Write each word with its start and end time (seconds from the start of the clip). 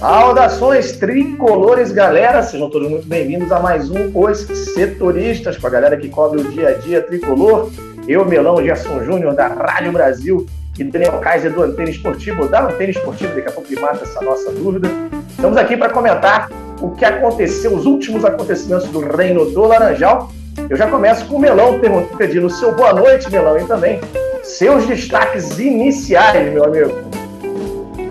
Saudações 0.00 0.92
tricolores, 0.92 1.92
galera! 1.92 2.42
Sejam 2.42 2.70
todos 2.70 2.88
muito 2.88 3.06
bem-vindos 3.06 3.52
a 3.52 3.60
mais 3.60 3.90
um 3.90 4.10
Os 4.14 4.38
Setoristas, 4.38 5.58
com 5.58 5.66
a 5.66 5.70
galera 5.70 5.94
que 5.94 6.08
cobre 6.08 6.40
o 6.40 6.50
dia 6.50 6.70
a 6.70 6.72
dia 6.72 7.02
tricolor. 7.02 7.70
Eu, 8.08 8.24
Melão 8.24 8.62
Gerson 8.62 9.04
Júnior, 9.04 9.34
da 9.34 9.48
Rádio 9.48 9.92
Brasil, 9.92 10.46
e 10.78 10.84
Daniel 10.84 11.18
Kaiser, 11.18 11.52
do 11.52 11.64
Antena 11.64 11.90
Esportivo, 11.90 12.48
da 12.48 12.64
Antena 12.64 12.92
Esportivo, 12.92 13.34
daqui 13.34 13.48
a 13.48 13.52
pouco 13.52 13.70
ele 13.70 13.78
mata 13.78 14.02
essa 14.02 14.22
nossa 14.22 14.50
dúvida. 14.50 14.88
Estamos 15.28 15.58
aqui 15.58 15.76
para 15.76 15.90
comentar 15.90 16.48
o 16.80 16.92
que 16.92 17.04
aconteceu, 17.04 17.74
os 17.74 17.84
últimos 17.84 18.24
acontecimentos 18.24 18.88
do 18.88 19.00
Reino 19.00 19.50
do 19.50 19.60
Laranjal. 19.66 20.32
Eu 20.70 20.78
já 20.78 20.86
começo 20.86 21.26
com 21.26 21.36
o 21.36 21.38
Melão 21.38 21.78
pedindo 22.16 22.46
o 22.46 22.50
seu 22.50 22.74
boa 22.74 22.94
noite, 22.94 23.30
Melão, 23.30 23.58
e 23.58 23.66
também 23.66 24.00
seus 24.42 24.86
destaques 24.86 25.58
iniciais, 25.58 26.50
meu 26.54 26.64
amigo. 26.64 27.19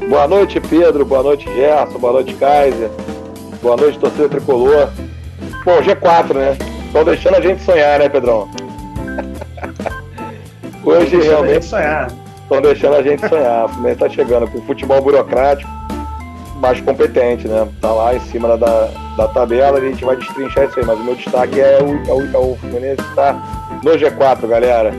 Boa 0.10 0.28
noite, 0.28 0.60
Pedro. 0.60 1.06
Boa 1.06 1.22
noite, 1.22 1.46
Gerson. 1.54 2.00
Boa 2.00 2.14
noite, 2.14 2.34
Kaiser. 2.34 2.90
Boa 3.62 3.78
noite, 3.78 4.00
torcida 4.00 4.28
tricolor. 4.28 4.90
Bom, 5.64 5.80
G4, 5.82 6.34
né? 6.34 6.58
Estão 6.88 7.04
deixando 7.04 7.36
a 7.36 7.42
gente 7.42 7.62
sonhar, 7.62 8.00
né, 8.00 8.10
Pedrão? 8.10 8.50
Hoje 10.84 11.16
realmente. 11.22 11.64
Estão 11.64 12.60
deixando 12.60 12.96
a 12.96 13.04
gente 13.04 13.30
sonhar. 13.30 13.66
O 13.66 13.70
Fluminense 13.70 14.04
está 14.04 14.10
chegando 14.10 14.48
com 14.48 14.60
futebol 14.64 15.00
burocrático, 15.00 15.70
mais 16.56 16.82
competente, 16.82 17.48
né? 17.48 17.68
Tá 17.80 17.92
lá 17.92 18.16
em 18.16 18.20
cima 18.22 18.58
da, 18.58 18.90
da 19.16 19.28
tabela, 19.28 19.78
a 19.78 19.82
gente 19.82 20.04
vai 20.04 20.16
destrinchar 20.16 20.66
isso 20.66 20.80
aí. 20.80 20.86
Mas 20.88 21.00
o 21.00 21.04
meu 21.04 21.16
destaque 21.16 21.62
é 21.62 21.78
o, 21.84 22.10
é 22.10 22.14
o, 22.14 22.36
é 22.36 22.38
o 22.40 22.56
Fluminense 22.56 23.02
estar 23.02 23.34
no 23.84 23.92
G4, 23.92 24.48
galera. 24.48 24.92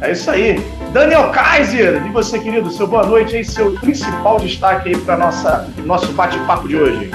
É 0.00 0.10
isso 0.10 0.28
aí. 0.28 0.79
Daniel 0.92 1.30
Kaiser, 1.30 2.04
e 2.04 2.10
você, 2.10 2.38
querido, 2.40 2.68
seu 2.68 2.84
boa 2.84 3.06
noite 3.06 3.36
aí, 3.36 3.44
seu 3.44 3.72
principal 3.74 4.40
destaque 4.40 4.88
aí 4.88 4.96
para 4.98 5.16
nossa 5.16 5.68
nosso 5.86 6.12
bate-papo 6.12 6.66
de 6.66 6.76
hoje. 6.76 7.10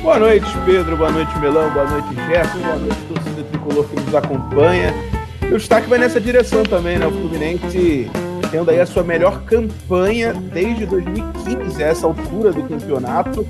Boa 0.00 0.18
noite, 0.20 0.46
Pedro. 0.64 0.96
Boa 0.96 1.10
noite, 1.10 1.36
Melão. 1.40 1.70
Boa 1.70 1.86
noite, 1.86 2.14
Gerson. 2.14 2.58
Boa 2.58 2.76
noite, 2.76 2.96
torcida 3.08 3.42
tricolor 3.50 3.84
que 3.86 4.00
nos 4.00 4.14
acompanha. 4.14 4.94
E 5.42 5.46
o 5.46 5.58
destaque 5.58 5.88
vai 5.88 5.98
nessa 5.98 6.20
direção 6.20 6.62
também, 6.62 6.96
né? 6.96 7.06
O 7.06 7.10
Fluminense 7.10 8.08
tendo 8.52 8.70
aí 8.70 8.78
a 8.78 8.86
sua 8.86 9.02
melhor 9.02 9.42
campanha 9.42 10.32
desde 10.32 10.86
2015, 10.86 11.82
a 11.82 11.86
essa 11.88 12.06
altura 12.06 12.52
do 12.52 12.62
campeonato, 12.62 13.44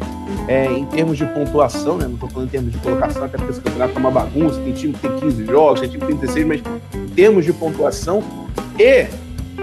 é, 0.48 0.64
em 0.73 0.86
termos 0.86 1.19
de 1.19 1.27
pontuação, 1.27 1.98
né? 1.98 2.06
Não 2.06 2.14
estou 2.14 2.31
falando 2.31 2.48
em 2.48 2.51
termos 2.51 2.73
de 2.73 2.79
colocação, 2.79 3.25
até 3.25 3.36
porque 3.36 3.53
esse 3.53 3.61
campeonato 3.61 3.92
é 3.95 3.98
uma 3.98 4.11
bagunça, 4.11 4.58
tem 4.61 4.73
time 4.73 4.95
que 4.95 5.01
tem 5.01 5.19
15 5.19 5.45
jogos, 5.45 5.81
tem 5.81 5.91
time 5.91 6.01
que 6.01 6.06
tem 6.06 6.17
16, 6.17 6.47
mas 6.47 6.62
em 6.95 7.08
termos 7.08 7.45
de 7.45 7.53
pontuação. 7.53 8.23
E 8.79 9.06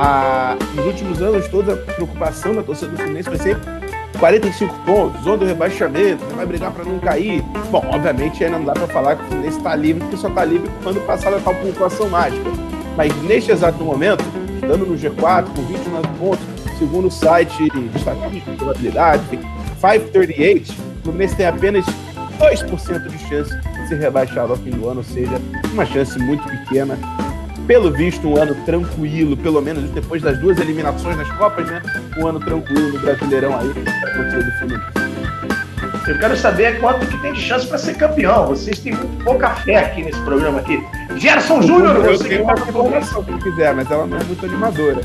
a, 0.02 0.58
nos 0.74 0.84
últimos 0.84 1.22
anos, 1.22 1.48
toda 1.48 1.74
a 1.74 1.78
preocupação 1.78 2.56
da 2.56 2.64
torcida 2.64 2.90
do 2.90 2.98
Fluminense 2.98 3.30
vai 3.30 3.38
ser 3.38 3.56
45 4.18 4.74
pontos, 4.84 5.22
zona 5.22 5.38
do 5.38 5.46
rebaixamento, 5.46 6.26
vai 6.36 6.44
brigar 6.44 6.72
para 6.72 6.84
não 6.84 6.98
cair. 6.98 7.44
Bom, 7.70 7.86
obviamente 7.94 8.44
ainda 8.44 8.58
não 8.58 8.66
dá 8.66 8.74
para 8.74 8.88
falar 8.88 9.16
que 9.16 9.24
o 9.24 9.28
Fluminense 9.28 9.58
está 9.58 9.76
livre, 9.76 10.02
porque 10.02 10.18
só 10.18 10.28
está 10.30 10.44
livre 10.44 10.72
quando 10.82 11.06
passar 11.06 11.32
a 11.36 11.40
tal 11.40 11.54
pontuação 11.54 12.10
mágica. 12.10 12.50
Mas 12.98 13.16
neste 13.22 13.52
exato 13.52 13.84
momento, 13.84 14.24
estando 14.56 14.88
no 14.88 14.98
G4 14.98 15.46
com 15.56 15.62
29 15.62 16.08
pontos, 16.18 16.46
segundo 16.80 17.08
o 17.08 17.12
site 17.12 17.70
de 17.70 17.98
estatística, 17.98 18.52
probabilidade, 18.58 19.24
538, 19.80 20.72
o 20.72 21.04
Fluminense 21.04 21.36
tem 21.36 21.46
apenas 21.46 21.86
2% 22.40 23.08
de 23.08 23.20
chance 23.30 23.56
de 23.56 23.88
ser 23.88 24.00
rebaixado 24.00 24.52
ao 24.52 24.58
fim 24.58 24.72
do 24.72 24.90
ano, 24.90 25.02
ou 25.02 25.04
seja, 25.04 25.40
uma 25.72 25.86
chance 25.86 26.18
muito 26.18 26.44
pequena 26.44 26.98
pelo 27.72 27.90
visto, 27.90 28.28
um 28.28 28.36
ano 28.36 28.54
tranquilo, 28.66 29.38
pelo 29.38 29.62
menos 29.62 29.90
depois 29.92 30.22
das 30.22 30.38
duas 30.40 30.60
eliminações 30.60 31.16
nas 31.16 31.32
Copas, 31.32 31.66
né? 31.68 31.82
Um 32.18 32.28
ano 32.28 32.38
tranquilo 32.38 32.92
no 32.92 33.00
Brasileirão 33.00 33.58
aí, 33.58 33.70
do 33.70 34.52
Fluminense. 34.60 34.92
Eu 36.06 36.20
quero 36.20 36.36
saber 36.36 36.82
quanto 36.82 37.08
que 37.08 37.18
tem 37.20 37.32
de 37.32 37.40
chance 37.40 37.66
para 37.66 37.78
ser 37.78 37.96
campeão. 37.96 38.48
Vocês 38.48 38.78
têm 38.80 38.94
muito 38.94 39.24
pouca 39.24 39.52
fé 39.52 39.78
aqui 39.78 40.04
nesse 40.04 40.20
programa 40.24 40.60
aqui. 40.60 40.84
Gerson 41.16 41.62
Júnior, 41.62 41.96
eu 41.96 42.18
você 42.18 42.28
tenho 42.28 42.44
uma 42.44 42.56
informação 42.56 43.24
que 43.24 43.38
quiser, 43.38 43.74
mas 43.74 43.90
ela 43.90 44.06
não 44.06 44.18
é 44.18 44.24
muito 44.26 44.46
animadora. 44.46 45.00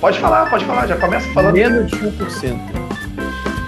Pode 0.00 0.18
falar, 0.18 0.48
pode 0.48 0.64
falar, 0.64 0.86
já 0.86 0.96
começa 0.96 1.28
falando. 1.34 1.52
Menos 1.56 1.90
de 1.90 1.96
1%. 1.98 2.58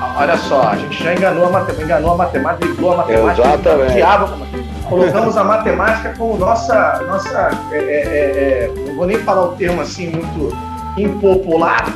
Ah, 0.01 0.17
olha 0.19 0.39
só, 0.39 0.63
a 0.71 0.77
gente 0.77 1.05
já 1.05 1.13
enganou 1.13 1.45
a 1.45 1.51
matemática, 1.51 1.85
enganou 1.85 2.13
a 2.13 2.17
matemática, 2.17 2.65
driblou 2.65 2.95
a 2.95 2.97
matemática. 2.97 3.43
Exatamente. 3.43 3.93
Diabo, 3.93 4.47
colocamos 4.93 5.37
a 5.39 5.45
matemática 5.45 6.15
como 6.19 6.37
nossa. 6.37 7.03
nossa 7.07 7.51
é, 7.73 7.77
é, 7.77 7.81
é, 7.81 8.65
é, 8.65 8.73
não 8.87 8.97
vou 8.97 9.07
nem 9.07 9.17
falar 9.19 9.45
o 9.45 9.53
termo 9.53 9.81
assim 9.81 10.11
muito 10.11 10.55
impopular, 10.99 11.87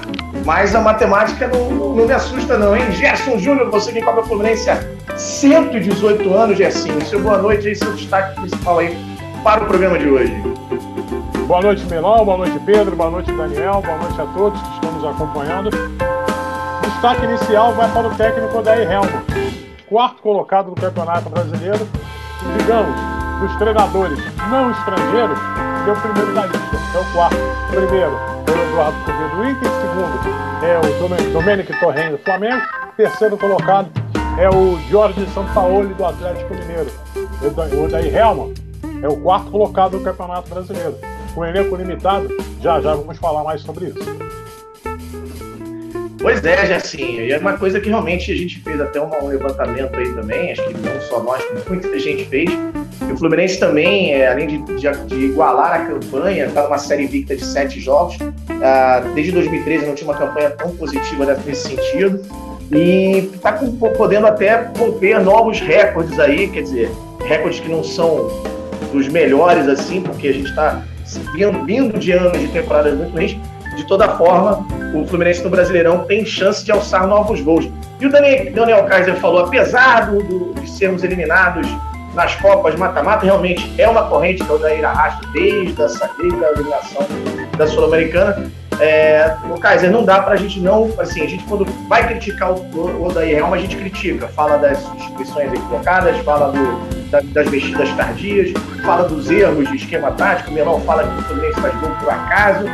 mas 0.45 0.75
a 0.75 0.81
matemática 0.81 1.47
não, 1.49 1.71
não, 1.71 2.07
me 2.07 2.13
assusta, 2.13 2.57
não, 2.57 2.75
hein? 2.75 2.91
Gerson 2.93 3.39
Júnior, 3.39 3.71
você 3.71 3.93
que 3.93 4.01
cobra 4.01 4.23
a 4.23 4.25
Fluminense 4.25 4.71
há 4.71 4.79
118 5.15 6.33
anos, 6.33 6.57
Gersinho. 6.57 7.05
Seu 7.05 7.21
boa 7.21 7.37
noite 7.37 7.69
aí, 7.69 7.77
seu 7.77 7.93
destaque 7.93 8.41
principal 8.41 8.79
aí 8.79 8.97
para 9.45 9.63
o 9.63 9.67
programa 9.67 9.99
de 9.99 10.09
hoje. 10.09 10.35
Boa 11.47 11.61
noite, 11.61 11.85
Melão, 11.85 12.25
boa 12.25 12.39
noite, 12.39 12.59
Pedro, 12.65 12.97
boa 12.97 13.11
noite, 13.11 13.31
Daniel, 13.33 13.83
boa 13.85 13.99
noite 13.99 14.21
a 14.21 14.27
todos 14.27 14.61
que 14.61 14.75
estão 14.75 14.93
nos 14.93 15.05
acompanhando. 15.05 15.69
O 15.69 16.91
destaque 16.91 17.25
inicial 17.25 17.75
vai 17.75 17.93
para 17.93 18.09
o 18.09 18.15
técnico 18.15 18.63
da 18.63 18.77
Helmo, 18.81 19.23
quarto 19.87 20.23
colocado 20.23 20.71
no 20.71 20.75
Campeonato 20.75 21.29
Brasileiro, 21.29 21.87
digamos, 22.59 22.97
dos 23.41 23.57
treinadores 23.57 24.19
não 24.51 24.71
estrangeiros, 24.71 25.39
é 25.87 25.93
o 25.93 25.97
primeiro 25.97 26.35
da 26.35 26.47
lista, 26.47 26.77
é 26.95 26.99
o 26.99 27.13
quarto. 27.13 27.37
Primeiro 27.71 28.19
é 28.47 28.51
o 28.51 28.69
Eduardo 28.69 28.99
Cudê 29.05 29.29
do 29.35 29.49
Inter, 29.49 29.71
segundo 29.71 30.47
é 30.65 30.79
o 30.79 31.33
Domenic 31.33 31.81
Torren 31.81 32.11
do 32.11 32.19
Flamengo, 32.19 32.63
terceiro 32.97 33.37
colocado 33.37 33.91
é 34.39 34.49
o 34.51 34.79
Jorge 34.91 35.27
Sampaoli 35.35 35.95
do 35.95 36.05
Atlético 36.05 36.55
Mineiro. 36.55 36.91
O 37.43 37.89
Daí 37.89 38.15
Helma 38.15 38.53
é 39.03 39.09
o 39.09 39.17
quarto 39.17 39.51
colocado 39.51 39.99
no 39.99 40.05
Campeonato 40.05 40.49
Brasileiro. 40.51 40.97
Com 41.35 41.45
elenco 41.45 41.77
limitado, 41.77 42.29
já 42.61 42.81
já 42.81 42.95
vamos 42.95 43.19
falar 43.19 43.45
mais 43.45 43.63
sobre 43.63 43.87
isso. 43.87 43.99
Pois 46.19 46.45
é, 46.45 46.67
Jessinho. 46.67 47.23
E 47.23 47.33
é 47.33 47.39
uma 47.39 47.57
coisa 47.59 47.81
que 47.81 47.89
realmente 47.89 48.33
a 48.33 48.37
gente 48.37 48.61
fez 48.61 48.81
até 48.81 49.01
um 49.01 49.27
levantamento 49.27 49.97
aí 49.99 50.13
também, 50.15 50.53
acho 50.53 50.67
que 50.67 50.75
não 50.75 51.01
só 51.01 51.23
nós, 51.23 51.43
muita 51.69 51.99
gente 51.99 52.25
fez. 52.25 52.51
E 53.09 53.13
o 53.13 53.17
Fluminense 53.17 53.59
também, 53.59 54.13
é, 54.13 54.29
além 54.29 54.47
de, 54.47 54.59
de, 54.77 54.91
de, 55.07 55.15
igualar 55.27 55.81
a 55.81 55.85
campanha, 55.87 56.47
está 56.47 56.65
numa 56.65 56.79
série 56.79 57.05
invicta 57.05 57.37
de 57.37 57.45
sete 57.45 57.81
jogos. 57.81 58.17
Ah, 58.63 59.03
desde 59.15 59.33
2013 59.33 59.87
não 59.87 59.95
tinha 59.95 60.11
uma 60.11 60.19
campanha 60.19 60.51
tão 60.51 60.75
positiva 60.77 61.37
nesse 61.47 61.69
sentido. 61.69 62.21
E 62.73 63.31
está 63.35 63.53
podendo 63.53 64.27
até 64.27 64.71
romper 64.77 65.21
novos 65.21 65.61
recordes 65.61 66.19
aí, 66.19 66.49
quer 66.49 66.63
dizer, 66.63 66.91
recordes 67.25 67.61
que 67.61 67.69
não 67.69 67.85
são 67.85 68.29
dos 68.93 69.07
melhores 69.09 69.69
assim, 69.69 70.01
porque 70.01 70.29
a 70.29 70.33
gente 70.33 70.49
está 70.49 70.83
vindo, 71.35 71.65
vindo 71.65 71.99
de 71.99 72.13
anos 72.13 72.39
de 72.41 72.49
temporadas 72.49 72.97
muito 72.97 73.13
ruins, 73.13 73.37
de 73.77 73.85
toda 73.85 74.09
forma, 74.17 74.67
o 74.95 75.07
Fluminense 75.07 75.45
no 75.45 75.51
Brasileirão 75.51 76.05
tem 76.05 76.25
chance 76.25 76.65
de 76.65 76.73
alçar 76.73 77.07
novos 77.07 77.41
voos. 77.41 77.69
E 78.01 78.07
o 78.07 78.11
Daniel, 78.11 78.53
Daniel 78.53 78.85
Kaiser 78.85 79.17
falou, 79.17 79.45
apesar 79.45 80.11
do, 80.11 80.23
do, 80.23 80.61
de 80.61 80.69
sermos 80.69 81.05
eliminados 81.05 81.69
nas 82.15 82.35
Copas 82.37 82.75
mata-mata, 82.75 83.25
realmente 83.27 83.71
é 83.79 83.87
uma 83.87 84.09
corrente 84.09 84.43
que 84.43 84.51
o 84.51 84.59
Daír 84.59 84.85
arrasta 84.85 85.27
desde, 85.33 85.81
essa, 85.81 86.11
desde 86.19 86.45
a 86.45 86.51
eliminação 86.53 87.07
da 87.57 87.67
Sul-Americana. 87.67 88.51
É, 88.81 89.35
o 89.51 89.59
Kaiser, 89.59 89.91
não 89.91 90.05
dá 90.05 90.21
para 90.21 90.35
a 90.35 90.37
gente 90.37 90.61
não, 90.61 90.93
assim, 90.99 91.23
a 91.23 91.29
gente 91.29 91.45
quando 91.45 91.65
vai 91.89 92.07
criticar 92.07 92.53
o, 92.53 92.57
o 92.57 93.07
Odair 93.07 93.39
Helma, 93.39 93.57
a 93.57 93.59
gente 93.59 93.77
critica, 93.77 94.29
fala 94.29 94.59
das 94.59 94.79
substituições 94.79 95.53
equivocadas, 95.53 96.17
fala 96.19 96.53
do, 96.53 97.11
da, 97.11 97.21
das 97.21 97.49
mexidas 97.49 97.91
tardias, 97.93 98.53
fala 98.85 99.09
dos 99.09 99.31
erros 99.31 99.69
de 99.69 99.77
esquema 99.77 100.11
tático, 100.13 100.51
o 100.51 100.55
Melão 100.55 100.81
fala 100.83 101.05
que 101.05 101.19
o 101.19 101.23
Fluminense 101.23 101.61
faz 101.61 101.75
gol 101.81 101.91
por 102.01 102.11
acaso, 102.11 102.67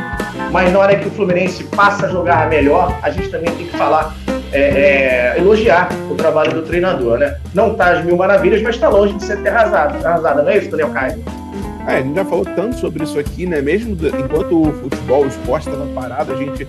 mas 0.51 0.71
na 0.73 0.79
hora 0.79 0.95
que 0.97 1.07
o 1.07 1.11
Fluminense 1.11 1.63
passa 1.65 2.07
a 2.07 2.09
jogar 2.09 2.49
melhor, 2.49 2.93
a 3.01 3.09
gente 3.09 3.29
também 3.29 3.51
tem 3.55 3.67
que 3.67 3.77
falar, 3.77 4.13
é, 4.51 4.59
é, 4.59 5.39
elogiar 5.39 5.89
o 6.11 6.15
trabalho 6.15 6.53
do 6.53 6.61
treinador, 6.61 7.17
né? 7.17 7.37
Não 7.53 7.71
está 7.71 7.91
às 7.91 8.05
mil 8.05 8.15
maravilhas, 8.15 8.61
mas 8.61 8.75
está 8.75 8.87
longe 8.89 9.13
de 9.13 9.23
ser 9.23 9.41
ter 9.41 9.49
arrasado, 9.49 10.05
arrasada, 10.05 10.43
não 10.43 10.49
é 10.49 10.57
isso, 10.57 10.69
Daniel 10.69 10.89
Caio? 10.89 11.42
É, 11.87 11.97
a 11.97 12.01
gente 12.01 12.15
já 12.15 12.23
falou 12.23 12.45
tanto 12.45 12.77
sobre 12.77 13.03
isso 13.03 13.19
aqui, 13.19 13.45
né? 13.45 13.61
Mesmo 13.61 13.95
do, 13.95 14.07
enquanto 14.07 14.61
o 14.61 14.73
futebol, 14.73 15.23
o 15.23 15.27
esporte 15.27 15.67
estava 15.67 15.85
parado, 15.87 16.33
a 16.33 16.37
gente 16.37 16.65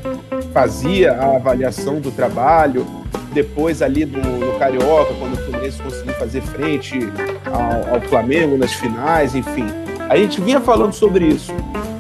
fazia 0.53 1.13
a 1.13 1.37
avaliação 1.37 2.01
do 2.01 2.11
trabalho. 2.11 2.85
Depois, 3.33 3.81
ali 3.81 4.05
no, 4.05 4.21
no 4.21 4.59
Carioca, 4.59 5.15
quando 5.15 5.35
o 5.35 5.37
Fluminense 5.37 5.81
conseguiu 5.81 6.15
fazer 6.15 6.41
frente 6.41 6.99
ao, 7.47 7.95
ao, 7.95 8.01
Flamengo 8.03 8.57
nas 8.57 8.73
finais, 8.73 9.35
enfim. 9.35 9.67
A 10.09 10.17
gente 10.17 10.41
vinha 10.41 10.61
falando 10.61 10.93
sobre 10.93 11.27
isso. 11.27 11.53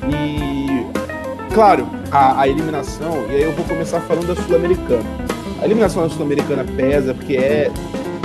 E, 0.08 0.86
claro, 1.52 1.88
a, 2.10 2.40
a 2.40 2.48
eliminação, 2.48 3.26
e 3.28 3.36
aí 3.36 3.42
eu 3.42 3.52
vou 3.52 3.64
começar 3.64 4.00
falando 4.02 4.26
da 4.26 4.36
Sul-Americana. 4.42 5.04
A 5.60 5.64
eliminação 5.64 6.02
da 6.02 6.08
Sul-Americana 6.08 6.64
pesa, 6.76 7.14
porque 7.14 7.36
é 7.36 7.70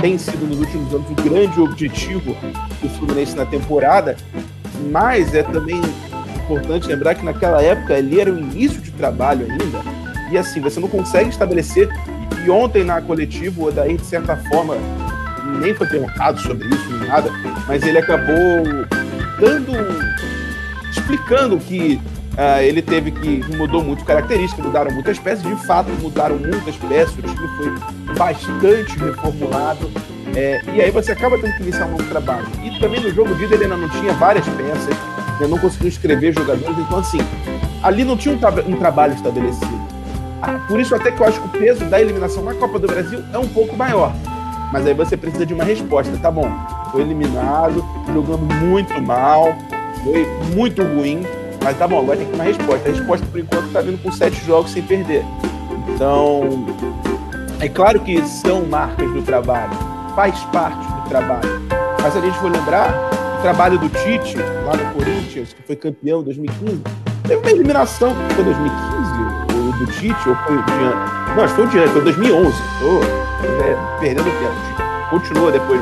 tem 0.00 0.16
sido 0.16 0.46
nos 0.46 0.58
últimos 0.58 0.94
anos 0.94 1.10
o 1.10 1.14
grande 1.14 1.60
objetivo 1.60 2.34
do 2.80 2.88
Fluminense 2.88 3.36
na 3.36 3.44
temporada, 3.44 4.16
mas 4.90 5.34
é 5.34 5.42
também 5.42 5.80
importante 6.44 6.88
lembrar 6.88 7.14
que 7.14 7.24
naquela 7.24 7.62
época 7.62 7.94
ali 7.94 8.20
era 8.20 8.32
o 8.32 8.38
início 8.38 8.80
de 8.80 8.90
trabalho 8.90 9.46
ainda. 9.48 9.78
E 10.30 10.38
assim, 10.38 10.60
você 10.60 10.78
não 10.78 10.88
consegue 10.88 11.30
estabelecer 11.30 11.88
E 12.44 12.50
ontem 12.50 12.84
na 12.84 13.02
coletiva, 13.02 13.60
o 13.60 13.66
Odair, 13.66 13.96
de 13.96 14.06
certa 14.06 14.36
forma, 14.36 14.76
nem 15.60 15.74
foi 15.74 15.86
perguntado 15.86 16.40
sobre 16.40 16.66
isso, 16.68 16.90
nem 16.90 17.08
nada, 17.08 17.30
mas 17.66 17.82
ele 17.82 17.98
acabou 17.98 18.36
dando. 19.38 19.72
explicando 20.90 21.58
que 21.58 22.00
uh, 22.34 22.62
ele 22.62 22.80
teve 22.80 23.10
que. 23.10 23.44
mudou 23.56 23.84
muito 23.84 24.04
características, 24.04 24.64
mudaram 24.64 24.90
muitas 24.92 25.18
peças, 25.18 25.42
de 25.42 25.54
fato 25.66 25.90
mudaram 26.00 26.38
muitas 26.38 26.76
peças, 26.76 27.14
o 27.18 27.22
time 27.22 27.48
foi 27.56 28.14
bastante 28.14 28.98
reformulado. 28.98 29.90
É, 30.34 30.60
e 30.74 30.80
aí 30.80 30.90
você 30.90 31.12
acaba 31.12 31.38
tendo 31.38 31.54
que 31.56 31.62
iniciar 31.62 31.86
um 31.86 31.92
novo 31.92 32.04
trabalho. 32.04 32.46
E 32.62 32.78
também 32.78 33.00
no 33.00 33.10
jogo 33.10 33.34
de 33.34 33.44
ida 33.44 33.54
ele 33.54 33.64
ainda 33.64 33.76
não 33.76 33.88
tinha 33.88 34.12
várias 34.14 34.46
peças, 34.48 34.96
né, 35.40 35.46
não 35.48 35.58
conseguiu 35.58 35.88
escrever 35.88 36.32
jogadores, 36.32 36.78
então 36.78 36.98
assim, 36.98 37.18
ali 37.82 38.04
não 38.04 38.16
tinha 38.16 38.34
um, 38.34 38.38
tra 38.38 38.50
um 38.66 38.76
trabalho 38.76 39.14
estabelecido. 39.14 39.80
Ah, 40.42 40.58
por 40.68 40.80
isso 40.80 40.94
até 40.94 41.10
que 41.10 41.20
eu 41.20 41.26
acho 41.26 41.40
que 41.40 41.46
o 41.46 41.60
peso 41.60 41.84
da 41.86 42.00
eliminação 42.00 42.42
na 42.42 42.54
Copa 42.54 42.78
do 42.78 42.86
Brasil 42.86 43.22
é 43.32 43.38
um 43.38 43.48
pouco 43.48 43.76
maior. 43.76 44.14
Mas 44.72 44.86
aí 44.86 44.94
você 44.94 45.16
precisa 45.16 45.44
de 45.44 45.52
uma 45.52 45.64
resposta, 45.64 46.16
tá 46.18 46.30
bom? 46.30 46.48
Foi 46.92 47.02
eliminado, 47.02 47.84
jogando 48.12 48.42
muito 48.64 49.00
mal, 49.02 49.54
foi 50.04 50.26
muito 50.54 50.82
ruim, 50.82 51.26
mas 51.62 51.76
tá 51.76 51.86
bom, 51.86 52.00
agora 52.00 52.16
tem 52.16 52.26
que 52.26 52.32
ter 52.32 52.38
uma 52.38 52.44
resposta. 52.44 52.88
A 52.88 52.92
resposta, 52.92 53.26
por 53.26 53.40
enquanto, 53.40 53.72
tá 53.72 53.80
vindo 53.80 54.00
com 54.02 54.10
sete 54.12 54.44
jogos 54.46 54.70
sem 54.70 54.82
perder. 54.82 55.24
Então, 55.88 56.64
é 57.58 57.68
claro 57.68 58.00
que 58.00 58.22
são 58.26 58.64
marcas 58.64 59.10
do 59.12 59.22
trabalho, 59.22 59.76
faz 60.20 60.38
parte 60.52 60.76
do 60.76 61.08
trabalho. 61.08 61.48
Mas 62.02 62.14
a 62.14 62.20
gente 62.20 62.36
for 62.40 62.52
lembrar, 62.52 62.92
o 63.38 63.40
trabalho 63.40 63.78
do 63.78 63.88
Tite, 63.88 64.36
lá 64.66 64.76
no 64.76 64.92
Corinthians, 64.92 65.54
que 65.54 65.62
foi 65.62 65.74
campeão 65.74 66.20
em 66.20 66.24
2015, 66.24 66.82
teve 67.26 67.40
uma 67.40 67.50
eliminação, 67.50 68.14
foi 68.34 68.44
2015, 68.44 69.78
do 69.78 69.86
Tite, 69.92 70.28
ou 70.28 70.36
foi 70.36 70.56
o 70.58 70.62
Diante? 70.62 71.34
Não, 71.34 71.42
acho 71.42 71.54
que 71.54 71.60
foi 71.62 71.64
o 71.64 71.68
Diante, 71.68 71.88
foi 71.92 72.02
2011. 72.02 72.52
Tô 72.80 73.02
é, 73.46 73.98
perdendo 73.98 74.24
tempo. 74.24 75.08
Continua 75.08 75.52
depois. 75.52 75.80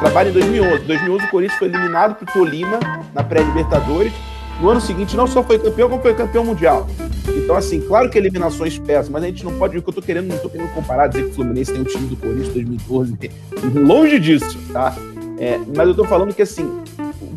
Trabalho 0.00 0.28
em 0.28 0.32
2011. 0.34 0.84
2011 0.84 1.24
o 1.24 1.30
Corinthians 1.30 1.58
foi 1.58 1.68
eliminado 1.68 2.14
pro 2.16 2.26
Tolima 2.26 2.78
na 3.14 3.24
pré-Libertadores. 3.24 4.12
No 4.60 4.68
ano 4.68 4.82
seguinte 4.82 5.16
não 5.16 5.26
só 5.26 5.42
foi 5.42 5.58
campeão, 5.58 5.88
como 5.88 6.02
foi 6.02 6.12
campeão 6.12 6.44
mundial. 6.44 6.86
Então, 7.28 7.56
assim, 7.56 7.80
claro 7.80 8.10
que 8.10 8.18
eliminações 8.18 8.78
pesam, 8.78 9.12
mas 9.12 9.24
a 9.24 9.26
gente 9.26 9.44
não 9.44 9.56
pode. 9.58 9.78
O 9.78 9.82
que 9.82 9.88
eu 9.88 9.94
tô 9.94 10.02
querendo, 10.02 10.28
não 10.28 10.38
tô 10.38 10.48
querendo 10.48 10.72
comparar, 10.72 11.06
dizer 11.06 11.24
que 11.24 11.30
o 11.30 11.34
Fluminense 11.34 11.72
tem 11.72 11.80
o 11.80 11.84
time 11.84 12.08
do 12.08 12.16
Corinthians 12.16 12.48
2014. 12.48 13.30
Longe 13.74 14.18
disso, 14.18 14.58
tá? 14.72 14.94
É, 15.38 15.58
mas 15.74 15.88
eu 15.88 15.94
tô 15.94 16.04
falando 16.04 16.34
que, 16.34 16.42
assim, 16.42 16.82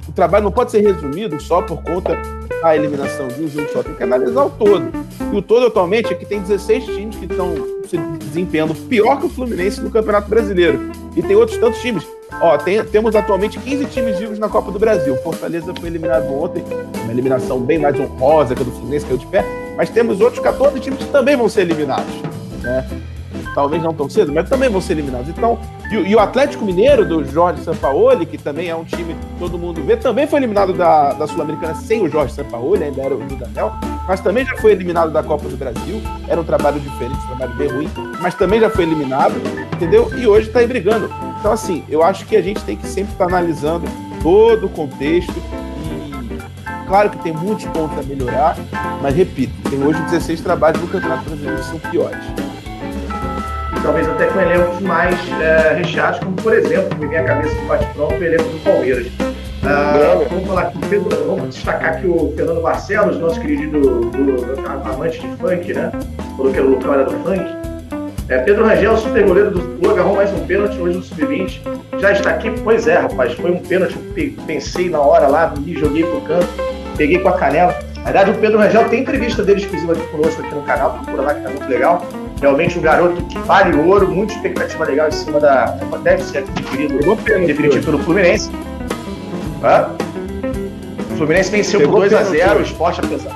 o 0.08 0.12
trabalho 0.12 0.44
não 0.44 0.52
pode 0.52 0.72
ser 0.72 0.82
resumido 0.82 1.42
só 1.42 1.62
por 1.62 1.82
conta 1.84 2.18
da 2.62 2.76
eliminação 2.76 3.28
de 3.28 3.44
um 3.44 3.48
jogo 3.48 3.68
só, 3.72 3.84
tem 3.84 3.94
que 3.94 4.04
analisar 4.04 4.46
o 4.46 4.50
todo. 4.50 4.86
E 5.32 5.38
o 5.38 5.42
todo 5.42 5.68
atualmente 5.68 6.12
é 6.12 6.16
que 6.16 6.26
tem 6.26 6.42
16 6.42 6.86
times 6.86 7.16
que 7.16 7.26
estão 7.26 7.54
se 7.88 7.98
desempenhando 7.98 8.74
pior 8.74 9.20
que 9.20 9.28
o 9.28 9.30
Fluminense 9.30 9.82
no 9.82 9.92
Campeonato 9.92 10.30
Brasileiro. 10.30 10.80
E 11.16 11.22
tem 11.22 11.36
outros 11.36 11.58
tantos 11.58 11.80
times. 11.82 12.06
Ó, 12.42 12.58
tem, 12.58 12.84
temos 12.86 13.16
atualmente 13.16 13.60
15 13.60 13.86
times 13.86 14.20
vivos 14.20 14.40
na 14.40 14.50
Copa 14.50 14.72
do 14.72 14.80
Brasil. 14.80 15.16
Fortaleza 15.18 15.74
foi 15.80 15.90
eliminado 15.90 16.26
ontem, 16.34 16.64
uma 17.04 17.12
eliminação 17.12 17.60
bem 17.60 17.80
mais 17.80 18.00
honrosa 18.00 18.56
que 18.56 18.62
a 18.62 18.66
do 18.66 18.72
Fluminense, 18.72 19.06
caiu 19.06 19.18
de 19.18 19.28
pé. 19.28 19.65
Mas 19.76 19.90
temos 19.90 20.22
outros 20.22 20.42
14 20.42 20.80
times 20.80 21.00
que 21.00 21.10
também 21.10 21.36
vão 21.36 21.50
ser 21.50 21.62
eliminados. 21.62 22.14
Né? 22.62 22.88
talvez 23.56 23.82
não 23.82 23.94
tão 23.94 24.10
cedo, 24.10 24.34
mas 24.34 24.50
também 24.50 24.70
vão 24.70 24.82
ser 24.82 24.94
eliminados. 24.94 25.30
Então, 25.30 25.58
e, 25.90 25.96
e 25.96 26.16
o 26.16 26.20
Atlético 26.20 26.66
Mineiro, 26.66 27.08
do 27.08 27.24
Jorge 27.24 27.64
Sampaoli, 27.64 28.26
que 28.26 28.38
também 28.38 28.68
é 28.68 28.76
um 28.76 28.84
time 28.84 29.14
que 29.14 29.40
todo 29.40 29.58
mundo 29.58 29.82
vê, 29.82 29.96
também 29.96 30.28
foi 30.28 30.40
eliminado 30.40 30.74
da, 30.74 31.14
da 31.14 31.26
Sul-Americana 31.26 31.74
sem 31.74 32.04
o 32.04 32.10
Jorge 32.10 32.34
Sampaoli, 32.34 32.84
ainda 32.84 33.02
era 33.02 33.16
o 33.16 33.18
Dudamel, 33.18 33.72
mas 34.06 34.20
também 34.20 34.46
já 34.46 34.56
foi 34.58 34.74
eliminado 34.74 35.12
da 35.12 35.24
Copa 35.24 35.48
do 35.48 35.56
Brasil. 35.56 36.02
Era 36.28 36.40
um 36.40 36.44
trabalho 36.44 36.80
diferente, 36.82 37.18
um 37.24 37.38
trabalho 37.38 37.54
bem 37.56 37.68
ruim, 37.70 37.90
mas 38.22 38.36
também 38.36 38.60
já 38.60 38.70
foi 38.70 38.84
eliminado, 38.84 39.36
entendeu? 39.74 40.12
E 40.18 40.28
hoje 40.28 40.48
está 40.48 40.60
aí 40.60 40.68
brigando. 40.68 41.10
Então, 41.40 41.54
assim, 41.54 41.84
eu 41.90 42.04
acho 42.04 42.26
que 42.26 42.36
a 42.36 42.42
gente 42.42 42.62
tem 42.64 42.76
que 42.76 42.86
sempre 42.86 43.14
estar 43.14 43.26
tá 43.26 43.32
analisando 43.32 43.88
todo 44.22 44.66
o 44.66 44.70
contexto 44.70 45.34
Claro 46.88 47.10
que 47.10 47.18
tem 47.18 47.34
muitos 47.34 47.66
pontos 47.66 47.98
a 47.98 48.04
melhorar, 48.04 48.56
mas 49.02 49.16
repito, 49.16 49.54
tem 49.70 49.84
hoje 49.84 50.00
16 50.04 50.42
trabalhos 50.42 50.82
no 50.82 50.88
Campeonato 50.88 51.24
Brasileiro 51.26 51.58
que 51.58 51.66
são 51.66 51.80
piores 51.92 52.26
talvez 53.86 54.10
até 54.10 54.26
com 54.26 54.40
elencos 54.42 54.80
mais 54.82 55.16
é, 55.40 55.76
recheados, 55.76 56.20
como 56.20 56.36
por 56.38 56.54
exemplo, 56.54 56.98
me 56.98 57.08
vem 57.08 57.20
à 57.20 57.24
cabeça 57.24 57.54
do 57.54 57.68
bate-pronto, 57.68 58.16
o 58.16 58.24
elenco 58.24 58.44
do 58.44 58.64
Palmeiras. 58.64 59.08
Uh, 59.08 60.30
vamos 60.30 60.48
falar 60.48 60.62
aqui, 60.62 60.80
Pedro, 60.90 61.10
vamos 61.26 61.56
destacar 61.56 61.94
aqui 61.94 62.08
o 62.08 62.34
Fernando 62.36 62.62
Barcelos, 62.62 63.20
nosso 63.20 63.40
querido 63.40 63.80
do, 63.80 64.00
do, 64.10 64.68
amante 64.68 65.20
de 65.20 65.28
funk, 65.38 65.74
né? 65.74 65.92
Falou 66.38 66.52
que 66.52 66.58
era 66.58 66.68
o 66.68 66.72
local 66.72 66.94
era 66.94 67.04
do 67.06 67.12
funk. 67.24 67.46
É, 68.28 68.40
Pedro 68.40 68.66
Rangel, 68.66 68.98
super 68.98 69.24
goleiro 69.24 69.52
do 69.52 69.62
Flu, 69.62 69.92
agarrou 69.92 70.16
mais 70.16 70.32
um 70.34 70.46
pênalti 70.46 70.80
hoje 70.80 70.98
no 70.98 71.04
Sub-20. 71.04 71.62
Já 72.00 72.12
está 72.12 72.32
aqui? 72.32 72.52
Pois 72.64 72.88
é, 72.88 72.98
rapaz, 72.98 73.34
foi 73.34 73.52
um 73.52 73.60
pênalti, 73.60 73.98
pensei 74.48 74.90
na 74.90 75.00
hora 75.00 75.28
lá, 75.28 75.54
me 75.58 75.74
joguei 75.76 76.04
pro 76.04 76.22
canto, 76.22 76.48
peguei 76.96 77.20
com 77.20 77.30
a 77.30 77.34
canela. 77.34 77.78
Na 77.98 78.04
verdade, 78.04 78.32
o 78.32 78.34
Pedro 78.36 78.60
Rangel 78.60 78.88
tem 78.90 79.02
entrevista 79.02 79.44
dele 79.44 79.62
exclusiva 79.62 79.94
aqui 79.94 80.08
conosco 80.08 80.42
aqui 80.42 80.54
no 80.54 80.62
canal, 80.62 80.94
procura 80.94 81.22
lá 81.24 81.34
que 81.34 81.42
tá 81.42 81.50
muito 81.50 81.68
legal. 81.68 82.06
Realmente 82.42 82.78
um 82.78 82.82
garoto 82.82 83.22
que 83.24 83.40
vale 83.40 83.76
ouro, 83.78 84.08
muita 84.08 84.34
expectativa 84.34 84.86
legal 84.86 85.08
em 85.08 85.12
cima 85.12 85.40
da. 85.40 85.66
Deve 86.04 86.24
ser 86.24 86.40
adquirido 86.40 87.00
definitivo 87.48 87.84
pelo 87.84 88.00
Fluminense. 88.00 88.52
Hã? 89.64 89.90
O 91.12 91.18
Fluminense 91.18 91.50
venceu 91.50 91.80
pegou 91.80 92.02
por 92.02 92.10
2x0, 92.10 92.58
o 92.58 92.62
esporte 92.62 93.02
apesar. 93.04 93.34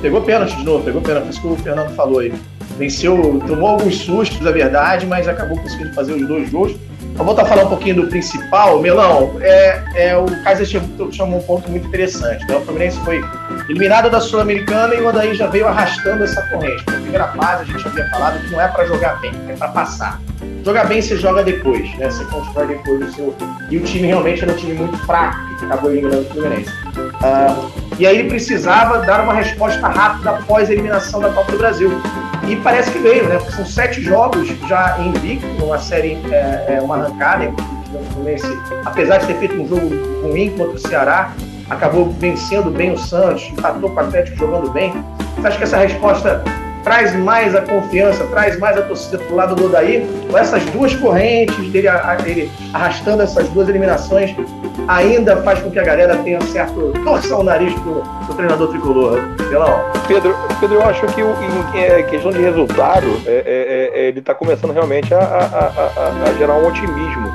Pegou 0.00 0.22
pênalti 0.22 0.56
de 0.56 0.64
novo, 0.64 0.84
pegou 0.84 1.02
pênalti, 1.02 1.30
isso 1.30 1.40
que 1.40 1.46
o 1.48 1.56
Fernando 1.56 1.94
falou 1.94 2.20
aí. 2.20 2.32
Venceu, 2.78 3.42
tomou 3.46 3.70
alguns 3.70 3.98
sustos, 3.98 4.40
na 4.40 4.50
verdade, 4.50 5.06
mas 5.06 5.26
acabou 5.26 5.58
conseguindo 5.58 5.92
fazer 5.92 6.12
os 6.12 6.26
dois 6.26 6.48
gols. 6.50 6.74
Vou 7.16 7.30
estar 7.30 7.44
falar 7.46 7.64
um 7.64 7.68
pouquinho 7.68 7.96
do 7.96 8.06
principal. 8.08 8.80
Melão, 8.80 9.36
é, 9.40 9.82
é, 9.94 10.16
o 10.16 10.26
Kaiser 10.44 10.66
chamou 11.10 11.38
um 11.38 11.42
ponto 11.42 11.68
muito 11.70 11.86
interessante. 11.88 12.46
Né? 12.46 12.56
O 12.56 12.60
Fluminense 12.60 12.98
foi 13.00 13.20
eliminado 13.68 14.08
da 14.10 14.20
Sul-Americana 14.20 14.94
e 14.94 15.00
o 15.00 15.08
Odaí 15.08 15.34
já 15.34 15.46
veio 15.46 15.66
arrastando 15.66 16.22
essa 16.22 16.42
corrente. 16.42 16.84
Na 16.86 17.00
primeira 17.00 17.28
fase, 17.28 17.62
a 17.62 17.64
gente 17.64 17.86
havia 17.86 18.08
falado 18.10 18.40
que 18.40 18.50
não 18.50 18.60
é 18.60 18.68
para 18.68 18.86
jogar 18.86 19.20
bem, 19.20 19.32
é 19.48 19.54
para 19.54 19.68
passar. 19.68 20.20
Jogar 20.64 20.84
bem 20.84 21.00
você 21.00 21.16
joga 21.16 21.42
depois, 21.42 21.92
né? 21.96 22.10
Você 22.10 22.24
constrói 22.26 22.66
depois 22.68 23.08
o 23.08 23.12
seu. 23.12 23.36
E 23.70 23.76
o 23.78 23.82
time 23.82 24.08
realmente 24.08 24.42
era 24.42 24.52
um 24.52 24.56
time 24.56 24.74
muito 24.74 24.96
fraco, 25.06 25.38
que 25.58 25.64
acabou 25.64 25.90
eliminando 25.90 26.22
o 26.22 26.24
Fluminense. 26.26 26.70
Uh, 26.96 27.85
e 27.98 28.06
aí 28.06 28.18
ele 28.18 28.28
precisava 28.28 28.98
dar 28.98 29.22
uma 29.22 29.32
resposta 29.32 29.88
rápida 29.88 30.30
após 30.30 30.68
a 30.68 30.72
eliminação 30.72 31.20
da 31.20 31.30
Copa 31.30 31.52
do 31.52 31.58
Brasil. 31.58 31.90
E 32.46 32.56
parece 32.56 32.90
que 32.90 32.98
veio, 32.98 33.28
né? 33.28 33.38
Porque 33.38 33.52
são 33.52 33.64
sete 33.64 34.02
jogos 34.02 34.48
já 34.68 34.98
invicto, 35.00 35.64
uma 35.64 35.78
série, 35.78 36.18
é, 36.30 36.76
é 36.76 36.80
uma 36.80 36.96
arrancada. 36.96 37.52
Fluminense, 38.12 38.46
apesar 38.84 39.18
de 39.18 39.26
ter 39.26 39.38
feito 39.38 39.54
um 39.54 39.66
jogo 39.66 39.88
ruim 40.22 40.50
contra 40.50 40.74
o 40.74 40.78
Ceará, 40.78 41.32
acabou 41.70 42.10
vencendo 42.10 42.70
bem 42.70 42.92
o 42.92 42.98
Santos, 42.98 43.44
empatou 43.50 43.90
com 43.90 43.96
o 43.96 44.00
Atlético 44.00 44.36
jogando 44.36 44.70
bem. 44.70 44.92
Você 45.36 45.46
acha 45.46 45.56
que 45.56 45.64
essa 45.64 45.78
resposta 45.78 46.44
traz 46.86 47.12
mais 47.16 47.52
a 47.52 47.62
confiança, 47.62 48.24
traz 48.28 48.56
mais 48.60 48.78
a 48.78 48.82
torcida 48.82 49.18
para 49.18 49.32
o 49.32 49.34
lado 49.34 49.56
do 49.56 49.66
Odaí? 49.66 50.08
Ou 50.30 50.38
essas 50.38 50.64
duas 50.66 50.94
correntes 50.94 51.68
dele, 51.72 51.88
dele 52.22 52.52
arrastando 52.72 53.24
essas 53.24 53.48
duas 53.48 53.68
eliminações 53.68 54.32
ainda 54.86 55.36
faz 55.38 55.58
com 55.58 55.68
que 55.68 55.80
a 55.80 55.82
galera 55.82 56.16
tenha 56.18 56.40
certo 56.42 56.92
torção 57.02 57.40
o 57.40 57.42
nariz 57.42 57.74
pro, 57.80 58.04
pro 58.26 58.34
treinador 58.36 58.68
tricolor? 58.68 59.20
Pelão. 59.50 59.80
Pedro, 60.06 60.36
Pedro, 60.60 60.76
eu 60.76 60.82
acho 60.84 61.04
que 61.08 61.24
o, 61.24 61.34
em 61.74 61.80
é, 61.80 62.04
questão 62.04 62.30
de 62.30 62.40
resultado, 62.40 63.20
é, 63.26 63.32
é, 63.32 63.42
é, 63.46 64.00
é 64.02 64.08
ele 64.08 64.20
está 64.20 64.32
começando 64.32 64.70
realmente 64.70 65.12
a, 65.12 65.18
a, 65.18 65.22
a, 65.24 66.30
a, 66.30 66.34
gerar 66.38 66.54
um 66.54 66.68
otimismo. 66.68 67.26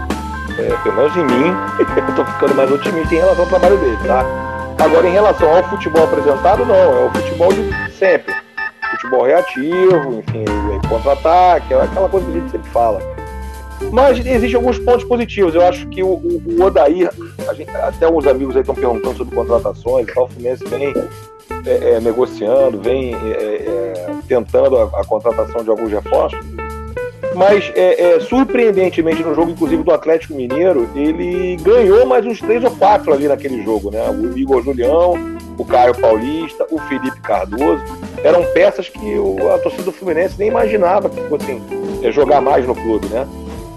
É, 0.60 0.78
pelo 0.82 0.96
menos 0.96 1.18
em 1.18 1.26
mim, 1.26 1.54
eu 1.98 2.08
estou 2.08 2.26
ficando 2.26 2.56
mais 2.56 2.72
otimista 2.72 3.14
em 3.14 3.18
relação 3.18 3.44
ao 3.44 3.50
trabalho 3.50 3.78
dele, 3.80 3.98
tá? 4.08 4.24
Agora, 4.82 5.06
em 5.06 5.12
relação 5.12 5.54
ao 5.54 5.62
futebol 5.64 6.06
apresentado, 6.06 6.66
não, 6.66 6.74
é 6.74 7.06
o 7.06 7.12
futebol 7.12 7.52
de 7.52 7.92
sempre. 7.92 8.34
Futebol 8.92 9.24
reativo, 9.24 10.20
enfim, 10.20 10.46
contra-ataque, 10.88 11.74
aquela 11.74 12.10
coisa 12.10 12.26
que 12.26 12.38
a 12.38 12.40
gente 12.40 12.52
sempre 12.52 12.70
fala. 12.70 13.00
Mas 13.92 14.20
existem 14.20 14.56
alguns 14.56 14.78
pontos 14.80 15.04
positivos. 15.06 15.56
Eu 15.56 15.66
acho 15.66 15.88
que 15.88 16.04
o, 16.04 16.10
o, 16.10 16.42
o 16.48 16.64
Odair, 16.64 17.10
gente, 17.56 17.72
até 17.72 18.06
alguns 18.06 18.28
amigos 18.28 18.56
aí 18.56 18.62
estão 18.62 18.76
perguntando 18.76 19.18
sobre 19.18 19.36
contratações, 19.36 20.08
o 20.10 20.28
Fluminense 20.28 20.64
vem 20.66 20.94
é, 21.66 21.94
é, 21.94 22.00
negociando, 22.00 22.80
vem 22.80 23.14
é, 23.14 23.18
é, 23.18 24.12
tentando 24.28 24.78
a, 24.78 24.84
a, 24.84 25.06
contratação 25.06 25.64
de 25.64 25.70
alguns 25.70 25.92
reforços. 25.92 26.40
Mas, 27.34 27.72
é, 27.76 28.16
é, 28.16 28.20
surpreendentemente, 28.20 29.24
no 29.24 29.34
jogo, 29.34 29.52
inclusive, 29.52 29.84
do 29.84 29.92
Atlético 29.92 30.34
Mineiro, 30.34 30.90
ele 30.96 31.56
ganhou 31.62 32.06
mais 32.06 32.26
uns 32.26 32.40
três 32.40 32.64
ou 32.64 32.72
quatro 32.72 33.14
ali 33.14 33.28
naquele 33.28 33.64
jogo, 33.64 33.90
né? 33.90 34.10
O 34.10 34.38
Igor 34.38 34.62
Julião, 34.62 35.14
o 35.58 35.64
Caio 35.64 35.96
Paulista, 35.98 36.66
o 36.70 36.78
Felipe 36.80 37.22
Cardoso. 37.22 37.84
Eram 38.24 38.44
peças 38.54 38.90
que 38.90 39.18
o, 39.18 39.54
a 39.54 39.58
torcida 39.60 39.84
do 39.84 39.92
Fluminense 39.92 40.36
nem 40.38 40.50
imaginava 40.50 41.10
que 41.10 41.22
fossem 41.30 41.62
jogar 42.12 42.42
mais 42.42 42.68
no 42.68 42.76
clube, 42.76 43.08
né? 43.08 43.28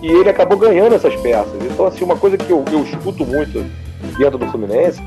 e 0.04 0.06
ele 0.06 0.28
acabou 0.28 0.58
ganhando 0.58 0.94
essas 0.94 1.16
peças. 1.16 1.54
Então, 1.64 1.86
assim, 1.86 2.04
uma 2.04 2.16
coisa 2.16 2.36
que 2.36 2.50
eu, 2.50 2.62
eu 2.70 2.84
escuto 2.84 3.24
muito 3.24 3.64
dentro 4.18 4.36
do 4.36 4.46
Fluminense 4.48 5.02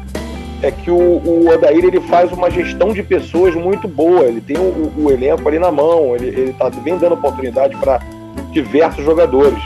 é 0.63 0.71
que 0.71 0.89
o, 0.89 0.97
o 0.97 1.53
ele 1.69 2.01
faz 2.01 2.31
uma 2.31 2.49
gestão 2.49 2.91
de 2.91 3.03
pessoas 3.03 3.53
muito 3.53 3.87
boa. 3.87 4.23
Ele 4.23 4.41
tem 4.41 4.57
o, 4.57 4.91
o 4.97 5.11
elenco 5.11 5.47
ali 5.47 5.59
na 5.59 5.71
mão, 5.71 6.15
ele, 6.15 6.27
ele 6.29 6.53
tá, 6.53 6.69
vem 6.69 6.97
dando 6.97 7.13
oportunidade 7.13 7.77
para 7.77 7.99
diversos 8.51 9.03
jogadores. 9.03 9.61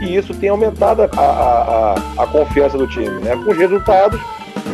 E 0.00 0.16
isso 0.16 0.34
tem 0.34 0.48
aumentado 0.48 1.02
a, 1.02 1.06
a, 1.06 1.94
a, 2.18 2.22
a 2.22 2.26
confiança 2.26 2.76
do 2.76 2.86
time. 2.86 3.20
Né? 3.20 3.36
Com 3.36 3.52
os 3.52 3.56
resultados, 3.56 4.20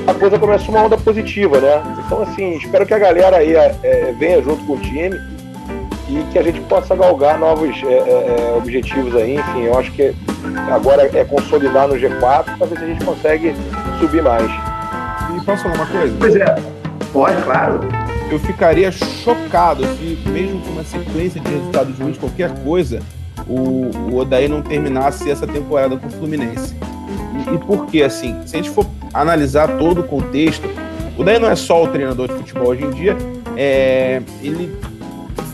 a 0.07 0.15
coisa 0.15 0.39
começa 0.39 0.71
uma 0.71 0.83
onda 0.85 0.97
positiva, 0.97 1.61
né? 1.61 1.83
Então, 2.07 2.23
assim, 2.23 2.57
espero 2.57 2.87
que 2.87 2.95
a 2.95 2.99
galera 2.99 3.37
aí 3.37 3.55
é, 3.55 4.15
venha 4.19 4.43
junto 4.43 4.65
com 4.65 4.75
o 4.75 4.79
time 4.79 5.17
e 6.09 6.25
que 6.33 6.39
a 6.39 6.43
gente 6.43 6.61
possa 6.63 6.97
galgar 6.97 7.39
novos 7.39 7.77
é, 7.85 7.93
é, 7.93 8.55
objetivos 8.57 9.15
aí. 9.15 9.37
Enfim, 9.37 9.65
eu 9.65 9.79
acho 9.79 9.93
que 9.93 10.15
agora 10.71 11.11
é 11.15 11.25
consolidar 11.25 11.87
no 11.89 11.95
G4 11.95 12.57
para 12.57 12.67
ver 12.67 12.79
se 12.79 12.85
a 12.85 12.87
gente 12.87 13.05
consegue 13.05 13.55
subir 14.01 14.23
mais. 14.23 14.51
E 15.37 15.45
posso 15.45 15.63
falar 15.63 15.75
uma 15.75 15.87
coisa? 15.87 16.17
Pois 16.19 16.37
é, 16.37 16.55
pode, 17.13 17.43
claro. 17.43 17.81
Eu 18.31 18.39
ficaria 18.39 18.91
chocado 18.91 19.85
se, 19.97 20.19
mesmo 20.31 20.61
com 20.61 20.71
uma 20.71 20.85
sequência 20.85 21.41
de 21.41 21.51
resultados 21.51 21.99
ruins, 21.99 22.19
qualquer 22.19 22.51
coisa, 22.63 23.01
o, 23.49 23.91
o 24.11 24.17
Odaí 24.17 24.49
não 24.49 24.63
terminasse 24.63 25.31
essa 25.31 25.47
temporada 25.47 25.97
com 25.97 26.07
o 26.07 26.11
Fluminense. 26.11 26.75
E, 27.51 27.55
e 27.55 27.59
por 27.59 27.87
quê? 27.87 28.03
Assim, 28.03 28.37
se 28.47 28.57
a 28.57 28.63
gente 28.63 28.71
for 28.71 28.87
analisar 29.13 29.79
todo 29.79 30.03
o 30.03 30.05
contexto, 30.05 30.69
o 31.17 31.23
Odaí 31.23 31.39
não 31.39 31.49
é 31.49 31.57
só 31.57 31.85
o 31.85 31.89
treinador 31.89 32.29
de 32.29 32.35
futebol 32.35 32.69
hoje 32.69 32.85
em 32.85 32.91
dia, 32.91 33.17
é, 33.57 34.23
ele 34.43 34.71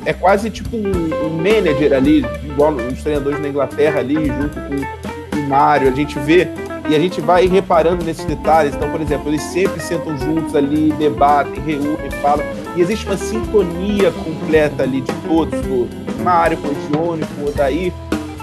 é 0.05 0.13
quase 0.13 0.51
tipo 0.51 0.77
um, 0.77 1.27
um, 1.27 1.31
manager 1.37 1.93
ali, 1.95 2.25
igual 2.45 2.73
os 2.75 3.03
treinadores 3.03 3.41
na 3.41 3.49
Inglaterra 3.49 4.01
ali, 4.01 4.27
junto 4.27 4.61
com 4.61 5.39
o 5.39 5.49
Mário. 5.49 5.89
A 5.89 5.93
gente 5.93 6.19
vê 6.19 6.49
e 6.89 6.95
a 6.95 6.99
gente 6.99 7.21
vai 7.21 7.47
reparando 7.47 8.05
nesses 8.05 8.25
detalhes. 8.25 8.75
Então, 8.75 8.91
por 8.91 9.01
exemplo, 9.01 9.29
eles 9.29 9.43
sempre 9.43 9.81
sentam 9.81 10.17
juntos 10.19 10.55
ali, 10.55 10.93
debatem, 10.93 11.63
reúnem, 11.63 12.11
falam. 12.23 12.45
E 12.77 12.81
existe 12.81 13.07
uma 13.07 13.17
sintonia 13.17 14.11
completa 14.13 14.83
ali 14.83 15.01
de 15.01 15.13
todos, 15.27 15.59
do 15.61 15.89
Mário 16.23 16.59
com 16.59 16.69
o 16.69 16.75
Gione, 16.87 17.25
com 17.37 17.43
o 17.43 17.49
Odair. 17.49 17.93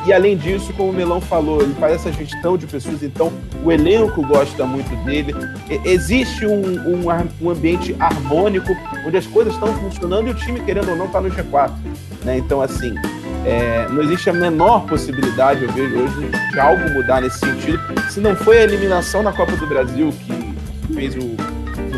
E 0.04 0.12
além 0.12 0.36
disso, 0.36 0.74
como 0.74 0.90
o 0.90 0.94
Melão 0.94 1.22
falou, 1.22 1.62
ele 1.62 1.76
faz 1.76 1.94
essa 1.94 2.12
gestão 2.12 2.58
de 2.58 2.66
pessoas, 2.66 3.04
então 3.04 3.32
o 3.64 3.72
elenco 3.72 4.26
gosta 4.26 4.66
muito 4.66 4.90
dele. 5.06 5.32
Existe 5.86 6.44
um, 6.44 6.60
um, 6.60 7.04
um 7.40 7.50
ambiente 7.52 7.96
harmônico, 8.00 8.76
onde 9.06 9.18
as 9.18 9.28
coisas 9.28 9.54
estão 9.54 9.72
funcionando 9.76 10.28
e 10.28 10.32
o 10.32 10.34
time, 10.34 10.60
querendo 10.62 10.90
ou 10.90 10.96
não, 10.96 11.06
está 11.06 11.22
no 11.22 11.30
G4. 11.30 11.72
Né? 12.24 12.38
Então, 12.40 12.62
assim, 12.62 12.96
é, 13.46 13.88
não 13.90 14.04
existe 14.04 14.30
a 14.30 14.34
menor 14.34 14.86
possibilidade, 14.86 15.64
eu 15.64 15.72
vejo 15.72 15.98
hoje, 15.98 16.30
de 16.52 16.60
algo 16.60 16.90
mudar 16.92 17.22
nesse 17.22 17.40
sentido. 17.40 17.82
Se 18.10 18.20
não 18.20 18.36
foi 18.36 18.60
a 18.60 18.64
eliminação 18.64 19.24
na 19.24 19.32
Copa 19.32 19.54
do 19.54 19.68
Brasil 19.68 20.14
que 20.26 20.94
fez 20.94 21.16
o 21.16 21.36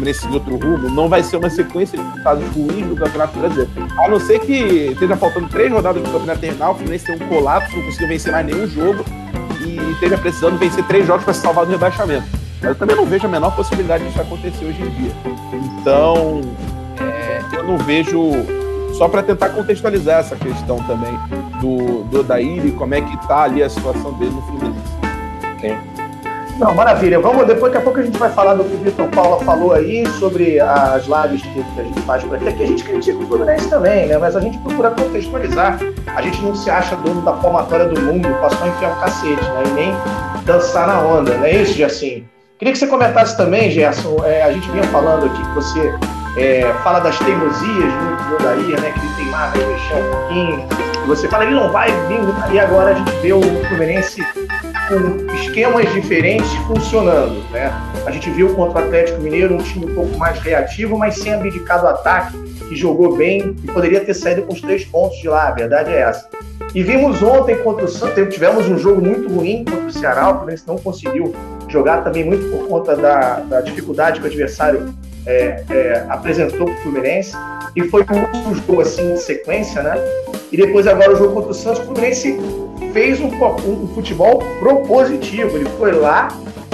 de 0.04 0.34
outro 0.34 0.58
rumo, 0.58 0.90
não 0.90 1.08
vai 1.08 1.24
ser 1.24 1.38
uma 1.38 1.50
sequência 1.50 1.98
de 1.98 2.04
resultados 2.04 2.44
ruins 2.50 2.86
do 2.88 2.96
Campeonato 2.96 3.40
Brasileiro. 3.40 3.72
A 3.98 4.10
não 4.10 4.20
ser 4.20 4.40
que 4.40 4.54
esteja 4.92 5.16
faltando 5.16 5.48
terminar 5.48 5.72
rodadas 5.72 6.04
do 6.04 6.10
Campeonato 6.12 6.40
terminal, 6.42 6.74
o 6.74 6.76
Fluminense 6.76 7.06
tem 7.06 7.16
um 7.16 7.30
colapso, 7.30 7.76
não 7.76 7.84
conseguiu 7.86 8.08
vencer 8.10 8.32
mais 8.32 8.46
nenhum 8.46 8.68
jogo 8.68 9.06
e 9.66 9.92
esteja 9.92 10.18
precisando 10.18 10.58
vencer 10.58 10.84
três 10.86 11.08
jogos 11.08 11.24
para 11.24 11.34
se 11.34 11.42
salvar 11.42 11.66
do 11.66 11.72
rebaixamento. 11.72 12.26
Mas 12.60 12.70
eu 12.70 12.76
também 12.76 12.96
não 12.96 13.06
vejo 13.06 13.26
a 13.26 13.30
menor 13.30 13.56
possibilidade 13.56 14.06
disso 14.06 14.20
acontecer 14.20 14.66
hoje 14.66 14.82
em 14.82 14.90
dia. 14.90 15.12
Então, 15.80 16.42
é, 17.00 17.42
eu 17.58 17.64
não 17.64 17.78
vejo 17.78 18.20
só 18.94 19.08
para 19.08 19.24
tentar 19.24 19.50
contextualizar 19.50 20.20
essa 20.20 20.36
questão 20.36 20.78
também 20.84 21.14
do, 21.60 22.04
do 22.04 22.20
Odair 22.20 22.66
e 22.66 22.72
como 22.72 22.94
é 22.94 23.02
que 23.02 23.16
está 23.16 23.44
ali 23.44 23.64
a 23.64 23.70
situação 23.70 24.14
dele 24.14 24.32
no 24.32 24.42
Fluminense. 24.44 24.94
Sim. 25.62 25.94
Não, 26.60 26.74
maravilha. 26.76 27.20
Vamos, 27.20 27.48
depois, 27.48 27.74
daqui 27.74 27.78
a 27.78 27.82
pouco 27.82 28.00
a 28.00 28.04
gente 28.04 28.18
vai 28.18 28.30
falar 28.30 28.54
do 28.54 28.64
que 28.64 28.76
o 28.76 28.78
Vitor 28.78 29.08
Paula 29.10 29.44
falou 29.44 29.74
aí 29.74 30.08
sobre 30.20 30.60
as 30.60 31.06
lives 31.06 31.42
que, 31.42 31.64
que 31.64 31.82
a 31.82 31.84
gente 31.84 32.02
faz 32.02 32.24
por 32.24 32.36
aqui. 32.36 32.48
Aqui 32.48 32.64
a 32.64 32.68
gente 32.68 32.84
critica 32.84 33.18
o 33.18 33.28
Fluminense 33.28 33.68
também, 33.70 34.06
né? 34.06 34.18
Mas 34.18 34.36
a 34.36 34.40
gente 34.40 34.58
procura 34.60 34.92
contextualizar. 34.92 35.80
A 36.16 36.22
gente 36.22 36.42
não 36.44 36.54
se 36.54 36.70
acha 36.70 36.96
dono 36.98 37.22
da 37.22 37.34
palmatória 37.34 37.88
do 37.88 38.00
mundo 38.00 38.28
para 38.40 38.52
só 38.52 38.68
enfiar 38.68 38.92
o 38.92 39.00
cacete, 39.00 39.44
né? 39.44 39.64
E 39.66 39.72
nem 39.72 39.94
dançar 40.46 40.88
na 40.88 41.02
onda, 41.02 41.36
não 41.36 41.46
é 41.46 41.56
isso, 41.56 41.74
Gerson? 41.74 42.22
Queria 42.60 42.72
que 42.72 42.78
você 42.78 42.88
comentasse 42.88 43.36
também, 43.36 43.72
Gerson. 43.72 44.24
É, 44.24 44.44
a 44.44 44.52
gente 44.52 44.70
vinha 44.70 44.84
falando 44.86 45.26
aqui 45.26 45.42
que 45.42 45.56
você 45.56 45.96
é, 46.38 46.64
fala 46.84 47.00
das 47.00 47.18
teimosias 47.20 47.94
do 48.28 48.36
Odair, 48.36 48.82
né? 48.82 48.92
Que 48.92 49.00
ele 49.00 49.16
teimava 49.16 49.58
e 49.58 49.66
mexer 49.66 49.96
um 49.96 50.12
pouquinho. 50.12 50.68
E 51.04 51.08
você 51.08 51.28
fala, 51.28 51.46
ele 51.46 51.56
não 51.56 51.72
vai 51.72 51.92
vir. 52.08 52.54
E 52.54 52.60
agora 52.60 52.92
a 52.92 52.94
gente 52.94 53.12
vê 53.22 53.34
o 53.34 53.42
Fluminense 53.68 54.24
com 54.88 55.34
esquemas 55.36 55.92
diferentes 55.94 56.52
funcionando, 56.68 57.44
né? 57.52 57.72
A 58.06 58.12
gente 58.12 58.30
viu 58.32 58.54
contra 58.56 58.82
o 58.82 58.86
Atlético 58.86 59.22
Mineiro 59.22 59.56
um 59.56 59.60
time 59.60 59.86
um 59.86 59.96
pouco 59.96 60.18
mais 60.18 60.40
reativo, 60.40 60.98
mas 60.98 61.16
sem 61.16 61.34
abdicar 61.34 61.82
do 61.82 61.88
ataque, 61.88 62.38
que 62.68 62.76
jogou 62.76 63.16
bem 63.16 63.56
e 63.64 63.68
poderia 63.68 64.02
ter 64.02 64.14
saído 64.14 64.44
com 64.44 64.54
os 64.54 64.62
três 64.62 64.84
pontos 64.86 65.18
de 65.20 65.28
lá, 65.28 65.48
a 65.48 65.52
verdade 65.52 65.92
é 65.92 66.02
essa. 66.02 66.28
E 66.74 66.82
vimos 66.82 67.22
ontem 67.22 67.56
contra 67.58 67.86
o 67.86 67.88
Santos, 67.88 68.34
tivemos 68.34 68.68
um 68.68 68.78
jogo 68.78 69.00
muito 69.00 69.32
ruim 69.32 69.64
contra 69.64 69.86
o 69.86 69.92
Ceará, 69.92 70.30
o 70.30 70.34
Fluminense 70.36 70.64
não 70.68 70.78
conseguiu 70.78 71.34
jogar 71.70 72.04
também 72.04 72.26
muito 72.26 72.50
por 72.50 72.68
conta 72.68 72.96
da, 72.96 73.40
da 73.42 73.62
dificuldade 73.62 74.20
que 74.20 74.26
o 74.26 74.30
adversário 74.30 74.94
é, 75.26 75.64
é, 75.70 76.06
apresentou 76.10 76.66
para 76.66 76.76
o 76.76 76.78
Fluminense 76.80 77.36
e 77.76 77.84
foi 77.90 78.06
um 78.48 78.56
jogo 78.56 78.82
assim 78.82 79.14
em 79.14 79.18
sequência, 79.18 79.82
né? 79.82 79.96
E 80.52 80.58
depois 80.58 80.86
agora 80.88 81.14
o 81.14 81.16
jogo 81.16 81.34
contra 81.34 81.52
o 81.52 81.54
Santos, 81.54 81.82
o 81.82 81.86
Fluminense 81.86 82.38
fez 82.92 83.20
um, 83.20 83.28
um, 83.28 83.84
um 83.84 83.88
futebol 83.88 84.40
propositivo. 84.60 85.58
Ele 85.58 85.70
foi 85.78 85.92
lá 85.92 86.28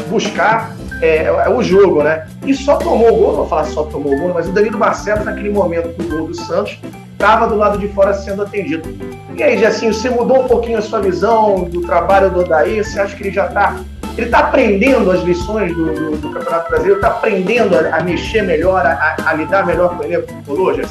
buscar 0.10 0.76
é, 1.02 1.26
é, 1.26 1.50
o 1.50 1.64
jogo, 1.64 2.04
né? 2.04 2.28
E 2.46 2.54
só 2.54 2.76
tomou 2.76 3.14
o 3.14 3.16
gol, 3.16 3.28
não 3.28 3.36
vou 3.38 3.48
falar 3.48 3.66
só 3.66 3.84
tomou 3.84 4.14
o 4.14 4.20
gol, 4.20 4.34
mas 4.34 4.48
o 4.48 4.52
Danilo 4.52 4.78
Barcelos, 4.78 5.24
naquele 5.24 5.50
momento 5.50 5.96
do 5.98 6.10
gol 6.10 6.28
do 6.28 6.36
Santos, 6.36 6.80
estava 7.14 7.48
do 7.48 7.56
lado 7.56 7.78
de 7.78 7.88
fora 7.90 8.14
sendo 8.14 8.42
atendido. 8.42 8.90
E 9.36 9.44
aí, 9.44 9.66
assim, 9.66 9.92
você 9.94 10.10
mudou 10.10 10.44
um 10.44 10.48
pouquinho 10.48 10.78
a 10.78 10.82
sua 10.82 11.00
visão 11.00 11.64
do 11.64 11.82
trabalho 11.82 12.30
do 12.30 12.42
Odair? 12.42 12.84
Você 12.84 13.00
acha 13.00 13.16
que 13.16 13.24
ele 13.24 13.32
já 13.32 13.46
está 13.46 13.78
ele 14.20 14.26
está 14.26 14.40
aprendendo 14.40 15.10
as 15.12 15.22
lições 15.24 15.74
do, 15.74 15.94
do, 15.94 16.18
do 16.18 16.30
Campeonato 16.30 16.70
Brasileiro, 16.70 17.00
está 17.00 17.08
aprendendo 17.08 17.74
a, 17.74 17.96
a, 17.96 18.04
mexer 18.04 18.42
melhor, 18.42 18.86
a, 18.86 19.16
a, 19.26 19.34
lidar 19.34 19.66
melhor 19.66 19.96
com 19.96 20.04
o 20.04 20.06
elenco 20.06 20.28
tricolor. 20.28 20.82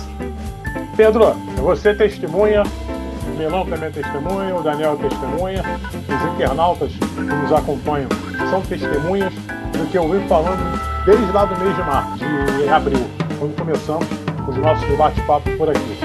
Pedro, 0.96 1.34
você 1.56 1.94
testemunha, 1.94 2.62
o 2.62 3.38
Melão 3.38 3.66
também 3.66 3.88
é 3.88 3.92
testemunha, 3.92 4.56
o 4.56 4.62
Daniel 4.62 4.98
é 4.98 5.08
testemunha, 5.08 5.62
os 5.92 6.34
internautas 6.34 6.90
que 6.90 7.20
nos 7.20 7.52
acompanham 7.52 8.08
são 8.48 8.62
testemunhas 8.62 9.32
do 9.34 9.86
que 9.90 9.98
eu 9.98 10.08
venho 10.08 10.26
falando 10.26 10.80
desde 11.04 11.30
lá 11.30 11.44
do 11.44 11.58
mês 11.62 11.76
de 11.76 11.82
março, 11.82 12.18
de 12.18 12.68
abril, 12.68 13.06
quando 13.38 13.54
começamos 13.58 14.06
os 14.48 14.56
nossos 14.56 14.88
bate-papos 14.96 15.54
por 15.56 15.68
aqui. 15.68 15.98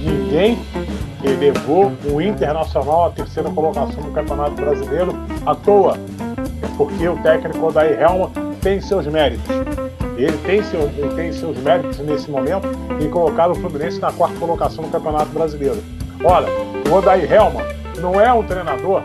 Ninguém 0.00 0.58
elevou 1.24 1.90
o 2.12 2.20
Internacional 2.20 3.06
à 3.06 3.10
terceira 3.10 3.50
colocação 3.50 4.02
no 4.02 4.12
Campeonato 4.12 4.52
Brasileiro 4.52 5.14
à 5.46 5.54
toa 5.54 5.98
porque 6.76 7.08
o 7.08 7.16
técnico 7.22 7.66
Odair 7.66 8.00
Helma 8.00 8.30
tem 8.60 8.80
seus 8.80 9.06
méritos. 9.06 9.44
Ele 10.16 10.36
tem, 10.38 10.62
seu, 10.62 10.82
ele 10.82 11.14
tem 11.14 11.32
seus 11.32 11.56
méritos 11.58 11.98
nesse 11.98 12.30
momento 12.30 12.68
em 13.00 13.08
colocar 13.10 13.50
o 13.50 13.54
Fluminense 13.54 14.00
na 14.00 14.12
quarta 14.12 14.38
colocação 14.38 14.84
no 14.84 14.90
Campeonato 14.90 15.30
Brasileiro. 15.30 15.82
Olha, 16.24 16.48
o 16.88 16.94
Odair 16.94 17.30
Helma 17.30 17.60
não 18.00 18.18
é 18.20 18.32
um 18.32 18.42
treinador, 18.42 19.02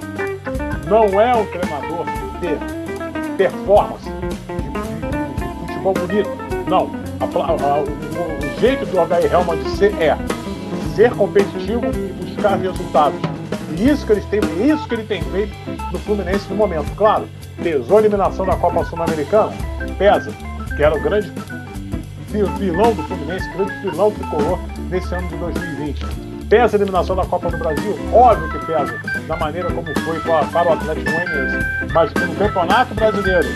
não 0.87 1.19
é 1.19 1.35
um 1.35 1.45
treinador 1.47 2.05
de 2.39 3.37
performance, 3.37 4.09
de, 4.09 4.19
de, 4.19 4.69
de 5.45 5.67
futebol 5.67 5.93
bonito. 5.93 6.29
Não. 6.67 6.89
A, 7.19 7.25
a, 7.25 7.79
o, 7.79 7.83
o, 7.83 8.59
jeito 8.59 8.85
do 8.85 8.99
Odair 8.99 9.31
Helma 9.31 9.57
de 9.57 9.69
ser 9.71 9.93
é 10.01 10.17
ser 10.95 11.11
competitivo 11.11 11.85
e 11.87 12.13
buscar 12.23 12.55
resultados. 12.55 13.19
E 13.77 13.89
isso 13.89 14.05
que, 14.05 14.13
eles 14.13 14.25
têm, 14.25 14.39
isso 14.65 14.87
que 14.87 14.95
ele 14.95 15.03
tem 15.03 15.21
feito 15.23 15.53
no 15.91 15.99
Fluminense 15.99 16.47
no 16.49 16.55
momento. 16.55 16.93
Claro, 16.95 17.27
pesou 17.61 17.97
a 17.97 17.99
eliminação 18.01 18.45
da 18.45 18.55
Copa 18.55 18.83
Sul-Americana? 18.85 19.53
Pesa, 19.97 20.31
que 20.75 20.83
era 20.83 20.95
o 20.95 21.01
grande 21.01 21.31
vilão 22.57 22.93
do 22.93 23.03
Fluminense, 23.03 23.47
o 23.49 23.57
grande 23.57 23.79
vilão 23.81 24.11
tricolor 24.11 24.59
nesse 24.89 25.13
ano 25.13 25.27
de 25.27 25.35
2020. 25.35 26.05
Pesa 26.49 26.75
a 26.75 26.77
eliminação 26.77 27.15
da 27.15 27.25
Copa 27.25 27.49
do 27.49 27.57
Brasil? 27.57 27.97
Óbvio 28.13 28.49
que 28.49 28.65
pesa, 28.65 28.99
da 29.27 29.37
maneira 29.37 29.71
como 29.71 29.87
foi 29.99 30.19
para 30.19 30.69
o 30.69 30.73
Atlético 30.73 31.11
Goianiense. 31.11 31.93
Mas 31.93 32.13
no 32.13 32.35
Campeonato 32.35 32.93
Brasileiro, 32.93 33.47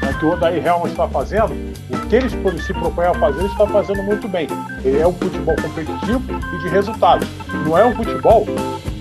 né, 0.00 0.16
que 0.18 0.24
o 0.24 0.32
Odair 0.32 0.66
Helma 0.66 0.88
está 0.88 1.08
fazendo, 1.08 1.52
o 1.90 2.06
que 2.08 2.16
eles 2.16 2.32
se 2.64 2.72
propõem 2.72 3.06
a 3.06 3.14
fazer, 3.14 3.38
ele 3.40 3.48
está 3.48 3.66
fazendo 3.66 4.02
muito 4.02 4.28
bem. 4.28 4.46
Ele 4.84 4.98
é 4.98 5.06
um 5.06 5.12
futebol 5.12 5.56
competitivo 5.56 6.22
e 6.54 6.58
de 6.58 6.68
resultados. 6.68 7.28
Não 7.66 7.76
é 7.76 7.84
um 7.84 7.94
futebol 7.94 8.46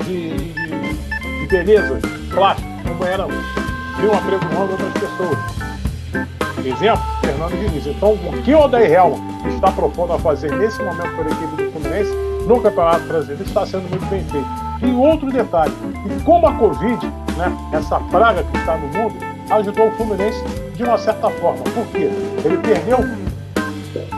de, 0.05 0.51
de, 0.53 1.39
de 1.39 1.47
beleza, 1.47 1.99
plástico, 2.33 2.69
como 2.83 3.05
era 3.05 3.25
vinham 4.01 4.15
apregoando 4.15 4.71
outras 4.71 4.93
pessoas. 4.93 5.37
Exemplo, 6.65 7.03
Fernando 7.21 7.59
Diniz. 7.59 7.87
Então, 7.87 8.13
o 8.13 8.41
que 8.43 8.53
o 8.53 8.59
Odair 8.59 8.91
Helma 8.91 9.17
está 9.47 9.71
propondo 9.71 10.13
a 10.13 10.19
fazer 10.19 10.51
nesse 10.53 10.81
momento 10.81 11.15
para 11.15 11.25
a 11.25 11.31
equipe 11.31 11.55
do 11.55 11.71
Fluminense 11.71 12.11
no 12.47 12.61
Campeonato 12.61 13.05
Brasileiro 13.05 13.43
está 13.43 13.65
sendo 13.65 13.89
muito 13.89 14.05
bem 14.07 14.23
feito. 14.25 14.47
E 14.81 14.91
outro 14.91 15.31
detalhe, 15.31 15.73
e 16.05 16.23
como 16.23 16.47
a 16.47 16.53
Covid, 16.55 17.05
né, 17.37 17.55
essa 17.73 17.99
praga 17.99 18.43
que 18.43 18.57
está 18.57 18.75
no 18.77 18.87
mundo, 18.87 19.15
ajudou 19.51 19.87
o 19.87 19.91
Fluminense 19.91 20.43
de 20.75 20.83
uma 20.83 20.97
certa 20.97 21.29
forma. 21.29 21.63
Por 21.63 21.85
quê? 21.87 22.09
Ele 22.43 22.57
perdeu 22.57 22.99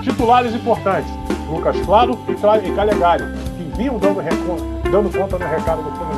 titulares 0.01 0.53
importantes, 0.55 1.11
Lucas 1.49 1.75
Claro 1.81 2.17
e 2.63 2.71
Calegari, 2.71 3.23
que 3.57 3.77
vinham 3.77 3.97
dando, 3.97 4.21
dando 4.89 5.17
conta 5.17 5.37
no 5.37 5.45
recado 5.45 5.83
do 5.83 5.91
Fluminense. 5.91 6.12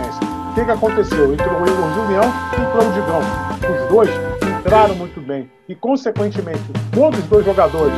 Que, 0.56 0.64
que 0.64 0.72
aconteceu? 0.72 1.34
Entrou 1.34 1.62
o 1.62 1.68
Igor 1.68 1.94
Julião 1.94 2.34
e 2.58 2.62
entrou 2.62 2.88
o 2.88 2.94
Digão. 2.94 3.20
Os 3.70 3.90
dois 3.90 4.10
entraram 4.60 4.96
muito 4.96 5.20
bem. 5.20 5.52
E, 5.68 5.76
consequentemente, 5.76 6.64
quando 6.94 7.16
os 7.16 7.24
dois 7.26 7.46
jogadores, 7.46 7.94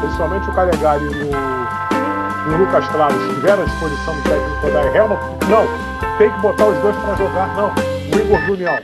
principalmente 0.00 0.50
o 0.50 0.52
Calegari 0.52 1.04
e 1.04 1.08
o, 1.08 2.50
e 2.50 2.54
o 2.54 2.58
Lucas 2.58 2.86
Claro, 2.88 3.14
estiveram 3.28 3.62
à 3.62 3.66
disposição 3.66 4.14
do 4.14 4.22
técnico 4.22 4.70
da 4.72 4.96
Helma, 4.96 5.16
não, 5.48 6.18
tem 6.18 6.30
que 6.30 6.40
botar 6.40 6.66
os 6.66 6.78
dois 6.78 6.96
para 6.96 7.14
jogar, 7.14 7.54
não. 7.54 7.68
O 7.68 8.20
Igor 8.20 8.40
Julião 8.40 8.78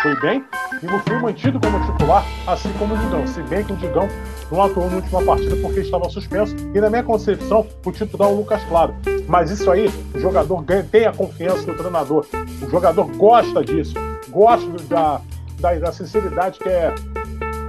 foi 0.00 0.20
bem 0.20 0.44
e 0.82 1.08
foi 1.08 1.18
mantido 1.18 1.60
como 1.60 1.84
titular, 1.84 2.24
assim 2.46 2.72
como 2.78 2.94
o 2.94 2.98
Digão. 2.98 3.26
Se 3.26 3.42
bem 3.42 3.62
que 3.62 3.74
o 3.74 3.76
Digão 3.76 4.08
não 4.54 4.62
atuou 4.62 4.88
na 4.88 4.96
última 4.96 5.22
partida 5.22 5.56
porque 5.56 5.80
estava 5.80 6.08
suspenso. 6.08 6.54
E 6.72 6.80
na 6.80 6.88
minha 6.88 7.02
concepção, 7.02 7.66
o 7.84 7.92
titular 7.92 8.30
é 8.30 8.32
o 8.32 8.36
Lucas 8.36 8.62
Claro. 8.64 8.94
Mas 9.26 9.50
isso 9.50 9.70
aí, 9.70 9.90
o 10.14 10.20
jogador 10.20 10.62
ganha, 10.62 10.86
tem 10.90 11.06
a 11.06 11.12
confiança 11.12 11.66
do 11.66 11.74
treinador. 11.74 12.24
O 12.62 12.70
jogador 12.70 13.06
gosta 13.16 13.64
disso, 13.64 13.94
gosta 14.30 14.70
da, 14.88 15.20
da, 15.58 15.74
da 15.74 15.92
sinceridade 15.92 16.58
que, 16.58 16.68
é, 16.68 16.94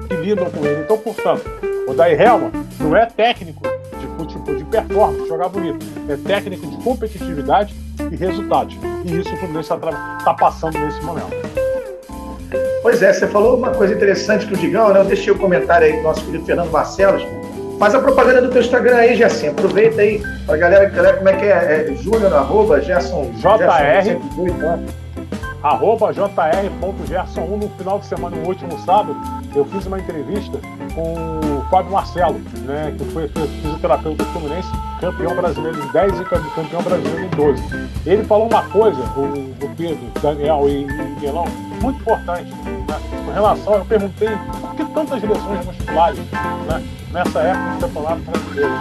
que 0.08 0.15
lidam 0.15 0.50
com 0.51 0.65
ele. 0.65 0.84
Então, 0.84 0.98
portanto, 0.98 1.44
o 1.88 1.94
Daí 1.94 2.13
Helma 2.13 2.51
não 2.80 2.96
é 2.96 3.06
técnico 3.08 3.63
de 4.00 4.08
futebol, 4.18 4.56
de 4.56 4.63
performance, 4.65 5.27
jogar 5.27 5.50
bonito. 5.50 5.86
É 6.08 6.15
técnico 6.15 6.68
de 6.68 6.77
competitividade 6.84 7.75
e 8.12 8.15
resultados. 8.15 8.77
E 9.06 9.18
isso 9.18 9.34
o 9.34 9.38
Fluminense 9.38 9.74
está 9.74 10.20
tá 10.24 10.34
passando 10.34 10.77
nesse 10.77 11.01
momento. 11.01 11.65
Pois 12.86 13.01
é, 13.01 13.12
você 13.12 13.25
falou 13.25 13.58
uma 13.58 13.72
coisa 13.72 13.96
interessante 13.96 14.46
que 14.46 14.54
o 14.54 14.58
Digão, 14.58 14.94
né? 14.94 15.00
Eu 15.00 15.06
deixei 15.06 15.34
o 15.34 15.39
comentário 15.39 15.88
aí 15.88 15.98
do 15.98 16.04
nosso 16.04 16.24
querido 16.24 16.46
Fernando 16.46 16.70
Barcelos. 16.70 17.25
Faz 17.80 17.96
a 17.96 18.00
propaganda 18.00 18.44
do 18.44 18.50
teu 18.51 18.62
Instagram 18.62 18.98
aí, 18.98 19.15
Gerson. 19.15 19.48
Aproveita 19.48 20.01
aí 20.01 20.22
pra 20.46 20.56
galera 20.56 20.88
que 20.88 21.18
como 21.18 21.30
é 21.30 21.34
que 21.34 21.46
é, 21.46 21.89
é 21.89 21.96
Júnior, 21.96 22.32
arroba, 22.32 22.80
Gerson. 22.80 23.32
JR. 23.38 24.20
arroba 25.63 26.13
jr.gerson1 26.13 27.48
no 27.60 27.70
final 27.70 27.98
de 27.98 28.06
semana, 28.06 28.38
no 28.38 28.48
último 28.48 28.77
sábado, 28.82 29.18
eu 29.56 29.65
fiz 29.65 29.88
uma 29.88 29.98
entrevista 29.98 30.60
com 30.94 31.39
o 31.39 31.65
Fábio 31.72 31.92
Marcelo, 31.92 32.39
né, 32.68 32.94
que 32.96 33.04
foi 33.06 33.27
fisioterapeuta 33.27 34.24
do 34.24 34.30
Fluminense, 34.32 34.70
campeão 35.01 35.36
brasileiro 35.36 35.84
em 35.84 35.88
10 35.88 36.20
e 36.20 36.24
campeão 36.24 36.84
brasileiro 36.84 37.25
em 37.25 37.30
12. 37.30 37.63
Ele 38.06 38.24
falou 38.25 38.48
uma 38.48 38.62
coisa, 38.70 39.01
o, 39.18 39.65
o 39.65 39.75
Pedro, 39.75 40.06
Daniel 40.22 40.70
e, 40.70 40.84
e 40.84 40.86
Miguelão, 40.86 41.46
muito 41.86 42.01
importante. 42.01 42.51
Né? 42.51 43.00
Com 43.25 43.32
relação, 43.32 43.75
eu 43.75 43.86
perguntei 43.86 44.30
por 44.60 44.75
que 44.75 44.86
tantas 44.86 45.22
lesões 45.22 45.65
musculares 45.65 46.20
né? 46.68 46.84
nessa 47.12 47.39
época 47.39 47.70
do 47.70 47.80
campeonato 47.82 48.22
brasileiro. 48.22 48.74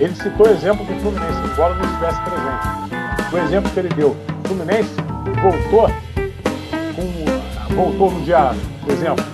Ele 0.00 0.14
citou 0.14 0.46
o 0.46 0.50
exemplo 0.50 0.84
do 0.86 1.00
Fluminense, 1.00 1.38
embora 1.52 1.74
não 1.74 1.84
estivesse 1.84 2.20
presente. 2.22 3.34
O 3.34 3.38
exemplo 3.38 3.70
que 3.70 3.78
ele 3.80 3.88
deu, 3.90 4.16
o 4.44 4.48
Fluminense 4.48 4.94
voltou 5.42 5.90
com, 6.96 7.74
voltou 7.74 8.10
no 8.10 8.24
dia, 8.24 8.54
por 8.82 8.92
exemplo, 8.92 9.24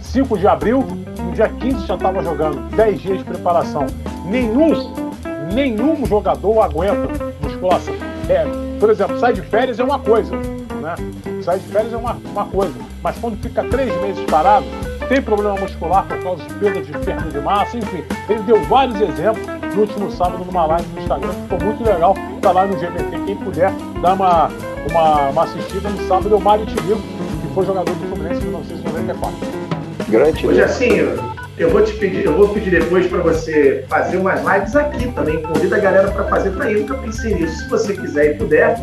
5 0.00 0.38
de 0.38 0.46
abril, 0.46 0.86
no 1.18 1.32
dia 1.32 1.48
15 1.48 1.86
já 1.86 1.94
estava 1.94 2.22
jogando, 2.22 2.60
10 2.76 3.00
dias 3.00 3.18
de 3.18 3.24
preparação. 3.24 3.86
Nenhum, 4.26 4.94
nenhum 5.54 6.04
jogador 6.04 6.60
aguenta 6.60 7.08
musculação. 7.42 7.94
É, 8.28 8.44
por 8.78 8.90
exemplo, 8.90 9.18
sai 9.18 9.32
de 9.32 9.42
férias 9.42 9.78
é 9.78 9.84
uma 9.84 9.98
coisa, 9.98 10.32
né? 10.82 10.94
Sair 11.42 11.60
de 11.60 11.68
férias 11.68 11.92
é 11.92 11.96
uma, 11.96 12.12
uma 12.12 12.44
coisa, 12.46 12.74
mas 13.02 13.16
quando 13.18 13.40
fica 13.40 13.64
três 13.64 13.94
meses 14.02 14.24
parado, 14.28 14.66
tem 15.08 15.22
problema 15.22 15.56
muscular 15.56 16.06
por 16.06 16.22
causa 16.22 16.42
de 16.42 16.54
perda 16.54 16.80
de 16.80 16.92
perda 16.92 17.30
de 17.30 17.40
massa, 17.40 17.76
enfim. 17.76 18.04
Ele 18.28 18.40
deu 18.40 18.62
vários 18.64 19.00
exemplos 19.00 19.46
no 19.74 19.80
último 19.80 20.10
sábado 20.10 20.44
numa 20.44 20.66
live 20.66 20.86
no 20.94 21.00
Instagram, 21.00 21.28
que 21.28 21.42
ficou 21.42 21.60
muito 21.60 21.84
legal. 21.84 22.14
Tá 22.40 22.52
lá 22.52 22.66
no 22.66 22.76
GBT, 22.76 23.24
quem 23.26 23.36
puder 23.36 23.72
dar 24.00 24.14
uma, 24.14 24.50
uma, 24.90 25.28
uma 25.30 25.42
assistida 25.44 25.88
no 25.88 26.08
sábado 26.08 26.34
é 26.34 26.36
o 26.36 26.40
Mário 26.40 26.66
Tirico, 26.66 27.00
que 27.00 27.54
foi 27.54 27.64
jogador 27.64 27.94
do 27.94 28.08
Fluminense 28.08 28.40
em 28.40 28.44
1994. 28.44 29.62
Grande. 30.08 30.46
Hoje 30.46 30.62
assim, 30.62 30.88
eu 31.58 31.70
vou 31.70 31.82
te 31.84 31.92
pedir, 31.94 32.24
eu 32.24 32.36
vou 32.36 32.48
pedir 32.48 32.70
depois 32.70 33.06
para 33.06 33.18
você 33.18 33.84
fazer 33.88 34.16
umas 34.16 34.40
lives 34.40 34.74
aqui 34.74 35.12
também. 35.12 35.42
Convida 35.42 35.76
a 35.76 35.78
galera 35.78 36.10
para 36.10 36.24
fazer 36.24 36.50
também. 36.50 36.74
Eu 36.74 36.80
nunca 36.80 36.94
pensei 36.94 37.34
nisso. 37.34 37.56
Se 37.58 37.68
você 37.68 37.94
quiser 37.94 38.32
e 38.32 38.34
puder, 38.34 38.76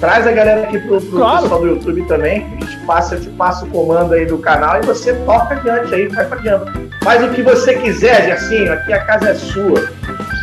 Traz 0.00 0.26
a 0.26 0.32
galera 0.32 0.62
aqui 0.62 0.78
pro, 0.78 0.98
pro 0.98 1.18
claro. 1.18 1.42
pessoal 1.42 1.60
do 1.60 1.66
YouTube 1.66 2.02
também. 2.04 2.46
A 2.56 2.64
gente 2.64 2.78
passa, 2.86 3.16
eu 3.16 3.20
te 3.20 3.28
passo 3.30 3.66
o 3.66 3.68
comando 3.68 4.14
aí 4.14 4.24
do 4.24 4.38
canal 4.38 4.78
e 4.78 4.86
você 4.86 5.12
toca 5.26 5.54
adiante 5.54 5.94
aí, 5.94 6.08
vai 6.08 6.24
pra 6.24 6.38
diante. 6.38 6.72
Faz 7.04 7.22
o 7.22 7.28
que 7.28 7.42
você 7.42 7.74
quiser, 7.74 8.24
Gersinho. 8.24 8.72
Aqui 8.72 8.94
a 8.94 9.04
casa 9.04 9.28
é 9.28 9.34
sua. 9.34 9.90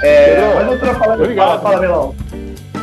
É, 0.04 0.36
Pedrão, 0.36 0.56
mas 0.56 0.72
eu 0.72 0.80
tô 0.80 1.00
falando, 1.00 1.22
Obrigado. 1.22 1.48
fala, 1.48 1.60
fala, 1.60 1.80
Melão. 1.80 2.16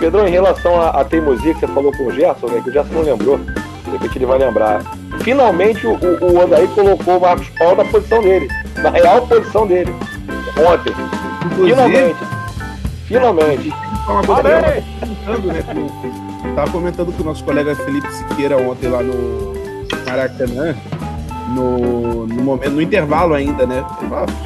Pedro, 0.00 0.26
em 0.26 0.30
relação 0.32 0.80
à 0.82 1.04
teimosia 1.04 1.54
que 1.54 1.60
você 1.60 1.68
falou 1.68 1.92
com 1.92 2.06
o 2.06 2.12
Gerson, 2.12 2.48
né, 2.48 2.60
que 2.62 2.70
o 2.70 2.72
Gerson 2.72 2.92
não 2.92 3.02
lembrou, 3.02 3.38
de 3.38 3.90
repente 3.92 4.18
ele 4.18 4.26
vai 4.26 4.38
lembrar. 4.38 4.82
Finalmente 5.20 5.86
o, 5.86 5.92
o, 5.94 6.32
o 6.32 6.42
Andaí 6.42 6.66
colocou 6.68 7.18
o 7.18 7.20
Marcos 7.20 7.48
Paulo 7.50 7.76
na 7.76 7.84
posição 7.84 8.20
dele, 8.20 8.48
na 8.78 8.90
real 8.90 9.24
posição 9.28 9.64
dele, 9.66 9.94
ontem. 10.58 10.92
Inclusive, 11.46 11.70
Finalmente. 11.70 12.18
Finalmente. 13.06 13.83
Finalmente. 14.04 15.64
Tava 16.54 16.70
comentando 16.70 17.12
com 17.12 17.22
o 17.22 17.26
nosso 17.26 17.42
colega 17.42 17.74
Felipe 17.74 18.12
Siqueira 18.12 18.56
ontem 18.56 18.88
lá 18.88 19.02
no 19.02 19.54
Maracanã, 20.06 20.76
no, 21.54 22.26
no 22.26 22.42
momento, 22.42 22.70
no 22.70 22.82
intervalo 22.82 23.34
ainda, 23.34 23.66
né? 23.66 23.84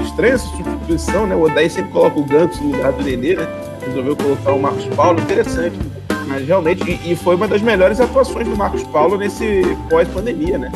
estranha 0.00 0.34
essa 0.34 0.46
substituição, 0.46 1.26
né? 1.26 1.34
O 1.34 1.42
Odaí 1.42 1.68
sempre 1.68 1.90
coloca 1.90 2.18
o 2.18 2.24
Gantos 2.24 2.60
no 2.60 2.72
lugar 2.72 2.92
do 2.92 3.02
Nenê, 3.02 3.34
né? 3.34 3.46
Resolveu 3.84 4.16
colocar 4.16 4.52
o 4.52 4.60
Marcos 4.60 4.86
Paulo, 4.94 5.20
interessante. 5.20 5.76
Mas 6.26 6.46
realmente, 6.46 6.82
e, 6.88 7.12
e 7.12 7.16
foi 7.16 7.34
uma 7.34 7.48
das 7.48 7.62
melhores 7.62 8.00
atuações 8.00 8.46
do 8.46 8.56
Marcos 8.56 8.82
Paulo 8.84 9.16
nesse 9.16 9.62
pós-pandemia, 9.90 10.58
né? 10.58 10.70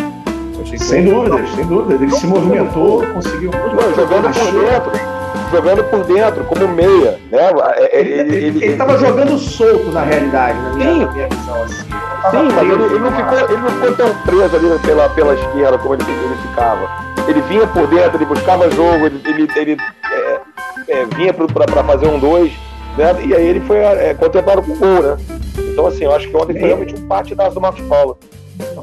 Sem 0.76 1.04
dúvida, 1.04 1.46
sem 1.54 1.66
dúvida. 1.66 2.02
Ele 2.02 2.10
se 2.12 2.26
movimentou, 2.26 3.04
conseguiu. 3.06 3.50
Não, 3.50 3.94
jogando 3.94 4.32
por 4.32 4.52
dentro 4.52 5.11
jogando 5.52 5.84
por 5.84 6.04
dentro, 6.04 6.44
como 6.44 6.66
meia. 6.68 7.20
Né? 7.30 7.38
É, 7.76 7.98
é, 7.98 8.00
ele 8.00 8.66
estava 8.66 8.98
jogando 8.98 9.38
solto, 9.38 9.92
na 9.92 10.02
realidade, 10.02 10.58
na 10.58 10.70
minha, 10.70 10.92
Sim. 10.92 11.04
Na 11.04 11.12
minha 11.12 11.28
visão. 11.28 11.62
Assim. 11.62 11.82
Sim, 12.30 12.48
mas 12.54 12.70
ele, 12.70 12.82
ele, 12.84 12.98
não 12.98 13.12
ficou, 13.12 13.38
ele 13.38 13.62
não 13.62 13.70
ficou 13.70 13.94
tão 13.94 14.14
preso 14.22 14.56
ali 14.56 14.78
pela, 14.80 15.08
pela 15.10 15.34
esquerda 15.34 15.78
como 15.78 15.94
ele, 15.94 16.02
ele 16.02 16.48
ficava. 16.48 16.88
Ele 17.28 17.40
vinha 17.42 17.66
por 17.66 17.86
dentro, 17.86 18.16
ele 18.16 18.24
buscava 18.24 18.70
jogo, 18.70 19.06
ele, 19.06 19.20
ele, 19.26 19.48
ele 19.54 19.76
é, 20.10 20.40
é, 20.88 21.06
vinha 21.16 21.32
para 21.32 21.84
fazer 21.84 22.08
um 22.08 22.18
dois, 22.18 22.52
né? 22.96 23.14
e 23.24 23.34
aí 23.34 23.46
ele 23.46 23.60
foi 23.60 23.78
é, 23.78 24.14
contemplado 24.14 24.62
com 24.62 24.76
gol, 24.76 25.02
né? 25.02 25.16
Então, 25.58 25.86
assim, 25.86 26.04
eu 26.04 26.14
acho 26.14 26.28
que 26.28 26.36
ontem 26.36 26.58
foi 26.58 26.68
realmente 26.68 26.94
um 26.94 27.06
partidaço 27.06 27.54
do 27.54 27.60
Marcos 27.60 27.82
Paulo. 27.82 28.18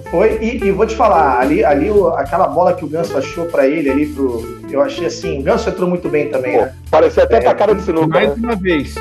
Foi, 0.09 0.37
e, 0.41 0.63
e, 0.63 0.71
vou 0.71 0.85
te 0.85 0.95
falar, 0.95 1.39
ali, 1.39 1.63
ali 1.63 1.89
o, 1.89 2.07
aquela 2.09 2.47
bola 2.47 2.73
que 2.73 2.83
o 2.83 2.87
Ganso 2.87 3.17
achou 3.17 3.45
para 3.45 3.67
ele 3.67 3.89
ali 3.89 4.05
pro. 4.07 4.59
Eu 4.71 4.81
achei 4.81 5.05
assim, 5.05 5.39
o 5.39 5.43
Ganso 5.43 5.69
entrou 5.69 5.87
muito 5.87 6.09
bem 6.09 6.29
também, 6.29 6.53
Pô, 6.53 6.61
né? 6.63 6.73
Parecia 6.89 7.23
até 7.23 7.37
é, 7.37 7.53
cara 7.53 7.75
de 7.75 7.81
sinuca. 7.81 8.07
Mais 8.07 8.29
né? 8.29 8.35
uma 8.37 8.55
vez. 8.55 8.95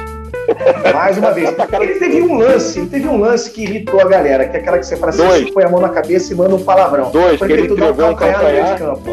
Mais 0.93 1.19
uma 1.19 1.31
vez. 1.33 1.55
Ele 1.81 1.95
teve 1.95 2.23
um 2.23 2.39
lance, 2.39 2.79
ele 2.79 2.89
teve 2.89 3.09
um 3.09 3.19
lance 3.19 3.51
que 3.51 3.63
irritou 3.63 4.01
a 4.01 4.05
galera, 4.05 4.47
que 4.47 4.57
é 4.57 4.61
aquela 4.61 4.79
que 4.79 4.87
você 4.87 4.97
fala 4.97 5.11
assim, 5.11 5.23
você 5.23 5.53
põe 5.53 5.65
a 5.65 5.69
mão 5.69 5.81
na 5.81 5.89
cabeça 5.89 6.33
e 6.33 6.37
manda 6.37 6.55
um 6.55 6.63
palavrão. 6.63 7.11
Dois, 7.11 7.39
que 7.39 7.53
ele 7.53 7.73
entregou 7.73 7.91
um 7.91 7.95
calcanhar, 7.95 8.41
calcanhar. 8.41 8.79
campo. 8.79 9.11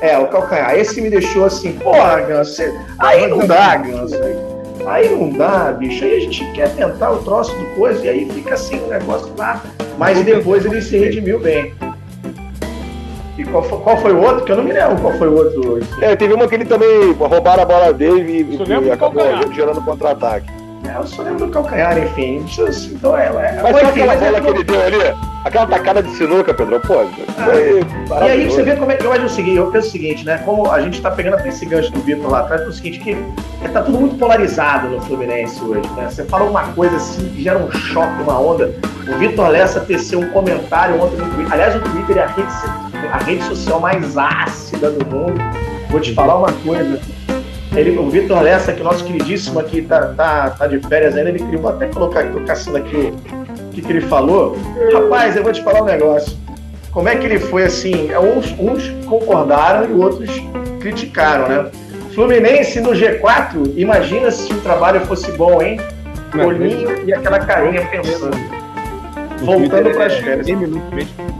É. 0.00 0.10
é. 0.10 0.18
o 0.18 0.26
calcanhar. 0.28 0.76
Esse 0.76 1.00
me 1.00 1.10
deixou 1.10 1.44
assim, 1.44 1.72
porra, 1.72 2.20
Ganso, 2.20 2.62
aí 2.98 3.26
não 3.26 3.46
dá, 3.46 3.76
Ganso. 3.76 4.14
Aí 4.22 4.53
não 5.10 5.30
dá, 5.30 5.72
bicho. 5.72 6.04
Aí 6.04 6.16
a 6.16 6.20
gente 6.20 6.44
quer 6.52 6.74
tentar 6.74 7.10
o 7.10 7.18
troço 7.22 7.54
do 7.56 7.64
coisa 7.76 8.04
e 8.04 8.08
aí 8.08 8.30
fica 8.30 8.54
assim 8.54 8.78
o 8.80 8.88
negócio 8.88 9.32
lá. 9.36 9.62
Mas 9.98 10.22
depois 10.22 10.64
ele 10.64 10.82
se 10.82 10.96
redimiu 10.98 11.38
bem. 11.38 11.74
E 13.36 13.44
qual 13.44 13.62
foi, 13.62 13.78
qual 13.80 13.96
foi, 13.96 14.12
o 14.12 14.20
outro? 14.20 14.44
Que 14.44 14.52
eu 14.52 14.56
não 14.56 14.64
me 14.64 14.72
lembro 14.72 14.96
qual 15.00 15.12
foi 15.14 15.28
o 15.28 15.34
outro. 15.34 15.80
É, 16.00 16.14
teve 16.14 16.34
uma 16.34 16.46
que 16.46 16.54
ele 16.54 16.64
também 16.64 17.12
roubaram 17.12 17.62
a 17.62 17.66
bola 17.66 17.92
dele 17.92 18.46
e, 18.48 18.86
e 18.86 18.90
acabou 18.90 19.22
gerando 19.52 19.82
contra-ataque. 19.82 20.63
É, 20.88 20.96
eu 20.96 21.06
só 21.06 21.22
lembro 21.22 21.46
do 21.46 21.52
calcanhar, 21.52 21.98
enfim. 21.98 22.44
Então 22.92 23.16
é. 23.16 23.26
é 23.26 23.60
mas 23.62 23.76
sabe 23.76 24.02
aquela 24.02 24.16
bola 24.16 24.40
que 24.40 24.48
ele 24.48 24.64
deu 24.64 24.82
ali? 24.82 24.98
Aquela 25.44 25.66
tacada 25.66 26.02
de 26.02 26.10
sinuca, 26.16 26.54
Pedro? 26.54 26.80
Pô, 26.80 27.00
ah, 27.00 28.26
E 28.26 28.30
aí 28.30 28.46
você 28.46 28.62
vê 28.62 28.76
como 28.76 28.90
é 28.92 28.96
que 28.96 29.04
eu 29.04 29.12
acho 29.12 29.26
o 29.26 29.28
seguinte, 29.28 29.56
eu 29.56 29.70
penso 29.70 29.88
o 29.88 29.90
seguinte, 29.90 30.24
né? 30.24 30.38
Como 30.38 30.70
a 30.70 30.80
gente 30.80 31.02
tá 31.02 31.10
pegando 31.10 31.34
até 31.34 31.50
esse 31.50 31.66
gancho 31.66 31.92
do 31.92 32.00
Vitor 32.00 32.30
lá 32.30 32.40
atrás, 32.40 32.62
é 32.62 32.66
o 32.66 32.72
seguinte, 32.72 32.98
que 33.00 33.68
tá 33.68 33.82
tudo 33.82 34.00
muito 34.00 34.16
polarizado 34.16 34.88
no 34.88 35.02
Fluminense 35.02 35.62
hoje, 35.62 35.86
né? 35.96 36.08
Você 36.08 36.24
fala 36.24 36.44
uma 36.44 36.68
coisa 36.72 36.96
assim 36.96 37.28
que 37.28 37.42
gera 37.42 37.58
um 37.58 37.70
choque, 37.70 38.22
uma 38.22 38.40
onda. 38.40 38.74
O 39.06 39.18
Vitor 39.18 39.48
Lessa 39.48 39.80
teceu 39.80 40.20
um 40.20 40.30
comentário 40.30 40.98
ontem 40.98 41.16
no 41.16 41.26
Twitter. 41.34 41.52
Aliás, 41.52 41.76
o 41.76 41.80
Twitter 41.80 42.16
é 42.16 42.22
a 42.22 42.26
rede, 42.26 42.52
a 43.12 43.18
rede 43.18 43.44
social 43.44 43.80
mais 43.80 44.16
ácida 44.16 44.90
do 44.90 45.04
mundo. 45.04 45.38
Vou 45.90 46.00
te 46.00 46.14
falar 46.14 46.38
uma 46.38 46.52
coisa 46.52 46.98
ele, 47.76 47.98
o 47.98 48.08
Vitor 48.08 48.40
Lessa, 48.40 48.72
que 48.72 48.80
é 48.80 48.84
nosso 48.84 49.04
queridíssimo 49.04 49.58
aqui, 49.58 49.82
tá, 49.82 50.14
tá, 50.16 50.50
tá 50.50 50.66
de 50.66 50.78
férias 50.80 51.16
ainda, 51.16 51.30
ele 51.30 51.38
queria 51.40 51.58
vou 51.58 51.70
até 51.70 51.86
colocar 51.86 52.20
aqui, 52.20 52.32
tô 52.32 52.40
caçando 52.40 52.76
aqui 52.76 53.12
o 53.60 53.68
que, 53.70 53.82
que 53.82 53.92
ele 53.92 54.00
falou. 54.02 54.56
Rapaz, 54.92 55.36
eu 55.36 55.42
vou 55.42 55.52
te 55.52 55.62
falar 55.62 55.82
um 55.82 55.86
negócio. 55.86 56.36
Como 56.92 57.08
é 57.08 57.16
que 57.16 57.26
ele 57.26 57.40
foi 57.40 57.64
assim? 57.64 58.08
Uns, 58.16 58.54
uns 58.58 58.88
concordaram 59.06 59.90
e 59.90 59.92
outros 59.92 60.30
criticaram, 60.80 61.48
né? 61.48 61.70
Fluminense 62.14 62.80
no 62.80 62.90
G4, 62.90 63.72
imagina 63.76 64.30
se 64.30 64.52
o 64.52 64.60
trabalho 64.60 65.00
fosse 65.00 65.32
bom, 65.32 65.60
hein? 65.60 65.80
Olhinho 66.36 67.04
e 67.04 67.12
aquela 67.12 67.40
carinha 67.40 67.84
pensando. 67.86 68.63
Voltando 69.44 69.90
para 69.90 70.06
as 70.06 70.14
férias. 70.14 70.46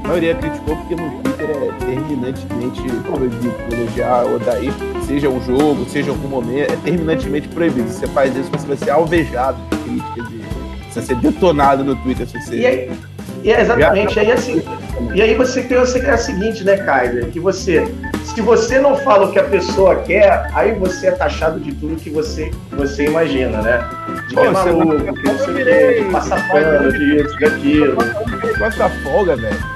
A 0.05 0.09
maioria 0.09 0.35
criticou 0.35 0.77
porque 0.77 0.95
no 0.95 1.11
Twitter 1.23 1.51
é 1.51 1.85
terminantemente 1.85 2.83
proibido 3.03 3.55
elogiar 3.73 4.25
o 4.27 4.37
Odaí, 4.37 4.71
seja 5.07 5.29
um 5.29 5.45
jogo, 5.45 5.85
seja 5.89 6.11
algum 6.11 6.29
momento, 6.29 6.73
é 6.73 6.77
terminantemente 6.77 7.49
proibido. 7.49 7.89
Se 7.89 8.01
você 8.01 8.07
faz 8.09 8.37
isso, 8.37 8.51
você 8.51 8.67
vai 8.67 8.77
ser 8.77 8.91
alvejado 8.91 9.59
de 9.71 9.77
críticas, 9.79 10.29
de, 10.29 10.39
você 10.89 11.01
vai 11.01 11.03
ser 11.05 11.17
detonado 11.17 11.85
no 11.85 11.97
Twitter. 11.97 12.27
Se 12.27 12.41
você... 12.41 12.57
E 12.57 12.67
aí, 12.67 12.91
e 13.43 13.53
é 13.53 13.61
exatamente, 13.61 14.19
aí 14.19 14.33
assim, 14.33 14.63
e 15.15 15.21
aí 15.21 15.35
você 15.35 15.63
pensa 15.63 16.01
que 16.01 16.07
é 16.07 16.11
a 16.11 16.17
seguinte, 16.17 16.65
né, 16.65 16.79
Kaiser, 16.79 17.27
que 17.31 17.39
você, 17.39 17.87
se 18.25 18.41
você 18.41 18.79
não 18.79 18.97
fala 18.97 19.27
o 19.27 19.33
que 19.33 19.39
a 19.39 19.45
pessoa 19.45 19.97
quer, 19.97 20.51
aí 20.55 20.75
você 20.75 21.09
é 21.09 21.11
taxado 21.13 21.61
de 21.61 21.73
tudo 21.73 21.97
que 21.97 22.11
você, 22.11 22.51
você 22.73 23.05
imagina, 23.05 23.61
né? 23.61 23.89
De 24.29 24.35
que 24.35 24.41
é 24.41 24.51
maluco, 24.51 25.13
que 25.15 25.25
não 25.25 25.39
sei 25.39 25.53
o 25.53 25.57
quê, 25.57 26.03
de 26.03 26.11
passar 26.11 26.49
pano, 26.49 26.91
de 26.91 27.17
isso, 27.17 27.37
de 27.37 27.45
aquilo. 27.45 27.97
Gosta 28.59 28.79
da 28.79 28.91
folga, 29.03 29.37
velho. 29.37 29.75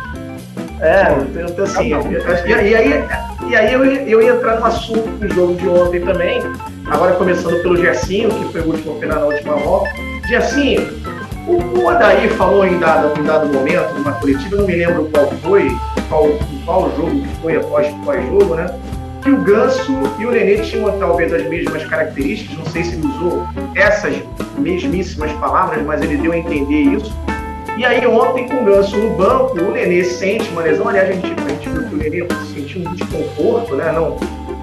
É, 0.81 1.09
então 1.51 1.65
assim, 1.65 1.93
e, 2.47 2.51
e 2.51 2.75
aí, 2.75 3.05
e 3.49 3.57
aí 3.57 3.73
eu, 3.73 3.85
eu 3.85 4.23
ia 4.23 4.33
entrar 4.33 4.61
no 4.61 4.67
assunto 4.67 5.09
do 5.09 5.29
jogo 5.35 5.55
de 5.55 5.69
ontem 5.69 6.01
também, 6.01 6.41
agora 6.87 7.15
começando 7.17 7.61
pelo 7.63 7.77
Gersinho, 7.77 8.31
que 8.31 8.53
foi 8.53 8.61
o 8.61 8.69
último 8.69 8.93
a 8.93 8.95
opinar 8.95 9.19
na 9.19 9.27
última 9.27 9.57
volta. 9.57 9.91
Gersinho, 10.29 10.89
o, 11.49 11.81
o 11.81 11.89
Adair 11.89 12.31
falou 12.35 12.65
em 12.65 12.79
dado, 12.79 13.19
em 13.19 13.25
dado 13.25 13.53
momento, 13.53 13.93
numa 13.95 14.13
coletiva, 14.13 14.57
não 14.57 14.67
me 14.67 14.77
lembro 14.77 15.09
qual 15.13 15.27
foi, 15.43 15.69
qual, 16.09 16.29
qual 16.65 16.91
jogo 16.97 17.21
que 17.21 17.29
foi 17.41 17.57
após, 17.57 17.87
após 17.89 18.27
jogo, 18.27 18.55
né? 18.55 18.67
Que 19.23 19.31
o 19.31 19.43
Ganso 19.43 19.93
e 20.19 20.27
o 20.27 20.31
Nenê 20.31 20.59
tinham 20.59 20.97
talvez 20.99 21.33
as 21.33 21.45
mesmas 21.49 21.85
características, 21.85 22.57
não 22.57 22.67
sei 22.67 22.85
se 22.85 22.95
ele 22.95 23.07
usou 23.07 23.45
essas 23.75 24.17
mesmíssimas 24.59 25.33
palavras, 25.33 25.85
mas 25.85 26.01
ele 26.03 26.17
deu 26.17 26.33
a 26.33 26.39
entender 26.39 26.83
isso. 26.83 27.13
E 27.77 27.85
aí 27.85 28.07
ontem 28.07 28.49
com 28.49 28.63
o 28.63 28.65
Ganso 28.65 28.97
no 28.97 29.17
banco, 29.17 29.59
o 29.59 29.73
Nenê 29.73 30.05
sente 30.05 30.49
uma 30.51 30.63
lesão, 30.63 30.89
aliás, 30.89 31.11
a 31.11 31.13
gente, 31.13 31.27
a 31.27 31.49
gente 31.49 31.69
viu 31.69 31.89
que 31.89 31.95
o 31.95 31.99
Nenê 31.99 32.27
sentiu 32.55 32.81
um 32.89 32.95
desconforto, 32.95 33.75
né? 33.77 33.93
Não, 33.93 34.17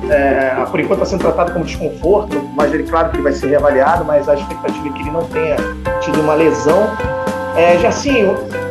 é, 0.09 0.65
por 0.69 0.79
enquanto 0.79 1.03
está 1.03 1.05
sendo 1.05 1.21
tratado 1.21 1.53
como 1.53 1.65
desconforto, 1.65 2.49
mas 2.55 2.73
ele, 2.73 2.83
claro 2.83 3.09
que 3.09 3.21
vai 3.21 3.31
ser 3.31 3.47
reavaliado, 3.47 4.05
mas 4.05 4.27
a 4.29 4.35
expectativa 4.35 4.87
é 4.87 4.91
que 4.91 5.01
ele 5.01 5.11
não 5.11 5.25
tenha 5.25 5.55
tido 6.01 6.21
uma 6.21 6.33
lesão. 6.33 6.89
É, 7.55 7.77
já 7.79 7.89
assim, 7.89 8.11
aí 8.11 8.25
o 8.25 8.64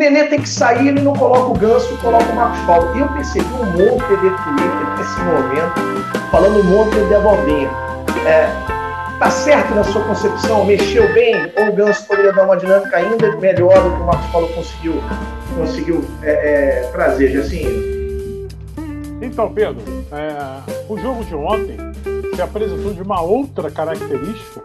Nenê 0.00 0.24
tem 0.28 0.40
que 0.40 0.48
sair, 0.48 0.88
ele 0.88 1.02
não 1.02 1.12
coloca 1.12 1.50
o 1.50 1.52
Ganso, 1.52 1.94
coloca 1.98 2.24
o 2.24 2.34
Marcos 2.34 2.58
Paulo. 2.60 2.96
E 2.96 3.00
eu 3.00 3.08
percebi 3.08 3.44
um 3.52 3.66
monte 3.66 4.08
de 4.08 4.30
Twitter 4.30 4.96
nesse 4.96 5.20
momento, 5.20 6.30
falando 6.30 6.58
um 6.58 6.64
monte 6.64 6.94
de 7.06 7.14
Abobinha. 7.14 7.68
É, 8.26 8.50
tá 9.18 9.30
certo 9.30 9.74
na 9.74 9.84
sua 9.84 10.02
concepção? 10.02 10.64
Mexeu 10.64 11.12
bem? 11.12 11.34
Ou 11.54 11.68
o 11.68 11.72
Ganso 11.74 12.06
poderia 12.06 12.32
dar 12.32 12.44
uma 12.44 12.56
dinâmica 12.56 12.96
ainda 12.96 13.36
melhor 13.36 13.74
do 13.74 13.90
que 13.94 14.00
o 14.00 14.06
Marcos 14.06 14.30
Paulo 14.30 14.48
conseguiu, 14.54 14.94
conseguiu 15.54 16.02
é, 16.22 16.30
é, 16.30 16.90
trazer, 16.92 17.38
assim? 17.38 18.48
Então, 19.20 19.52
Pedro, 19.52 19.82
é, 20.12 20.72
o 20.88 20.96
jogo 20.98 21.22
de 21.24 21.34
ontem 21.34 21.76
se 22.34 22.40
apresentou 22.40 22.94
de 22.94 23.02
uma 23.02 23.20
outra 23.20 23.70
característica 23.70 24.62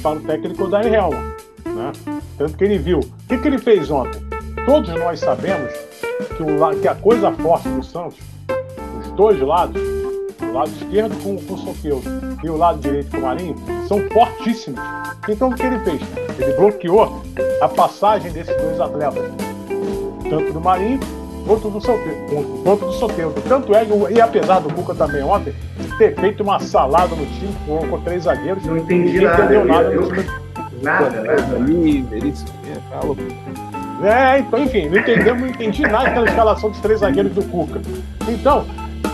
para 0.00 0.12
o 0.12 0.20
técnico 0.20 0.68
da 0.68 0.80
Helma. 0.80 1.34
Né? 1.66 1.90
Tanto 2.38 2.56
que 2.56 2.62
ele 2.62 2.78
viu. 2.78 3.00
O 3.00 3.28
que, 3.28 3.36
que 3.36 3.48
ele 3.48 3.58
fez 3.58 3.90
ontem? 3.90 4.29
Todos 4.66 4.90
nós 4.90 5.20
sabemos 5.20 5.72
que, 6.36 6.42
o, 6.42 6.80
que 6.80 6.88
a 6.88 6.94
coisa 6.94 7.32
forte 7.32 7.68
do 7.68 7.82
Santos, 7.82 8.18
os 9.00 9.10
dois 9.12 9.40
lados, 9.40 9.80
o 10.42 10.52
lado 10.52 10.70
esquerdo 10.70 11.16
com, 11.22 11.36
com 11.36 11.54
o 11.54 11.58
Soteudo 11.58 12.04
e 12.42 12.50
o 12.50 12.56
lado 12.56 12.78
direito 12.78 13.10
com 13.10 13.18
o 13.18 13.22
Marinho, 13.22 13.56
são 13.88 14.00
fortíssimos. 14.10 14.80
Então 15.28 15.50
o 15.50 15.54
que 15.54 15.62
ele 15.62 15.78
fez? 15.80 16.00
Ele 16.38 16.52
bloqueou 16.54 17.22
a 17.60 17.68
passagem 17.68 18.30
desses 18.32 18.56
dois 18.56 18.80
atletas, 18.80 19.30
tanto 20.28 20.52
do 20.52 20.60
Marinho 20.60 21.00
quanto 21.46 21.70
do 21.70 21.80
Soteldo. 21.80 22.62
Quanto 22.62 22.86
do 22.86 22.92
Soteldo. 22.92 23.40
Tanto 23.42 23.74
é, 23.74 23.86
e 24.10 24.20
apesar 24.20 24.60
do 24.60 24.72
Cuca 24.72 24.94
também 24.94 25.22
ontem 25.22 25.54
ter 25.98 26.14
feito 26.14 26.42
uma 26.42 26.60
salada 26.60 27.14
no 27.14 27.26
time 27.26 27.54
com, 27.66 27.86
com 27.88 28.00
três 28.02 28.24
zagueiros, 28.24 28.64
não 28.64 28.76
entendi 28.76 29.20
nada, 29.20 29.44
entendeu 29.44 29.64
nada 29.64 29.90
eu, 29.90 30.02
no 30.02 30.14
time. 30.14 30.30
Nada, 30.82 31.22
nada. 31.22 31.58
É, 34.02 34.38
então, 34.38 34.62
enfim, 34.62 34.88
não 34.88 34.98
entendemos, 34.98 35.40
não 35.42 35.48
entendi 35.48 35.82
nada 35.82 36.04
daquela 36.04 36.26
escalação 36.26 36.70
dos 36.70 36.80
três 36.80 37.00
zagueiros 37.00 37.32
do 37.32 37.42
Cuca. 37.44 37.80
Então, 38.28 38.64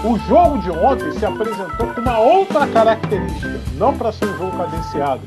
o 0.05 0.17
jogo 0.29 0.59
de 0.59 0.71
ontem 0.71 1.11
se 1.13 1.27
apresentou 1.27 1.89
com 1.89 2.01
uma 2.01 2.19
outra 2.19 2.67
característica, 2.69 3.59
não 3.77 3.97
para 3.97 4.13
ser 4.13 4.27
um 4.27 4.39
jogo 4.39 4.57
cadenciado, 4.57 5.21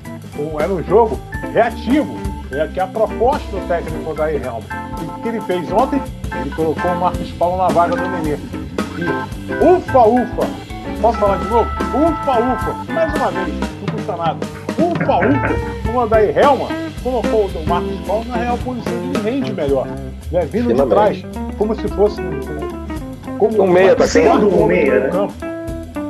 era 0.58 0.72
um 0.72 0.82
jogo 0.84 1.20
reativo, 1.52 2.16
é 2.52 2.68
que 2.68 2.80
é 2.80 2.84
a 2.84 2.88
proposta 2.88 3.46
do 3.52 3.68
técnico 3.68 4.14
da 4.14 4.32
Helm. 4.32 4.62
E 5.02 5.06
o 5.06 5.22
que 5.22 5.28
ele 5.28 5.42
fez 5.42 5.70
ontem? 5.72 6.02
Ele 6.40 6.50
colocou 6.52 6.92
o 6.92 7.00
Marcos 7.00 7.32
Paulo 7.32 7.58
na 7.58 7.68
vaga 7.68 7.96
do 7.98 8.08
Nenê. 8.08 8.38
E 8.98 9.76
ufa, 9.76 10.00
ufa! 10.00 10.48
Posso 11.02 11.18
falar 11.20 11.38
de 11.38 11.50
novo? 11.50 11.70
Ufa, 11.70 12.40
ufa! 12.40 12.94
Mais 12.94 13.14
uma 13.14 13.32
vez, 13.32 13.60
não 13.60 13.96
custa 13.96 14.16
nada. 14.16 14.40
Ufa, 14.78 15.18
ufa! 15.18 15.92
O 15.94 16.00
Andair 16.02 16.38
Helma 16.38 16.89
colocou 17.00 17.46
o 17.48 17.68
Marcos 17.68 18.00
Paulo 18.06 18.26
na 18.26 18.36
real 18.36 18.58
posição 18.58 18.94
de 18.94 19.20
ele 19.20 19.30
rende 19.30 19.54
melhor. 19.54 19.88
Né? 20.32 20.46
Vindo 20.46 20.74
de 20.74 20.90
trás, 20.90 21.24
como 21.58 21.76
se 21.76 21.88
fosse 21.90 22.22
como 23.38 23.64
um 23.64 23.68
meia 23.68 23.94
atacante. 23.94 24.46
Um 24.46 24.66
meia, 24.66 25.00
né? 25.08 25.28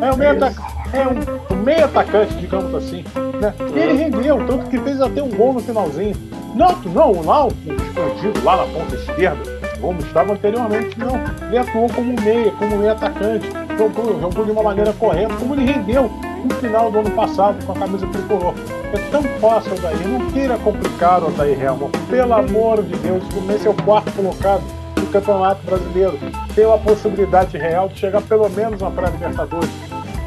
É, 0.01 0.11
um 0.11 0.17
meia 0.17 0.31
atacante. 0.31 0.79
É 0.91 1.07
um, 1.07 1.55
um 1.55 1.63
meio 1.63 1.85
atacante, 1.85 2.33
digamos 2.35 2.73
assim. 2.73 3.03
Né? 3.39 3.53
E 3.75 3.79
ele 3.79 3.93
rendeu, 3.93 4.37
tanto 4.47 4.69
que 4.69 4.77
fez 4.79 4.99
até 4.99 5.21
um 5.21 5.29
gol 5.29 5.53
no 5.53 5.59
finalzinho. 5.59 6.15
Não, 6.55 6.75
não, 6.85 7.21
lá 7.23 7.45
o 7.45 7.49
escondido 7.49 8.43
lá 8.43 8.57
na 8.57 8.63
ponta 8.63 8.95
esquerda, 8.95 9.59
como 9.79 9.99
estava 9.99 10.33
anteriormente, 10.33 10.97
não. 10.97 11.13
Ele 11.47 11.57
atuou 11.57 11.87
como 11.89 12.19
meia, 12.21 12.51
como 12.51 12.77
meia 12.77 12.93
atacante, 12.93 13.47
jogou, 13.77 14.19
jogou 14.19 14.45
de 14.45 14.51
uma 14.51 14.63
maneira 14.63 14.91
correta, 14.93 15.35
como 15.35 15.53
ele 15.53 15.71
rendeu 15.71 16.09
no 16.43 16.55
final 16.55 16.91
do 16.91 16.99
ano 16.99 17.11
passado 17.11 17.63
com 17.63 17.71
a 17.71 17.75
camisa 17.75 18.07
tricolor. 18.07 18.53
É 18.93 18.97
tão 19.11 19.23
fácil 19.39 19.79
daí, 19.81 20.07
não 20.07 20.31
queira 20.31 20.57
complicar 20.57 21.21
Daí 21.37 21.53
Helmut. 21.53 21.97
Pelo 22.09 22.33
amor 22.33 22.83
de 22.83 22.95
Deus, 22.97 23.23
Fluminense 23.27 23.67
é 23.67 23.69
o 23.69 23.73
quarto 23.73 24.11
colocado 24.11 24.63
do 24.95 25.05
Campeonato 25.11 25.63
Brasileiro. 25.65 26.17
Tem 26.55 26.65
uma 26.65 26.77
possibilidade 26.79 27.57
real 27.57 27.87
de 27.89 27.99
chegar 27.99 28.21
pelo 28.21 28.49
menos 28.49 28.81
na 28.81 28.89
pré-Libertadores. 28.89 29.69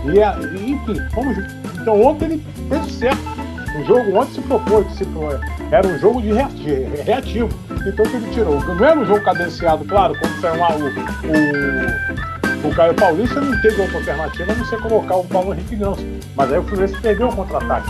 E, 0.04 0.18
e, 0.58 0.72
enfim, 0.72 0.96
vamos. 1.14 1.36
Então 1.80 2.00
ontem 2.02 2.24
ele 2.26 2.46
fez 2.68 2.92
certo 2.94 3.42
o 3.74 3.84
jogo 3.84 4.18
ontem 4.18 4.34
se 4.34 4.40
propôs, 4.42 4.86
se 4.92 5.04
propôs, 5.06 5.40
era 5.70 5.86
um 5.86 5.98
jogo 5.98 6.20
de 6.20 6.32
reativo. 6.32 7.48
Então 7.86 8.04
que 8.04 8.16
ele 8.16 8.30
tirou. 8.30 8.60
Não 8.60 8.84
era 8.84 8.98
um 8.98 9.06
jogo 9.06 9.22
cadenciado, 9.22 9.84
claro, 9.86 10.14
quando 10.18 10.40
saiu 10.40 10.60
lá 10.60 10.76
o, 10.76 12.66
o, 12.66 12.68
o 12.68 12.74
Caio 12.74 12.94
Paulista 12.94 13.40
não 13.40 13.58
teve 13.62 13.80
outra 13.80 13.96
alternativa 13.98 14.52
a 14.52 14.54
não 14.54 14.64
ser 14.66 14.78
colocar 14.80 15.16
o 15.16 15.24
Paulo 15.24 15.54
Henrique 15.54 15.76
Ganso. 15.76 16.06
Mas 16.36 16.52
aí 16.52 16.58
o 16.58 16.62
Fluminense 16.64 17.00
perdeu 17.00 17.28
o 17.28 17.34
contra-ataque. 17.34 17.88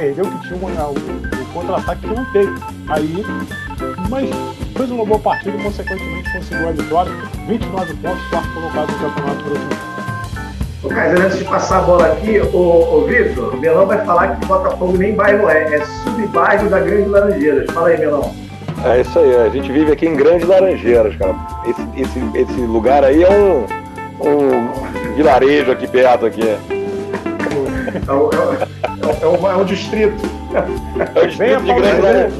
Perdeu 0.00 0.24
que 0.24 0.48
tinha 0.48 0.56
uma, 0.56 0.86
o, 0.86 0.92
o 0.94 1.52
contra-ataque 1.52 2.00
que 2.00 2.14
não 2.14 2.24
teve. 2.32 2.54
Aí, 2.88 3.22
mas 4.08 4.30
fez 4.74 4.90
uma 4.90 5.04
boa 5.04 5.20
partida 5.20 5.54
e 5.54 5.62
consequentemente 5.62 6.32
conseguiu 6.32 6.68
a 6.70 6.72
vitória. 6.72 7.12
29 7.46 7.94
pontos, 7.96 8.26
quarto 8.30 8.48
colocado 8.54 8.92
no 8.92 8.98
Campeonato 8.98 9.44
Brasileiro. 9.44 9.90
O 10.82 10.88
Kaiser, 10.88 11.26
antes 11.26 11.38
de 11.38 11.44
passar 11.44 11.80
a 11.80 11.82
bola 11.82 12.06
aqui, 12.06 12.40
o, 12.40 12.56
o 12.56 13.06
Vitor, 13.06 13.54
o 13.54 13.58
Melão 13.58 13.86
vai 13.86 14.02
falar 14.06 14.36
que 14.36 14.46
Botafogo 14.46 14.96
nem 14.96 15.14
bairro 15.14 15.50
é, 15.50 15.74
é 15.74 15.84
subbairro 15.84 16.70
da 16.70 16.80
Grande 16.80 17.08
Laranjeiras. 17.10 17.70
Fala 17.70 17.88
aí, 17.88 18.00
Melão. 18.00 18.34
É 18.82 19.02
isso 19.02 19.18
aí, 19.18 19.36
a 19.36 19.50
gente 19.50 19.70
vive 19.70 19.92
aqui 19.92 20.06
em 20.06 20.16
Grande 20.16 20.46
Laranjeiras, 20.46 21.14
cara. 21.16 21.36
Esse, 21.66 21.82
esse, 22.00 22.38
esse 22.38 22.60
lugar 22.62 23.04
aí 23.04 23.22
é 23.22 23.30
um, 23.30 23.66
um 24.26 25.14
vilarejo 25.14 25.70
aqui 25.70 25.86
perto 25.86 26.24
aqui. 26.24 26.48
É, 26.48 26.58
o, 28.10 28.69
é, 29.02 29.26
o, 29.26 29.46
é, 29.46 29.56
um 29.56 29.64
distrito. 29.64 30.14
É 30.54 31.20
o 31.20 31.26
distrito 31.26 31.62
de 31.62 31.74
Grande 31.74 32.02
Laranjeiras. 32.02 32.34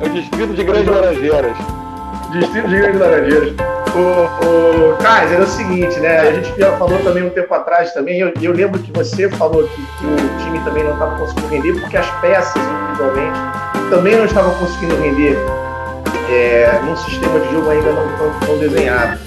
É 0.00 0.06
o 0.06 0.10
distrito 0.10 0.54
de 0.54 0.64
Grande 0.64 0.90
Laranjeiras. 0.90 1.56
Distrito 2.32 2.68
de 2.68 2.76
Grande 2.76 2.98
Laranjeiras. 2.98 3.54
O, 3.94 4.92
o 4.92 4.96
Kaiser, 4.98 5.40
é 5.40 5.42
o 5.42 5.46
seguinte, 5.46 5.98
né? 6.00 6.20
A 6.20 6.32
gente 6.32 6.54
já 6.58 6.76
falou 6.76 6.98
também 7.00 7.24
um 7.24 7.30
tempo 7.30 7.52
atrás 7.54 7.92
também, 7.92 8.20
eu, 8.20 8.32
eu 8.40 8.52
lembro 8.52 8.78
que 8.78 8.92
você 8.92 9.28
falou 9.30 9.66
que, 9.66 9.76
que 9.76 10.06
o 10.06 10.44
time 10.44 10.60
também 10.60 10.84
não 10.84 10.92
estava 10.92 11.18
conseguindo 11.18 11.48
render, 11.48 11.80
porque 11.80 11.96
as 11.96 12.08
peças, 12.20 12.62
individualmente, 12.62 13.38
também 13.90 14.16
não 14.16 14.24
estavam 14.26 14.54
conseguindo 14.54 14.94
render 15.00 15.36
é, 16.30 16.80
num 16.84 16.96
sistema 16.96 17.40
de 17.40 17.50
jogo 17.50 17.70
ainda 17.70 17.92
não 17.92 18.18
tão, 18.18 18.40
tão 18.46 18.58
desenhado. 18.58 19.18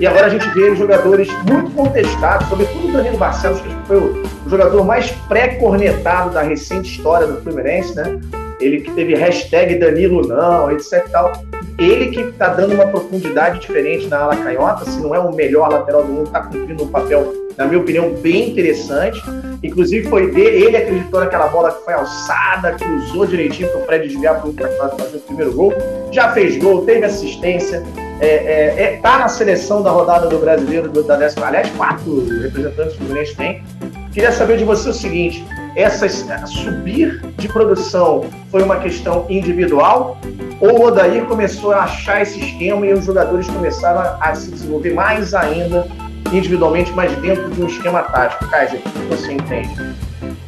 E 0.00 0.06
agora 0.06 0.26
a 0.26 0.28
gente 0.28 0.48
vê 0.50 0.74
jogadores 0.76 1.28
muito 1.48 1.70
contestados, 1.70 2.48
sobretudo 2.48 2.88
o 2.88 2.92
Danilo 2.92 3.16
Barcelos, 3.18 3.60
que 3.60 3.74
foi 3.86 3.96
o, 3.96 4.22
jogador 4.48 4.84
mais 4.84 5.10
pré-cornetado 5.28 6.30
da 6.30 6.42
recente 6.42 6.96
história 6.96 7.26
do 7.26 7.40
Fluminense, 7.42 7.94
né? 7.94 8.20
ele 8.60 8.80
que 8.80 8.90
teve 8.92 9.14
hashtag 9.14 9.76
Danilo 9.76 10.26
não, 10.26 10.70
etc 10.70 11.06
tal. 11.10 11.32
Ele 11.78 12.10
que 12.10 12.20
está 12.20 12.48
dando 12.48 12.74
uma 12.74 12.86
profundidade 12.86 13.60
diferente 13.60 14.08
na 14.08 14.18
ala 14.18 14.36
canhota, 14.36 14.84
se 14.84 15.00
não 15.00 15.14
é 15.14 15.18
o 15.18 15.32
melhor 15.32 15.70
lateral 15.70 16.02
do 16.02 16.12
mundo, 16.12 16.26
está 16.26 16.40
cumprindo 16.40 16.82
um 16.82 16.88
papel, 16.88 17.32
na 17.56 17.66
minha 17.66 17.80
opinião, 17.80 18.10
bem 18.14 18.50
interessante. 18.50 19.22
Inclusive 19.62 20.08
foi 20.08 20.24
ele 20.40 20.76
acreditou 20.76 21.20
naquela 21.20 21.46
bola 21.46 21.72
que 21.72 21.84
foi 21.84 21.94
alçada, 21.94 22.76
usou 23.04 23.26
direitinho 23.26 23.68
para 23.68 23.80
o 23.80 23.84
Fred 23.84 24.08
desviar 24.08 24.40
para 24.40 24.48
o 24.48 24.98
fazer 24.98 25.18
o 25.18 25.20
primeiro 25.20 25.52
gol. 25.52 25.72
Já 26.10 26.32
fez 26.32 26.56
gol, 26.56 26.84
teve 26.84 27.04
assistência, 27.04 27.84
é, 28.20 28.26
é, 28.26 28.82
é, 28.82 28.96
tá 29.00 29.18
na 29.18 29.28
seleção 29.28 29.82
da 29.82 29.90
rodada 29.90 30.26
do 30.26 30.38
brasileiro 30.38 30.88
do, 30.88 31.04
da 31.04 31.16
décima. 31.16 31.46
Aliás, 31.46 31.70
quatro 31.76 32.24
representantes 32.42 32.96
do 32.96 33.04
Fluminense 33.04 33.36
tem. 33.36 33.62
Queria 34.12 34.32
saber 34.32 34.58
de 34.58 34.64
você 34.64 34.88
o 34.88 34.94
seguinte: 34.94 35.44
essa 35.76 36.08
subir 36.46 37.22
de 37.36 37.48
produção 37.48 38.24
foi 38.50 38.62
uma 38.62 38.76
questão 38.76 39.26
individual 39.28 40.18
ou 40.60 40.80
o 40.80 40.86
Odair 40.86 41.24
começou 41.26 41.72
a 41.72 41.84
achar 41.84 42.22
esse 42.22 42.40
esquema 42.40 42.84
e 42.86 42.92
os 42.92 43.04
jogadores 43.04 43.46
começaram 43.46 44.16
a, 44.20 44.34
se 44.34 44.50
desenvolver 44.50 44.92
mais 44.92 45.34
ainda 45.34 45.86
individualmente, 46.32 46.92
mas 46.92 47.12
dentro 47.18 47.48
de 47.50 47.62
um 47.62 47.66
esquema 47.66 48.02
tático? 48.02 48.46
Kaiser, 48.48 48.80
o 48.80 48.82
que 48.82 49.16
você 49.16 49.32
entende? 49.32 49.70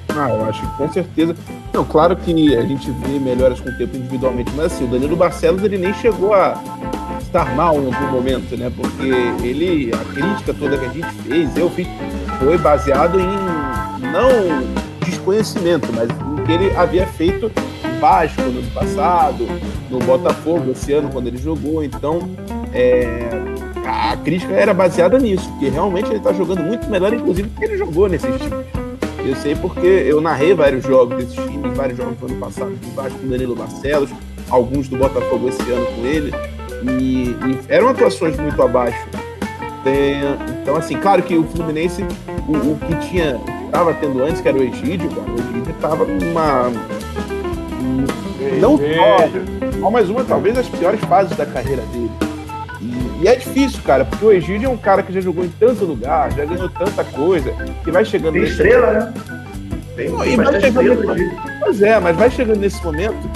Ah, 0.08 0.30
eu 0.30 0.44
acho 0.46 0.60
que 0.60 0.76
com 0.76 0.92
certeza. 0.92 1.36
Não, 1.72 1.84
claro 1.84 2.16
que 2.16 2.56
a 2.56 2.62
gente 2.62 2.90
vê 2.90 3.18
melhoras 3.18 3.60
com 3.60 3.68
o 3.68 3.78
tempo 3.78 3.96
individualmente, 3.96 4.50
mas 4.56 4.66
assim, 4.66 4.84
o 4.84 4.88
Danilo 4.88 5.16
Barcelos 5.16 5.62
ele 5.62 5.78
nem 5.78 5.94
chegou 5.94 6.34
a 6.34 6.60
estar 7.20 7.54
mal 7.54 7.76
em 7.76 7.86
algum 7.86 8.06
momento, 8.10 8.56
né? 8.56 8.70
Porque 8.74 9.46
ele, 9.46 9.92
a 9.94 10.12
crítica 10.12 10.52
toda 10.52 10.76
que 10.76 10.84
a 10.84 10.88
gente 10.88 11.06
fez, 11.22 11.56
eu 11.56 11.70
fiz, 11.70 11.86
foi 12.40 12.56
baseado 12.56 13.20
em 13.20 14.10
não 14.10 14.62
desconhecimento, 15.04 15.88
mas 15.94 16.08
em 16.08 16.44
que 16.44 16.52
ele 16.52 16.74
havia 16.74 17.06
feito 17.06 17.52
Vasco 18.00 18.40
no 18.40 18.60
ano 18.60 18.70
passado, 18.72 19.46
no 19.90 19.98
Botafogo 19.98 20.70
esse 20.70 20.90
ano 20.94 21.10
quando 21.12 21.26
ele 21.26 21.36
jogou. 21.36 21.84
Então, 21.84 22.30
é, 22.72 23.28
a 23.84 24.16
crítica 24.16 24.54
era 24.54 24.72
baseada 24.72 25.18
nisso, 25.18 25.52
que 25.58 25.68
realmente 25.68 26.08
ele 26.08 26.16
está 26.16 26.32
jogando 26.32 26.62
muito 26.62 26.88
melhor, 26.88 27.12
inclusive, 27.12 27.48
porque 27.50 27.64
ele 27.66 27.76
jogou 27.76 28.08
nesses 28.08 28.34
times. 28.40 28.64
Eu 29.18 29.36
sei 29.36 29.54
porque 29.54 29.86
eu 29.86 30.18
narrei 30.18 30.54
vários 30.54 30.82
jogos 30.82 31.18
desses 31.18 31.34
times, 31.34 31.76
vários 31.76 31.98
jogos 31.98 32.16
do 32.16 32.26
ano 32.26 32.36
passado 32.36 32.70
do 32.70 32.94
Vasco 32.94 33.18
com 33.18 33.28
Danilo 33.28 33.54
Barcelos, 33.54 34.10
alguns 34.48 34.88
do 34.88 34.96
Botafogo 34.96 35.50
esse 35.50 35.70
ano 35.70 35.86
com 35.94 36.06
ele, 36.06 36.32
e, 36.82 37.30
e 37.32 37.60
eram 37.68 37.90
atuações 37.90 38.34
muito 38.38 38.60
abaixo. 38.62 39.06
Então, 40.60 40.76
assim, 40.76 40.96
claro 40.98 41.22
que 41.22 41.36
o 41.36 41.44
Fluminense, 41.44 42.04
o, 42.46 42.72
o 42.72 42.78
que 42.86 43.08
tinha, 43.08 43.40
estava 43.64 43.94
tendo 43.94 44.22
antes, 44.22 44.40
que 44.40 44.48
era 44.48 44.58
o 44.58 44.62
Egídio, 44.62 45.08
cara, 45.10 45.30
o 45.30 45.34
Egídio 45.34 45.70
estava 45.70 46.04
numa. 46.04 46.70
Não 48.60 48.76
só, 48.76 49.90
mas 49.90 50.10
uma, 50.10 50.24
talvez, 50.24 50.58
as 50.58 50.68
piores 50.68 51.00
fases 51.00 51.36
da 51.36 51.46
carreira 51.46 51.82
dele. 51.92 52.10
E, 52.80 53.24
e, 53.24 53.28
é 53.28 53.36
difícil, 53.36 53.80
cara, 53.82 54.04
porque 54.04 54.24
o 54.24 54.32
Egídio 54.32 54.66
é 54.66 54.68
um 54.68 54.76
cara 54.76 55.02
que 55.02 55.12
já 55.12 55.20
jogou 55.20 55.44
em 55.44 55.52
tanto 55.58 55.84
lugar, 55.84 56.32
já 56.32 56.44
ganhou 56.44 56.68
tanta 56.68 57.04
coisa, 57.04 57.52
que 57.82 57.90
vai 57.90 58.04
chegando. 58.04 58.34
Tem 58.34 58.42
estrela, 58.42 58.92
né? 58.92 59.14
Tem, 59.96 60.06
e 60.06 60.36
vai 60.36 60.60
chegando 60.60 61.14
nesse... 61.14 61.36
Pois 61.58 61.82
é, 61.82 62.00
mas 62.00 62.16
vai 62.16 62.30
chegando 62.30 62.58
nesse 62.58 62.82
momento. 62.84 63.30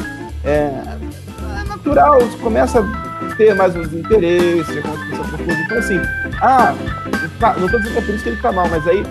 É, 0.44 0.70
é 1.61 1.68
natural, 1.68 2.18
começa 2.42 2.83
ter 3.37 3.55
mais 3.55 3.74
uns 3.74 3.92
interesses, 3.92 4.77
então 4.77 5.79
assim, 5.79 6.00
ah, 6.40 6.74
não 7.59 7.66
estou 7.66 7.81
dizendo 7.81 7.92
que 7.92 7.98
é 7.98 8.03
por 8.03 8.14
isso 8.14 8.22
que 8.22 8.29
ele 8.29 8.37
está 8.37 8.53
mal, 8.53 8.68
mas 8.68 8.87
aí 8.87 9.05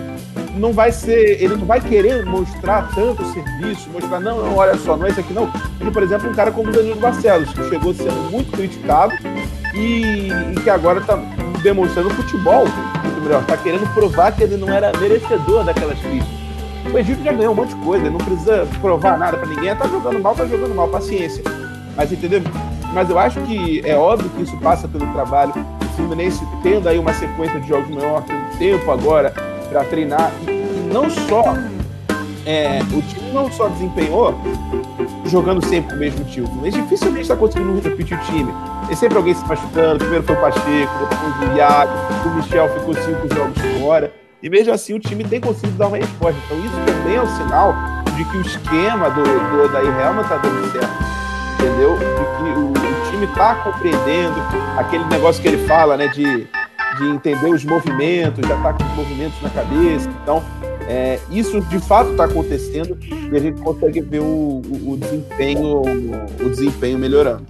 não 0.56 0.72
vai 0.72 0.92
ser, 0.92 1.42
ele 1.42 1.56
não 1.56 1.66
vai 1.66 1.80
querer 1.80 2.24
mostrar 2.24 2.88
tanto 2.94 3.24
serviço, 3.32 3.90
mostrar, 3.90 4.20
não, 4.20 4.44
não, 4.44 4.56
olha 4.56 4.76
só, 4.76 4.96
não 4.96 5.06
é 5.06 5.10
isso 5.10 5.20
aqui 5.20 5.32
não. 5.32 5.50
Ele, 5.80 5.90
por 5.90 6.02
exemplo, 6.02 6.30
um 6.30 6.34
cara 6.34 6.50
como 6.50 6.68
o 6.68 6.72
Danilo 6.72 7.00
Barcelos, 7.00 7.52
que 7.52 7.68
chegou 7.68 7.92
sendo 7.92 8.30
muito 8.30 8.52
criticado 8.52 9.12
e, 9.74 10.28
e 10.28 10.60
que 10.62 10.70
agora 10.70 11.00
está 11.00 11.16
demonstrando 11.62 12.10
futebol, 12.10 12.66
muito 12.66 13.20
melhor, 13.22 13.42
está 13.42 13.56
querendo 13.56 13.92
provar 13.94 14.32
que 14.32 14.44
ele 14.44 14.56
não 14.56 14.68
era 14.68 14.96
merecedor 14.98 15.64
daquelas 15.64 15.98
críticas. 15.98 16.44
O 16.92 16.98
Egito 16.98 17.24
já 17.24 17.32
ganhou 17.32 17.52
um 17.52 17.56
monte 17.56 17.74
de 17.74 17.84
coisa, 17.84 18.10
não 18.10 18.18
precisa 18.18 18.66
provar 18.80 19.18
nada 19.18 19.38
para 19.38 19.48
ninguém, 19.48 19.74
tá 19.74 19.88
jogando 19.88 20.20
mal, 20.20 20.34
tá 20.34 20.46
jogando 20.46 20.74
mal, 20.74 20.88
paciência. 20.88 21.42
Mas 21.96 22.12
entendeu? 22.12 22.42
Mas 22.94 23.10
eu 23.10 23.18
acho 23.18 23.40
que 23.42 23.82
é 23.84 23.96
óbvio 23.96 24.30
que 24.30 24.42
isso 24.42 24.56
passa 24.58 24.86
pelo 24.86 25.06
trabalho. 25.12 25.52
O 25.82 25.96
Fluminense 25.96 26.40
tendo 26.62 26.88
aí 26.88 26.98
uma 26.98 27.12
sequência 27.12 27.60
de 27.60 27.68
jogos 27.68 27.90
maior, 27.90 28.22
tendo 28.22 28.58
tempo 28.58 28.90
agora 28.90 29.30
para 29.68 29.84
treinar, 29.84 30.32
e 30.46 30.92
não 30.92 31.10
só 31.10 31.42
é, 32.46 32.78
o 32.92 33.02
time 33.02 33.32
não 33.32 33.50
só 33.50 33.68
desempenhou 33.68 34.34
jogando 35.26 35.64
sempre 35.66 35.96
o 35.96 35.98
mesmo 35.98 36.24
time, 36.26 36.48
mas 36.60 36.74
dificilmente 36.74 37.22
está 37.22 37.36
conseguindo 37.36 37.80
repetir 37.80 38.16
o 38.16 38.20
time. 38.22 38.52
E 38.90 38.94
sempre 38.94 39.16
alguém 39.16 39.34
se 39.34 39.44
machucando, 39.46 39.98
primeiro 39.98 40.24
foi 40.24 40.36
o 40.36 40.40
Pacheco, 40.40 40.92
depois 41.10 41.50
o 41.50 41.56
Iago, 41.56 41.92
o 42.26 42.30
Michel 42.36 42.68
ficou 42.68 42.94
cinco 42.94 43.34
jogos 43.34 43.58
fora. 43.80 44.12
E 44.42 44.50
mesmo 44.50 44.74
assim 44.74 44.92
o 44.92 45.00
time 45.00 45.24
tem 45.24 45.40
conseguido 45.40 45.78
dar 45.78 45.88
uma 45.88 45.96
resposta. 45.96 46.38
Então 46.44 46.58
isso 46.64 46.76
também 46.86 47.16
é 47.16 47.22
um 47.22 47.36
sinal 47.36 47.74
de 48.14 48.24
que 48.24 48.36
o 48.36 48.40
esquema 48.42 49.10
do, 49.10 49.22
do 49.22 49.64
Odair 49.64 50.00
Helma 50.00 50.22
está 50.22 50.36
dando 50.36 50.70
certo. 50.70 51.23
Entendeu? 51.64 51.96
De 51.96 52.04
que 52.04 52.60
o, 52.60 53.10
time 53.10 53.24
está 53.24 53.54
compreendendo 53.54 54.34
aquele 54.76 55.04
negócio 55.06 55.40
que 55.40 55.48
ele 55.48 55.66
fala, 55.66 55.96
né, 55.96 56.08
de, 56.08 56.46
de 56.98 57.08
entender 57.08 57.48
os 57.48 57.64
movimentos, 57.64 58.46
já 58.46 58.54
está 58.54 58.72
com 58.74 58.84
os 58.84 58.96
movimentos 58.96 59.40
na 59.40 59.48
cabeça. 59.48 60.10
Então, 60.22 60.42
é, 60.86 61.18
isso 61.30 61.58
de 61.62 61.78
fato 61.78 62.10
está 62.10 62.24
acontecendo 62.24 62.98
e 63.00 63.34
a 63.34 63.40
gente 63.40 63.62
consegue 63.62 64.02
ver 64.02 64.20
o, 64.20 64.60
o, 64.60 64.92
o 64.92 64.96
desempenho, 64.98 65.80
o 66.38 66.50
desempenho 66.50 66.98
melhorando. 66.98 67.46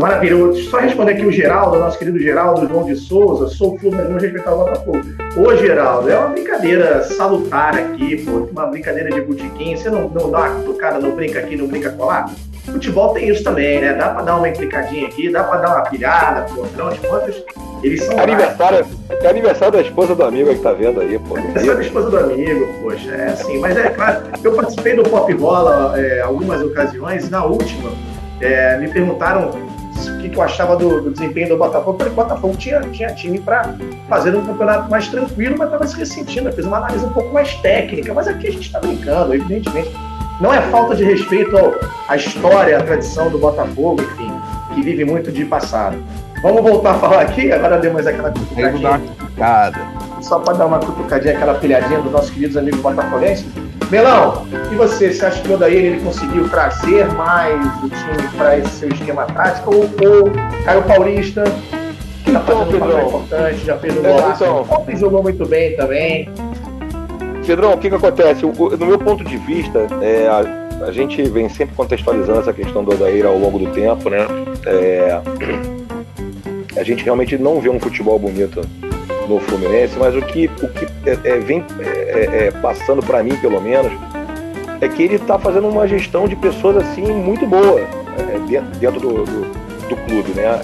Maravilha. 0.00 0.36
Só 0.70 0.78
responder 0.78 1.12
aqui 1.12 1.26
o 1.26 1.32
Geraldo, 1.32 1.78
nosso 1.78 1.98
querido 1.98 2.18
Geraldo 2.18 2.66
João 2.66 2.84
de 2.84 2.96
Souza, 2.96 3.48
sou 3.48 3.76
Fluminense, 3.78 4.08
vamos 4.08 4.22
respeitar 4.22 4.54
o 4.54 4.58
Botafogo. 4.58 5.00
Ô, 5.36 5.56
Geraldo, 5.56 6.08
é 6.08 6.16
uma 6.16 6.28
brincadeira 6.28 7.02
salutar 7.02 7.76
aqui, 7.76 8.24
pô, 8.24 8.48
uma 8.50 8.66
brincadeira 8.66 9.10
de 9.10 9.20
botiquim. 9.20 9.76
Você 9.76 9.90
não, 9.90 10.08
não 10.08 10.30
dá 10.30 10.50
uma 10.50 10.62
tocada, 10.62 10.98
não 10.98 11.14
brinca 11.14 11.40
aqui, 11.40 11.56
não 11.56 11.66
brinca 11.66 11.90
colar? 11.90 12.32
Futebol 12.64 13.12
tem 13.12 13.28
isso 13.28 13.42
também, 13.42 13.80
né? 13.80 13.94
Dá 13.94 14.10
pra 14.10 14.22
dar 14.22 14.36
uma 14.36 14.48
implicadinha 14.48 15.08
aqui, 15.08 15.30
dá 15.30 15.42
pra 15.42 15.58
dar 15.58 15.68
uma 15.74 15.82
pilhada, 15.82 16.42
pô, 16.52 16.62
afinal 16.62 16.90
de 16.90 16.98
contas, 17.00 17.44
eles 17.82 18.04
são. 18.04 18.18
É 18.18 18.22
aniversário, 18.22 18.86
é 19.10 19.28
aniversário 19.28 19.72
da 19.72 19.80
esposa 19.80 20.14
do 20.14 20.22
amigo 20.22 20.54
que 20.54 20.60
tá 20.60 20.72
vendo 20.72 21.00
aí, 21.00 21.18
pô. 21.18 21.36
Aniversário 21.36 21.76
da 21.76 21.82
esposa 21.82 22.10
do 22.10 22.18
amigo, 22.18 22.68
poxa, 22.80 23.10
é 23.10 23.28
assim. 23.30 23.58
Mas 23.58 23.76
é 23.76 23.88
claro, 23.90 24.22
eu 24.44 24.52
participei 24.54 24.94
do 24.94 25.02
Pop 25.02 25.34
Bola 25.34 25.98
é, 25.98 26.20
algumas 26.20 26.62
ocasiões, 26.62 27.28
na 27.28 27.44
última, 27.44 27.90
é, 28.40 28.78
me 28.78 28.88
perguntaram 28.88 29.50
o 29.50 30.18
que, 30.18 30.28
que 30.28 30.36
eu 30.36 30.42
achava 30.42 30.76
do, 30.76 31.00
do, 31.00 31.10
desempenho 31.10 31.48
do 31.48 31.56
Botafogo. 31.56 31.92
Eu 31.92 31.98
falei, 31.98 32.12
o 32.12 32.16
Botafogo 32.16 32.56
tinha, 32.56 32.80
tinha 32.80 33.12
time 33.12 33.40
para 33.40 33.74
fazer 34.08 34.34
um 34.36 34.46
campeonato 34.46 34.88
mais 34.88 35.08
tranquilo, 35.08 35.56
mas 35.58 35.66
estava 35.66 35.86
se 35.86 35.96
ressentindo. 35.96 36.48
Eu 36.48 36.52
fiz 36.52 36.64
uma 36.64 36.76
análise 36.76 37.04
um 37.04 37.12
pouco 37.12 37.32
mais 37.32 37.54
técnica, 37.56 38.14
mas 38.14 38.28
aqui 38.28 38.46
a 38.46 38.52
gente 38.52 38.66
está 38.66 38.78
brincando, 38.78 39.34
evidentemente 39.34 39.90
não 40.40 40.52
é 40.52 40.60
falta 40.62 40.94
de 40.94 41.04
respeito 41.04 41.56
à 42.08 42.16
história, 42.16 42.78
à 42.78 42.82
tradição 42.82 43.30
do 43.30 43.38
Botafogo, 43.38 44.02
enfim, 44.02 44.32
que 44.74 44.82
vive 44.82 45.04
muito 45.04 45.30
de 45.30 45.44
passado. 45.44 45.96
Vamos 46.42 46.62
voltar 46.62 46.92
a 46.92 46.94
falar 46.94 47.20
aqui? 47.22 47.52
Agora 47.52 47.78
demos 47.78 48.06
aquela 48.06 48.30
cutucadinha. 48.32 49.00
Só 50.20 50.40
para 50.40 50.54
dar 50.54 50.66
uma 50.66 50.80
cutucadinha, 50.80 51.34
aquela 51.34 51.54
pilhadinha 51.54 52.00
dos 52.00 52.10
nossos 52.10 52.30
queridos 52.30 52.56
amigos 52.56 52.80
botafoguenses. 52.80 53.46
Melão, 53.90 54.46
e 54.70 54.74
você? 54.74 55.12
Você 55.12 55.24
acha 55.24 55.42
que 55.42 55.48
o 55.50 55.54
Odair 55.54 55.84
ele 55.84 56.00
conseguiu 56.00 56.48
trazer 56.48 57.06
mais 57.12 57.60
o 57.84 57.90
time 57.90 58.28
para 58.36 58.58
esse 58.58 58.70
seu 58.70 58.88
esquema 58.88 59.26
tático? 59.26 59.74
Ou, 59.74 59.82
ou 59.82 60.30
Caio 60.64 60.82
Paulista, 60.84 61.44
que 62.24 62.30
está 62.30 62.40
então, 62.40 62.58
fazendo 62.58 62.76
um 62.76 62.80
papel 62.80 63.06
importante, 63.06 63.64
já 63.64 63.76
fez 63.76 63.96
um 63.96 64.06
é, 64.06 64.12
golaço, 64.12 64.44
então... 64.44 64.96
jogou 64.96 65.22
muito 65.22 65.46
bem 65.46 65.76
também. 65.76 66.28
Pedrão, 67.46 67.72
o 67.72 67.78
que, 67.78 67.88
que 67.88 67.94
acontece? 67.94 68.44
no 68.44 68.86
meu 68.86 68.98
ponto 68.98 69.24
de 69.24 69.36
vista, 69.36 69.86
é, 70.00 70.28
a, 70.28 70.86
a, 70.86 70.92
gente 70.92 71.22
vem 71.22 71.48
sempre 71.48 71.74
contextualizando 71.74 72.40
essa 72.40 72.52
questão 72.52 72.84
do 72.84 72.92
Odair 72.92 73.26
ao 73.26 73.36
longo 73.36 73.58
do 73.58 73.66
tempo, 73.72 74.08
né? 74.08 74.26
É, 74.66 75.20
a 76.76 76.82
gente 76.82 77.04
realmente 77.04 77.36
não 77.36 77.60
vê 77.60 77.68
um 77.68 77.80
futebol 77.80 78.18
bonito 78.18 78.60
no 79.28 79.40
Fluminense, 79.40 79.96
mas 79.98 80.14
o 80.14 80.22
que, 80.22 80.46
o 80.62 80.68
que 80.68 80.86
é, 81.06 81.18
é 81.24 81.38
vem 81.38 81.64
é, 81.80 82.46
é, 82.46 82.50
passando 82.62 83.02
para 83.02 83.22
mim, 83.22 83.36
pelo 83.36 83.60
menos, 83.60 83.92
é 84.80 84.88
que 84.88 85.02
ele 85.02 85.16
está 85.16 85.38
fazendo 85.38 85.68
uma 85.68 85.86
gestão 85.86 86.26
de 86.26 86.36
pessoas 86.36 86.76
assim 86.76 87.02
muito 87.12 87.46
boa 87.46 87.80
dentro, 88.48 88.70
dentro 88.78 89.00
do, 89.00 89.24
do, 89.24 89.88
do, 89.88 89.96
clube, 89.96 90.32
né? 90.32 90.60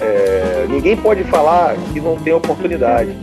ninguém 0.69 0.97
pode 0.97 1.23
falar 1.25 1.75
que 1.93 2.01
não 2.01 2.17
tem 2.17 2.33
oportunidade. 2.33 3.15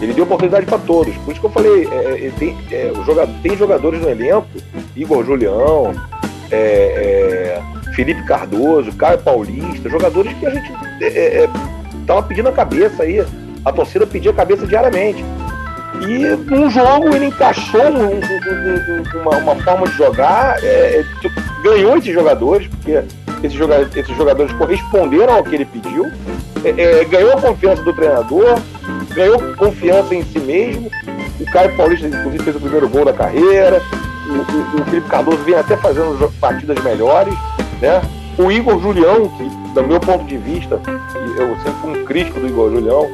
Ele 0.00 0.14
deu 0.14 0.24
oportunidade 0.24 0.66
para 0.66 0.78
todos. 0.78 1.14
Por 1.18 1.32
isso 1.32 1.40
que 1.40 1.46
eu 1.46 1.50
falei, 1.50 1.86
é, 1.90 2.26
é 2.26 2.32
tem, 2.38 2.56
é, 2.70 2.92
jogador, 3.04 3.34
tem 3.42 3.56
jogadores 3.56 4.00
no 4.00 4.08
elenco, 4.08 4.48
Igor 4.96 5.24
Julião, 5.24 5.94
é, 6.50 6.56
é 6.56 7.62
Felipe 7.94 8.22
Cardoso, 8.24 8.92
Caio 8.92 9.18
Paulista, 9.18 9.88
jogadores 9.90 10.32
que 10.34 10.46
a 10.46 10.50
gente 10.50 10.72
é, 11.02 11.48
tava 12.06 12.22
pedindo 12.22 12.48
a 12.48 12.52
cabeça 12.52 13.02
aí, 13.02 13.24
a 13.64 13.72
torcida 13.72 14.06
pedia 14.06 14.30
a 14.30 14.34
cabeça 14.34 14.66
diariamente. 14.66 15.24
E 16.00 16.36
num 16.50 16.70
jogo 16.70 17.14
ele 17.14 17.26
encaixou 17.26 17.82
um, 17.82 18.06
um, 18.06 19.18
um, 19.18 19.20
uma, 19.20 19.36
uma, 19.36 19.56
forma 19.56 19.86
de 19.86 19.96
jogar, 19.98 20.56
ganhou 21.62 21.98
esses 21.98 22.14
jogadores, 22.14 22.66
porque 22.68 23.02
esses 23.42 23.52
jogadores, 23.52 23.96
esses 23.96 24.16
jogadores 24.16 24.52
corresponderam 24.52 25.34
ao 25.34 25.44
que 25.44 25.54
ele 25.54 25.64
pediu, 25.64 26.06
é, 26.64 27.00
é, 27.00 27.04
ganhou 27.04 27.32
a 27.32 27.40
confiança 27.40 27.82
do 27.82 27.92
treinador, 27.92 28.58
ganhou 29.14 29.38
confiança 29.56 30.14
em 30.14 30.22
si 30.24 30.38
mesmo. 30.38 30.90
O 31.40 31.44
Caio 31.52 31.76
Paulista, 31.76 32.06
inclusive, 32.06 32.44
fez 32.44 32.56
o 32.56 32.60
primeiro 32.60 32.88
gol 32.88 33.04
da 33.04 33.12
carreira. 33.12 33.82
O, 34.26 34.78
o, 34.78 34.82
o 34.82 34.84
Felipe 34.84 35.08
Cardoso 35.08 35.38
vem 35.38 35.54
até 35.54 35.76
fazendo 35.76 36.32
partidas 36.40 36.82
melhores, 36.82 37.34
né? 37.80 38.00
O 38.38 38.50
Igor 38.50 38.80
Julião, 38.80 39.28
que, 39.28 39.44
do 39.74 39.86
meu 39.86 40.00
ponto 40.00 40.24
de 40.24 40.36
vista, 40.36 40.80
eu 41.36 41.56
sempre 41.56 41.80
fui 41.80 42.00
um 42.00 42.04
crítico 42.04 42.40
do 42.40 42.46
Igor 42.46 42.70
Julião, 42.70 43.06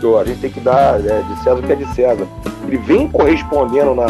que 0.00 0.16
a 0.16 0.24
gente 0.24 0.40
tem 0.40 0.50
que 0.50 0.60
dar 0.60 1.00
é, 1.00 1.22
de 1.22 1.42
César 1.42 1.60
o 1.60 1.62
que 1.62 1.72
é 1.72 1.76
de 1.76 1.94
César. 1.94 2.26
Ele 2.66 2.76
vem 2.78 3.08
correspondendo 3.08 3.94
na, 3.94 4.06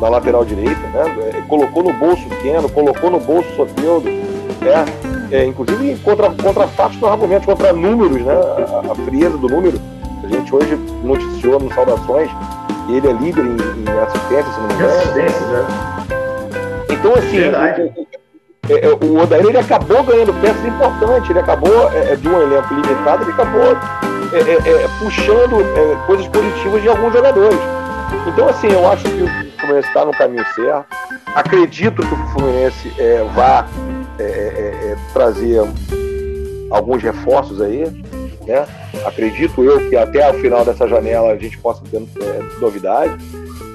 na 0.00 0.08
lateral 0.08 0.44
direita, 0.44 0.80
né? 0.88 1.34
É, 1.34 1.42
colocou 1.48 1.82
no 1.82 1.92
bolso 1.92 2.26
Keno, 2.42 2.68
colocou 2.68 3.10
no 3.10 3.20
bolso 3.20 3.48
Soteudo, 3.56 4.08
né? 4.08 4.84
É, 5.30 5.44
inclusive 5.44 5.96
contra, 6.02 6.30
contra 6.30 6.68
fatos 6.68 6.98
no 6.98 7.08
argumento, 7.08 7.46
contra 7.46 7.72
números, 7.72 8.22
né? 8.22 8.32
A, 8.32 8.92
a, 8.92 8.94
frieza 8.94 9.36
do 9.36 9.48
número. 9.48 9.80
Gente 10.46 10.54
hoje 10.54 10.76
noticiou 11.02 11.58
no 11.58 11.74
Saudações 11.74 12.30
ele 12.88 13.08
é 13.08 13.12
líder 13.12 13.44
em, 13.44 13.56
em 13.56 13.98
assistência, 13.98 14.52
se 14.52 14.60
não 14.60 14.68
me 14.68 14.74
engano. 14.74 14.94
Assistência, 14.94 15.46
né? 15.48 15.66
Então, 16.88 17.14
assim, 17.14 17.38
o, 17.40 18.72
é, 18.72 18.86
é, 18.86 18.88
o 18.92 19.18
Odair 19.20 19.44
ele 19.44 19.58
acabou 19.58 20.04
ganhando 20.04 20.32
peças 20.40 20.64
importantes, 20.64 21.28
ele 21.28 21.40
acabou 21.40 21.90
é, 21.90 22.12
é 22.12 22.16
de 22.16 22.28
um 22.28 22.40
elenco 22.40 22.72
limitado, 22.74 23.24
ele 23.24 23.32
acabou 23.32 23.72
é, 23.72 24.88
puxando 25.00 26.06
coisas 26.06 26.28
positivas 26.28 26.80
de 26.80 26.88
alguns 26.88 27.12
jogadores. 27.12 27.58
Então, 28.28 28.48
assim, 28.48 28.68
eu 28.68 28.88
acho 28.88 29.02
que 29.02 29.24
o 29.24 29.58
Fluminense 29.58 29.88
está 29.88 30.04
no 30.04 30.12
caminho 30.12 30.46
certo. 30.54 30.86
Acredito 31.34 32.06
que 32.06 32.14
o 32.14 32.26
Fluminense 32.28 32.92
vá 33.34 33.66
trazer 35.12 35.60
alguns 36.70 37.02
reforços 37.02 37.60
aí, 37.60 37.84
né? 38.46 38.66
Acredito 39.04 39.62
eu 39.62 39.88
que 39.88 39.96
até 39.96 40.30
o 40.30 40.34
final 40.34 40.64
dessa 40.64 40.88
janela 40.88 41.32
a 41.32 41.36
gente 41.36 41.58
possa 41.58 41.82
ter 41.90 42.00
novidade. 42.60 43.16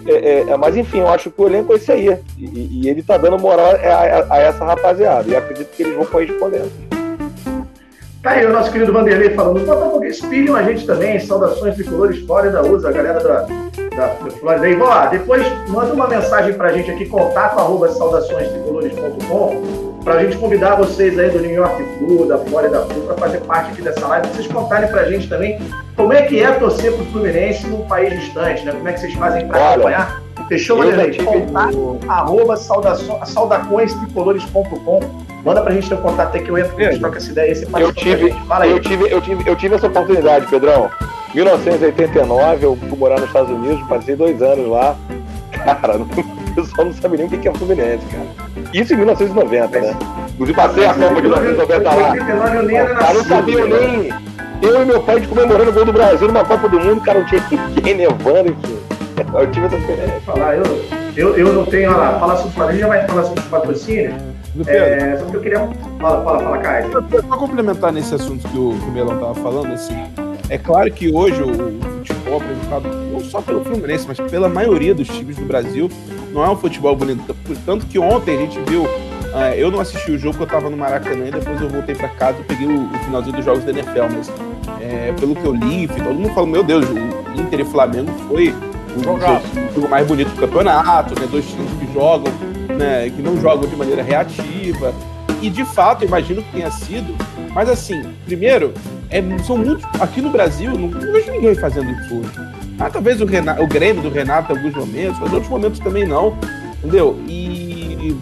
É, 0.08 0.14
é, 0.14 0.40
é, 0.50 0.58
mas 0.58 0.76
enfim, 0.76 1.00
eu 1.00 1.08
acho 1.08 1.30
que 1.30 1.42
o 1.42 1.48
elenco 1.48 1.74
é 1.74 1.76
esse 1.76 1.92
aí. 1.92 2.18
E, 2.38 2.84
e 2.84 2.90
ele 2.90 3.04
tá 3.04 3.18
dando 3.18 3.38
moral 3.38 3.68
a, 3.68 3.74
a, 3.74 4.34
a, 4.36 4.40
essa 4.40 4.66
rapaziada. 4.66 5.30
E 5.30 5.36
acredito 5.36 5.70
que 5.76 5.84
eles 5.84 5.96
vão 5.96 6.06
correspondendo. 6.06 6.91
Tá 8.22 8.32
aí 8.32 8.46
o 8.46 8.52
nosso 8.54 8.72
querido 8.72 8.94
Vanderlei 8.94 9.32
falando. 9.32 9.66
Botafoguense, 9.66 10.24
pilham 10.28 10.56
a 10.56 10.62
gente 10.62 10.86
também. 10.86 11.20
Saudações 11.20 11.74
tricolores 11.76 12.20
Flórida 12.20 12.62
USA, 12.62 12.90
a 12.90 12.92
galera 12.92 13.20
da, 13.20 13.42
da, 13.42 13.48
da 13.96 14.10
Flórida. 14.32 14.70
E, 14.70 14.80
ó, 14.80 15.08
depois 15.08 15.44
manda 15.68 15.92
uma 15.94 16.08
mensagem 16.08 16.54
pra 16.54 16.72
gente 16.72 16.92
aqui, 16.92 17.08
contato 17.08 17.58
arroba 17.58 17.90
saudaçõestricolores.com 17.90 19.90
para 20.04 20.16
a 20.16 20.24
gente 20.24 20.36
convidar 20.38 20.76
vocês 20.76 21.18
aí 21.18 21.30
do 21.30 21.40
New 21.40 21.52
York 21.52 21.82
Flu, 21.98 22.28
da 22.28 22.38
Flórida 22.40 22.82
Flu, 22.82 23.04
para 23.04 23.16
fazer 23.18 23.40
parte 23.42 23.72
aqui 23.72 23.84
dessa 23.84 24.08
live, 24.08 24.28
vocês 24.30 24.48
contarem 24.48 24.90
para 24.90 25.02
a 25.02 25.12
gente 25.12 25.30
também 25.30 25.60
como 25.96 26.12
é 26.12 26.24
que 26.24 26.42
é 26.42 26.52
torcer 26.54 26.92
para 26.92 27.04
o 27.04 27.06
Fluminense 27.08 27.68
num 27.68 27.86
país 27.88 28.20
distante, 28.20 28.66
né? 28.66 28.72
Como 28.72 28.88
é 28.88 28.94
que 28.94 29.00
vocês 29.00 29.14
fazem 29.14 29.48
para 29.48 29.74
acompanhar? 29.74 30.24
Fechou, 30.48 30.78
Vanderlei? 30.78 31.16
Contato, 31.24 32.00
arroba 32.08 32.58
saudaçõestricolores.com 32.58 35.31
Manda 35.44 35.62
pra 35.62 35.74
gente 35.74 35.90
ter 35.90 35.96
um 35.96 36.02
contato 36.02 36.36
aí 36.36 36.44
que 36.44 36.50
eu 36.50 36.58
entro, 36.58 36.78
a 36.78 36.84
gente 36.84 37.00
troca 37.00 37.18
essa 37.18 37.32
ideia. 37.32 37.56
Você 37.56 37.68
eu 37.76 37.94
tive, 37.94 38.32
Fala 38.48 38.66
aí. 38.66 38.72
Eu 38.72 38.80
tive, 38.80 39.12
eu, 39.12 39.22
tive, 39.22 39.50
eu 39.50 39.56
tive 39.56 39.76
essa 39.76 39.88
oportunidade, 39.88 40.46
Pedrão. 40.48 40.90
1989, 41.34 42.66
eu 42.66 42.76
fui 42.76 42.98
morar 42.98 43.16
nos 43.20 43.28
Estados 43.28 43.50
Unidos, 43.50 43.82
passei 43.88 44.16
dois 44.16 44.42
anos 44.42 44.68
lá. 44.68 44.96
Cara, 45.52 45.98
o 45.98 46.54
pessoal 46.54 46.86
não 46.86 46.94
sabe 46.94 47.18
nem 47.18 47.26
o 47.26 47.30
que 47.30 47.48
é 47.48 47.54
Fluminense, 47.54 48.06
cara. 48.08 48.26
Isso 48.74 48.94
em 48.94 48.98
1990, 48.98 49.80
né? 49.80 49.98
Inclusive 50.34 50.56
passei 50.56 50.86
a 50.86 50.94
Copa 50.94 51.16
de 51.16 51.22
1990 51.22 51.90
lá. 51.90 52.96
Cara, 52.96 53.14
não 53.14 53.24
sabia 53.24 53.66
nem. 53.66 54.14
Eu 54.62 54.84
e 54.84 54.86
meu 54.86 55.02
pai 55.02 55.26
comemorando 55.26 55.72
o 55.72 55.74
gol 55.74 55.86
do 55.86 55.94
Brasil 55.94 56.28
numa 56.28 56.46
Copa 56.46 56.70
do 56.70 56.80
Mundo, 56.80 57.02
cara, 57.02 57.20
não 57.20 57.26
tinha 57.26 57.44
ninguém 57.76 57.96
nevando, 57.96 58.50
enfim. 58.50 58.78
Eu 59.34 59.52
tive 59.52 59.66
essa 59.66 59.78
experiência. 59.78 60.22
Falar, 60.22 60.56
eu, 60.56 60.86
eu, 61.16 61.38
eu 61.38 61.54
não 61.54 61.66
tenho, 61.66 61.90
olha 61.90 61.98
lá, 61.98 62.20
falar 62.20 62.36
sobre 62.38 62.50
o 62.50 62.54
Flamengo, 62.54 62.80
já 62.80 62.88
vai 62.88 63.08
falar 63.08 63.24
sobre 63.24 63.40
o 63.40 63.44
patrocínio. 63.44 64.31
É, 64.68 65.18
só 65.18 65.26
que 65.26 65.36
eu 65.36 65.42
queria. 65.42 65.60
Fala, 66.00 66.24
fala, 66.24 66.40
fala, 66.40 66.58
Caio. 66.58 66.92
Só 66.92 67.38
complementar 67.38 67.94
nesse 67.94 68.14
assunto 68.14 68.48
que 68.48 68.58
o, 68.58 68.78
que 68.78 68.86
o 68.86 68.92
Melão 68.92 69.14
estava 69.14 69.36
falando, 69.36 69.74
assim, 69.74 69.96
é 70.50 70.58
claro 70.58 70.92
que 70.92 71.14
hoje 71.14 71.42
o, 71.42 71.80
futebol 72.00 72.38
apresentado 72.38 72.88
não 73.12 73.20
só 73.22 73.42
pelo 73.42 73.64
Fluminense, 73.64 74.06
mas 74.08 74.20
pela 74.20 74.50
maioria 74.50 74.94
dos 74.94 75.08
times 75.08 75.38
do 75.38 75.46
Brasil 75.46 75.90
não 76.34 76.44
é 76.44 76.50
um 76.50 76.56
futebol 76.56 76.96
bonito. 76.96 77.36
Tanto 77.66 77.86
que 77.86 77.98
ontem 78.00 78.38
a 78.38 78.40
gente 78.42 78.60
viu. 78.70 78.84
Uh, 78.84 79.54
eu 79.56 79.72
não 79.72 79.80
assisti 79.80 80.12
o 80.12 80.18
jogo 80.18 80.40
eu 80.40 80.44
estava 80.44 80.70
no 80.70 80.76
Maracanã 80.76 81.26
e 81.26 81.32
depois 81.32 81.62
eu 81.62 81.70
voltei 81.70 81.96
para 81.96 82.10
casa 82.10 82.40
e 82.42 82.44
peguei 82.44 82.68
o, 82.68 82.84
o, 82.84 82.98
finalzinho 83.06 83.34
dos 83.34 83.46
jogos 83.46 83.64
da 83.64 83.72
NFL. 83.72 84.14
Mas 84.14 84.30
é, 84.82 85.14
pelo 85.18 85.34
que 85.34 85.46
eu 85.46 85.54
li, 85.54 85.88
todo 85.88 86.14
mundo 86.14 86.34
fala: 86.34 86.48
Meu 86.48 86.64
Deus, 86.64 86.86
o 86.90 87.40
Inter 87.40 87.62
e 87.62 87.66
Flamengo 87.66 88.12
foi 88.28 88.54
o 88.94 89.02
jogo, 89.02 89.20
o 89.20 89.74
jogo 89.74 89.88
mais 89.88 90.06
bonito 90.06 90.32
do 90.32 90.40
campeonato, 90.42 91.18
né? 91.18 91.28
Dois 91.32 91.46
times 91.46 91.72
que 91.80 91.94
jogam, 91.94 92.34
né? 92.82 93.10
Que 93.16 93.22
não 93.22 93.40
jogam 93.40 93.70
de 93.70 93.76
maneira 93.76 94.02
reativa. 94.02 94.94
E 95.42 95.50
de 95.50 95.64
fato, 95.64 96.04
imagino 96.04 96.44
que 96.44 96.52
tenha 96.52 96.72
sido. 96.72 97.16
Mas 97.54 97.70
assim, 97.70 98.04
primeiro, 98.26 98.74
é, 99.10 99.22
são 99.46 99.58
muitos. 99.58 99.86
Aqui 100.00 100.22
no 100.22 100.30
Brasil, 100.30 100.72
não, 100.72 100.88
não 100.88 101.12
vejo 101.12 101.32
ninguém 101.32 101.56
fazendo 101.56 101.90
isso 101.92 102.20
hoje. 102.20 102.32
Ah, 102.80 102.90
talvez 102.90 103.22
o, 103.22 103.26
Renato, 103.26 103.62
o 103.62 103.68
Grêmio 103.68 104.02
do 104.02 104.10
Renato 104.10 104.52
em 104.52 104.58
alguns 104.58 104.74
momentos, 104.74 105.20
mas 105.20 105.32
em 105.32 105.36
outros 105.36 105.50
momentos 105.50 105.80
também 105.80 106.06
não. 106.06 106.38
Entendeu? 106.80 107.20
E. 107.28 108.18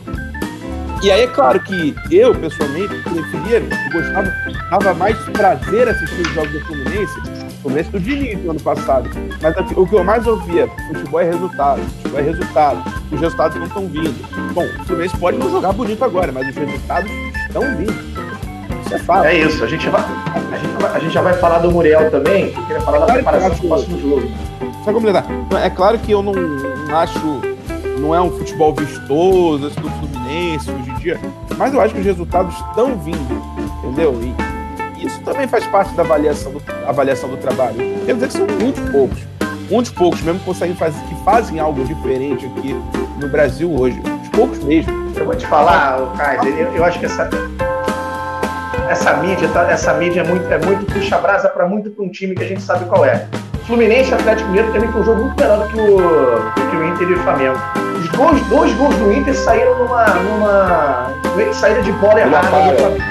E 1.02 1.10
aí 1.10 1.22
é 1.22 1.28
claro 1.28 1.62
que 1.62 1.96
eu, 2.12 2.36
pessoalmente, 2.36 2.94
preferia, 3.04 3.64
gostava, 3.90 4.34
dava 4.70 4.94
mais 4.94 5.18
prazer 5.30 5.88
assistir 5.88 6.20
os 6.20 6.34
jogos 6.34 6.52
do 6.52 6.60
Fluminense, 6.66 7.22
Fluminense 7.62 7.90
do 7.90 8.00
Diniz 8.00 8.44
no 8.44 8.52
ano 8.52 8.60
passado. 8.60 9.10
Mas 9.42 9.78
o 9.78 9.86
que 9.86 9.94
eu 9.94 10.04
mais 10.04 10.26
ouvia, 10.26 10.68
futebol 10.88 11.20
é 11.20 11.26
resultado, 11.26 11.82
futebol 11.82 12.20
é 12.20 12.24
resultado, 12.24 12.94
os 13.12 13.20
resultados 13.20 13.58
não 13.58 13.66
estão 13.66 13.88
vindo. 13.88 14.54
Bom, 14.54 14.64
o 14.64 14.86
Fluminense 14.86 15.18
pode 15.18 15.38
não 15.38 15.50
jogar 15.50 15.74
bonito 15.74 16.04
agora, 16.04 16.32
mas 16.32 16.48
os 16.50 16.56
resultados 16.56 17.12
estão 17.48 17.62
vindo. 17.76 17.94
Isso 18.86 18.96
é 18.96 19.00
fato. 19.00 19.26
É 19.26 19.38
isso, 19.38 19.64
a 19.64 19.68
gente 19.68 19.90
vai, 19.90 20.02
a 20.02 20.58
gente, 20.58 20.86
a 20.86 21.00
gente 21.00 21.14
já 21.14 21.22
vai 21.22 21.34
falar 21.34 21.60
do 21.60 21.72
Muriel 21.72 22.10
também, 22.10 22.52
que 22.52 22.58
eu 22.58 22.64
queria 22.64 22.82
falar 22.82 23.06
da 23.06 23.14
preparação 23.14 23.50
do 23.50 23.68
próximo 23.68 24.00
jogo. 24.00 24.32
Só 24.84 24.94
completar. 24.94 25.26
É 25.64 25.70
claro 25.70 26.00
que 26.00 26.12
eu 26.12 26.24
não, 26.24 26.34
não 26.34 26.98
acho. 26.98 27.20
Não 28.00 28.16
é 28.16 28.22
um 28.22 28.32
futebol 28.32 28.74
vistoso, 28.74 29.68
esse 29.68 29.78
do 29.82 29.90
Fluminense 29.90 30.72
hoje 30.72 30.90
em 30.90 30.96
dia, 30.96 31.20
mas 31.58 31.74
eu 31.74 31.82
acho 31.82 31.94
que 31.94 32.00
os 32.00 32.06
resultados 32.06 32.56
estão 32.56 32.98
vindo, 32.98 33.44
entendeu? 33.84 34.18
E 34.24 34.34
isso 35.06 35.22
também 35.22 35.48
faz 35.48 35.66
parte 35.68 35.94
da 35.94 36.04
avaliação 36.04 36.52
do, 36.52 36.62
avaliação 36.88 37.30
do 37.30 37.38
trabalho. 37.38 37.76
Quer 38.06 38.14
dizer 38.14 38.28
que 38.28 38.34
são 38.34 38.48
muito 38.60 38.92
poucos. 38.92 39.20
Muitos 39.70 39.92
poucos 39.92 40.22
mesmo 40.22 40.40
conseguem 40.42 40.76
fazer, 40.76 41.00
que 41.02 41.16
fazem 41.24 41.60
algo 41.60 41.84
diferente 41.86 42.46
aqui 42.46 42.76
no 43.20 43.30
Brasil 43.30 43.72
hoje. 43.72 44.02
Os 44.24 44.30
poucos 44.30 44.64
mesmo. 44.64 44.92
Eu 45.16 45.26
vou 45.26 45.36
te 45.36 45.46
falar, 45.46 46.14
Kaiser, 46.18 46.58
eu, 46.58 46.76
eu 46.76 46.84
acho 46.84 47.00
que 47.00 47.06
essa, 47.06 47.30
essa 48.90 49.14
mídia, 49.18 49.48
tá, 49.50 49.70
essa 49.70 49.94
mídia 49.94 50.22
é 50.22 50.24
muito, 50.24 50.52
é 50.52 50.58
muito 50.58 50.86
puxa-brasa 50.92 51.50
para 51.50 51.68
muito 51.68 51.92
para 51.92 52.04
um 52.04 52.10
time 52.10 52.34
que 52.34 52.44
a 52.44 52.48
gente 52.48 52.62
sabe 52.62 52.86
qual 52.86 53.06
é. 53.06 53.28
Fluminense 53.68 54.10
e 54.10 54.14
Atlético 54.16 54.50
Mineiro 54.50 54.74
também 54.74 54.92
foi 54.92 55.02
um 55.02 55.06
jogo 55.06 55.22
muito 55.22 55.40
melhor 55.40 55.60
do 55.60 55.68
que 55.68 55.80
o, 55.80 56.70
que 56.72 56.76
o 56.76 56.88
Inter 56.88 57.10
e 57.10 57.14
o 57.14 57.20
Flamengo. 57.20 57.58
Os 58.00 58.10
dois, 58.10 58.42
dois 58.48 58.74
gols 58.74 58.96
do 58.96 59.12
Inter 59.12 59.36
saíram 59.36 59.78
numa, 59.78 60.06
numa 60.06 61.14
saída 61.54 61.82
de 61.82 61.92
bola 61.94 62.20
errada. 62.20 62.50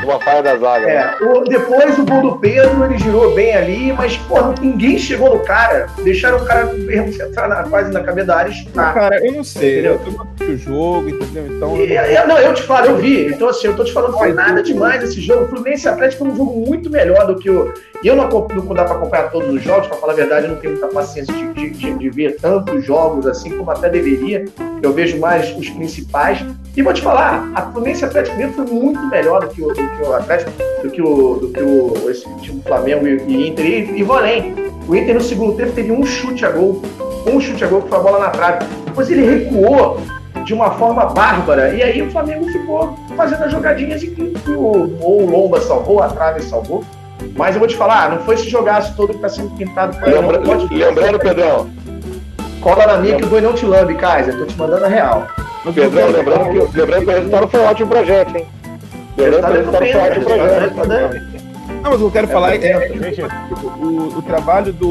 Uma 0.05 0.21
falha 0.21 0.43
da 0.43 0.57
zaga. 0.57 0.89
É, 0.89 0.95
né? 0.97 1.17
o, 1.21 1.41
depois 1.45 1.99
o 1.99 2.05
gol 2.05 2.23
do 2.23 2.39
Pedro, 2.39 2.85
ele 2.85 2.99
girou 2.99 3.35
bem 3.35 3.55
ali, 3.55 3.93
mas, 3.93 4.17
porra, 4.17 4.55
ninguém 4.61 4.99
chegou 4.99 5.37
no 5.37 5.41
cara. 5.41 5.87
Deixaram 6.03 6.39
o 6.39 6.45
cara 6.45 6.71
entrar 6.75 7.49
na, 7.49 7.65
quase 7.65 7.93
na 7.93 8.03
cabeça 8.03 8.27
da 8.27 8.37
área 8.37 8.53
e 8.53 8.67
Cara, 8.71 9.27
eu 9.27 9.33
não 9.33 9.45
sei. 9.45 9.81
Entendeu? 9.81 10.01
Eu 10.07 10.13
não 10.13 10.27
vi 10.37 10.53
o 10.53 10.59
jogo, 10.59 11.09
entendeu? 11.09 11.47
Então. 11.47 11.77
E, 11.77 11.95
eu, 11.95 12.27
não, 12.27 12.39
eu 12.39 12.55
te 12.55 12.63
falo, 12.63 12.87
eu 12.87 12.97
vi. 12.97 13.27
Então, 13.27 13.49
assim, 13.49 13.67
eu 13.67 13.77
tô 13.77 13.85
te 13.85 13.93
falando, 13.93 14.17
foi 14.17 14.33
nada 14.33 14.63
demais 14.63 15.03
esse 15.03 15.21
jogo. 15.21 15.45
O 15.45 15.49
Fluminense 15.49 15.89
Atlético 15.89 16.25
foi 16.25 16.33
um 16.33 16.37
jogo 16.37 16.67
muito 16.67 16.91
melhor 16.91 17.27
do 17.27 17.37
que 17.37 17.51
o. 17.51 17.73
E 18.03 18.07
eu 18.07 18.15
não, 18.15 18.29
não 18.29 18.75
dá 18.75 18.85
para 18.85 18.97
acompanhar 18.97 19.31
todos 19.31 19.53
os 19.53 19.63
jogos, 19.63 19.89
para 19.89 19.97
falar 19.97 20.13
a 20.13 20.17
verdade, 20.17 20.47
eu 20.47 20.53
não 20.53 20.59
tenho 20.59 20.75
muita 20.75 20.89
paciência 20.89 21.35
de, 21.35 21.53
de, 21.53 21.71
de, 21.71 21.95
de 21.95 22.11
ver 22.11 22.37
tantos 22.37 22.85
jogos 22.85 23.27
assim 23.27 23.57
como 23.57 23.71
até 23.71 23.89
deveria. 23.89 24.45
Eu 24.83 24.93
vejo 24.93 25.19
mais 25.19 25.57
os 25.57 25.69
principais. 25.71 26.45
E 26.79 26.83
vou 26.83 26.93
te 26.93 27.03
falar, 27.03 27.51
a 27.57 27.63
Fluminense 27.63 28.05
Atlético 28.05 28.37
Mineiro 28.37 28.55
foi 28.55 28.65
muito 28.67 29.05
melhor 29.09 29.41
do 29.41 29.49
que 29.49 29.61
o, 29.61 29.67
do 29.67 29.75
que 29.75 30.01
o 30.01 30.15
Atlético, 30.15 30.53
do 30.81 30.89
que 30.89 31.03
o, 31.03 31.35
do 31.35 31.49
que 31.49 31.61
o 31.61 32.09
esse 32.09 32.25
time 32.37 32.63
Flamengo 32.65 33.05
e, 33.05 33.17
e 33.27 33.49
Inter. 33.49 33.67
E, 33.67 33.99
e 33.99 34.03
vou 34.05 34.17
além. 34.17 34.55
O 34.87 34.95
Inter 34.95 35.17
no 35.17 35.21
segundo 35.21 35.57
tempo 35.57 35.73
teve 35.73 35.91
um 35.91 36.07
chute 36.07 36.47
a 36.47 36.51
gol. 36.51 36.81
Um 37.27 37.41
chute 37.41 37.65
a 37.65 37.67
gol 37.67 37.83
que 37.83 37.89
foi 37.89 37.99
a 37.99 38.01
bola 38.01 38.21
na 38.21 38.31
trave. 38.31 38.65
Depois 38.85 39.11
ele 39.11 39.29
recuou 39.29 40.01
de 40.45 40.55
uma 40.55 40.71
forma 40.71 41.07
bárbara. 41.07 41.75
E 41.75 41.83
aí 41.83 42.01
o 42.01 42.09
Flamengo 42.13 42.45
ficou 42.47 42.97
fazendo 43.17 43.43
as 43.43 43.51
jogadinhas 43.51 44.01
e 44.05 44.13
que 44.13 44.23
o, 44.53 44.97
ou 45.03 45.23
o 45.23 45.27
Lomba 45.29 45.61
salvou, 45.61 46.01
a 46.01 46.07
trave 46.07 46.45
salvou. 46.45 46.85
Mas 47.35 47.57
eu 47.57 47.59
vou 47.59 47.67
te 47.67 47.75
falar, 47.77 48.09
não 48.09 48.21
foi 48.21 48.37
esse 48.37 48.49
jogaço 48.49 48.95
todo 48.95 49.09
que 49.09 49.17
está 49.17 49.29
sendo 49.29 49.51
pintado. 49.57 49.99
Lembra, 50.07 50.39
não, 50.39 50.69
lembrando, 50.71 51.19
Pedrão, 51.19 51.69
Cola 52.61 52.87
na 52.87 52.99
minha 52.99 53.17
que 53.17 53.25
o 53.25 53.27
boi 53.27 53.41
não 53.41 53.53
te 53.53 53.67
lambe, 53.67 53.97
Kaiser. 53.97 54.39
Tô 54.39 54.47
te 54.47 54.57
mandando 54.57 54.85
a 54.85 54.89
real. 54.89 55.27
Pedro, 55.75 56.07
lembrando, 56.11 56.71
que, 56.71 56.79
lembrando 56.79 57.05
que 57.05 57.11
o 57.11 57.15
resultado 57.15 57.49
foi 57.49 57.61
ótimo 57.61 57.89
pra 57.89 58.05
gente, 58.05 58.37
hein? 58.37 58.47
Lembrando 59.17 59.45
que 59.45 59.51
o 59.51 59.55
resultado 59.55 59.87
foi 59.87 60.01
ótimo 60.01 60.25
pra 60.25 61.17
gente. 61.19 61.49
Não, 61.83 61.91
mas 61.91 61.95
o 61.95 61.99
que 61.99 62.05
eu 62.05 62.11
quero 62.11 62.27
é, 62.27 62.31
falar 62.31 62.55
é, 62.55 62.71
é 62.71 62.93
o, 63.81 64.19
o, 64.19 64.23
trabalho 64.23 64.73
do, 64.73 64.89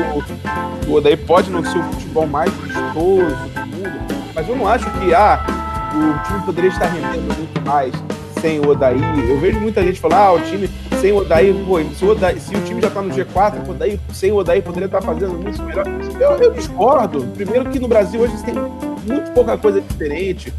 do 0.86 0.94
Odaí 0.94 1.18
pode 1.18 1.50
não 1.50 1.64
ser 1.64 1.80
o 1.80 1.84
futebol 1.84 2.28
mais 2.28 2.52
vistoso 2.54 2.96
do 2.96 3.66
mundo, 3.66 4.00
mas 4.34 4.48
eu 4.48 4.56
não 4.56 4.68
acho 4.68 4.90
que 4.92 5.14
ah, 5.14 5.46
o 5.94 6.28
time 6.28 6.42
poderia 6.46 6.70
estar 6.70 6.86
rendendo 6.86 7.36
muito 7.36 7.62
mais 7.66 7.94
sem 8.40 8.60
o 8.60 8.70
Odaí. 8.70 9.00
Eu 9.30 9.40
vejo 9.40 9.60
muita 9.60 9.82
gente 9.84 10.00
falar, 10.00 10.28
ah, 10.28 10.34
o 10.34 10.40
time 10.42 10.70
sem 11.02 11.12
o 11.12 11.18
Odaí, 11.18 11.54
pô, 11.66 11.80
se 11.96 12.06
o, 12.06 12.10
Odaí, 12.12 12.40
se 12.40 12.56
o 12.56 12.62
time 12.62 12.82
já 12.82 12.88
está 12.88 13.02
no 13.02 13.14
G4, 13.14 13.68
o 13.68 13.72
Odaí, 13.72 14.00
sem 14.14 14.32
o 14.32 14.38
Odaí 14.38 14.62
poderia 14.62 14.86
estar 14.86 15.02
fazendo 15.02 15.34
muito 15.34 15.62
melhor. 15.64 15.86
Eu, 16.20 16.32
eu 16.44 16.52
discordo. 16.52 17.26
Primeiro 17.36 17.70
que 17.70 17.80
no 17.80 17.88
Brasil 17.88 18.20
hoje 18.20 18.34
tem 18.44 18.56
muito 18.56 19.32
pouca 19.32 19.58
coisa 19.58 19.80
diferente. 19.80 20.54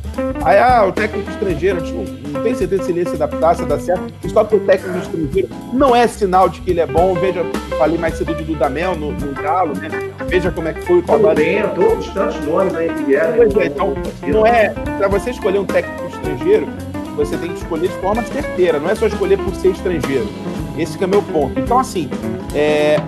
Aí, 0.45 0.59
ah, 0.59 0.87
o 0.87 0.93
técnico 0.93 1.31
estrangeiro, 1.31 1.83
tipo, 1.83 2.05
não 2.31 2.43
tem 2.43 2.55
certeza 2.55 2.85
se 2.85 2.91
ele 2.91 3.01
ia 3.01 3.09
se 3.09 3.15
adaptar, 3.15 3.57
se 3.57 3.65
dá 3.65 3.79
certo. 3.79 4.13
E 4.25 4.29
só 4.29 4.45
que 4.45 4.57
o 4.57 4.61
técnico 4.61 4.99
estrangeiro 4.99 5.49
não 5.73 5.95
é 5.95 6.07
sinal 6.07 6.49
de 6.49 6.61
que 6.61 6.71
ele 6.71 6.81
é 6.81 6.87
bom. 6.87 7.15
Veja, 7.15 7.45
falei 7.79 7.99
mais 7.99 8.15
cedo 8.15 8.35
do 8.35 8.45
Dudamel 8.45 8.97
no, 8.97 9.13
no 9.13 9.35
Galo, 9.35 9.75
né? 9.75 9.89
Veja 10.29 10.51
como 10.51 10.69
é 10.69 10.73
que 10.73 10.83
foi 10.83 10.99
o 10.99 11.03
trabalho. 11.03 11.39
Todos 11.75 12.09
tantos 12.09 12.45
nomes 12.45 12.75
aí 12.75 12.89
que 12.89 13.03
vieram. 13.05 13.37
Pois 13.37 13.57
é, 13.57 13.67
então, 13.67 13.95
não 14.27 14.47
é. 14.47 14.69
Para 14.99 15.09
você 15.09 15.31
escolher 15.31 15.59
um 15.59 15.65
técnico 15.65 16.07
estrangeiro, 16.07 16.69
você 17.19 17.37
tem 17.37 17.51
que 17.53 17.59
escolher 17.59 17.89
de 17.89 17.97
forma 17.97 18.23
certeira, 18.23 18.79
não 18.79 18.89
é 18.89 18.95
só 18.95 19.07
escolher 19.07 19.39
por 19.39 19.55
ser 19.55 19.71
estrangeiro. 19.71 20.29
Esse 20.79 21.03
é 21.03 21.07
o 21.07 21.09
meu 21.09 21.23
ponto. 21.23 21.59
Então, 21.59 21.79
assim, 21.79 22.09
é, 22.55 23.01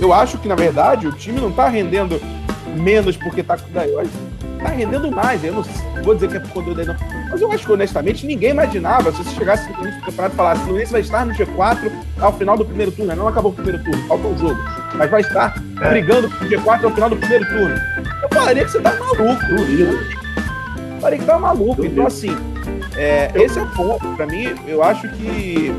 eu 0.00 0.12
acho 0.12 0.38
que, 0.38 0.48
na 0.48 0.54
verdade, 0.54 1.06
o 1.06 1.12
time 1.12 1.38
não 1.38 1.50
está 1.50 1.68
rendendo 1.68 2.20
menos 2.74 3.16
porque 3.16 3.42
está 3.42 3.56
com 3.56 3.68
o 3.68 4.30
Tá 4.62 4.68
rendendo 4.68 5.10
mais. 5.10 5.42
Eu 5.42 5.54
não 5.54 5.62
vou 6.02 6.14
dizer 6.14 6.28
que 6.28 6.36
é 6.36 6.40
por 6.40 6.50
conta 6.50 6.74
do 6.74 6.84
não. 6.84 6.96
Mas 7.30 7.40
eu 7.40 7.50
acho 7.50 7.64
que, 7.64 7.72
honestamente, 7.72 8.26
ninguém 8.26 8.50
imaginava 8.50 9.10
se 9.10 9.18
você 9.18 9.30
chegasse 9.30 9.70
no 9.70 9.78
início 9.80 10.00
do 10.00 10.06
campeonato 10.06 10.34
e 10.34 10.36
falasse: 10.36 10.60
o 10.60 10.64
Fluminense 10.64 10.92
vai 10.92 11.00
estar 11.00 11.24
no 11.24 11.34
G4 11.34 11.92
ao 12.20 12.32
final 12.34 12.58
do 12.58 12.64
primeiro 12.64 12.92
turno. 12.92 13.16
Não 13.16 13.28
acabou 13.28 13.52
o 13.52 13.54
primeiro 13.54 13.82
turno, 13.82 14.06
faltou 14.06 14.32
um 14.32 14.38
jogo. 14.38 14.60
Mas 14.94 15.10
vai 15.10 15.22
estar 15.22 15.62
é. 15.80 15.88
brigando 15.88 16.28
pro 16.28 16.48
G4 16.48 16.84
ao 16.84 16.90
final 16.90 17.08
do 17.08 17.16
primeiro 17.16 17.46
turno. 17.46 17.74
Eu 18.22 18.28
falaria 18.28 18.64
que 18.64 18.70
você 18.70 18.80
tá 18.80 18.94
maluco. 18.94 19.46
Duvido. 19.46 19.98
Falaria 21.00 21.18
que 21.18 21.24
tá 21.24 21.38
maluco. 21.38 21.86
Então, 21.86 22.06
assim, 22.06 22.36
é, 23.00 23.30
esse 23.34 23.58
é 23.58 23.62
o 23.62 23.66
ponto. 23.68 24.06
Pra 24.16 24.26
mim, 24.26 24.54
eu 24.66 24.82
acho 24.82 25.08
que 25.12 25.74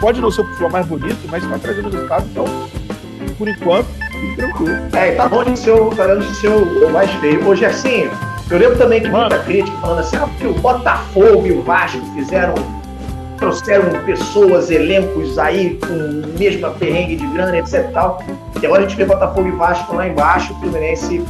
pode 0.00 0.20
não 0.20 0.30
ser 0.30 0.42
o 0.42 0.44
futebol 0.46 0.70
mais 0.70 0.86
bonito, 0.86 1.18
mas 1.28 1.42
está 1.42 1.58
trazendo 1.58 1.90
resultado. 1.90 2.24
Então, 2.30 2.44
por 3.36 3.48
enquanto, 3.48 3.86
fique 4.20 4.36
tranquilo. 4.36 4.76
É, 4.92 5.12
tá 5.12 5.28
bom 5.28 5.42
de 5.42 5.58
ser 5.58 5.72
o, 5.72 5.90
tá 5.90 6.14
de 6.14 6.34
ser 6.36 6.48
o 6.48 6.90
mais 6.90 7.10
feio. 7.14 7.46
Hoje, 7.46 7.64
assim, 7.64 8.08
eu 8.48 8.58
lembro 8.58 8.78
também 8.78 9.02
que 9.02 9.08
muita 9.08 9.38
crítica 9.40 9.76
falando 9.78 9.98
assim, 9.98 10.16
ah, 10.16 10.28
porque 10.28 10.46
o 10.46 10.54
Botafogo 10.54 11.46
e 11.46 11.52
o 11.52 11.62
Vasco 11.62 12.00
fizeram 12.14 12.54
trouxeram 13.36 13.90
pessoas, 14.04 14.70
elencos 14.70 15.38
aí 15.38 15.78
com 15.80 15.92
o 15.92 16.38
mesmo 16.38 16.70
perrengue 16.74 17.16
de 17.16 17.26
grana, 17.26 17.58
etc 17.58 17.86
e 17.88 17.92
tal. 17.92 18.22
E 18.60 18.64
agora 18.64 18.84
a 18.84 18.86
gente 18.86 18.96
vê 18.96 19.04
Botafogo 19.04 19.48
e 19.48 19.50
Vasco 19.52 19.94
lá 19.94 20.08
embaixo, 20.08 20.52
o 20.54 20.60
Fluminense, 20.60 21.22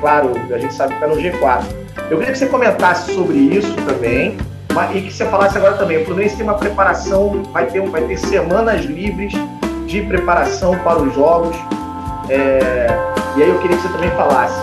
claro, 0.00 0.32
a 0.52 0.58
gente 0.58 0.72
sabe 0.72 0.94
que 0.94 1.04
está 1.04 1.14
no 1.14 1.20
G4. 1.20 1.64
Eu 2.10 2.18
queria 2.18 2.32
que 2.32 2.38
você 2.38 2.46
comentasse 2.46 3.12
sobre 3.12 3.36
isso 3.36 3.74
também, 3.86 4.38
e 4.94 5.02
que 5.02 5.12
você 5.12 5.24
falasse 5.26 5.58
agora 5.58 5.76
também, 5.76 6.02
o 6.02 6.04
Fluminense 6.04 6.36
tem 6.36 6.44
uma 6.44 6.54
preparação, 6.54 7.42
vai 7.52 7.66
ter, 7.66 7.80
vai 7.82 8.02
ter 8.02 8.16
semanas 8.16 8.84
livres 8.84 9.32
de 9.86 10.02
preparação 10.02 10.78
para 10.78 11.00
os 11.00 11.14
jogos. 11.14 11.56
É, 12.28 12.86
e 13.36 13.42
aí 13.42 13.48
eu 13.48 13.58
queria 13.58 13.76
que 13.76 13.82
você 13.82 13.92
também 13.92 14.10
falasse, 14.10 14.60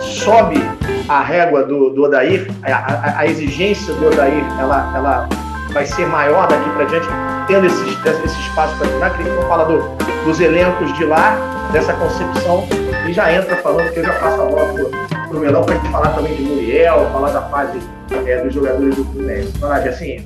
sobe 0.00 0.62
a 1.08 1.20
régua 1.20 1.64
do, 1.64 1.90
do 1.90 2.04
Odair, 2.04 2.48
a, 2.62 2.72
a, 2.72 3.18
a 3.20 3.26
exigência 3.26 3.92
do 3.94 4.06
Odair, 4.06 4.44
ela, 4.58 4.92
ela 4.94 5.28
vai 5.72 5.86
ser 5.86 6.06
maior 6.06 6.46
daqui 6.46 6.68
para 6.70 6.84
diante, 6.84 7.06
tendo 7.48 7.66
esse, 7.66 7.82
esse 8.24 8.40
espaço 8.40 8.76
para 8.76 8.86
treinar. 8.86 9.16
Queria 9.16 9.32
que 9.32 9.38
você 9.38 9.48
fala 9.48 9.64
do, 9.64 9.78
dos 10.24 10.40
elencos 10.40 10.92
de 10.94 11.04
lá, 11.04 11.36
dessa 11.72 11.92
concepção, 11.94 12.66
e 13.08 13.12
já 13.12 13.32
entra 13.32 13.56
falando 13.56 13.90
que 13.92 13.98
eu 13.98 14.04
já 14.04 14.12
passo 14.14 14.40
a 14.40 14.44
bola 14.44 14.72
para 14.72 15.21
Melão 15.40 15.64
para 15.64 15.80
falar 15.90 16.10
também 16.14 16.34
de 16.34 16.42
Muriel, 16.42 17.08
falar 17.10 17.30
da 17.30 17.42
fase 17.42 17.78
é, 18.26 18.42
dos 18.42 18.54
jogadores 18.54 18.96
do 18.96 19.04
Fluminense. 19.04 19.58
Fala, 19.58 19.76
assim. 19.76 20.24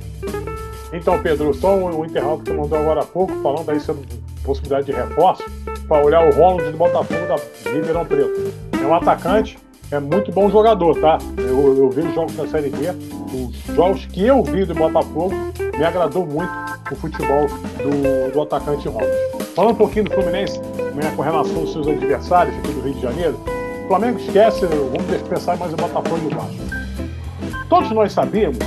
Então, 0.93 1.21
Pedro, 1.21 1.53
só 1.53 1.77
o, 1.77 2.05
intervalo 2.05 2.39
que 2.39 2.51
você 2.51 2.57
mandou 2.57 2.79
agora 2.79 3.01
há 3.01 3.05
pouco, 3.05 3.35
falando 3.43 3.71
aí 3.71 3.81
sobre 3.81 4.07
possibilidade 4.45 4.87
de 4.87 4.93
reforço, 4.93 5.45
para 5.89 6.05
olhar 6.05 6.27
o 6.27 6.33
Ronald 6.33 6.71
do 6.71 6.79
Botafogo 6.79 7.27
da 7.27 7.71
Ribeirão 7.71 8.05
Preto. 8.05 8.53
É 8.81 8.87
um 8.87 8.95
atacante, 8.95 9.59
é 9.91 9.99
muito 9.99 10.31
bom 10.33 10.49
jogador, 10.49 10.99
tá? 11.01 11.19
Eu, 11.37 11.77
eu 11.77 11.91
vejo 11.91 12.13
jogos 12.15 12.35
da 12.37 12.47
Série 12.47 12.71
B, 12.71 12.91
os 13.35 13.75
jogos 13.75 14.07
que 14.07 14.25
eu 14.25 14.43
vi 14.43 14.65
do 14.65 14.75
Botafogo, 14.75 15.35
me 15.77 15.85
agradou 15.85 16.25
muito 16.25 16.53
o 16.91 16.97
futebol 16.97 17.47
do, 17.49 18.33
do 18.33 18.43
atacante 18.43 18.89
Ronald. 18.89 19.13
Falando 19.55 19.73
um 19.73 19.77
pouquinho 19.77 20.05
do 20.05 20.13
Fluminense, 20.13 20.61
né, 20.95 21.13
com 21.17 21.23
relação 21.23 21.59
aos 21.59 21.73
seus 21.73 21.89
adversários 21.89 22.57
aqui 22.59 22.73
do 22.73 22.81
Rio 22.81 22.95
de 22.95 23.03
Janeiro, 23.03 23.41
Flamengo 23.87 24.19
esquece, 24.19 24.67
vamos 24.67 25.23
pensar 25.29 25.57
mais 25.57 25.73
o 25.73 25.77
Botafogo 25.77 26.19
e 26.23 26.27
o 26.27 26.37
Vasco. 26.37 27.67
Todos 27.69 27.91
nós 27.93 28.13
sabíamos, 28.13 28.59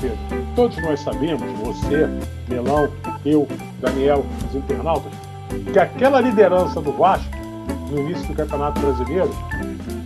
Pedro, 0.00 0.46
todos 0.56 0.76
nós 0.82 1.00
sabíamos, 1.00 1.42
você, 1.58 2.08
Melão, 2.48 2.88
eu, 3.24 3.46
Daniel, 3.80 4.24
os 4.48 4.54
internautas, 4.54 5.12
que 5.72 5.78
aquela 5.78 6.20
liderança 6.20 6.80
do 6.80 6.92
Vasco 6.92 7.30
no 7.90 8.00
início 8.00 8.26
do 8.28 8.34
Campeonato 8.34 8.80
Brasileiro 8.80 9.30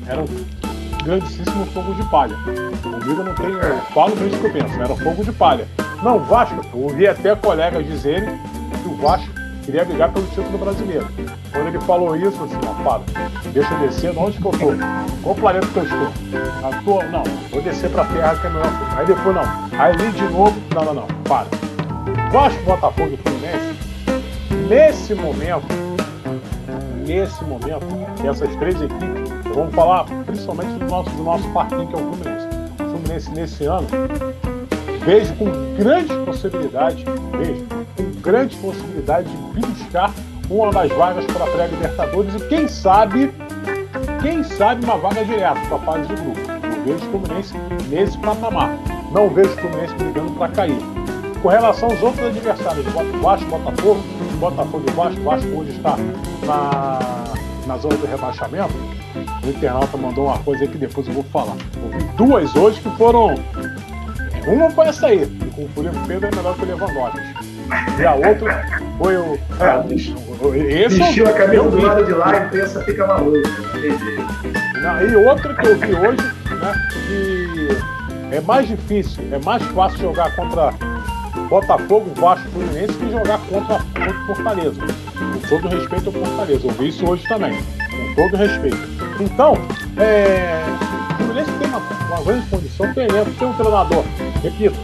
era 0.08 0.20
um 0.20 1.04
grandíssimo 1.04 1.64
fogo 1.66 1.94
de 1.94 2.02
palha. 2.10 2.36
Comigo 2.82 3.22
não 3.22 3.34
tem. 3.34 3.46
Eu 3.46 3.78
falo 3.94 4.16
mesmo 4.16 4.40
que 4.40 4.46
eu 4.46 4.52
penso, 4.52 4.74
era 4.80 4.96
fogo 4.96 5.24
de 5.24 5.32
palha. 5.32 5.68
Não, 6.02 6.16
o 6.16 6.20
Vasco, 6.20 6.60
eu 6.74 6.80
ouvi 6.80 7.06
até 7.06 7.34
colegas 7.36 7.86
dizerem 7.86 8.38
que 8.82 8.88
o 8.88 8.96
Vasco 8.96 9.30
queria 9.66 9.84
brigar 9.84 10.12
pelo 10.12 10.26
título 10.28 10.58
brasileiro. 10.58 11.06
Quando 11.52 11.66
ele 11.66 11.80
falou 11.80 12.16
isso, 12.16 12.42
assim, 12.44 12.56
para, 12.84 13.00
deixa 13.52 13.74
eu 13.74 13.78
descer, 13.80 14.16
onde 14.16 14.38
que 14.38 14.46
eu 14.46 14.52
tô? 14.52 15.22
Qual 15.22 15.34
planeta 15.34 15.66
que 15.66 15.76
eu 15.76 15.82
estou? 15.82 16.08
Na 16.62 16.82
tua, 16.82 17.04
não, 17.06 17.24
vou 17.50 17.60
descer 17.60 17.90
pra 17.90 18.04
terra 18.04 18.36
que 18.36 18.46
é 18.46 18.50
melhor. 18.50 18.72
Aí 18.96 19.06
depois 19.06 19.34
não. 19.34 19.42
Aí 19.78 19.92
ali 19.92 20.12
de 20.12 20.22
novo, 20.22 20.56
não, 20.72 20.84
não, 20.84 20.94
não, 20.94 21.06
para. 21.24 21.48
Vasco, 22.30 22.62
Botafogo 22.62 23.12
e 23.12 23.16
Fluminense, 23.16 23.76
nesse 24.68 25.14
momento, 25.14 25.66
nesse 27.04 27.44
momento, 27.44 27.86
essas 28.24 28.54
três 28.56 28.80
equipes, 28.80 29.30
vamos 29.52 29.74
falar 29.74 30.04
principalmente 30.24 30.78
do 30.78 30.86
nosso, 30.86 31.10
do 31.10 31.24
nosso 31.24 31.48
parquinho 31.50 31.88
que 31.88 31.94
é 31.94 31.98
o 31.98 32.02
Fluminense. 32.02 32.46
O 32.78 32.90
Fluminense 32.90 33.30
nesse 33.32 33.64
ano, 33.64 33.86
vejo 35.04 35.34
com 35.34 35.46
grande 35.76 36.14
possibilidade, 36.24 37.04
vejo 37.38 37.75
grande 38.26 38.56
possibilidade 38.56 39.28
de 39.28 39.60
buscar 39.60 40.12
uma 40.50 40.72
das 40.72 40.90
vagas 40.90 41.24
para 41.26 41.44
a 41.44 41.46
pré-Libertadores 41.46 42.34
e 42.34 42.48
quem 42.48 42.66
sabe, 42.66 43.32
quem 44.20 44.42
sabe 44.42 44.84
uma 44.84 44.98
vaga 44.98 45.24
direta 45.24 45.60
para 45.68 45.76
a 45.76 45.80
fase 45.80 46.08
de 46.08 46.14
grupo. 46.16 46.40
Não 46.48 46.84
vejo 46.84 46.96
o 46.96 47.10
Fluminense 47.10 47.54
nesse 47.88 48.18
patamar. 48.18 48.76
Não 49.12 49.30
vejo 49.30 49.50
o 49.50 49.56
Fluminense 49.56 49.94
brigando 49.94 50.32
para 50.32 50.48
cair. 50.48 50.78
Com 51.40 51.48
relação 51.48 51.88
aos 51.88 52.02
outros 52.02 52.26
adversários, 52.26 52.84
Vasco, 53.22 53.46
Botafogo, 53.48 54.02
Botafogo 54.40 54.84
e 54.88 54.90
Vasco, 54.90 55.22
Vasco 55.22 55.48
hoje 55.48 55.70
está 55.70 55.96
na, 56.44 56.98
na 57.64 57.78
zona 57.78 57.96
do 57.96 58.06
rebaixamento. 58.06 58.74
O 59.44 59.48
internauta 59.48 59.96
mandou 59.96 60.26
uma 60.26 60.38
coisa 60.38 60.64
aí 60.64 60.68
que 60.68 60.78
depois 60.78 61.06
eu 61.06 61.14
vou 61.14 61.24
falar. 61.24 61.56
Duas 62.16 62.56
hoje 62.56 62.80
que 62.80 62.90
foram. 62.96 63.36
Uma 64.48 64.70
foi 64.70 64.86
essa 64.86 65.06
aí, 65.06 65.26
com 65.54 65.62
o 65.62 65.68
Pedro 66.06 66.28
é 66.28 66.36
melhor 66.36 66.56
que 66.56 66.62
o 66.62 66.66
Lewandowski. 66.66 67.35
E 67.98 68.04
a 68.04 68.14
outra 68.14 68.82
foi 68.98 69.16
o. 69.16 69.38
É, 70.54 70.82
esse 70.84 70.98
Vestiu 70.98 71.28
a 71.28 71.32
camisa 71.32 71.62
do 71.62 71.80
lado 71.80 72.04
de 72.04 72.12
lá, 72.12 72.30
a 72.30 72.46
imprensa 72.46 72.82
fica 72.82 73.06
maluca. 73.06 73.48
Não, 74.82 75.02
e 75.02 75.16
outra 75.16 75.54
que 75.54 75.66
eu 75.66 75.76
vi 75.78 75.94
hoje, 75.94 76.34
né? 76.50 76.88
Que 77.06 78.36
é 78.36 78.40
mais 78.40 78.68
difícil, 78.68 79.24
é 79.32 79.38
mais 79.38 79.62
fácil 79.62 79.98
jogar 79.98 80.34
contra 80.36 80.72
Botafogo, 81.48 82.10
Vasco 82.16 82.48
Fluminense 82.50 82.92
que 82.94 83.10
jogar 83.10 83.38
contra, 83.48 83.78
contra 83.78 84.26
Fortaleza. 84.26 84.80
Com 84.80 85.48
todo 85.48 85.68
respeito 85.68 86.06
ao 86.06 86.12
Fortaleza. 86.12 86.66
Eu 86.66 86.72
vi 86.72 86.88
isso 86.88 87.08
hoje 87.08 87.26
também. 87.28 87.56
Com 87.56 88.14
todo 88.14 88.36
respeito. 88.36 88.78
Então, 89.20 89.54
é, 89.96 90.62
o 91.10 91.14
Fluminense 91.16 91.50
tem 91.52 91.68
uma, 91.68 91.78
uma 91.78 92.24
grande 92.24 92.46
condição, 92.46 92.94
tem, 92.94 93.06
tem 93.06 93.48
um 93.48 93.52
treinador, 93.54 94.04
repito, 94.42 94.76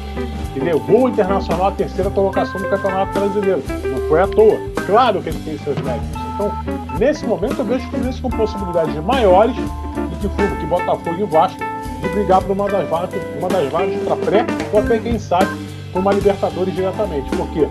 que 0.53 0.61
levou 0.61 1.05
o 1.05 1.09
Internacional 1.09 1.69
à 1.69 1.73
terceira 1.73 2.11
colocação 2.11 2.61
do 2.61 2.69
Campeonato 2.69 3.19
Brasileiro. 3.19 3.63
Não 3.85 4.09
foi 4.09 4.21
à 4.21 4.27
toa. 4.27 4.59
Claro 4.87 5.23
que 5.23 5.31
ele 5.31 5.39
tem 5.45 5.59
seus 5.59 5.79
méritos. 5.79 6.09
Então, 6.35 6.53
nesse 6.99 7.25
momento, 7.27 7.59
eu 7.59 7.65
vejo 7.65 7.87
o 7.87 7.91
Fluminense 7.91 8.21
com 8.21 8.31
possibilidades 8.31 8.95
maiores 9.05 9.55
do 9.57 10.29
que, 10.29 10.57
que 10.57 10.67
Botafogo 10.67 11.17
e 11.19 11.25
Vasco 11.25 11.59
de 12.03 12.09
brigar 12.09 12.43
por 12.43 12.53
uma 12.53 12.69
das 12.69 12.89
vagas, 12.89 13.23
uma 13.39 13.49
das 13.49 13.71
vagas 13.71 14.03
para 14.03 14.17
pré 14.17 14.47
ou 14.73 14.81
até, 14.81 14.99
quem 14.99 15.19
sabe, 15.19 15.47
por 15.93 16.01
uma 16.01 16.13
Libertadores 16.13 16.75
diretamente. 16.75 17.31
Por 17.31 17.49
quê? 17.51 17.69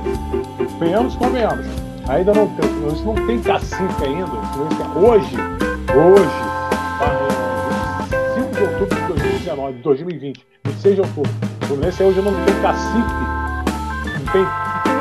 Venhamos, 0.79 1.15
convenhamos. 1.15 1.65
Ainda 2.07 2.33
não 2.33 2.47
tem, 2.47 2.69
não 3.05 3.15
tem 3.27 3.39
cacique 3.41 4.03
ainda. 4.03 4.31
Hoje, 4.95 5.35
hoje, 5.95 6.51
5 8.35 8.51
de 8.55 8.63
outubro 8.63 8.95
de 8.95 9.01
2020, 9.07 9.20
2019, 9.41 9.81
2020, 9.81 10.45
26 10.65 10.95
de 10.95 11.01
outubro. 11.01 11.31
O 11.61 11.65
Fluminense 11.65 12.03
hoje 12.03 12.21
não 12.21 12.33
tem 12.45 12.61
cacique, 12.61 13.13
não 14.19 14.31
tem 14.31 14.45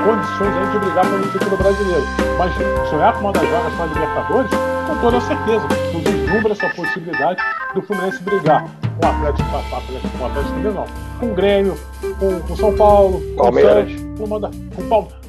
condições 0.04 0.56
ainda 0.56 0.70
de 0.72 0.78
brigar 0.78 1.04
pelo 1.04 1.30
título 1.30 1.56
brasileiro. 1.56 2.04
Mas 2.38 2.88
sonhar 2.88 3.12
com 3.14 3.20
uma 3.20 3.32
das 3.32 3.48
vagas 3.48 3.74
para 3.74 3.84
a 3.84 3.88
Libertadores, 3.88 4.50
com 4.86 5.00
toda 5.00 5.20
certeza, 5.20 5.68
não 5.92 6.00
vislumbra 6.00 6.52
essa 6.52 6.68
possibilidade 6.70 7.42
do 7.74 7.82
Fluminense 7.82 8.22
brigar 8.22 8.64
com 8.98 9.06
o 9.06 9.10
Atlético, 9.10 9.56
Atlético, 9.56 10.18
com 10.18 10.24
o 10.24 10.26
Atlético 10.26 10.58
não, 10.58 10.84
com 11.18 11.26
o 11.26 11.34
Grêmio, 11.34 11.74
com, 12.18 12.40
com 12.40 12.56
São 12.56 12.74
Paulo, 12.74 13.20
Palmeiras. 13.36 13.92
com 14.16 14.24
o 14.24 14.40
Santos, 14.40 14.50
com 14.74 14.82
o 14.82 14.88
Palmeiras. 14.88 15.19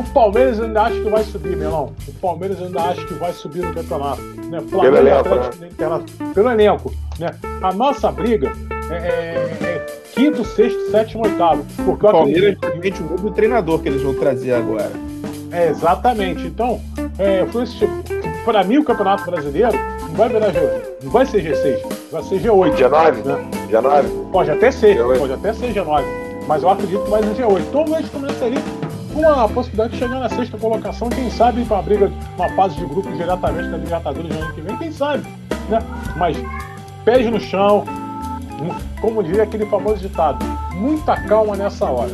O 0.00 0.12
Palmeiras 0.14 0.58
ainda 0.58 0.80
acha 0.80 0.98
que 0.98 1.10
vai 1.10 1.22
subir, 1.22 1.54
Melão. 1.58 1.92
O 2.08 2.12
Palmeiras 2.14 2.62
ainda 2.62 2.80
acha 2.80 3.04
que 3.04 3.12
vai 3.14 3.34
subir 3.34 3.62
no 3.62 3.74
campeonato. 3.74 4.22
Né? 4.22 4.58
Flamengo, 4.62 4.80
pelo 4.80 4.96
elenco, 4.96 5.28
Atlético, 5.28 5.60
né? 5.60 6.32
pelo 6.34 6.50
elenco. 6.50 6.94
Né? 7.18 7.30
A 7.62 7.72
nossa 7.74 8.10
briga 8.10 8.50
é, 8.90 8.94
é, 8.94 9.66
é 9.66 9.86
quinto, 10.14 10.42
sexto, 10.42 10.90
sétimo, 10.90 11.24
oitavo. 11.24 11.66
Porque 11.84 12.06
o 12.06 12.10
Palmeiras 12.10 12.56
acredito... 12.62 13.02
o 13.02 13.10
novo 13.10 13.30
treinador 13.32 13.78
que 13.80 13.90
eles 13.90 14.00
vão 14.00 14.14
trazer 14.14 14.54
agora. 14.54 14.90
É, 15.52 15.68
exatamente. 15.68 16.46
Então, 16.46 16.80
é, 17.18 17.44
para 18.42 18.64
mim, 18.64 18.78
o 18.78 18.84
Campeonato 18.84 19.30
Brasileiro 19.30 19.76
não 20.08 20.14
vai 20.14 20.30
virar 20.30 20.50
G8, 20.50 20.82
não 21.02 21.10
vai 21.10 21.26
ser 21.26 21.44
G6, 21.44 21.82
vai 22.10 22.22
ser 22.22 22.40
G8. 22.40 22.74
G9? 22.74 23.24
Né? 23.24 23.50
G9? 23.70 24.30
Pode 24.32 24.50
até 24.50 24.70
ser, 24.70 24.96
G8. 24.96 25.18
pode 25.18 25.32
até 25.34 25.52
ser 25.52 25.74
G9. 25.74 26.02
Mas 26.48 26.62
eu 26.62 26.70
acredito 26.70 27.06
mais 27.10 27.26
em 27.26 27.34
G8. 27.34 27.60
Então, 27.68 27.82
o 27.82 28.02
Fluminense 28.04 28.44
ali 28.44 28.56
com 29.12 29.28
a 29.28 29.48
possibilidade 29.48 29.92
de 29.92 29.98
chegar 29.98 30.20
na 30.20 30.28
sexta 30.28 30.56
colocação, 30.56 31.08
quem 31.08 31.30
sabe 31.30 31.64
para 31.64 31.78
a 31.78 31.82
briga, 31.82 32.10
uma 32.36 32.48
fase 32.50 32.76
de 32.76 32.84
grupos 32.84 33.16
diretamente 33.16 33.68
da 33.68 33.76
Libertadores 33.76 34.34
no 34.34 34.42
ano 34.42 34.54
que 34.54 34.60
vem, 34.60 34.76
quem 34.76 34.92
sabe, 34.92 35.24
né? 35.68 35.78
Mas 36.16 36.36
pés 37.04 37.30
no 37.30 37.40
chão, 37.40 37.84
como 39.00 39.22
diria 39.22 39.42
aquele 39.42 39.66
famoso 39.66 39.96
ditado, 39.96 40.44
muita 40.74 41.16
calma 41.22 41.56
nessa 41.56 41.86
hora. 41.86 42.12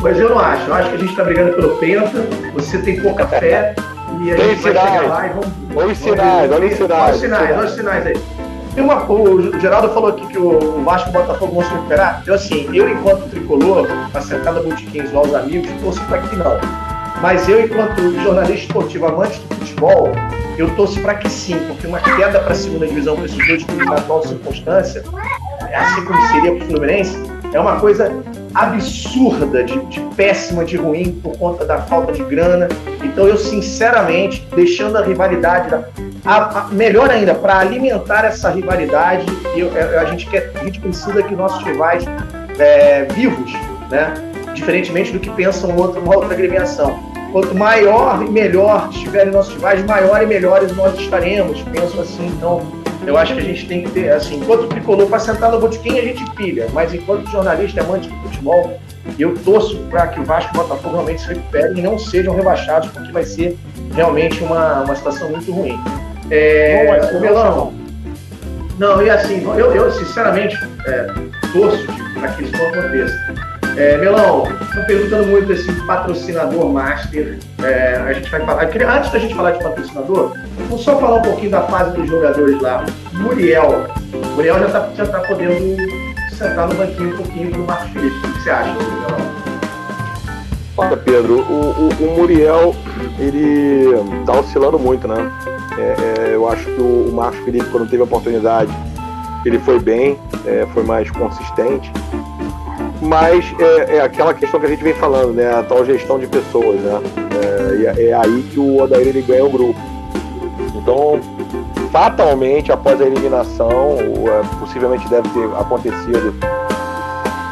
Mas 0.00 0.18
eu 0.18 0.30
não 0.30 0.38
acho. 0.38 0.66
Eu 0.68 0.74
acho 0.74 0.90
que 0.90 0.96
a 0.96 0.98
gente 0.98 1.10
está 1.10 1.24
brigando 1.24 1.54
pelo 1.54 1.76
Penta, 1.76 2.18
você 2.54 2.78
tem 2.78 3.00
pouca 3.00 3.26
fé 3.26 3.74
e 4.20 4.30
a 4.30 4.36
gente 4.36 4.62
vai 4.62 4.72
chegar 4.74 5.08
lá 5.08 5.26
e 5.26 5.30
vamos. 5.30 5.48
Olha 5.74 5.92
os 5.92 5.98
sinais, 5.98 6.52
olha 6.52 6.66
os 6.66 6.74
sinais. 6.74 7.02
Olha 7.02 7.14
os 7.14 7.20
sinais, 7.20 7.56
olha 7.56 7.66
os 7.66 7.72
sinais 7.72 8.06
aí. 8.06 8.37
Tem 8.78 8.84
uma, 8.84 9.04
o 9.10 9.58
Geraldo 9.58 9.88
falou 9.88 10.10
aqui 10.10 10.24
que 10.28 10.38
o 10.38 10.84
Vasco 10.84 11.08
e 11.08 11.10
o 11.10 11.12
Botafogo 11.12 11.52
vão 11.52 11.64
se 11.64 11.74
recuperar. 11.74 12.22
Eu, 12.24 12.34
assim, 12.34 12.68
eu, 12.72 12.88
enquanto 12.88 13.28
tricolor, 13.28 13.88
acertada 14.14 14.62
botiquins 14.62 15.12
aos 15.12 15.34
amigos, 15.34 15.68
torço 15.82 16.00
para 16.04 16.18
que 16.18 16.36
não. 16.36 16.52
Mas 17.20 17.48
eu, 17.48 17.64
enquanto 17.64 18.00
jornalista 18.22 18.66
esportivo, 18.66 19.06
amante 19.06 19.40
do 19.40 19.56
futebol, 19.56 20.12
eu 20.56 20.72
torço 20.76 21.00
para 21.00 21.16
que 21.16 21.28
sim, 21.28 21.58
porque 21.66 21.88
uma 21.88 21.98
queda 21.98 22.38
para 22.38 22.52
a 22.52 22.54
segunda 22.54 22.86
divisão 22.86 23.16
para 23.16 23.24
esses 23.24 23.48
dois 23.48 23.64
clubes 23.64 23.84
na 23.84 23.96
atual 23.96 24.22
circunstância, 24.22 25.02
assim 25.74 26.04
como 26.04 26.26
seria 26.28 26.54
para 26.54 26.64
o 26.64 26.68
Fluminense, 26.68 27.18
é 27.52 27.58
uma 27.58 27.80
coisa 27.80 28.14
absurda, 28.62 29.62
de, 29.62 29.78
de, 29.86 30.00
péssima, 30.16 30.64
de 30.64 30.76
ruim, 30.76 31.12
por 31.22 31.36
conta 31.38 31.64
da 31.64 31.78
falta 31.82 32.12
de 32.12 32.22
grana. 32.24 32.68
Então, 33.04 33.26
eu, 33.26 33.36
sinceramente, 33.36 34.46
deixando 34.54 34.96
a 34.96 35.02
rivalidade, 35.02 35.70
da, 35.70 35.84
a, 36.24 36.60
a, 36.60 36.68
melhor 36.68 37.10
ainda, 37.10 37.34
para 37.34 37.58
alimentar 37.58 38.24
essa 38.24 38.50
rivalidade, 38.50 39.26
eu, 39.56 39.70
a, 40.00 40.04
gente 40.06 40.26
quer, 40.28 40.52
a 40.60 40.64
gente 40.64 40.80
precisa 40.80 41.22
que 41.22 41.34
nossos 41.34 41.62
rivais 41.62 42.04
é, 42.58 43.04
vivos, 43.04 43.52
né? 43.90 44.14
diferentemente 44.54 45.12
do 45.12 45.20
que 45.20 45.30
pensam 45.30 45.76
outra, 45.76 46.00
uma 46.00 46.16
outra 46.16 46.34
agremiação. 46.34 46.98
Quanto 47.32 47.54
maior 47.54 48.22
e 48.22 48.30
melhor 48.30 48.88
estiverem 48.90 49.32
nossos 49.32 49.54
rivais, 49.54 49.84
maior 49.84 50.22
e 50.22 50.26
melhores 50.26 50.74
nós 50.74 50.98
estaremos. 50.98 51.60
Penso 51.62 52.00
assim, 52.00 52.26
então 52.26 52.66
eu 53.08 53.16
acho 53.16 53.34
que 53.34 53.40
a 53.40 53.44
gente 53.44 53.66
tem 53.66 53.82
que 53.82 53.90
ter, 53.90 54.10
assim, 54.10 54.36
enquanto 54.36 54.68
tricolor, 54.68 55.08
para 55.08 55.18
sentar 55.18 55.50
no 55.50 55.58
botiquim 55.58 55.98
a 55.98 56.02
gente 56.02 56.30
pilha, 56.32 56.68
mas 56.74 56.92
enquanto 56.92 57.26
jornalista, 57.30 57.80
amante 57.80 58.06
de 58.06 58.14
futebol, 58.20 58.78
eu 59.18 59.34
torço 59.38 59.78
para 59.90 60.08
que 60.08 60.20
o 60.20 60.24
Vasco 60.24 60.54
e 60.54 60.58
o 60.58 60.62
Botafogo 60.62 60.94
realmente 60.96 61.22
se 61.22 61.28
recuperem 61.28 61.78
e 61.78 61.82
não 61.82 61.98
sejam 61.98 62.34
rebaixados, 62.34 62.90
porque 62.90 63.10
vai 63.10 63.24
ser 63.24 63.56
realmente 63.94 64.44
uma, 64.44 64.82
uma 64.82 64.94
situação 64.94 65.30
muito 65.30 65.50
ruim. 65.50 65.80
É, 66.30 67.10
o 67.14 67.20
Melão. 67.20 67.72
Não, 68.78 69.02
e 69.02 69.08
assim, 69.08 69.42
eu, 69.56 69.74
eu 69.74 69.90
sinceramente 69.90 70.56
é, 70.86 71.06
torço 71.52 71.86
para 72.20 72.28
que 72.32 72.44
isso 72.44 72.52
não 72.58 72.68
aconteça. 72.68 73.47
É, 73.78 73.96
Melão, 73.96 74.42
estão 74.60 74.84
perguntando 74.86 75.28
muito 75.28 75.52
esse 75.52 75.70
patrocinador 75.86 76.68
master. 76.68 77.38
É, 77.62 77.94
a 77.94 78.12
gente 78.12 78.28
vai 78.28 78.44
falar. 78.44 78.64
Antes 78.64 79.12
da 79.12 79.18
gente 79.20 79.36
falar 79.36 79.52
de 79.52 79.62
patrocinador, 79.62 80.36
vamos 80.58 80.82
só 80.82 80.98
falar 80.98 81.18
um 81.18 81.22
pouquinho 81.22 81.52
da 81.52 81.62
fase 81.62 81.96
dos 81.96 82.08
jogadores 82.08 82.60
lá. 82.60 82.84
Muriel. 83.12 83.86
Muriel 84.34 84.58
já 84.58 84.66
está 84.66 84.88
já 84.96 85.06
tá 85.06 85.20
podendo 85.20 85.76
sentar 86.36 86.66
no 86.66 86.74
banquinho 86.74 87.14
um 87.14 87.16
pouquinho 87.18 87.52
do 87.52 87.58
Marcos 87.60 87.90
Felipe. 87.90 88.16
O 88.16 88.32
que 88.32 88.42
você 88.42 88.50
acha, 88.50 88.72
Melão? 88.72 89.38
Olha, 90.76 90.96
Pedro, 90.96 91.34
o, 91.34 91.70
o, 91.70 91.88
o, 92.04 92.16
Muriel, 92.16 92.74
ele 93.16 93.92
tá 94.26 94.40
oscilando 94.40 94.76
muito, 94.76 95.06
né? 95.06 95.30
É, 95.78 96.30
é, 96.30 96.34
eu 96.34 96.48
acho 96.48 96.64
que 96.64 96.80
o, 96.80 97.10
o 97.10 97.12
Marcos 97.12 97.38
Felipe, 97.44 97.66
quando 97.70 97.88
teve 97.88 98.02
a 98.02 98.06
oportunidade, 98.06 98.72
ele 99.44 99.60
foi 99.60 99.78
bem, 99.78 100.18
é, 100.44 100.66
foi 100.74 100.82
mais 100.82 101.08
consistente 101.12 101.92
mas 103.00 103.44
é, 103.58 103.96
é, 103.96 104.00
aquela 104.00 104.34
questão 104.34 104.58
que 104.58 104.66
a 104.66 104.68
gente 104.68 104.82
vem 104.82 104.94
falando, 104.94 105.32
né? 105.32 105.54
A 105.54 105.62
tal 105.62 105.84
gestão 105.84 106.18
de 106.18 106.26
pessoas, 106.26 106.80
né? 106.80 107.00
É, 107.96 108.08
é 108.08 108.12
aí 108.12 108.42
que 108.50 108.58
o 108.58 108.82
Odair 108.82 109.08
ele 109.08 109.22
ganha 109.22 109.44
o 109.44 109.50
grupo. 109.50 109.78
Então, 110.74 111.20
fatalmente, 111.90 112.72
após 112.72 113.00
a 113.00 113.04
eliminação, 113.04 113.96
é, 113.98 114.58
possivelmente 114.58 115.08
deve 115.08 115.28
ter 115.28 115.44
acontecido 115.58 116.34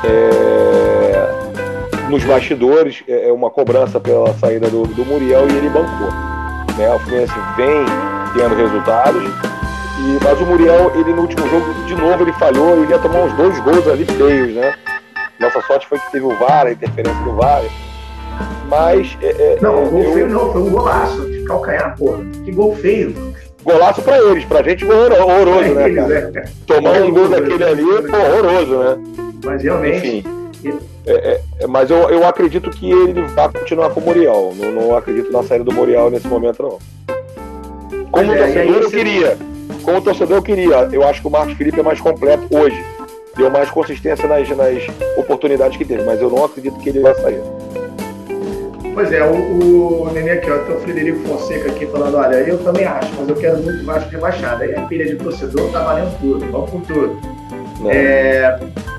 é, 0.05 1.07
nos 2.11 2.25
bastidores 2.25 3.03
é, 3.09 3.29
é, 3.29 3.33
uma 3.33 3.51
cobrança 3.51 4.01
pela 4.01 4.33
saída 4.35 4.69
do, 4.69 4.87
do 4.87 5.05
Muriel 5.05 5.47
e 5.49 5.57
ele 5.57 5.69
bancou. 5.69 6.11
Né? 6.77 6.95
O 6.95 6.99
Fluminense 7.01 7.33
vem 7.57 7.85
tendo 8.35 8.55
resultados, 8.55 9.23
e, 9.25 10.25
mas 10.25 10.41
o 10.41 10.47
Muriel, 10.47 10.93
ele 10.95 11.13
no 11.13 11.23
último 11.23 11.49
jogo, 11.49 11.73
de 11.87 11.95
novo, 11.95 12.23
ele 12.23 12.33
falhou, 12.35 12.83
ele 12.83 12.91
ia 12.91 12.99
tomar 12.99 13.21
uns 13.21 13.33
dois 13.35 13.59
gols 13.61 13.89
ali 13.89 14.05
feios, 14.05 14.55
né? 14.55 14.75
Nossa 15.39 15.61
sorte 15.63 15.87
foi 15.87 15.99
que 15.99 16.13
teve 16.13 16.25
o 16.25 16.35
VAR, 16.37 16.67
a 16.67 16.73
interferência 16.73 17.23
do 17.23 17.33
VAR. 17.35 17.63
Mas. 18.69 19.17
É, 19.23 19.29
é 19.29 19.59
não, 19.61 19.85
o 19.85 19.91
gol 19.91 20.03
eu... 20.03 20.13
feio 20.13 20.29
não, 20.29 20.53
foi 20.53 20.63
um 20.63 20.71
golaço 20.71 21.31
de 21.31 21.45
calcanhar, 21.45 21.97
porra. 21.97 22.25
Que 22.45 22.53
gol 22.53 22.75
feio. 22.77 23.35
Golaço 23.63 24.01
pra 24.03 24.19
eles, 24.19 24.45
pra 24.45 24.63
gente 24.63 24.85
horroroso, 24.85 25.75
né, 25.75 25.91
cara? 25.91 26.33
É. 26.35 26.45
Tomar 26.67 27.03
um 27.03 27.11
gol 27.11 27.29
daquele 27.29 27.65
ali 27.65 27.83
foi 27.83 28.21
horroroso, 28.21 28.77
né? 28.77 28.97
Mas 29.45 29.63
realmente. 29.63 30.19
Enfim. 30.19 30.47
É, 31.05 31.13
é, 31.13 31.41
é, 31.61 31.67
mas 31.67 31.91
eu, 31.91 31.99
eu 32.11 32.27
acredito 32.27 32.71
que 32.71 32.91
ele 32.91 33.23
vai 33.23 33.49
continuar 33.49 33.91
com 33.91 34.01
o 34.01 34.05
Morial. 34.05 34.53
Não, 34.57 34.73
não 34.73 34.97
acredito 34.97 35.31
na 35.31 35.43
saída 35.43 35.65
do 35.65 35.73
Morial 35.73 36.11
nesse 36.11 36.27
momento, 36.27 36.63
não. 36.63 36.79
Como 38.11 38.33
é, 38.33 38.39
torcedor, 38.39 38.83
eu 38.83 38.91
queria. 38.91 39.39
Como 39.83 40.01
torcedor, 40.01 40.37
eu 40.39 40.43
queria. 40.43 40.89
Eu 40.93 41.07
acho 41.07 41.21
que 41.21 41.29
o 41.29 41.31
Marcos 41.31 41.55
Felipe 41.55 41.79
é 41.79 41.83
mais 41.83 42.01
completo 42.01 42.47
hoje 42.57 42.96
deu 43.37 43.51
mais 43.51 43.71
consistência 43.71 44.27
nas, 44.27 44.49
nas 44.49 44.85
oportunidades 45.17 45.77
que 45.77 45.85
teve, 45.85 46.03
mas 46.05 46.21
eu 46.21 46.31
não 46.31 46.45
acredito 46.45 46.79
que 46.79 46.89
ele 46.89 47.01
vai 47.01 47.15
sair. 47.15 47.41
Pois 48.95 49.13
é, 49.13 49.23
o, 49.23 50.05
o 50.05 50.11
Nenê 50.13 50.31
aqui, 50.31 50.51
ó, 50.51 50.57
tem 50.59 50.75
o 50.75 50.81
Frederico 50.81 51.19
Fonseca 51.29 51.71
aqui 51.71 51.85
falando, 51.87 52.17
olha, 52.17 52.37
eu 52.37 52.57
também 52.65 52.87
acho, 52.87 53.13
mas 53.19 53.29
eu 53.29 53.37
quero 53.37 53.59
muito 53.59 53.85
Vasco 53.85 54.11
rebaixado. 54.11 54.63
Aí 54.63 54.75
a 54.75 54.83
pilha 54.83 55.05
de 55.05 55.17
torcedor 55.17 55.71
tá 55.71 55.85
valendo 55.85 56.19
tudo, 56.19 56.51
vamos 56.51 56.71
com 56.71 56.81
tudo. 56.81 57.19
É, 57.91 58.59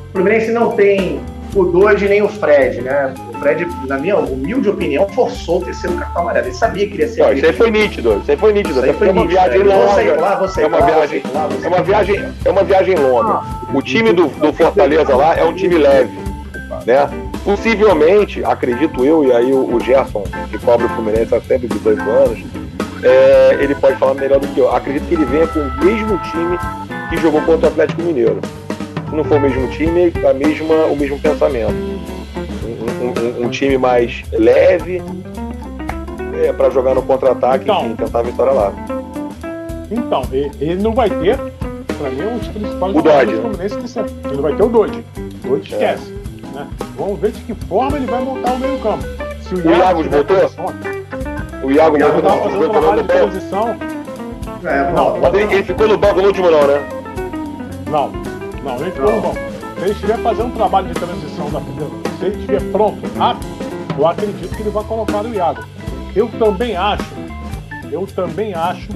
o 0.10 0.12
Fluminense 0.12 0.52
não 0.52 0.72
tem 0.74 1.20
o 1.58 1.66
Doide 1.66 2.08
nem 2.08 2.22
o 2.22 2.30
Fred, 2.30 2.82
né? 2.82 3.14
O 3.30 3.40
Fred, 3.40 3.68
na 3.88 3.98
minha 3.98 4.18
humilde 4.18 4.70
opinião, 4.70 5.08
forçou 5.10 5.60
o 5.60 5.66
terceiro 5.66 5.96
cartão 5.96 6.22
amarelo. 6.22 6.48
Ele 6.48 6.54
sabia 6.54 6.88
que 6.88 6.94
iria 6.94 7.08
ser. 7.08 7.22
Não, 7.22 7.34
isso 7.34 7.46
aí 7.46 7.54
foi 7.54 7.72
nítido. 7.72 8.20
Isso 8.22 8.32
aí 8.32 8.38
foi 8.38 8.54
nítido. 8.54 8.80
Isso 8.80 8.86
aí 8.86 8.94
foi 8.94 9.08
é 9.08 9.12
uma 9.12 9.28
viagem 9.28 9.64
longa. 9.64 10.22
Lá, 10.22 10.36
você, 10.36 10.62
é 10.62 10.68
uma 10.68 10.82
viagem. 10.82 11.24
é 11.64 11.68
uma 11.68 11.84
viagem. 11.84 12.26
É 12.46 12.50
uma 12.50 12.64
viagem 12.64 12.96
longa. 12.96 13.34
Ah, 13.34 13.44
o 13.74 13.82
time 13.82 14.14
do, 14.14 14.28
do 14.28 14.54
Fortaleza 14.54 15.16
lá 15.16 15.36
é 15.36 15.44
um 15.44 15.54
time 15.54 15.78
leve, 15.78 16.18
né? 16.86 17.10
Possivelmente, 17.44 18.44
acredito 18.44 19.04
eu, 19.04 19.24
e 19.24 19.32
aí 19.32 19.52
o, 19.52 19.76
o 19.76 19.80
Gerson, 19.80 20.24
que 20.50 20.60
cobre 20.60 20.86
o 20.86 20.90
Fluminense 20.90 21.34
há 21.34 21.42
sempre 21.42 21.68
18 21.68 22.02
anos, 22.02 22.40
é, 23.02 23.58
ele 23.62 23.74
pode 23.74 23.98
falar 23.98 24.14
melhor 24.16 24.40
do 24.40 24.48
que 24.48 24.60
eu. 24.60 24.70
Acredito 24.74 25.08
que 25.08 25.16
ele 25.16 25.26
venha 25.26 25.48
com 25.48 25.60
o 25.60 25.86
mesmo 25.86 26.20
time 26.30 26.60
que 27.10 27.18
jogou 27.18 27.42
contra 27.42 27.68
o 27.68 27.72
Atlético 27.72 28.02
Mineiro 28.02 28.42
se 29.10 29.16
não 29.16 29.24
for 29.24 29.38
o 29.38 29.42
mesmo 29.42 29.68
time, 29.70 30.12
a 30.28 30.34
mesma, 30.34 30.76
o 30.86 30.96
mesmo 30.96 31.20
pensamento. 31.20 31.74
Um, 32.64 33.42
um, 33.44 33.46
um 33.46 33.50
time 33.50 33.78
mais 33.78 34.24
leve 34.32 35.02
é, 36.44 36.52
para 36.52 36.70
jogar 36.70 36.94
no 36.94 37.02
contra-ataque 37.02 37.64
então, 37.64 37.92
e 37.92 37.96
tentar 37.96 38.20
a 38.20 38.24
vitória 38.24 38.54
lá. 38.54 38.74
Então, 39.90 40.24
ele 40.32 40.76
não 40.76 40.94
vai 40.94 41.10
ter, 41.10 41.38
para 41.38 42.10
mim, 42.10 42.24
um 42.24 42.38
dos 42.38 42.48
principais 42.50 42.96
o 42.96 43.02
Dodge, 43.02 43.34
né? 43.34 43.68
Ele 44.26 44.36
não 44.36 44.42
vai 44.42 44.56
ter 44.56 44.64
o 44.64 44.70
Dodge. 44.70 45.06
O 45.46 45.48
Dodge 45.48 45.74
é. 45.74 45.78
esquece. 45.78 46.12
Né? 46.54 46.68
Vamos 46.98 47.20
ver 47.20 47.32
de 47.32 47.42
que 47.42 47.56
forma 47.66 47.98
ele 47.98 48.06
vai 48.06 48.22
montar 48.22 48.54
o 48.54 48.60
meio-campo. 48.60 49.04
Se 49.42 49.56
o, 49.56 49.68
o 49.68 49.72
Iago 49.72 50.04
voltou? 50.04 50.38
O 51.64 51.72
Iago 51.72 51.98
voltou 51.98 52.20
estava 52.20 52.44
fazendo 52.44 52.70
trabalho 52.70 53.02
de 53.02 53.08
transição. 53.08 53.78
É, 54.66 54.92
não, 54.92 55.36
ele, 55.36 55.54
ele 55.54 55.64
ficou 55.64 55.88
no 55.88 55.98
banco 55.98 56.20
no 56.20 56.28
último, 56.28 56.52
não, 56.52 56.68
né? 56.68 56.84
Não, 57.90 58.12
não, 58.64 58.80
nem 58.80 58.94
não. 58.96 59.34
Se 59.34 59.84
ele 59.84 59.92
estiver 59.92 60.18
fazendo 60.20 60.48
um 60.48 60.52
trabalho 60.52 60.88
de 60.88 60.94
transição 60.94 61.50
da 61.52 61.60
se 62.18 62.26
ele 62.26 62.36
estiver 62.36 62.62
pronto, 62.72 63.00
rápido, 63.18 63.48
eu 63.98 64.08
acredito 64.08 64.56
que 64.56 64.62
ele 64.62 64.70
vai 64.70 64.84
colocar 64.84 65.24
o 65.24 65.34
Iago. 65.34 65.64
Eu 66.16 66.28
também 66.40 66.76
acho, 66.76 67.14
eu 67.92 68.08
também 68.08 68.54
acho 68.54 68.90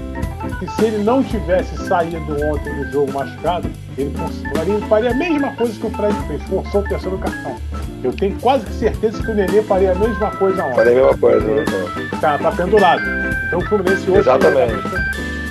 que 0.58 0.68
se 0.72 0.84
ele 0.84 1.04
não 1.04 1.22
tivesse 1.22 1.76
saído 1.86 2.32
ontem 2.32 2.74
do 2.74 2.90
jogo 2.90 3.12
machucado, 3.12 3.70
ele 3.96 4.12
faria, 4.54 4.78
faria 4.88 5.10
a 5.10 5.14
mesma 5.14 5.54
coisa 5.54 5.78
que 5.78 5.86
o 5.86 5.90
Fred 5.90 6.14
fez, 6.26 6.42
forçou 6.44 6.80
o 6.80 6.88
terceiro 6.88 7.18
cartão. 7.18 7.56
Eu 8.02 8.12
tenho 8.12 8.36
quase 8.40 8.66
certeza 8.72 9.22
que 9.22 9.30
o 9.30 9.34
Nenê 9.34 9.62
faria 9.62 9.92
a 9.92 9.94
mesma 9.94 10.30
coisa 10.32 10.64
ontem. 10.64 10.74
Faria 10.74 10.92
a 10.92 10.94
mesma 10.96 11.18
coisa, 11.18 11.46
né? 11.46 11.64
Tá, 12.20 12.38
tá 12.38 12.50
pendurado. 12.50 13.02
Então 13.46 13.60
o 13.60 13.62
Fluminense 13.66 14.10
hoje. 14.10 14.20
Exatamente. 14.20 14.82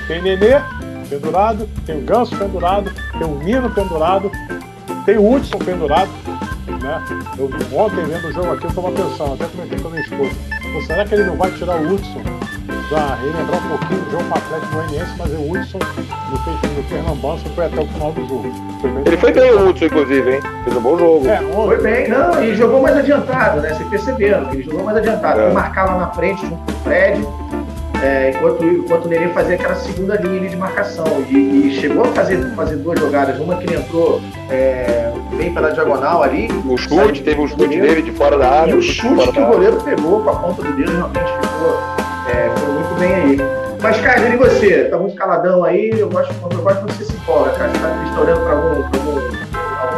Tem 0.07 0.21
Nenê 0.21 0.61
pendurado, 1.09 1.69
tem 1.85 1.99
o 1.99 2.01
Ganso 2.01 2.35
pendurado, 2.35 2.91
tem 3.21 3.29
o 3.29 3.35
Nino 3.35 3.69
pendurado, 3.69 4.31
tem 5.05 5.17
o 5.17 5.31
Hudson 5.31 5.59
pendurado. 5.59 6.09
Né? 6.81 7.05
Eu, 7.37 7.45
ontem 7.77 8.03
vendo 8.05 8.27
o 8.27 8.33
jogo 8.33 8.53
aqui, 8.53 8.63
eu 8.63 8.69
estava 8.69 8.91
pensando, 8.91 9.33
até 9.33 9.45
comentei 9.45 9.79
com 9.79 9.87
a 9.87 9.91
minha 9.91 10.01
esposa, 10.01 10.31
será 10.87 11.05
que 11.05 11.13
ele 11.13 11.25
não 11.25 11.37
vai 11.37 11.51
tirar 11.51 11.75
o 11.75 11.93
Hudson 11.93 12.23
para 12.89 13.15
relembrar 13.15 13.65
um 13.65 13.77
pouquinho 13.77 14.01
do 14.01 14.11
jogo 14.11 14.23
com 14.23 14.33
o 14.33 14.37
Atlético 14.37 14.73
Goianiense, 14.73 15.11
mas 15.17 15.31
o 15.31 15.51
Hudson 15.51 15.79
no, 16.29 16.75
no 16.75 16.83
Pernambuco 16.89 17.49
foi 17.55 17.65
até 17.65 17.81
o 17.81 17.87
final 17.87 18.11
do 18.11 18.27
jogo. 18.27 18.51
Foi 18.81 18.91
ele 19.05 19.17
foi 19.17 19.33
bem 19.33 19.51
o 19.51 19.69
Hudson, 19.69 19.85
inclusive, 19.85 20.31
hein? 20.33 20.41
Fez 20.63 20.77
um 20.77 20.81
bom 20.81 20.97
jogo. 20.97 21.27
É, 21.27 21.37
foi 21.37 21.81
bem, 21.81 22.09
não, 22.09 22.43
e 22.43 22.55
jogou 22.55 22.81
mais 22.81 22.97
adiantado, 22.97 23.61
né? 23.61 23.73
Vocês 23.73 23.87
perceberam 23.89 24.45
que 24.45 24.55
ele 24.55 24.63
jogou 24.63 24.83
mais 24.83 24.97
adiantado. 24.97 25.39
É. 25.39 25.45
Ele 25.45 25.53
marcava 25.53 25.99
na 25.99 26.07
frente 26.09 26.41
junto 26.41 26.55
com 26.55 26.71
o 26.71 26.83
Fred, 26.83 27.27
é, 28.01 28.31
enquanto, 28.31 28.65
enquanto 28.65 29.05
o 29.05 29.07
Nenê 29.07 29.27
fazia 29.29 29.55
aquela 29.55 29.75
segunda 29.75 30.15
linha 30.15 30.49
de 30.49 30.55
marcação. 30.55 31.05
E, 31.29 31.67
e, 31.67 31.79
chegou 31.79 32.03
a 32.03 32.07
fazer, 32.07 32.43
fazer 32.55 32.77
duas 32.77 32.99
jogadas, 32.99 33.39
uma 33.39 33.57
que 33.57 33.67
ele 33.67 33.77
entrou 33.77 34.21
é, 34.49 35.11
bem 35.37 35.53
pela 35.53 35.71
diagonal 35.71 36.23
ali. 36.23 36.47
O 36.65 36.77
chute, 36.77 37.21
teve 37.21 37.39
um 37.39 37.47
chute 37.47 37.79
dele 37.79 38.01
de 38.01 38.11
fora 38.11 38.37
da 38.37 38.49
área. 38.49 38.71
E 38.71 38.75
o 38.75 38.81
chute 38.81 39.31
que 39.31 39.39
o 39.39 39.45
goleiro 39.45 39.77
pegou 39.81 40.21
com 40.23 40.29
a 40.29 40.35
ponta 40.35 40.63
do 40.63 40.71
dedo 40.73 40.91
realmente 40.91 41.31
ficou, 41.41 41.79
é, 42.29 42.49
muito 42.73 42.99
bem 42.99 43.13
aí. 43.13 43.37
Mas, 43.81 43.99
Caio, 44.01 44.33
e 44.33 44.37
você? 44.37 44.83
Tá 44.85 44.97
muito 44.97 45.15
caladão 45.15 45.63
aí, 45.63 45.89
eu 45.97 46.09
gosto, 46.09 46.33
eu 46.51 46.61
gosto 46.61 46.81
quando 46.81 46.93
você 46.93 47.05
se 47.05 47.13
empolga, 47.13 47.51
cara. 47.51 47.71
Tá 47.71 48.21
olhando 48.21 48.41
para 48.41 48.53
algum, 48.53 48.83
algum 48.83 49.40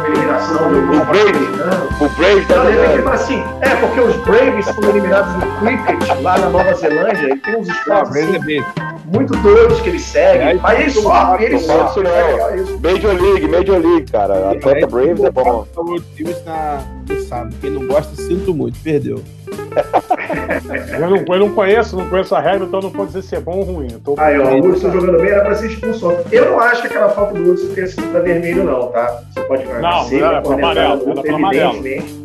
eliminação 0.06 0.70
do 0.70 0.78
o 0.78 1.04
Braves. 1.04 2.00
O 2.00 2.08
Braves 2.16 2.46
tá 2.48 2.54
jogando. 2.54 3.08
assim, 3.08 3.44
é, 3.60 3.74
porque 3.76 4.00
os 4.00 4.16
Braves 4.24 4.68
foram 4.70 4.90
eliminados 4.90 5.34
no 5.34 5.46
cricket 5.58 6.20
lá 6.22 6.38
na 6.38 6.48
Nova 6.48 6.74
Zelândia 6.74 7.34
e 7.34 7.38
tem 7.38 7.56
uns 7.56 7.68
esportes 7.68 8.16
assim, 8.16 8.36
é 8.36 8.93
muito 9.04 9.36
doidos 9.36 9.80
que 9.80 9.88
eles 9.90 10.02
seguem. 10.02 10.48
É, 10.48 10.54
mas 10.54 10.80
eles 10.80 10.94
sofrem, 10.94 11.46
eles 11.46 11.62
sofrem. 11.62 12.10
É 12.10 12.56
Major 12.82 13.20
League, 13.20 13.48
Major 13.48 13.78
League, 13.78 14.10
cara. 14.10 14.50
Atlanta 14.50 14.86
Braves 14.86 15.24
é 15.24 15.30
bom. 15.30 15.66
Falou 15.74 16.00
na 16.46 16.82
sabe. 17.28 17.54
Quem 17.60 17.70
não 17.70 17.86
gosta, 17.86 18.14
sinto 18.14 18.54
muito, 18.54 18.78
perdeu. 18.82 19.22
eu, 20.92 21.00
não, 21.00 21.16
eu 21.16 21.40
não 21.40 21.54
conheço, 21.54 21.96
não 21.96 22.08
conheço 22.08 22.34
a 22.34 22.40
regra, 22.40 22.64
então 22.66 22.80
não 22.80 22.90
pode 22.90 23.08
dizer 23.08 23.22
se 23.22 23.36
é 23.36 23.40
bom 23.40 23.58
ou 23.58 23.62
ruim. 23.62 23.88
tô... 24.04 24.14
Aí, 24.18 24.38
ó, 24.38 24.54
o 24.54 24.66
Hudson 24.66 24.90
jogando 24.90 25.18
bem 25.18 25.30
era 25.30 25.44
pra 25.44 25.54
ser 25.54 25.68
expulso. 25.68 26.12
Eu 26.30 26.50
não 26.50 26.60
acho 26.60 26.82
que 26.82 26.88
aquela 26.88 27.08
falta 27.10 27.34
do 27.34 27.50
Hudson 27.50 27.74
tenha 27.74 27.86
sido 27.86 28.10
pra 28.10 28.20
vermelho, 28.20 28.64
não, 28.64 28.86
tá? 28.88 29.22
Você 29.32 29.40
pode 29.42 29.66
ver. 29.66 29.80
Não, 29.80 30.04
seca, 30.04 30.26
era 30.26 30.42
pra 30.42 30.54
amarelo, 30.54 31.10
era 31.10 31.22
pra 31.22 31.34
amarelo. 31.34 32.23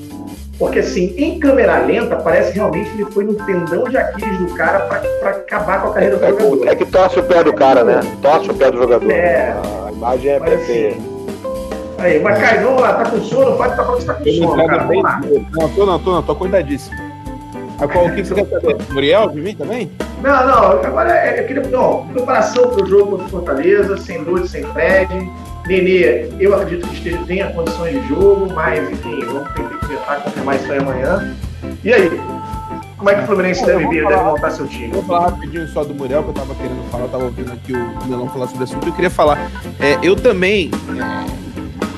Porque 0.59 0.79
assim, 0.79 1.15
em 1.17 1.39
câmera 1.39 1.79
lenta, 1.79 2.17
parece 2.17 2.51
realmente 2.51 2.89
que 2.89 3.01
ele 3.01 3.11
foi 3.11 3.23
no 3.23 3.33
tendão 3.33 3.85
de 3.85 3.97
Aquiles 3.97 4.39
do 4.39 4.53
cara 4.55 4.81
pra, 4.81 4.99
pra 4.99 5.29
acabar 5.29 5.81
com 5.81 5.87
a 5.87 5.93
carreira 5.93 6.17
do 6.17 6.25
é, 6.25 6.29
jogador. 6.29 6.67
É 6.67 6.75
que 6.75 6.85
torce 6.85 7.19
o 7.19 7.23
pé 7.23 7.43
do 7.45 7.53
cara, 7.53 7.85
né? 7.85 8.01
Torce 8.21 8.51
o 8.51 8.53
pé 8.53 8.69
do 8.69 8.77
jogador. 8.77 9.09
É. 9.09 9.55
A 9.87 9.91
imagem 9.91 10.31
é 10.31 10.39
perfeita. 10.39 10.97
Assim, 10.97 11.19
Aí, 11.99 12.19
mas 12.21 12.39
Caio, 12.39 12.63
vamos 12.63 12.81
lá, 12.81 12.93
tá 12.93 13.09
com 13.09 13.21
sono? 13.21 13.57
Pode 13.57 13.71
estar 13.71 13.83
falando 13.85 13.99
que 13.99 14.05
tá 14.05 14.13
com 14.13 14.23
sono, 14.25 14.67
cara. 14.67 14.83
Vamos 14.83 15.03
lá. 15.03 15.21
Não, 15.53 15.69
tô 15.69 15.85
não, 15.85 15.99
tô 15.99 16.11
não, 16.11 16.23
tô 16.23 16.35
cuidadíssimo. 16.35 16.95
qual, 17.77 18.05
o 18.05 18.15
que 18.15 18.23
você 18.23 18.35
quer 18.35 18.45
saber? 18.45 18.77
Muriel 18.89 19.29
de 19.29 19.41
mim 19.41 19.55
também? 19.55 19.91
Não, 20.21 20.47
não, 20.47 20.63
agora 20.83 21.11
é, 21.11 21.39
eu 21.39 21.47
queria. 21.47 21.63
Não, 21.63 22.05
preparação 22.07 22.69
para 22.69 22.83
o 22.83 22.85
jogo 22.85 23.11
contra 23.11 23.25
o 23.25 23.29
Fortaleza, 23.29 23.97
sem 23.97 24.23
dúvida, 24.25 24.47
sem 24.47 24.63
Fred. 24.65 25.29
Nenê, 25.69 26.27
eu 26.39 26.55
acredito 26.55 26.87
que 26.87 26.95
esteja, 26.95 27.19
tenha 27.27 27.51
condições 27.51 28.01
de 28.01 28.07
jogo, 28.07 28.51
mas 28.55 28.89
enfim, 28.89 29.19
vamos 29.23 29.47
tentar 29.87 30.15
confirmar 30.15 30.55
isso 30.55 30.71
aí 30.71 30.79
amanhã. 30.79 31.37
E 31.83 31.93
aí? 31.93 32.09
Como 32.97 33.07
é 33.07 33.13
que 33.13 33.21
o 33.21 33.25
Fluminense 33.27 33.63
deve 33.63 33.87
vir, 33.87 34.07
deve 34.07 34.23
montar 34.23 34.49
seu 34.49 34.67
time? 34.67 34.87
Vou 34.87 35.03
falar 35.03 35.29
rapidinho 35.29 35.67
só 35.67 35.83
do 35.83 35.93
Muriel, 35.93 36.23
que 36.23 36.29
eu 36.29 36.33
tava 36.33 36.55
querendo 36.55 36.89
falar, 36.89 37.03
eu 37.03 37.09
tava 37.09 37.23
ouvindo 37.25 37.53
aqui 37.53 37.73
o 37.73 38.07
Melão 38.07 38.27
falar 38.29 38.47
sobre 38.47 38.61
o 38.61 38.63
assunto. 38.63 38.87
Eu 38.87 38.93
queria 38.93 39.11
falar, 39.11 39.37
é, 39.79 39.99
eu 40.01 40.15
também, 40.15 40.71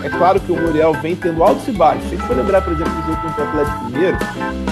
é, 0.03 0.07
é, 0.07 0.09
claro 0.09 0.41
que 0.41 0.51
o 0.51 0.61
Muriel 0.61 0.91
vem 0.95 1.15
tendo 1.15 1.41
altos 1.41 1.65
e 1.69 1.71
baixos. 1.71 2.09
Se 2.09 2.15
a 2.15 2.17
gente 2.17 2.27
for 2.27 2.35
lembrar, 2.35 2.61
por 2.61 2.73
exemplo, 2.73 2.91
do 2.91 3.07
jogo 3.07 3.21
contra 3.21 3.45
o 3.45 3.47
Atlético 3.47 3.85
Mineiro, 3.85 4.17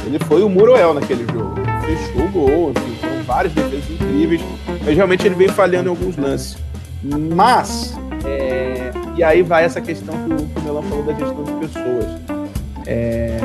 ele 0.05 0.19
foi 0.19 0.43
o 0.43 0.49
Muroel 0.49 0.93
naquele 0.93 1.25
jogo. 1.31 1.55
Fechou 1.85 2.25
o 2.25 2.29
gol, 2.31 2.71
enfim, 2.71 2.97
foram 2.99 3.23
vários 3.23 3.53
defesas 3.53 3.89
incríveis, 3.89 4.41
mas 4.83 4.93
realmente 4.93 5.25
ele 5.25 5.35
vem 5.35 5.47
falhando 5.47 5.87
em 5.87 5.89
alguns 5.89 6.17
lances. 6.17 6.57
Mas, 7.01 7.97
é, 8.25 8.91
e 9.15 9.23
aí 9.23 9.41
vai 9.41 9.63
essa 9.63 9.81
questão 9.81 10.15
que 10.25 10.33
o, 10.33 10.37
que 10.37 10.59
o 10.59 10.81
falou 10.81 11.03
da 11.03 11.13
gestão 11.13 11.43
de 11.43 11.51
pessoas. 11.53 12.05
É, 12.85 13.37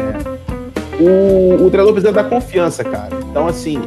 o, 1.00 1.66
o 1.66 1.70
precisa 1.70 2.12
dar 2.12 2.24
confiança, 2.24 2.84
cara. 2.84 3.10
Então, 3.30 3.46
assim, 3.46 3.82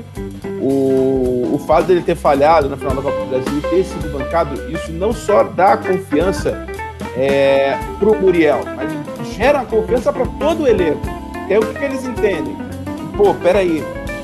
o, 0.62 1.52
o 1.54 1.62
fato 1.66 1.88
dele 1.88 2.02
ter 2.02 2.16
falhado 2.16 2.70
na 2.70 2.78
final 2.78 2.96
da 2.96 3.02
Copa 3.02 3.18
do 3.20 3.30
Brasil 3.30 3.58
e 3.58 3.62
ter 3.62 3.84
sido 3.84 4.12
bancado, 4.12 4.72
isso 4.72 4.92
não 4.92 5.14
só 5.14 5.44
dá 5.44 5.78
confiança 5.78 6.66
é, 7.16 7.78
pro 8.00 8.16
Muriel, 8.16 8.62
mas 8.76 8.92
gera 9.36 9.64
confiança 9.66 10.12
para 10.12 10.26
todo 10.26 10.64
o 10.64 10.68
elenco. 10.68 11.02
É 11.50 11.58
o 11.58 11.62
que, 11.62 11.80
que 11.80 11.86
eles 11.86 12.06
entendem. 12.06 12.56
Pô, 13.16 13.34
peraí, 13.34 13.84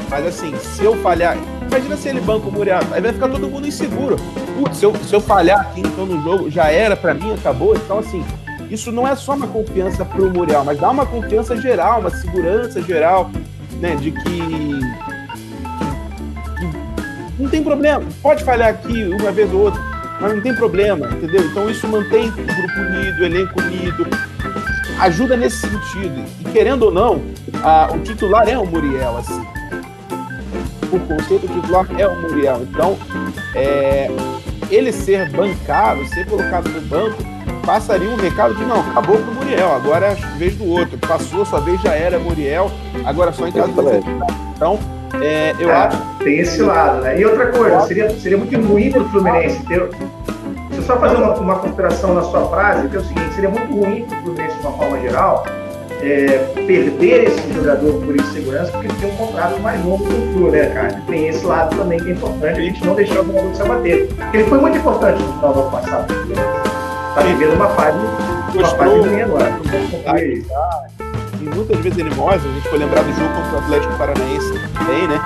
mas 0.10 0.28
assim, 0.28 0.54
se 0.58 0.84
eu 0.84 0.96
falhar, 0.98 1.38
imagina 1.68 1.96
se 1.96 2.10
ele 2.10 2.20
banca 2.20 2.48
o 2.48 2.52
Muriel, 2.52 2.82
aí 2.92 3.02
vai 3.02 3.14
ficar 3.14 3.30
todo 3.30 3.48
mundo 3.48 3.68
inseguro. 3.68 4.18
Putz, 4.56 4.78
se 4.78 4.86
eu, 4.86 4.96
se 4.96 5.14
eu 5.14 5.22
falhar 5.22 5.62
aqui 5.62 5.82
então 5.82 6.06
no 6.06 6.22
jogo, 6.22 6.50
já 6.50 6.70
era 6.70 6.96
para 6.96 7.14
mim, 7.14 7.34
acabou. 7.34 7.76
Então, 7.76 8.00
assim, 8.00 8.24
isso 8.70 8.92
não 8.92 9.08
é 9.08 9.16
só 9.16 9.34
uma 9.34 9.48
confiança 9.48 10.04
pro 10.04 10.30
Muriel, 10.30 10.64
mas 10.64 10.80
dá 10.80 10.90
uma 10.90 11.06
confiança 11.06 11.56
geral, 11.60 12.00
uma 12.00 12.10
segurança 12.10 12.82
geral, 12.82 13.30
né, 13.80 13.96
de 13.96 14.12
que, 14.12 14.80
não 17.38 17.50
tem 17.50 17.64
problema, 17.64 18.04
pode 18.22 18.44
falhar 18.44 18.70
aqui 18.70 19.04
uma 19.20 19.32
vez 19.32 19.52
ou 19.54 19.62
outra, 19.62 19.82
mas 20.20 20.34
não 20.34 20.42
tem 20.42 20.56
problema, 20.56 21.08
entendeu? 21.08 21.46
Então 21.46 21.70
isso 21.70 21.88
mantém 21.88 22.30
o 22.30 22.32
grupo 22.32 22.80
unido, 22.80 23.20
o 23.20 23.26
elenco 23.26 23.62
unido, 23.62 24.08
ajuda 25.00 25.36
nesse 25.36 25.58
sentido. 25.58 26.24
E 26.40 26.44
querendo 26.52 26.84
ou 26.84 26.92
não, 26.92 27.22
a, 27.64 27.92
o 27.94 28.00
titular 28.00 28.48
é 28.48 28.58
o 28.58 28.66
Muriel, 28.66 29.18
assim. 29.18 29.46
O 30.92 31.00
conceito 31.00 31.48
titular 31.48 31.88
é 31.98 32.08
o 32.08 32.22
Muriel. 32.22 32.62
Então, 32.62 32.98
é, 33.56 34.10
ele 34.74 34.92
ser 34.92 35.30
bancado, 35.30 36.06
ser 36.08 36.26
colocado 36.26 36.70
no 36.70 36.82
banco, 36.82 37.18
passaria 37.66 38.10
um 38.10 38.16
recado 38.16 38.56
de 38.56 38.66
não, 38.66 38.80
acabou 38.80 39.18
pro 39.18 39.34
Muriel, 39.34 39.74
agora 39.74 40.08
é 40.08 40.12
a 40.12 40.38
vez 40.38 40.56
do 40.56 40.68
outro. 40.68 40.98
Passou, 40.98 41.46
sua 41.46 41.60
vez 41.60 41.80
já 41.82 41.94
era 41.94 42.18
Muriel, 42.20 42.72
agora 43.06 43.32
só 43.32 43.48
em 43.48 43.52
caso 43.52 43.72
de 43.72 43.80
Então, 44.56 44.80
é, 45.22 45.54
eu 45.60 45.70
é, 45.70 45.74
acho. 45.74 45.98
Tem 46.20 46.40
esse 46.40 46.62
lado, 46.62 47.02
né? 47.02 47.20
E 47.20 47.26
outra 47.26 47.48
coisa, 47.48 47.82
seria, 47.82 48.10
seria 48.10 48.38
muito 48.38 48.60
ruim 48.62 48.92
pro 48.92 49.08
Fluminense 49.10 49.64
ter. 49.66 49.90
Se 50.72 50.78
eu 50.78 50.84
só 50.84 50.98
fazer 50.98 51.16
uma, 51.18 51.36
uma 51.36 51.60
consideração 51.60 52.16
na 52.16 52.24
sua 52.24 52.48
frase, 52.50 52.88
que 52.90 52.96
é 52.96 53.00
o 53.00 53.04
seguinte, 53.04 53.34
seria 53.36 53.50
muito 53.50 53.74
ruim 53.74 54.06
pro 54.06 54.18
Fluminense 54.22 54.56
de 54.58 54.66
uma 54.66 54.78
forma 54.78 55.00
geral. 55.00 55.46
É, 56.06 56.38
perder 56.68 57.30
esse 57.30 57.54
jogador 57.54 57.94
por 58.02 58.14
insegurança, 58.16 58.72
porque 58.74 58.88
ele 58.88 58.96
tem 59.00 59.10
um 59.10 59.16
contrato 59.16 59.60
mais 59.62 59.84
longo 59.86 60.06
que 60.06 60.14
o 60.14 60.34
Flu, 60.34 60.52
né, 60.52 60.66
cara? 60.66 61.02
Tem 61.08 61.30
esse 61.30 61.46
lado 61.46 61.76
também 61.78 61.98
que 61.98 62.10
é 62.10 62.12
importante, 62.12 62.60
a 62.60 62.64
gente 62.64 62.86
não 62.86 62.94
deixar 62.94 63.22
o 63.22 63.26
jogador 63.26 63.56
se 63.56 63.62
abater. 63.62 64.08
Porque 64.08 64.38
ele 64.38 64.50
foi 64.50 64.60
muito 64.60 64.78
importante 64.78 65.24
no 65.24 65.34
final 65.34 65.54
do 65.54 65.60
ano 65.62 65.72
passado 65.72 66.14
está 67.14 67.22
vivendo 67.22 67.54
uma 67.54 67.70
fase, 67.70 67.98
uma 68.56 68.68
fase 68.68 68.96
ruim 69.00 69.22
agora. 69.22 69.60
E 71.40 71.44
muitas 71.44 71.78
vezes 71.80 72.00
ele 72.00 72.16
mostra, 72.16 72.50
a 72.50 72.54
gente 72.54 72.68
foi 72.70 72.80
lembrar 72.80 73.04
do 73.04 73.14
jogo 73.14 73.34
contra 73.36 73.56
o 73.56 73.60
Atlético 73.60 73.98
Paranaense 73.98 74.54
também, 74.78 75.08
né? 75.08 75.22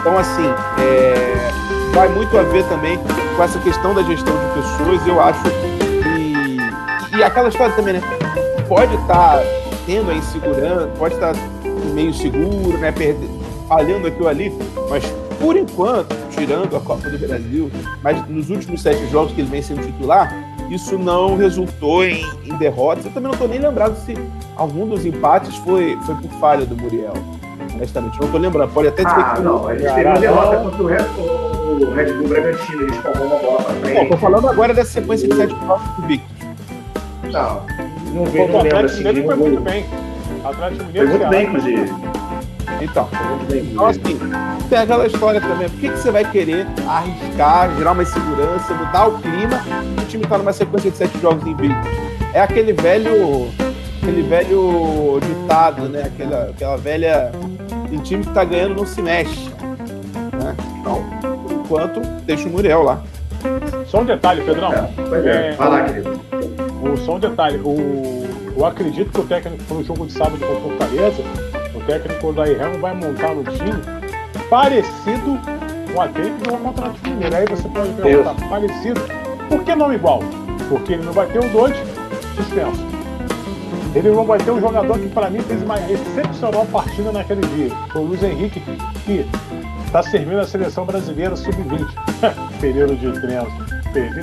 Então, 0.00 0.18
assim, 0.18 0.46
é, 0.80 1.50
vai 1.94 2.08
muito 2.08 2.36
a 2.36 2.42
ver 2.42 2.64
também 2.64 2.98
com 3.36 3.42
essa 3.42 3.58
questão 3.60 3.94
da 3.94 4.02
gestão 4.02 4.34
de 4.34 4.60
pessoas. 4.60 5.06
Eu 5.06 5.20
acho 5.20 5.42
que. 5.44 7.16
E 7.16 7.22
aquela 7.22 7.48
história 7.48 7.74
também, 7.74 7.94
né? 7.94 8.02
Pode 8.66 8.94
estar 8.96 9.38
tá 9.38 9.42
tendo 9.88 10.10
a 10.10 10.14
insegurança, 10.14 10.86
pode 10.98 11.14
estar 11.14 11.32
meio 11.94 12.12
seguro, 12.12 12.76
né? 12.76 12.92
Perde, 12.92 13.26
falhando 13.66 14.06
aquilo 14.06 14.28
ali, 14.28 14.52
mas 14.90 15.02
por 15.40 15.56
enquanto, 15.56 16.14
tirando 16.30 16.76
a 16.76 16.80
Copa 16.80 17.08
do 17.08 17.18
Brasil, 17.18 17.70
mas 18.02 18.28
nos 18.28 18.50
últimos 18.50 18.82
sete 18.82 19.06
jogos 19.06 19.32
que 19.32 19.40
ele 19.40 19.48
vem 19.48 19.62
sendo 19.62 19.80
titular, 19.80 20.30
isso 20.68 20.98
não 20.98 21.38
resultou 21.38 22.04
em, 22.04 22.22
em 22.44 22.54
derrotas. 22.58 23.06
Eu 23.06 23.12
também 23.12 23.28
não 23.28 23.32
estou 23.32 23.48
nem 23.48 23.58
lembrado 23.58 23.96
se 24.04 24.14
algum 24.56 24.86
dos 24.86 25.06
empates 25.06 25.56
foi, 25.56 25.98
foi 26.04 26.14
por 26.16 26.30
falha 26.32 26.66
do 26.66 26.76
Muriel. 26.76 27.14
Honestamente, 27.74 28.18
não 28.18 28.26
estou 28.26 28.40
lembrando. 28.40 28.70
Pode 28.74 28.88
até 28.88 29.04
dizer 29.04 29.16
ah, 29.18 29.34
que. 29.36 29.40
Não, 29.40 29.68
a 29.68 29.74
gente 29.74 29.94
teve 29.94 30.06
uma 30.06 30.18
derrota 30.18 30.56
contra 30.58 30.82
o 30.82 30.86
Red, 30.86 31.04
o 31.16 31.94
Red 31.94 32.12
Bull 32.12 32.28
Bragantino, 32.28 32.82
eles 32.82 32.96
tomou 32.98 33.26
uma 33.26 33.38
bola 33.38 33.62
para 33.62 33.74
frente. 33.74 34.02
Estou 34.02 34.18
falando 34.18 34.48
agora 34.48 34.74
dessa 34.74 34.90
sequência 34.90 35.26
de 35.26 35.34
sete 35.34 35.54
jogos 35.66 35.88
do 35.96 36.06
Victor. 36.06 36.38
Não, 37.32 37.62
não, 38.12 38.24
Pô, 38.24 38.30
não 38.30 38.30
o 38.32 38.46
lembro 38.46 38.58
Atlético 38.58 38.86
assim. 38.86 38.96
Mineiro 39.04 39.26
foi 39.26 39.36
muito 39.36 39.60
bem. 39.60 39.86
Atlético 40.44 40.76
Foi 40.76 40.86
Mineiro 40.86 41.08
muito 41.08 41.18
Ceará. 41.20 41.30
bem, 41.30 41.46
inclusive. 41.46 41.92
Então, 42.80 43.06
Foi 43.06 43.26
muito 43.28 43.50
bem, 43.50 43.60
então 43.72 43.90
inclusive. 43.90 44.24
assim, 44.24 44.68
tem 44.68 44.78
aquela 44.78 45.06
história 45.06 45.40
também. 45.40 45.68
Por 45.68 45.80
que, 45.80 45.88
que 45.88 45.98
você 45.98 46.10
vai 46.10 46.24
querer 46.30 46.66
arriscar, 46.86 47.74
gerar 47.76 47.92
uma 47.92 48.02
insegurança, 48.02 48.74
mudar 48.74 49.08
o 49.08 49.18
clima 49.18 49.62
e 49.98 50.02
o 50.02 50.04
time 50.06 50.26
tá 50.26 50.38
numa 50.38 50.52
sequência 50.52 50.90
de 50.90 50.96
sete 50.96 51.18
jogos 51.20 51.46
invictos? 51.46 51.90
É 52.34 52.40
aquele 52.40 52.72
velho. 52.72 53.48
Aquele 54.02 54.22
velho 54.22 55.18
ditado, 55.20 55.88
né? 55.88 56.02
Aquela, 56.06 56.42
aquela 56.50 56.76
velha. 56.76 57.32
Tem 57.90 57.98
time 58.00 58.24
que 58.24 58.32
tá 58.32 58.44
ganhando 58.44 58.76
não 58.76 58.86
se 58.86 59.02
mexe. 59.02 59.50
Né? 60.42 60.54
Então, 60.78 61.02
por 61.42 61.52
enquanto, 61.52 62.00
deixa 62.24 62.48
o 62.48 62.52
Muriel 62.52 62.82
lá. 62.82 63.02
Só 63.86 64.00
um 64.00 64.04
detalhe, 64.04 64.42
Pedrão. 64.42 64.72
É, 64.72 64.88
pois 65.08 65.26
é. 65.26 65.48
É, 65.48 65.52
Vai 65.52 65.68
lá, 65.68 65.82
querido. 65.84 66.20
O, 66.82 66.96
só 66.96 67.16
um 67.16 67.18
detalhe, 67.18 67.58
o, 67.58 68.26
eu 68.56 68.64
acredito 68.64 69.10
que 69.10 69.20
o 69.20 69.24
técnico 69.24 69.62
para 69.64 69.76
o 69.76 69.84
jogo 69.84 70.06
de 70.06 70.12
sábado 70.12 70.38
com 70.38 70.68
Fortaleza, 70.68 71.22
o 71.74 71.80
técnico 71.86 72.32
da 72.32 72.48
Helmo 72.48 72.78
vai 72.78 72.94
montar 72.94 73.32
um 73.32 73.44
time 73.44 73.82
parecido 74.48 75.38
com 75.92 76.00
aquele 76.00 76.30
que 76.30 76.50
jogou 76.50 76.72
contra 76.72 76.88
o 76.88 77.08
Mineiro. 77.08 77.36
Aí 77.36 77.46
você 77.46 77.68
pode 77.68 77.92
perguntar, 77.94 78.34
parecido, 78.48 79.00
por 79.48 79.64
que 79.64 79.74
não 79.74 79.92
igual? 79.92 80.20
Porque 80.68 80.92
ele 80.94 81.02
não 81.02 81.12
vai 81.12 81.26
ter 81.26 81.38
o 81.38 81.48
dois 81.50 81.76
suspenso. 82.36 82.86
Ele 83.94 84.10
não 84.10 84.24
vai 84.24 84.38
ter 84.38 84.50
um 84.50 84.60
jogador 84.60 84.98
que 84.98 85.08
para 85.08 85.30
mim 85.30 85.40
fez 85.40 85.62
uma 85.62 85.78
excepcional 85.90 86.66
partida 86.66 87.10
naquele 87.10 87.40
dia. 87.40 87.70
Foi 87.90 88.02
o 88.02 88.04
Luiz 88.04 88.22
Henrique, 88.22 88.60
que 89.04 89.26
está 89.86 90.02
servindo 90.02 90.38
a 90.38 90.46
seleção 90.46 90.84
brasileira 90.84 91.34
sub-20. 91.34 91.88
período 92.60 92.96
de 92.96 93.20
treino. 93.20 93.67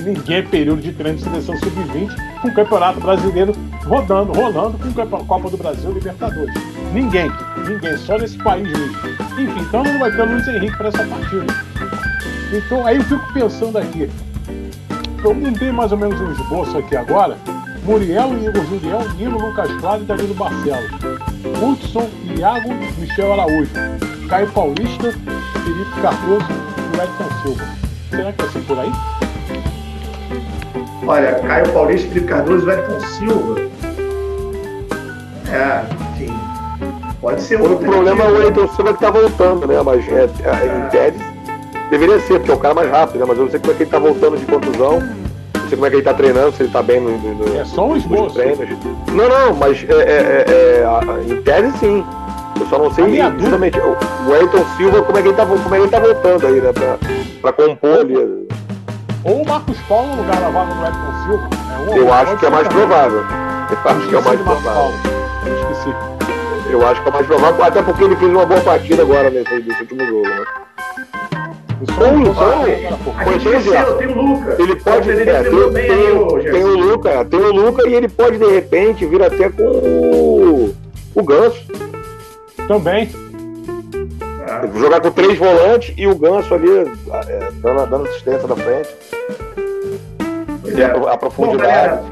Ninguém 0.02 0.36
é 0.36 0.42
período 0.42 0.80
de 0.80 0.92
treino 0.92 1.18
de 1.18 1.24
seleção 1.24 1.56
sub-20 1.58 2.40
com 2.40 2.48
o 2.48 2.54
Campeonato 2.54 3.00
Brasileiro 3.00 3.52
rodando, 3.84 4.32
rolando 4.32 4.78
com 4.78 5.16
a 5.16 5.24
Copa 5.24 5.50
do 5.50 5.56
Brasil 5.56 5.92
Libertadores. 5.92 6.54
Ninguém, 6.92 7.30
ninguém, 7.68 7.96
só 7.98 8.16
nesse 8.16 8.38
país 8.38 8.66
mesmo. 8.66 8.96
Enfim, 9.38 9.60
então 9.60 9.82
não 9.82 9.98
vai 9.98 10.10
ter 10.10 10.22
o 10.22 10.26
Luiz 10.26 10.46
Henrique 10.46 10.76
para 10.76 10.88
essa 10.88 11.04
partida. 11.04 11.46
Então 12.52 12.86
aí 12.86 12.96
eu 12.96 13.04
fico 13.04 13.32
pensando 13.32 13.78
aqui. 13.78 14.08
Eu 15.24 15.34
montei 15.34 15.72
mais 15.72 15.90
ou 15.90 15.98
menos 15.98 16.20
um 16.20 16.32
esboço 16.32 16.78
aqui 16.78 16.96
agora. 16.96 17.36
Muriel 17.84 18.36
Igor 18.38 18.64
Julião, 18.66 19.08
Nino 19.16 19.38
Lucas 19.38 19.70
Claro 19.80 20.02
e 20.02 20.06
Danilo 20.06 20.34
Barcelos. 20.34 20.90
Hudson, 21.60 22.08
Iago, 22.36 22.70
Michel 22.98 23.32
Araújo. 23.32 23.70
Caio 24.28 24.50
Paulista, 24.52 25.12
Felipe 25.12 26.00
Cardoso 26.02 26.46
e 26.92 26.96
Edson 26.96 27.42
Silva. 27.42 27.64
Será 28.10 28.32
que 28.32 28.42
vai 28.42 28.52
ser 28.52 28.60
por 28.60 28.78
aí? 28.78 29.25
Olha, 31.06 31.34
Caio 31.34 31.68
Paulista, 31.72 32.08
Felipe 32.08 32.26
Cardoso, 32.26 32.66
Wellington 32.66 33.00
Silva. 33.00 33.60
É, 35.50 35.82
enfim. 36.12 36.34
Pode 37.20 37.40
ser 37.42 37.60
O 37.60 37.70
outra 37.70 37.88
problema 37.88 38.24
é 38.24 38.28
o. 38.28 38.34
Wellington 38.34 38.68
Silva 38.68 38.94
que 38.94 39.00
tá 39.00 39.10
voltando, 39.10 39.66
né? 39.66 39.80
Mas 39.84 40.06
é, 40.08 40.22
é, 40.24 40.86
em 40.86 40.88
tese 40.90 41.24
deveria 41.90 42.18
ser, 42.20 42.38
porque 42.38 42.50
é 42.50 42.54
o 42.54 42.58
cara 42.58 42.74
mais 42.74 42.90
rápido, 42.90 43.20
né? 43.20 43.24
Mas 43.28 43.38
eu 43.38 43.44
não 43.44 43.50
sei 43.50 43.60
como 43.60 43.72
é 43.72 43.76
que 43.76 43.82
ele 43.84 43.90
tá 43.90 43.98
voltando 43.98 44.36
de 44.36 44.46
contusão. 44.46 45.00
Não 45.00 45.68
sei 45.68 45.76
como 45.76 45.86
é 45.86 45.90
que 45.90 45.96
ele 45.96 46.02
tá 46.02 46.14
treinando, 46.14 46.52
se 46.52 46.62
ele 46.62 46.72
tá 46.72 46.82
bem 46.82 47.00
no, 47.00 47.16
no, 47.16 47.56
É 47.60 47.64
só 47.64 47.86
um 47.88 47.96
esboço. 47.96 48.34
treinos. 48.34 48.68
Não, 49.12 49.28
não, 49.28 49.54
mas 49.54 49.84
é, 49.88 49.92
é, 49.92 50.44
é, 50.48 50.82
é, 50.82 51.32
em 51.32 51.42
tese 51.42 51.78
sim. 51.78 52.04
Eu 52.58 52.66
só 52.66 52.78
não 52.78 52.90
sei 52.92 53.04
justamente 53.38 53.78
o 53.78 53.96
o 54.26 54.30
Wellington 54.30 54.64
Silva, 54.76 55.02
como 55.02 55.18
é 55.18 55.22
que 55.22 55.28
ele 55.28 55.36
tá, 55.36 55.46
como 55.46 55.56
é 55.74 55.78
que 55.78 55.84
ele 55.84 55.88
tá 55.88 56.00
voltando 56.00 56.46
aí, 56.46 56.60
né? 56.60 56.72
Pra, 56.72 56.98
pra 57.42 57.52
compor 57.52 58.00
ali. 58.00 58.45
Ou 59.26 59.42
o 59.42 59.48
Marcos 59.48 59.78
Paulo 59.88 60.08
no 60.16 60.22
lugar 60.22 60.40
da 60.40 60.48
vaga 60.50 60.74
do 60.74 60.86
Edson 60.86 61.24
Silva. 61.24 61.48
É 61.74 61.78
um- 61.90 61.96
Eu 61.96 62.12
acho 62.12 62.36
que 62.36 62.46
é 62.46 62.50
mais 62.50 62.68
também. 62.68 62.86
provável. 62.86 63.20
Eu 63.20 63.90
acho 63.90 64.08
que 64.08 64.14
é 64.14 64.18
o 64.18 64.22
mais 64.24 64.40
provável. 64.40 64.92
Eu 65.46 65.54
Esqueci. 65.72 65.94
Eu 66.70 66.86
acho 66.86 67.02
que 67.02 67.08
é 67.08 67.10
o 67.10 67.14
mais 67.14 67.26
provável, 67.26 67.64
até 67.64 67.82
porque 67.82 68.04
ele 68.04 68.16
fez 68.16 68.30
uma 68.32 68.46
boa 68.46 68.60
partida 68.60 69.02
agora 69.02 69.30
nesse, 69.30 69.54
nesse 69.60 69.80
último 69.82 70.06
jogo, 70.06 70.28
né? 70.28 70.44
Então- 71.82 72.06
é, 72.66 73.96
tem 73.98 74.06
o 74.08 74.22
Luca. 74.22 74.56
Ele 74.58 74.76
pode. 74.76 75.10
Ele 75.10 75.30
É, 75.30 75.42
tem, 75.42 75.70
bem 75.72 75.90
aí, 75.90 76.12
ô, 76.12 76.26
tem, 76.38 76.50
tem 76.52 76.64
o 76.64 76.76
Luca, 76.76 77.24
tem 77.26 77.40
o 77.40 77.52
Luca 77.52 77.88
e 77.88 77.94
ele 77.94 78.08
pode 78.08 78.38
de 78.38 78.46
repente 78.46 79.04
vir 79.06 79.22
até 79.22 79.50
com 79.50 79.62
o, 79.62 80.74
o 81.14 81.22
Ganso. 81.22 81.60
Também. 82.66 83.08
Ah, 84.48 84.62
Jogar 84.74 85.00
com 85.00 85.10
três 85.10 85.38
volantes 85.38 85.94
e 85.96 86.06
o 86.06 86.14
Ganso 86.16 86.54
ali 86.54 86.70
é, 86.70 86.84
dando, 87.60 87.86
dando 87.90 88.08
assistência 88.08 88.48
na 88.48 88.56
frente. 88.56 88.88
E 90.74 90.80
é. 90.82 90.84
a 90.86 91.16
Bom, 91.16 91.56
galera. 91.56 92.02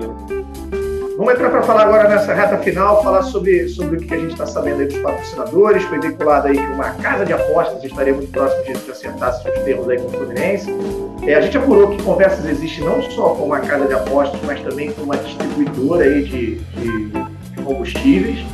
Vamos 1.16 1.32
entrar 1.34 1.48
para 1.48 1.62
falar 1.62 1.82
agora 1.82 2.08
nessa 2.08 2.34
reta 2.34 2.58
final, 2.58 3.00
falar 3.00 3.22
sobre, 3.22 3.68
sobre 3.68 3.98
o 3.98 4.00
que 4.00 4.12
a 4.12 4.16
gente 4.18 4.32
está 4.32 4.46
sabendo 4.46 4.80
aí 4.80 4.88
dos 4.88 4.98
patrocinadores. 4.98 5.84
Foi 5.84 6.00
vinculado 6.00 6.48
aí 6.48 6.56
que 6.56 6.66
uma 6.72 6.90
casa 6.90 7.24
de 7.24 7.32
apostas 7.32 7.84
estaria 7.84 8.12
muito 8.12 8.32
próximo 8.32 8.64
de, 8.64 8.90
acertar 8.90 9.32
seus 9.34 9.56
termos 9.60 9.88
aí 9.88 9.98
com 9.98 10.08
o 10.08 10.10
Fluminense. 10.10 10.74
É, 11.22 11.34
a 11.36 11.40
gente 11.40 11.56
apurou 11.56 11.90
que 11.90 12.02
conversas 12.02 12.44
existem 12.46 12.84
não 12.84 13.00
só 13.02 13.28
com 13.30 13.44
uma 13.44 13.60
casa 13.60 13.86
de 13.86 13.94
apostas, 13.94 14.40
mas 14.44 14.60
também 14.62 14.90
com 14.90 15.02
uma 15.02 15.16
distribuidora 15.16 16.04
aí 16.04 16.24
de, 16.24 16.56
de- 16.56 17.06
de 17.10 17.62
combustíveis. 17.62 18.44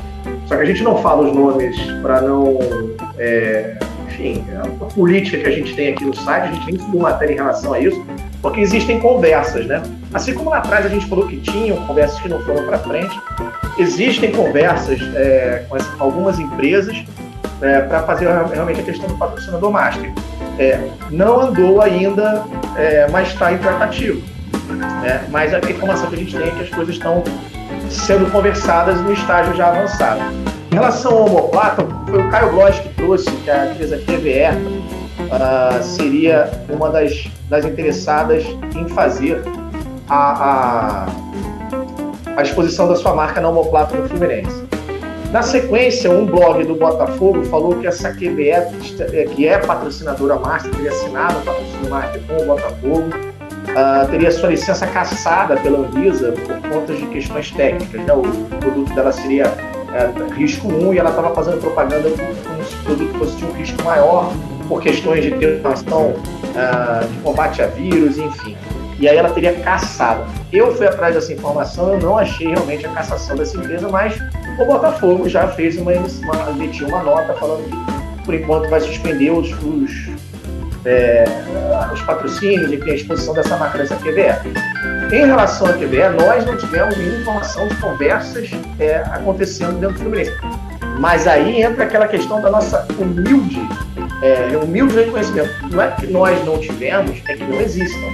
Só 0.46 0.54
que 0.56 0.62
a 0.62 0.66
gente 0.66 0.82
não 0.82 0.98
fala 1.00 1.26
os 1.28 1.34
nomes 1.34 1.76
para 2.02 2.20
não. 2.20 2.58
é, 3.18 3.74
enfim, 4.06 4.44
é 4.52 4.62
uma 4.66 4.86
política 4.88 5.38
que 5.38 5.46
a 5.46 5.52
gente 5.52 5.74
tem 5.74 5.92
aqui 5.94 6.04
no 6.04 6.14
site, 6.14 6.48
a 6.50 6.52
gente 6.52 6.66
nem 6.72 6.78
subiu 6.78 7.00
matéria 7.00 7.32
em 7.32 7.36
relação 7.36 7.72
a 7.72 7.80
isso, 7.80 8.04
porque 8.42 8.60
existem 8.60 8.98
conversas, 9.00 9.66
né? 9.66 9.82
Assim 10.12 10.34
como 10.34 10.50
lá 10.50 10.58
atrás 10.58 10.86
a 10.86 10.88
gente 10.88 11.06
falou 11.06 11.26
que 11.26 11.36
tinham 11.38 11.76
conversas 11.86 12.18
que 12.20 12.28
não 12.28 12.40
foram 12.40 12.64
para 12.66 12.78
frente, 12.78 13.20
existem 13.78 14.32
conversas 14.32 15.00
é, 15.14 15.64
com, 15.68 15.76
algumas 16.02 16.38
empresas 16.38 17.04
para 17.88 18.02
fazer 18.04 18.26
realmente 18.52 18.80
a 18.80 18.84
questão 18.84 19.06
do 19.06 19.16
patrocinador 19.16 19.70
master. 19.70 20.12
É, 20.58 20.80
não 21.10 21.40
andou 21.40 21.80
ainda, 21.80 22.44
é, 22.76 23.06
mas 23.10 23.28
está 23.28 23.52
em 23.52 23.58
tratativo. 23.58 24.22
né? 25.02 25.24
Mas 25.30 25.52
a 25.52 25.58
informação 25.58 26.08
que 26.08 26.14
a 26.14 26.18
gente 26.18 26.36
tem 26.36 26.48
é 26.48 26.50
que 26.50 26.62
as 26.62 26.70
coisas 26.70 26.94
estão 26.94 27.22
sendo 27.90 28.30
conversadas 28.30 29.00
no 29.00 29.12
estágio 29.12 29.54
já 29.54 29.68
avançado. 29.68 30.20
Em 30.70 30.74
relação 30.74 31.12
ao 31.12 31.26
homoplata, 31.26 31.86
foi 32.08 32.22
o 32.22 32.30
Caio 32.30 32.52
Bloch 32.52 32.80
que 32.80 32.88
trouxe 32.90 33.30
que 33.30 33.50
a 33.50 33.72
empresa 33.72 33.98
QVE 33.98 34.79
ah, 35.30 35.80
seria 35.82 36.50
uma 36.68 36.90
das, 36.90 37.28
das 37.48 37.64
interessadas 37.64 38.44
em 38.76 38.88
fazer 38.88 39.42
a, 40.08 41.06
a, 41.06 41.06
a 42.36 42.42
exposição 42.42 42.88
da 42.88 42.96
sua 42.96 43.14
marca 43.14 43.40
na 43.40 43.48
homoplata 43.48 43.96
no 43.96 44.08
Fluminense. 44.08 44.70
Na 45.32 45.42
sequência, 45.42 46.10
um 46.10 46.26
blog 46.26 46.64
do 46.64 46.74
Botafogo 46.74 47.44
falou 47.44 47.76
que 47.76 47.86
essa 47.86 48.10
QVE, 48.10 48.50
eh, 48.50 49.28
que 49.32 49.46
é 49.46 49.58
patrocinadora 49.58 50.36
master, 50.36 50.72
teria 50.72 50.90
assinado 50.90 51.38
o 51.38 51.42
patrocínio 51.42 51.88
master 51.88 52.20
com 52.26 52.42
o 52.42 52.46
Botafogo, 52.46 53.10
ah, 53.76 54.08
teria 54.10 54.32
sua 54.32 54.48
licença 54.48 54.88
cassada 54.88 55.56
pela 55.58 55.86
Anvisa 55.86 56.32
por 56.32 56.60
conta 56.68 56.94
de 56.94 57.06
questões 57.06 57.52
técnicas. 57.52 58.00
Né? 58.00 58.12
O 58.12 58.22
produto 58.58 58.92
dela 58.92 59.12
seria 59.12 59.44
eh, 59.94 60.34
risco 60.34 60.66
1 60.66 60.94
e 60.94 60.98
ela 60.98 61.10
estava 61.10 61.32
fazendo 61.32 61.60
propaganda 61.60 62.10
como 62.10 62.64
se 62.64 62.74
o 62.74 62.82
produto 62.84 63.18
fosse 63.18 63.36
de 63.36 63.44
um 63.44 63.52
risco 63.52 63.82
maior 63.84 64.32
por 64.70 64.80
questões 64.80 65.24
de 65.24 65.32
ter 65.32 65.60
ação 65.66 66.14
ah, 66.54 67.04
de 67.04 67.18
combate 67.18 67.60
a 67.60 67.66
vírus, 67.66 68.16
enfim. 68.16 68.56
E 69.00 69.08
aí 69.08 69.16
ela 69.16 69.30
teria 69.30 69.52
caçado. 69.54 70.24
Eu 70.52 70.72
fui 70.76 70.86
atrás 70.86 71.16
dessa 71.16 71.32
informação, 71.32 71.94
eu 71.94 71.98
não 71.98 72.16
achei 72.16 72.46
realmente 72.48 72.86
a 72.86 72.90
cassação 72.90 73.36
dessa 73.36 73.56
empresa, 73.56 73.88
mas 73.88 74.16
o 74.60 74.64
Botafogo 74.64 75.28
já 75.28 75.48
fez 75.48 75.76
uma, 75.76 75.90
uma 75.90 76.50
emitiu 76.50 76.86
uma 76.86 77.02
nota 77.02 77.34
falando 77.34 77.64
que 77.64 78.24
por 78.24 78.34
enquanto 78.34 78.70
vai 78.70 78.80
suspender 78.80 79.30
os, 79.30 79.50
os, 79.64 80.08
é, 80.84 81.24
os 81.92 82.00
patrocínios, 82.02 82.70
enfim, 82.72 82.90
a 82.90 82.94
exposição 82.94 83.34
dessa 83.34 83.56
marca 83.56 83.78
dessa 83.78 83.96
QVE. 83.96 84.52
Em 85.12 85.26
relação 85.26 85.66
à 85.66 85.72
QVE, 85.72 86.10
nós 86.16 86.46
não 86.46 86.56
tivemos 86.56 86.96
nenhuma 86.96 87.18
informação 87.22 87.66
de 87.66 87.74
conversas 87.76 88.48
é, 88.78 88.98
acontecendo 88.98 89.80
dentro 89.80 89.94
do 89.94 90.00
Fluminense. 90.00 90.32
Mas 91.00 91.26
aí 91.26 91.62
entra 91.62 91.84
aquela 91.84 92.06
questão 92.06 92.40
da 92.42 92.50
nossa 92.50 92.86
humilde, 92.98 93.58
é, 94.22 94.56
humilde 94.56 94.94
reconhecimento. 94.94 95.50
Não 95.70 95.82
é 95.82 95.90
que 95.92 96.06
nós 96.06 96.44
não 96.44 96.58
tivemos, 96.58 97.18
é 97.28 97.34
que 97.34 97.44
não 97.44 97.60
existam. 97.60 98.06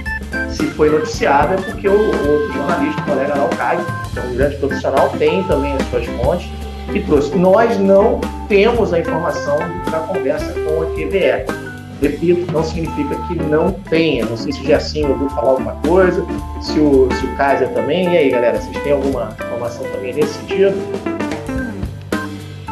Se 0.49 0.65
foi 0.71 0.89
noticiado 0.89 1.53
é 1.53 1.57
porque 1.57 1.87
o, 1.87 1.93
o 1.93 2.31
outro 2.31 2.53
jornalista, 2.53 3.01
o 3.01 3.05
colega 3.05 3.35
lá, 3.35 3.45
o 3.45 3.55
Caio, 3.55 3.85
que 4.13 4.19
é 4.19 4.21
um 4.23 4.35
grande 4.35 4.55
profissional, 4.57 5.09
tem 5.17 5.43
também 5.43 5.73
as 5.75 5.83
suas 5.89 6.05
fontes 6.05 6.49
e 6.93 6.99
trouxe. 7.01 7.35
Nós 7.37 7.77
não 7.79 8.19
temos 8.47 8.93
a 8.93 8.99
informação 8.99 9.57
da 9.91 9.99
conversa 9.99 10.53
com 10.53 10.81
a 10.83 10.85
QVE. 10.87 11.67
Repito, 11.99 12.51
não 12.51 12.63
significa 12.63 13.15
que 13.27 13.35
não 13.35 13.71
tenha. 13.71 14.23
Não 14.25 14.37
sei 14.37 14.51
se 14.53 14.61
o 14.61 14.65
Gersinho 14.65 15.09
ouviu 15.09 15.29
falar 15.29 15.49
alguma 15.51 15.71
coisa, 15.87 16.23
se 16.61 16.79
o, 16.79 17.09
se 17.19 17.25
o 17.25 17.35
Kaiser 17.35 17.69
também. 17.69 18.13
E 18.13 18.17
aí, 18.17 18.29
galera, 18.29 18.59
vocês 18.61 18.77
têm 18.83 18.93
alguma 18.93 19.35
informação 19.39 19.83
também 19.91 20.13
nesse 20.13 20.33
sentido? 20.35 20.75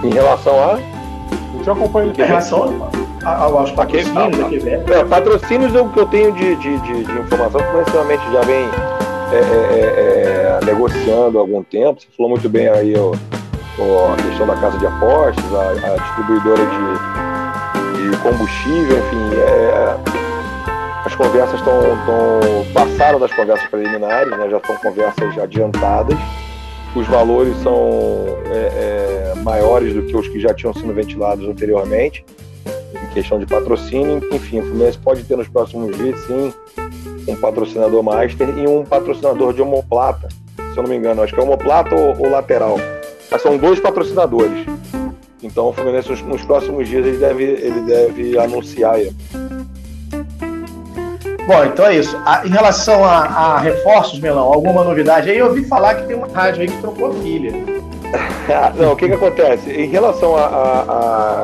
Em 0.03 0.13
relação 0.13 0.53
a. 0.63 0.79
Eu 1.57 1.63
te 1.63 1.69
acompanho 1.69 2.11
Em 2.11 2.21
relação 2.21 2.63
a- 2.63 3.14
aos 3.25 3.71
patrocínios? 3.71 4.65
É, 4.65 5.03
patrocínios 5.03 5.75
é 5.75 5.81
o 5.81 5.89
que 5.89 5.99
eu 5.99 6.05
tenho 6.05 6.31
de, 6.33 6.55
de, 6.55 6.77
de, 6.79 7.03
de 7.03 7.19
informação, 7.19 7.61
já 8.31 8.41
vem 8.41 8.65
é, 9.31 9.37
é, 9.37 10.59
é, 10.61 10.65
negociando 10.65 11.37
há 11.37 11.41
algum 11.41 11.63
tempo. 11.63 11.99
Você 11.99 12.07
falou 12.15 12.31
muito 12.31 12.47
bem 12.47 12.69
aí 12.69 12.93
ó, 12.97 13.13
ó, 13.79 14.13
a 14.13 14.15
questão 14.15 14.47
da 14.47 14.55
casa 14.55 14.77
de 14.77 14.85
apostas, 14.85 15.43
a, 15.53 15.93
a 15.93 15.97
distribuidora 15.97 16.61
de, 16.65 18.11
de, 18.11 18.17
combustível, 18.17 18.97
enfim. 18.97 19.35
É, 19.35 20.15
as 21.05 21.15
conversas 21.15 21.59
estão. 21.59 21.81
passaram 22.73 23.19
das 23.19 23.31
conversas 23.33 23.67
preliminares, 23.69 24.31
né, 24.37 24.49
já 24.49 24.57
estão 24.57 24.75
conversas 24.77 25.37
adiantadas. 25.37 26.17
Os 26.95 27.05
valores 27.07 27.57
são 27.57 28.25
é, 28.51 29.33
é, 29.33 29.33
maiores 29.41 29.93
do 29.93 30.03
que 30.03 30.15
os 30.15 30.27
que 30.29 30.39
já 30.39 30.53
tinham 30.53 30.73
sido 30.73 30.93
ventilados 30.93 31.47
anteriormente, 31.47 32.25
em 33.03 33.13
questão 33.13 33.39
de 33.39 33.45
patrocínio. 33.45 34.21
Enfim, 34.31 34.59
o 34.59 34.63
Fluminense 34.63 34.97
pode 34.97 35.23
ter 35.23 35.37
nos 35.37 35.47
próximos 35.47 35.95
dias, 35.95 36.19
sim, 36.21 36.53
um 37.27 37.35
patrocinador 37.35 38.03
master 38.03 38.49
e 38.57 38.67
um 38.67 38.83
patrocinador 38.83 39.53
de 39.53 39.61
homoplata, 39.61 40.29
se 40.57 40.77
eu 40.77 40.83
não 40.83 40.89
me 40.89 40.97
engano, 40.97 41.21
acho 41.21 41.33
que 41.33 41.39
é 41.39 41.43
homoplata 41.43 41.95
ou, 41.95 42.19
ou 42.19 42.29
lateral. 42.29 42.77
Mas 43.31 43.41
são 43.41 43.57
dois 43.57 43.79
patrocinadores. 43.79 44.65
Então 45.41 45.69
o 45.69 45.73
Fluminense 45.73 46.09
nos, 46.09 46.21
nos 46.21 46.43
próximos 46.43 46.87
dias 46.87 47.05
ele 47.05 47.17
deve, 47.17 47.43
ele 47.43 47.81
deve 47.81 48.37
anunciar. 48.37 48.95
Aí. 48.95 49.11
Bom, 51.47 51.63
então 51.63 51.85
é 51.85 51.97
isso. 51.97 52.17
A, 52.25 52.45
em 52.45 52.49
relação 52.49 53.05
a, 53.05 53.19
a, 53.19 53.59
reforços, 53.59 54.19
Melão, 54.19 54.51
alguma 54.51 54.83
novidade 54.83 55.29
aí? 55.29 55.37
Eu 55.37 55.47
ouvi 55.47 55.63
falar 55.65 55.95
que 55.95 56.07
tem 56.07 56.15
uma 56.15 56.27
rádio 56.27 56.63
aí 56.63 56.67
que 56.67 56.81
trocou 56.81 57.13
pilha. 57.13 57.51
não, 58.75 58.93
o 58.93 58.95
que 58.95 59.07
que 59.07 59.13
acontece? 59.13 59.69
Em 59.69 59.87
relação 59.87 60.35
a, 60.35 60.45
a, 60.45 61.41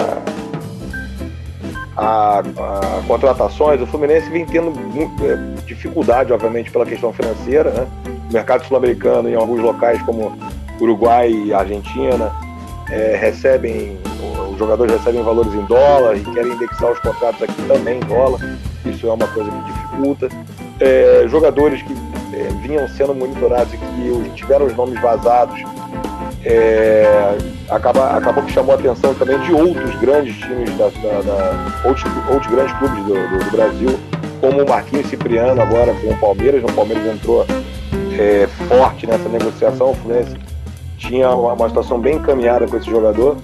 a, 1.96 2.39
a, 2.39 3.04
contratações, 3.08 3.82
o 3.82 3.86
Fluminense 3.86 4.30
vem 4.30 4.46
tendo 4.46 4.72
muito, 4.72 5.26
é, 5.26 5.36
dificuldade, 5.66 6.32
obviamente, 6.32 6.72
pela 6.72 6.86
questão 6.86 7.12
financeira, 7.12 7.72
né? 7.72 7.88
O 8.30 8.34
mercado 8.34 8.66
sul-americano, 8.66 9.30
em 9.30 9.36
alguns 9.36 9.60
locais 9.60 10.02
como 10.04 10.38
Uruguai 10.80 11.30
e 11.30 11.54
Argentina, 11.54 12.32
é, 12.89 13.18
recebem, 13.18 13.98
os 14.52 14.58
jogadores 14.58 14.94
recebem 14.94 15.22
valores 15.22 15.54
em 15.54 15.66
dólar 15.66 16.16
e 16.16 16.22
querem 16.22 16.54
indexar 16.54 16.92
os 16.92 17.00
contratos 17.00 17.42
aqui 17.44 17.62
também 17.68 17.98
em 17.98 18.02
dólar. 18.02 18.39
Isso 18.86 19.08
é 19.08 19.14
uma 19.14 19.28
coisa 19.28 19.52
que 19.52 19.72
dificulta. 19.72 20.30
É, 20.80 21.26
jogadores 21.28 21.82
que 21.82 21.94
é, 22.34 22.48
vinham 22.62 22.88
sendo 22.88 23.14
monitorados 23.14 23.74
e 23.74 23.78
que 23.78 24.30
tiveram 24.36 24.66
os 24.66 24.76
nomes 24.76 25.00
vazados 25.02 25.62
é, 26.44 27.38
acaba, 27.70 28.18
acabou 28.18 28.44
que 28.44 28.52
chamou 28.52 28.76
a 28.76 28.78
atenção 28.78 29.14
também 29.14 29.39
de 29.42 29.54
outros 29.54 29.96
grandes 30.00 30.36
times, 30.38 30.76
da, 30.78 30.88
da, 30.88 31.22
da 31.22 31.88
outros, 31.88 32.12
outros, 32.30 32.52
grandes 32.52 32.74
clubes 32.78 32.98
do, 33.06 33.14
do, 33.14 33.46
do, 33.46 33.52
Brasil, 33.52 34.00
como 34.39 34.64
o 34.64 34.68
Marquinhos 34.68 35.08
Cipriano 35.08 35.62
agora 35.62 35.94
com 35.94 36.10
o 36.10 36.18
Palmeiras. 36.18 36.64
O 36.64 36.74
Palmeiras 36.74 37.06
entrou 37.06 37.46
é, 38.18 38.48
forte 38.68 39.06
nessa 39.06 39.30
negociação. 39.30 39.92
O 39.92 39.96
Fluminense 39.96 40.36
tinha 40.98 41.30
uma, 41.30 41.54
uma 41.54 41.68
situação 41.68 42.00
bem 42.00 42.16
encaminhada 42.16 42.68
com 42.68 42.78
esse 42.78 42.89
jogador. 42.89 43.38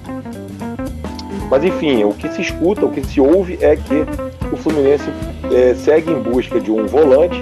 Mas 1.49 1.63
enfim, 1.63 2.03
o 2.03 2.13
que 2.13 2.27
se 2.29 2.41
escuta, 2.41 2.85
o 2.85 2.91
que 2.91 3.05
se 3.05 3.21
ouve 3.21 3.57
é 3.61 3.75
que 3.75 4.05
o 4.51 4.57
Fluminense 4.57 5.09
é, 5.53 5.73
segue 5.75 6.11
em 6.11 6.21
busca 6.21 6.59
de 6.59 6.71
um 6.71 6.85
volante 6.87 7.39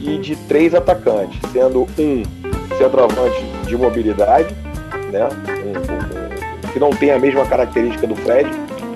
e 0.00 0.18
de 0.18 0.34
três 0.34 0.74
atacantes, 0.74 1.38
sendo 1.52 1.86
um 1.98 2.22
centroavante 2.76 3.44
de 3.66 3.76
mobilidade, 3.76 4.54
né, 5.10 5.28
um, 5.28 6.68
um, 6.68 6.72
que 6.72 6.78
não 6.78 6.90
tem 6.90 7.10
a 7.10 7.18
mesma 7.18 7.44
característica 7.46 8.06
do 8.06 8.16
Fred, 8.16 8.48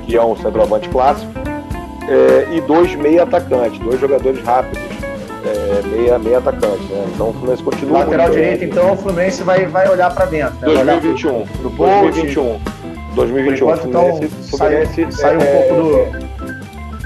que 0.07 0.17
é 0.17 0.23
um 0.23 0.37
centroavante 0.37 0.89
clássico, 0.89 1.33
é, 2.09 2.57
e 2.57 2.61
dois 2.63 2.95
meia 2.95 3.23
atacantes, 3.23 3.79
dois 3.81 4.01
jogadores 4.01 4.43
rápidos, 4.45 4.83
é, 5.45 5.87
meia, 5.89 6.19
meia 6.19 6.39
atacante, 6.39 6.83
né? 6.85 7.05
Então 7.15 7.31
o 7.31 7.33
Fluminense 7.33 7.63
continua. 7.63 7.99
Lateral 8.01 8.31
direito, 8.31 8.65
então 8.65 8.93
o 8.93 8.97
Fluminense 8.97 9.43
vai, 9.43 9.67
vai 9.67 9.89
olhar 9.89 10.15
para 10.15 10.27
dentro. 10.27 10.55
Né? 10.61 10.75
2021. 10.75 11.47
Pro 11.47 11.71
2021. 11.71 12.61
2021. 13.15 13.67
Enquanto, 13.67 13.81
Fluminense, 13.83 14.25
então, 14.25 14.59
Fluminense 14.59 15.13
sai, 15.13 15.13
sai 15.13 15.37
um 15.37 15.41
é, 15.41 15.63
pouco 15.63 15.83
do 15.83 15.99
é, 15.99 16.34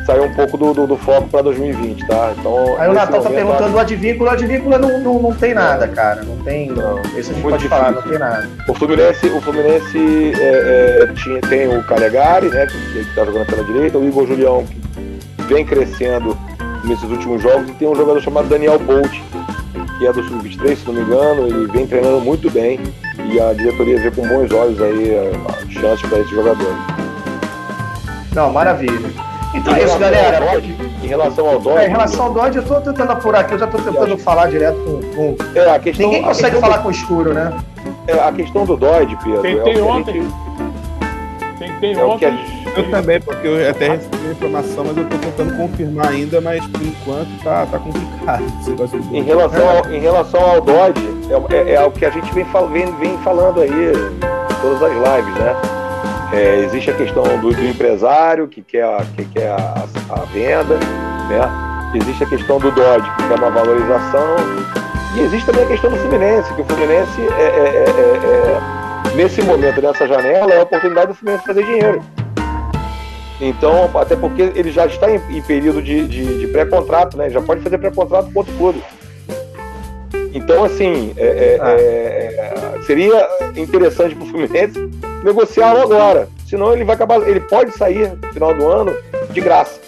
saiu 0.08 0.24
um 0.24 0.32
pouco 0.32 0.56
do, 0.56 0.72
do, 0.72 0.86
do 0.86 0.96
foco 0.96 1.28
para 1.28 1.42
2020, 1.42 2.06
tá? 2.06 2.32
Então, 2.38 2.76
Aí 2.78 2.88
o 2.88 2.94
Natal 2.94 3.20
tá 3.20 3.28
perguntando 3.28 3.72
do 3.72 3.78
Advíncula, 3.78 4.30
o 4.30 4.32
Advíncula 4.32 4.78
não, 4.78 5.00
não, 5.00 5.18
não 5.20 5.34
tem 5.34 5.52
nada, 5.52 5.86
cara. 5.86 6.22
Não 6.22 6.38
tem. 6.38 6.70
Não, 6.70 6.98
esse 7.14 7.30
a 7.30 7.34
gente 7.34 7.42
pode 7.42 7.58
difícil. 7.58 7.68
falar, 7.68 7.92
não 7.92 8.02
tem 8.02 8.18
nada. 8.18 8.48
O 8.66 8.74
Fluminense, 8.74 9.26
o 9.26 9.40
Fluminense 9.42 10.32
é, 10.40 11.02
é, 11.02 11.12
tinha, 11.12 11.40
tem 11.42 11.68
o 11.68 11.82
Calegari, 11.82 12.48
né? 12.48 12.66
Que, 12.66 13.04
que 13.04 13.14
tá 13.14 13.22
jogando 13.22 13.44
pela 13.44 13.62
direita, 13.64 13.98
o 13.98 14.08
Igor 14.08 14.26
Julião, 14.26 14.64
que 14.64 15.42
vem 15.52 15.66
crescendo 15.66 16.34
nesses 16.84 17.10
últimos 17.10 17.42
jogos, 17.42 17.68
e 17.68 17.72
tem 17.72 17.86
um 17.86 17.94
jogador 17.94 18.22
chamado 18.22 18.48
Daniel 18.48 18.78
Bolt, 18.78 19.12
que 19.98 20.06
é 20.06 20.12
do 20.12 20.22
Sub-23, 20.22 20.74
se 20.74 20.86
não 20.86 20.94
me 20.94 21.02
engano, 21.02 21.48
ele 21.48 21.66
vem 21.66 21.86
treinando 21.86 22.20
muito 22.22 22.50
bem 22.50 22.80
e 23.30 23.38
a 23.38 23.52
diretoria 23.52 23.98
vê 23.98 24.10
com 24.10 24.26
bons 24.26 24.50
olhos 24.52 24.80
aí 24.80 25.12
a 25.18 25.70
chance 25.70 26.06
para 26.06 26.20
esse 26.20 26.30
jogador. 26.30 26.72
Não, 28.34 28.50
maravilha. 28.50 29.27
Então 29.54 29.74
é 29.74 29.84
isso, 29.84 29.98
galera. 29.98 30.40
Dodge, 30.40 30.76
em 31.02 31.06
relação 31.06 31.48
ao 31.48 31.60
Dodge. 31.60 31.78
É, 31.78 31.86
em 31.86 31.90
relação 31.90 32.26
ao 32.26 32.34
Dodge, 32.34 32.58
eu 32.58 32.64
tô 32.64 32.80
tentando 32.80 33.12
apurar 33.12 33.40
aqui, 33.40 33.54
eu 33.54 33.58
já 33.58 33.66
tô 33.66 33.78
tentando 33.78 34.18
falar 34.18 34.48
direto 34.48 34.76
com. 34.78 35.34
com... 35.34 35.58
É, 35.58 35.70
a 35.70 35.78
questão, 35.78 36.06
Ninguém 36.06 36.22
consegue 36.22 36.56
a 36.56 36.60
falar 36.60 36.76
do... 36.78 36.82
com 36.82 36.88
o 36.88 36.92
escuro, 36.92 37.32
né? 37.32 37.52
É, 38.06 38.12
a 38.12 38.32
questão 38.32 38.64
do 38.64 38.76
Dodge, 38.76 39.16
Pedro. 39.22 39.42
Tentei 39.42 39.78
é 39.78 39.82
ontem. 39.82 40.12
Gente... 40.12 40.34
Tentei 41.58 41.92
é 41.94 42.04
ontem. 42.04 42.30
Gente... 42.30 42.58
Eu 42.76 42.90
também, 42.90 43.20
porque 43.20 43.46
eu 43.46 43.70
até 43.70 43.88
recebi 43.88 44.28
a 44.28 44.30
informação, 44.30 44.84
mas 44.84 44.96
eu 44.96 45.04
tô 45.08 45.18
tentando 45.18 45.56
confirmar 45.56 46.08
ainda, 46.08 46.40
mas 46.40 46.64
por 46.66 46.82
enquanto 46.82 47.42
tá, 47.42 47.66
tá 47.66 47.78
complicado 47.78 48.44
esse 48.60 48.70
negócio 48.70 49.00
em 49.12 49.22
relação, 49.22 49.68
ao, 49.68 49.90
em 49.90 50.00
relação 50.00 50.40
ao 50.40 50.60
Dodge, 50.60 51.02
é, 51.50 51.56
é, 51.56 51.74
é 51.74 51.84
o 51.84 51.90
que 51.90 52.04
a 52.04 52.10
gente 52.10 52.32
vem, 52.32 52.46
vem, 52.72 52.94
vem 52.96 53.18
falando 53.18 53.60
aí 53.60 53.70
em 53.70 54.60
todas 54.60 54.82
as 54.82 54.92
lives, 54.92 55.34
né? 55.34 55.77
É, 56.32 56.58
existe 56.64 56.90
a 56.90 56.94
questão 56.94 57.22
do, 57.38 57.52
do, 57.52 57.66
empresário 57.66 58.46
que 58.48 58.60
quer, 58.60 58.84
a, 58.84 59.04
que 59.16 59.24
quer 59.24 59.50
a, 59.50 59.84
a, 60.10 60.24
venda, 60.26 60.76
né? 60.76 61.94
existe 61.94 62.22
a 62.24 62.26
questão 62.26 62.58
do 62.58 62.70
Dodge, 62.70 63.10
que 63.16 63.28
quer 63.28 63.38
uma 63.38 63.50
valorização, 63.50 64.36
e 65.16 65.20
existe 65.20 65.46
também 65.46 65.64
a 65.64 65.68
questão 65.68 65.90
do 65.90 65.96
Fluminense, 65.96 66.52
que 66.52 66.60
o 66.60 66.64
Fluminense, 66.66 67.20
é, 67.38 67.42
é, 67.42 67.84
é, 67.86 69.12
é 69.12 69.16
nesse 69.16 69.40
momento, 69.40 69.80
nessa 69.80 70.06
janela, 70.06 70.52
é 70.52 70.60
a 70.60 70.62
oportunidade 70.64 71.08
do 71.08 71.14
Fluminense 71.14 71.46
fazer 71.46 71.64
dinheiro. 71.64 72.02
Então, 73.40 73.90
até 73.94 74.14
porque 74.14 74.42
ele 74.54 74.70
já 74.70 74.84
está 74.84 75.10
em, 75.10 75.20
em 75.30 75.40
período 75.40 75.80
de, 75.80 76.06
de, 76.06 76.40
de 76.40 76.46
pré-contrato, 76.48 77.16
né? 77.16 77.30
já 77.30 77.40
pode 77.40 77.62
fazer 77.62 77.78
pré-contrato 77.78 78.30
com 78.32 78.40
outro 78.40 78.54
clube. 78.56 78.82
Então, 80.34 80.64
assim, 80.64 81.14
é, 81.16 81.26
é, 81.26 81.58
ah. 81.60 81.70
é, 81.70 82.82
seria 82.82 83.28
interessante 83.56 84.14
para 84.14 84.24
o 84.24 84.26
Fluminense 84.26 84.90
negociá-lo 85.22 85.80
agora. 85.82 86.28
Senão 86.46 86.72
ele 86.72 86.84
vai 86.84 86.94
acabar. 86.94 87.26
Ele 87.28 87.40
pode 87.40 87.72
sair 87.76 88.10
no 88.10 88.32
final 88.32 88.54
do 88.54 88.66
ano 88.66 88.96
de 89.30 89.40
graça. 89.40 89.80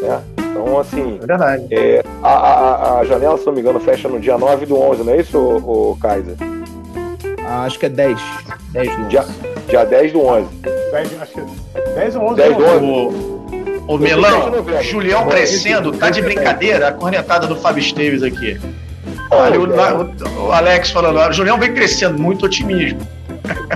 Né? 0.00 0.22
Então, 0.38 0.78
assim. 0.78 1.18
É 1.22 1.26
verdade. 1.26 1.66
É, 1.70 2.02
a, 2.22 2.28
a, 2.28 3.00
a, 3.00 3.04
janela, 3.04 3.36
se 3.36 3.46
não 3.46 3.52
me 3.52 3.60
engano, 3.60 3.80
fecha 3.80 4.08
no 4.08 4.20
dia 4.20 4.38
9 4.38 4.66
do 4.66 4.80
11, 4.80 5.02
não 5.02 5.12
é 5.12 5.18
isso, 5.18 5.38
o, 5.38 5.92
o 5.92 5.98
Kaiser? 5.98 6.36
Ah, 7.46 7.64
acho 7.64 7.78
que 7.78 7.86
é 7.86 7.88
10. 7.88 8.18
10 8.70 8.88
do 8.88 9.02
11. 9.02 9.08
Dia, 9.08 9.24
dia 9.68 9.84
10 9.84 10.12
do 10.12 10.20
11. 10.20 10.48
10, 10.62 11.22
acho 11.22 11.32
que 11.32 11.40
10 11.94 12.16
ou 12.16 12.22
11. 12.30 12.36
10 12.36 12.56
do 12.56 12.64
11. 12.64 13.34
Ô, 13.86 13.98
Melão, 13.98 14.64
Julião 14.80 15.26
crescendo, 15.26 15.92
tá 15.92 16.08
de 16.08 16.22
brincadeira 16.22 16.88
a 16.88 16.92
cornetada 16.92 17.46
do 17.46 17.54
Fábio 17.54 17.80
Esteves 17.80 18.22
aqui. 18.22 18.58
Olha, 19.30 19.60
o, 19.60 19.64
o, 19.64 20.46
o 20.46 20.52
Alex 20.52 20.90
falando, 20.90 21.18
o 21.18 21.32
Julião 21.32 21.58
vem 21.58 21.74
crescendo, 21.74 22.18
muito 22.18 22.46
otimismo. 22.46 23.00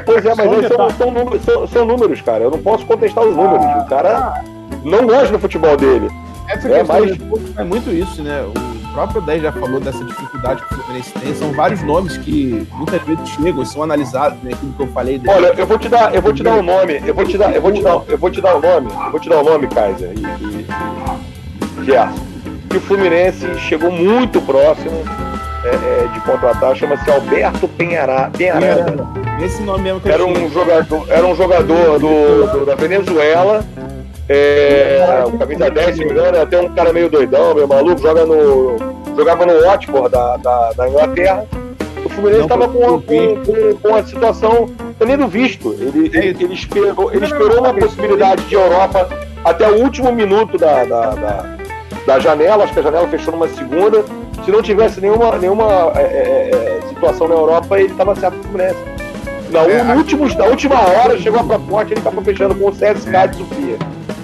Pois 0.04 0.24
é, 0.24 0.34
mas 0.34 0.68
são, 0.68 0.90
são, 0.90 1.10
números, 1.10 1.42
são, 1.42 1.66
são, 1.68 1.84
números, 1.84 2.20
cara. 2.22 2.44
Eu 2.44 2.50
não 2.50 2.58
posso 2.58 2.86
contestar 2.86 3.24
os 3.24 3.36
números. 3.36 3.64
Ah, 3.64 3.82
o 3.84 3.88
cara 3.88 4.42
não 4.84 5.06
gosta 5.06 5.32
do 5.32 5.38
futebol 5.38 5.76
dele. 5.76 6.08
Essa 6.48 6.68
é, 6.68 6.82
mas... 6.82 7.18
é 7.56 7.64
muito 7.64 7.90
isso, 7.90 8.22
né? 8.22 8.42
O 8.42 8.92
próprio 8.92 9.20
10 9.20 9.42
já 9.42 9.52
falou 9.52 9.78
dessa 9.78 10.02
dificuldade 10.02 10.62
que 10.64 10.74
o 10.74 10.76
Fluminense 10.78 11.12
tem. 11.12 11.34
São 11.34 11.52
vários 11.52 11.82
nomes 11.82 12.16
que 12.16 12.66
muitas 12.72 13.02
vezes 13.02 13.28
chegam 13.28 13.62
e 13.62 13.66
são 13.66 13.82
analisados, 13.82 14.42
né? 14.42 14.52
Aquilo 14.54 14.72
que 14.72 14.82
eu 14.82 14.88
falei. 14.88 15.18
Dele. 15.18 15.34
Olha, 15.34 15.54
eu 15.58 15.66
vou 15.66 15.78
te 15.78 15.88
dar, 15.88 16.14
eu 16.14 16.22
vou 16.22 16.32
te 16.32 16.42
dar 16.42 16.54
um 16.54 16.62
nome. 16.62 17.02
Eu 17.06 17.14
vou 17.14 17.24
te 17.26 17.36
dar, 17.36 17.54
eu 17.54 17.60
vou 17.60 17.72
te 17.72 17.82
dar, 17.82 18.02
eu 18.08 18.18
vou 18.18 18.30
te 18.30 18.40
dar 18.40 18.56
um 18.56 18.60
nome. 18.60 18.90
Eu 18.90 19.10
vou 19.10 19.20
te 19.20 19.28
dar 19.28 19.40
um 19.40 19.44
nome, 19.44 19.66
Kaiser 19.68 20.12
e, 20.16 20.22
e, 20.22 21.82
e 21.82 21.84
Gerson. 21.84 22.26
Que 22.70 22.76
o 22.78 22.80
Fluminense 22.80 23.58
chegou 23.58 23.90
muito 23.90 24.40
próximo 24.40 25.04
é, 25.68 26.04
é, 26.04 26.08
de 26.12 26.20
contratar, 26.20 26.74
chama-se 26.74 27.10
Alberto 27.10 27.68
Penhará, 27.68 28.30
Penharada. 28.36 29.06
Esse 29.42 29.62
nome 29.62 29.84
mesmo 29.84 30.00
que 30.00 30.10
era 30.10 30.24
um 30.24 30.50
jogador, 30.50 31.06
era 31.08 31.26
um 31.26 31.36
jogador 31.36 31.98
do, 31.98 32.46
do 32.46 32.66
da 32.66 32.74
Venezuela. 32.74 33.64
É, 34.28 35.24
o 35.26 35.38
camisa 35.38 35.70
10, 35.70 35.96
se 35.96 36.04
me 36.04 36.10
engano, 36.10 36.36
é 36.36 36.42
até 36.42 36.60
um 36.60 36.68
cara 36.74 36.92
meio 36.92 37.08
doidão, 37.08 37.54
meio 37.54 37.68
maluco, 37.68 38.00
joga 38.00 38.26
no, 38.26 38.76
jogava 39.16 39.46
no 39.46 39.62
Watford 39.62 40.10
da, 40.10 40.36
da, 40.36 40.72
da 40.72 40.88
Inglaterra. 40.88 41.46
O 42.04 42.08
Fluminense 42.08 42.42
estava 42.42 42.68
com, 42.68 43.00
com, 43.00 43.36
com, 43.44 43.76
com 43.80 43.94
a 43.94 44.02
situação 44.04 44.68
tendo 44.98 45.28
visto. 45.28 45.72
Ele, 45.80 46.10
ele, 46.12 46.44
ele, 46.44 46.54
esperou, 46.54 47.12
ele 47.12 47.24
esperou 47.24 47.60
uma 47.60 47.72
possibilidade 47.74 48.42
de 48.44 48.54
Europa 48.54 49.08
até 49.44 49.68
o 49.68 49.82
último 49.82 50.12
minuto 50.12 50.58
da, 50.58 50.84
da, 50.84 51.10
da, 51.14 51.57
da 52.09 52.18
janela, 52.18 52.64
acho 52.64 52.72
que 52.72 52.80
a 52.80 52.82
janela 52.82 53.06
fechou 53.09 53.34
numa 53.34 53.46
segunda 53.48 54.02
Se 54.42 54.50
não 54.50 54.62
tivesse 54.62 54.98
nenhuma, 54.98 55.36
nenhuma 55.36 55.92
é, 55.94 56.00
é, 56.00 56.80
é 56.82 56.88
situação 56.88 57.28
na 57.28 57.34
Europa, 57.34 57.78
ele 57.78 57.92
estava 57.92 58.16
certo 58.16 58.34
com 58.36 58.40
o 58.40 58.44
Fluminense. 58.44 58.78
Na, 59.50 59.61
é, 59.61 59.94
últimos, 59.94 60.34
na 60.34 60.44
última 60.46 60.76
hora 60.76 61.18
chegou 61.18 61.40
a 61.40 61.44
proposta, 61.44 61.92
ele 61.92 62.00
estava 62.00 62.22
fechando 62.22 62.54
com 62.54 62.68
o 62.68 62.72
CSK 62.72 63.28
de 63.30 63.36
Sofia. 63.36 63.78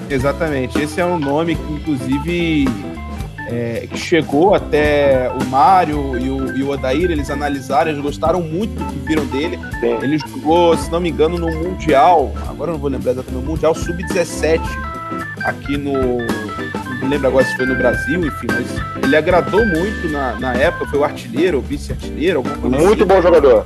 Exatamente. 0.09 0.81
Esse 0.81 1.01
é 1.01 1.05
um 1.05 1.19
nome 1.19 1.57
que, 1.57 1.73
inclusive, 1.73 2.69
é, 3.49 3.87
que 3.91 3.99
chegou 3.99 4.55
até 4.55 5.31
o 5.31 5.45
Mário 5.47 6.19
e 6.19 6.31
o, 6.31 6.57
e 6.57 6.63
o 6.63 6.71
Odair, 6.71 7.11
eles 7.11 7.31
analisaram, 7.31 7.91
eles 7.91 8.03
gostaram 8.03 8.41
muito 8.41 8.75
do 8.75 8.85
que 8.93 8.99
viram 9.01 9.27
dele. 9.27 9.59
Sim. 9.81 9.99
Ele 10.03 10.19
jogou, 10.19 10.77
se 10.77 10.91
não 10.91 11.01
me 11.01 11.11
engano, 11.11 11.37
no 11.39 11.51
Mundial, 11.51 12.33
agora 12.49 12.73
não 12.73 12.79
vou 12.79 12.91
lembrar 12.91 13.13
exatamente, 13.13 13.43
no 13.43 13.51
Mundial 13.51 13.75
Sub-17, 13.75 14.61
aqui 15.45 15.77
no. 15.77 15.93
Não 17.01 17.09
lembro 17.09 17.29
agora 17.29 17.45
se 17.45 17.57
foi 17.57 17.67
no 17.67 17.75
Brasil, 17.77 18.25
enfim, 18.27 18.47
mas 18.49 18.67
ele 19.05 19.17
agradou 19.17 19.65
muito 19.67 20.09
na, 20.11 20.35
na 20.39 20.55
época, 20.55 20.87
foi 20.87 20.99
o 20.99 21.05
artilheiro, 21.05 21.59
o 21.59 21.61
vice-artilheiro, 21.61 22.39
alguma 22.39 22.57
coisa 22.57 22.77
Muito 22.77 23.05
assim. 23.05 23.15
bom 23.15 23.23
jogador. 23.23 23.65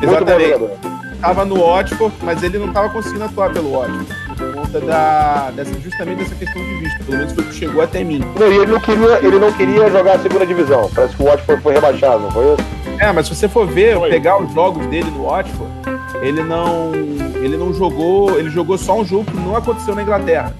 Exatamente. 0.00 0.48
Muito 0.48 0.58
bom 0.60 0.68
jogador. 0.68 0.96
Tava 1.20 1.44
no 1.44 1.56
Watford, 1.58 2.14
mas 2.22 2.42
ele 2.42 2.58
não 2.58 2.68
estava 2.68 2.88
conseguindo 2.90 3.24
atuar 3.24 3.50
pelo 3.52 3.72
Watford 3.72 4.06
por 4.36 4.54
conta 4.54 4.80
da, 4.80 5.50
dessa, 5.56 5.72
justamente 5.80 6.18
dessa 6.18 6.34
questão 6.34 6.62
de 6.62 6.74
visto. 6.76 7.04
Pelo 7.04 7.18
menos 7.18 7.32
foi 7.32 7.42
o 7.42 7.46
que 7.46 7.54
chegou 7.54 7.82
até 7.82 8.04
mim. 8.04 8.22
Não, 8.38 8.52
e 8.52 8.56
ele 8.56 8.66
não 8.72 8.80
queria, 8.80 9.18
ele 9.26 9.38
não 9.38 9.52
queria 9.52 9.90
jogar 9.90 10.16
a 10.16 10.18
segunda 10.18 10.46
divisão. 10.46 10.90
Parece 10.94 11.16
que 11.16 11.22
o 11.22 11.26
Watford 11.26 11.62
foi 11.62 11.72
rebaixado, 11.72 12.20
não 12.20 12.30
foi 12.30 12.44
isso? 12.52 12.64
É, 13.00 13.10
mas 13.12 13.26
se 13.26 13.34
você 13.34 13.48
for 13.48 13.66
ver, 13.66 13.96
foi. 13.96 14.10
pegar 14.10 14.40
os 14.40 14.52
jogos 14.52 14.86
dele 14.86 15.10
no 15.10 15.24
Watford, 15.24 15.70
ele 16.20 16.42
não, 16.42 16.92
ele 17.42 17.56
não 17.56 17.72
jogou, 17.72 18.38
ele 18.38 18.50
jogou 18.50 18.76
só 18.76 19.00
um 19.00 19.04
jogo 19.04 19.24
que 19.24 19.36
não 19.36 19.56
aconteceu 19.56 19.94
na 19.94 20.02
Inglaterra. 20.02 20.54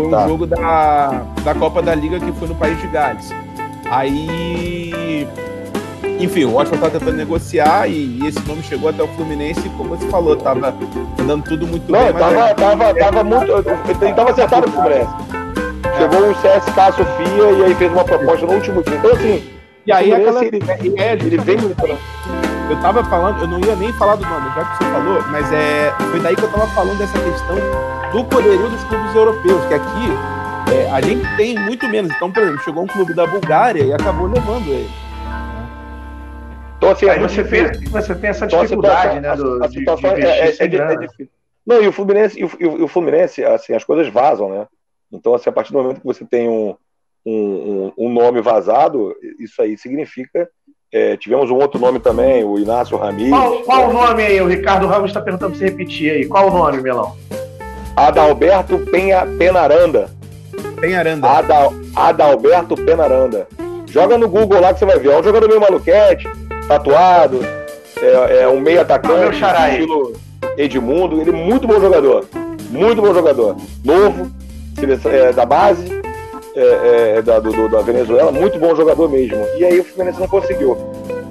Foi 0.00 0.06
um 0.06 0.10
tá. 0.10 0.28
jogo 0.28 0.46
da, 0.46 1.22
da 1.44 1.54
Copa 1.54 1.82
da 1.82 1.94
Liga 1.94 2.18
que 2.18 2.32
foi 2.32 2.48
no 2.48 2.54
país 2.54 2.80
de 2.80 2.86
Gales. 2.86 3.30
Aí 3.90 5.26
enfim, 6.18 6.44
o 6.44 6.52
Watford 6.52 6.76
estava 6.76 6.98
tentando 6.98 7.16
negociar 7.16 7.88
e, 7.88 8.18
e, 8.20 8.26
esse 8.26 8.40
nome 8.46 8.62
chegou 8.62 8.90
até 8.90 9.02
o 9.02 9.08
Fluminense, 9.08 9.68
como 9.70 9.96
você 9.96 10.06
falou, 10.08 10.36
tava 10.36 10.74
andando 11.18 11.44
tudo 11.44 11.66
muito 11.66 11.90
Não, 11.90 11.98
bem. 11.98 12.12
Não, 12.12 12.20
tava, 12.20 12.54
tava, 12.54 12.94
tava 12.94 13.24
muito. 13.24 13.52
Ele 13.52 14.14
tava 14.14 14.30
acertado 14.30 14.70
com 14.70 14.78
o 14.78 14.82
Fluminense. 14.82 15.10
Chegou 15.98 16.30
o 16.30 16.34
CSK 16.34 16.96
Sofia 16.96 17.50
e 17.58 17.64
aí 17.64 17.74
fez 17.74 17.92
uma 17.92 18.04
proposta 18.04 18.46
no 18.46 18.52
último 18.52 18.82
dia. 18.82 18.96
Então, 18.96 19.12
assim. 19.12 19.50
E 19.86 19.92
aí 19.92 20.12
aquela 20.12 20.44
ele, 20.44 20.60
é, 20.98 21.12
ele 21.12 21.38
vem 21.38 21.56
muito. 21.56 21.76
Eu 22.70 22.80
tava 22.80 23.02
falando, 23.02 23.40
eu 23.40 23.48
não 23.48 23.58
ia 23.58 23.74
nem 23.74 23.92
falar 23.94 24.14
do 24.14 24.24
nome, 24.24 24.46
já 24.54 24.64
que 24.64 24.78
você 24.78 24.90
falou, 24.92 25.20
mas 25.28 25.52
é, 25.52 25.92
foi 26.08 26.20
daí 26.20 26.36
que 26.36 26.44
eu 26.44 26.52
tava 26.52 26.68
falando 26.68 26.98
dessa 26.98 27.18
questão 27.18 27.56
do 28.12 28.24
poderio 28.24 28.68
dos 28.70 28.84
clubes 28.84 29.12
europeus, 29.12 29.64
que 29.66 29.74
aqui 29.74 30.06
é, 30.72 30.88
a 30.88 31.00
gente 31.00 31.36
tem 31.36 31.58
muito 31.58 31.88
menos. 31.88 32.12
Então, 32.14 32.30
por 32.30 32.44
exemplo, 32.44 32.62
chegou 32.62 32.84
um 32.84 32.86
clube 32.86 33.12
da 33.12 33.26
Bulgária 33.26 33.82
e 33.82 33.92
acabou 33.92 34.28
levando 34.28 34.68
ele. 34.68 34.88
Então, 36.76 36.90
assim, 36.90 37.08
Aí 37.08 37.18
você, 37.18 37.42
tem, 37.42 37.72
você 37.90 38.14
tem 38.14 38.30
essa 38.30 38.46
então, 38.46 38.62
dificuldade, 38.62 39.16
situação, 39.16 39.20
né? 39.20 39.36
Do, 39.36 39.64
a, 39.64 39.66
de, 39.66 40.20
de 40.20 40.26
é, 40.26 40.38
é, 40.38 40.56
é, 40.56 40.92
é, 40.92 40.96
difícil. 40.96 41.28
Não, 41.66 41.82
e 41.82 41.88
o 41.88 41.92
Fluminense, 41.92 42.38
e 42.38 42.44
o, 42.44 42.50
e 42.60 42.82
o, 42.84 42.88
Fluminense, 42.88 43.44
assim, 43.44 43.74
as 43.74 43.82
coisas 43.82 44.06
vazam, 44.12 44.48
né? 44.48 44.68
Então, 45.10 45.34
assim, 45.34 45.50
a 45.50 45.52
partir 45.52 45.72
do 45.72 45.82
momento 45.82 46.00
que 46.00 46.06
você 46.06 46.24
tem 46.24 46.48
um, 46.48 46.76
um, 47.26 47.92
um 47.98 48.08
nome 48.12 48.40
vazado, 48.40 49.12
isso 49.40 49.60
aí 49.60 49.76
significa. 49.76 50.48
É, 50.92 51.16
tivemos 51.16 51.48
um 51.50 51.54
outro 51.54 51.80
nome 51.80 52.00
também, 52.00 52.42
o 52.42 52.58
Inácio 52.58 52.96
Ramírez. 52.96 53.30
Qual, 53.30 53.62
qual 53.62 53.90
o 53.90 53.92
nome 53.92 54.24
aí? 54.24 54.40
O 54.40 54.48
Ricardo 54.48 54.88
Ramos 54.88 55.10
está 55.10 55.20
perguntando 55.20 55.52
para 55.52 55.58
você 55.60 55.66
repetir 55.66 56.10
aí. 56.10 56.26
Qual 56.26 56.48
o 56.48 56.50
nome, 56.50 56.82
Melão? 56.82 57.16
Adalberto 57.94 58.78
Penha, 58.90 59.24
Penaranda. 59.38 60.10
Penaranda. 60.80 61.28
Adal, 61.28 61.72
Adalberto 61.94 62.74
Penaranda. 62.74 63.46
Joga 63.86 64.18
no 64.18 64.28
Google 64.28 64.60
lá 64.60 64.72
que 64.72 64.80
você 64.80 64.86
vai 64.86 64.98
ver. 64.98 65.12
É 65.12 65.20
um 65.20 65.22
jogador 65.22 65.48
meio 65.48 65.60
maluquete, 65.60 66.28
tatuado, 66.66 67.40
é, 68.02 68.42
é 68.42 68.48
um 68.48 68.60
meio 68.60 68.80
atacante, 68.80 69.44
ah, 69.44 69.70
estilo 69.70 70.12
Edmundo. 70.56 71.20
Ele 71.20 71.30
é 71.30 71.32
muito 71.32 71.68
bom 71.68 71.80
jogador, 71.80 72.26
muito 72.70 73.00
bom 73.00 73.14
jogador. 73.14 73.56
Novo, 73.84 74.30
é, 75.04 75.32
da 75.32 75.44
base, 75.46 75.99
é, 76.54 77.14
é, 77.16 77.22
da, 77.22 77.38
do, 77.38 77.68
da 77.68 77.80
Venezuela, 77.80 78.32
muito 78.32 78.58
bom 78.58 78.74
jogador 78.74 79.08
mesmo. 79.08 79.38
E 79.56 79.64
aí 79.64 79.78
o 79.78 79.84
Fluminense 79.84 80.20
não 80.20 80.28
conseguiu. 80.28 80.76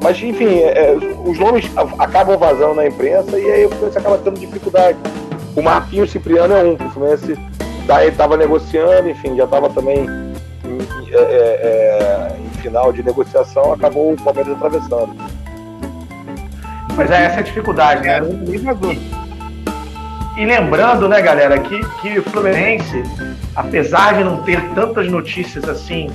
Mas, 0.01 0.21
enfim, 0.21 0.59
é, 0.59 0.91
é, 0.91 0.97
os 1.25 1.37
nomes 1.37 1.69
acabam 1.97 2.37
vazando 2.37 2.75
na 2.75 2.87
imprensa 2.87 3.37
e 3.37 3.51
aí 3.51 3.65
o 3.65 3.69
Fluminense 3.69 3.97
acaba 3.97 4.17
tendo 4.17 4.39
dificuldade. 4.39 4.97
O 5.55 5.61
Marquinhos 5.61 6.11
Cipriano 6.11 6.53
é 6.53 6.63
um, 6.63 6.73
o 6.73 6.89
Fluminense 6.91 7.37
estava 8.07 8.37
negociando, 8.37 9.09
enfim, 9.09 9.35
já 9.35 9.43
estava 9.43 9.69
também 9.69 10.05
em, 10.63 11.13
é, 11.13 12.31
em 12.39 12.61
final 12.61 12.93
de 12.93 13.03
negociação, 13.03 13.73
acabou 13.73 14.13
o 14.13 14.21
Palmeiras 14.21 14.53
atravessando. 14.53 15.13
Mas 16.95 17.11
é 17.11 17.25
essa 17.25 17.35
é 17.37 17.39
a 17.39 17.43
dificuldade, 17.43 18.03
né? 18.03 18.21
E, 20.37 20.45
lembrando, 20.45 21.07
né, 21.09 21.21
galera, 21.21 21.59
que, 21.59 21.79
que 22.01 22.19
o 22.19 22.23
Fluminense, 22.23 23.03
apesar 23.55 24.17
de 24.17 24.23
não 24.23 24.37
ter 24.43 24.61
tantas 24.69 25.09
notícias 25.09 25.67
assim 25.67 26.09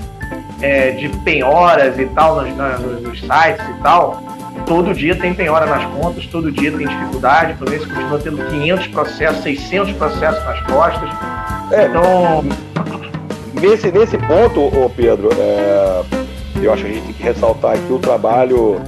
é, 0.62 0.92
de 0.92 1.08
penhoras 1.20 1.98
e 1.98 2.06
tal 2.06 2.36
nos, 2.36 2.56
nos, 2.56 3.02
nos, 3.02 3.20
sites 3.20 3.68
e 3.68 3.82
tal, 3.82 4.22
todo 4.66 4.94
dia 4.94 5.14
tem 5.14 5.34
penhora 5.34 5.66
nas 5.66 5.84
contas, 5.86 6.26
todo 6.26 6.50
dia 6.50 6.72
tem 6.72 6.86
dificuldade. 6.86 7.52
O 7.52 7.56
Fluminense 7.56 7.86
continua 7.86 8.18
tendo 8.18 8.44
500 8.46 8.86
processos, 8.88 9.42
600 9.42 9.92
processos 9.92 10.44
nas 10.44 10.60
costas. 10.62 11.10
É, 11.70 11.86
então. 11.86 12.44
Nesse, 13.60 13.90
nesse 13.90 14.18
ponto, 14.18 14.60
ô 14.60 14.90
Pedro, 14.90 15.28
é, 15.38 16.02
eu 16.62 16.72
acho 16.72 16.84
que 16.84 16.90
a 16.90 16.94
gente 16.94 17.04
tem 17.04 17.14
que 17.14 17.22
ressaltar 17.22 17.72
aqui 17.72 17.92
o 17.92 17.98
trabalho 17.98 18.80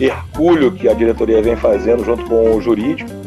hercúleo 0.00 0.72
que 0.72 0.88
a 0.88 0.94
diretoria 0.94 1.42
vem 1.42 1.56
fazendo 1.56 2.04
junto 2.04 2.24
com 2.24 2.56
o 2.56 2.60
jurídico 2.60 3.21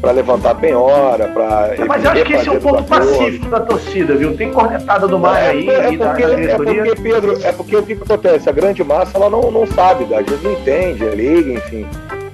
para 0.00 0.12
levantar 0.12 0.50
a 0.50 0.54
penhora, 0.54 1.28
para. 1.28 1.74
Mas 1.86 2.04
eu 2.04 2.10
acho 2.10 2.24
que 2.24 2.32
esse 2.34 2.48
é 2.48 2.52
um 2.52 2.60
ponto 2.60 2.84
pacífico 2.84 3.46
da 3.46 3.60
torcida, 3.60 4.14
viu? 4.14 4.36
Tem 4.36 4.50
cornetada 4.50 5.08
do 5.08 5.18
mar 5.18 5.42
é, 5.42 5.48
aí. 5.48 5.68
É, 5.68 5.96
porque, 5.96 6.22
é 6.22 6.56
porque, 6.56 7.02
Pedro, 7.02 7.38
é 7.42 7.52
porque 7.52 7.76
o 7.76 7.82
que, 7.82 7.96
que, 7.96 8.02
acontece? 8.02 8.48
A 8.48 8.52
grande 8.52 8.84
massa 8.84 9.16
ela 9.16 9.28
não, 9.28 9.50
não 9.50 9.66
sabe, 9.66 10.04
às 10.14 10.24
vezes 10.24 10.42
não 10.42 10.52
entende, 10.52 11.06
é 11.06 11.10
leiga, 11.10 11.52
enfim. 11.52 11.86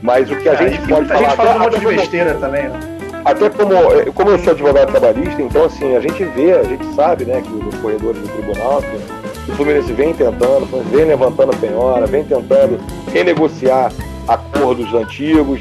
Mas 0.02 0.30
o 0.30 0.36
que 0.36 0.48
a 0.48 0.52
é, 0.52 0.56
gente 0.56 0.86
pode 0.86 1.08
falar. 1.08 1.20
A 1.20 1.22
gente 1.22 1.36
fala 1.36 1.54
um 1.54 1.58
monte 1.60 1.80
de 1.80 1.86
besteira 1.86 2.34
também, 2.34 2.68
né? 2.68 2.80
Até 3.24 3.48
como, 3.48 3.74
como 4.12 4.30
eu 4.30 4.38
sou 4.38 4.52
advogado 4.52 4.90
trabalhista, 4.90 5.40
então 5.40 5.64
assim, 5.64 5.96
a 5.96 6.00
gente 6.00 6.22
vê, 6.24 6.52
a 6.52 6.62
gente 6.62 6.84
sabe, 6.94 7.24
né, 7.24 7.40
que 7.40 7.48
nos 7.48 7.74
corredores 7.76 8.20
do 8.20 8.28
tribunal, 8.28 8.82
que 8.82 9.50
o 9.50 9.54
Fluminense 9.54 9.90
vem 9.94 10.12
tentando, 10.12 10.66
vem 10.90 11.06
levantando 11.06 11.52
a 11.52 11.56
penhora, 11.56 12.06
vem 12.06 12.22
tentando 12.22 12.78
renegociar 13.10 13.90
acordos 14.28 14.92
antigos, 14.94 15.60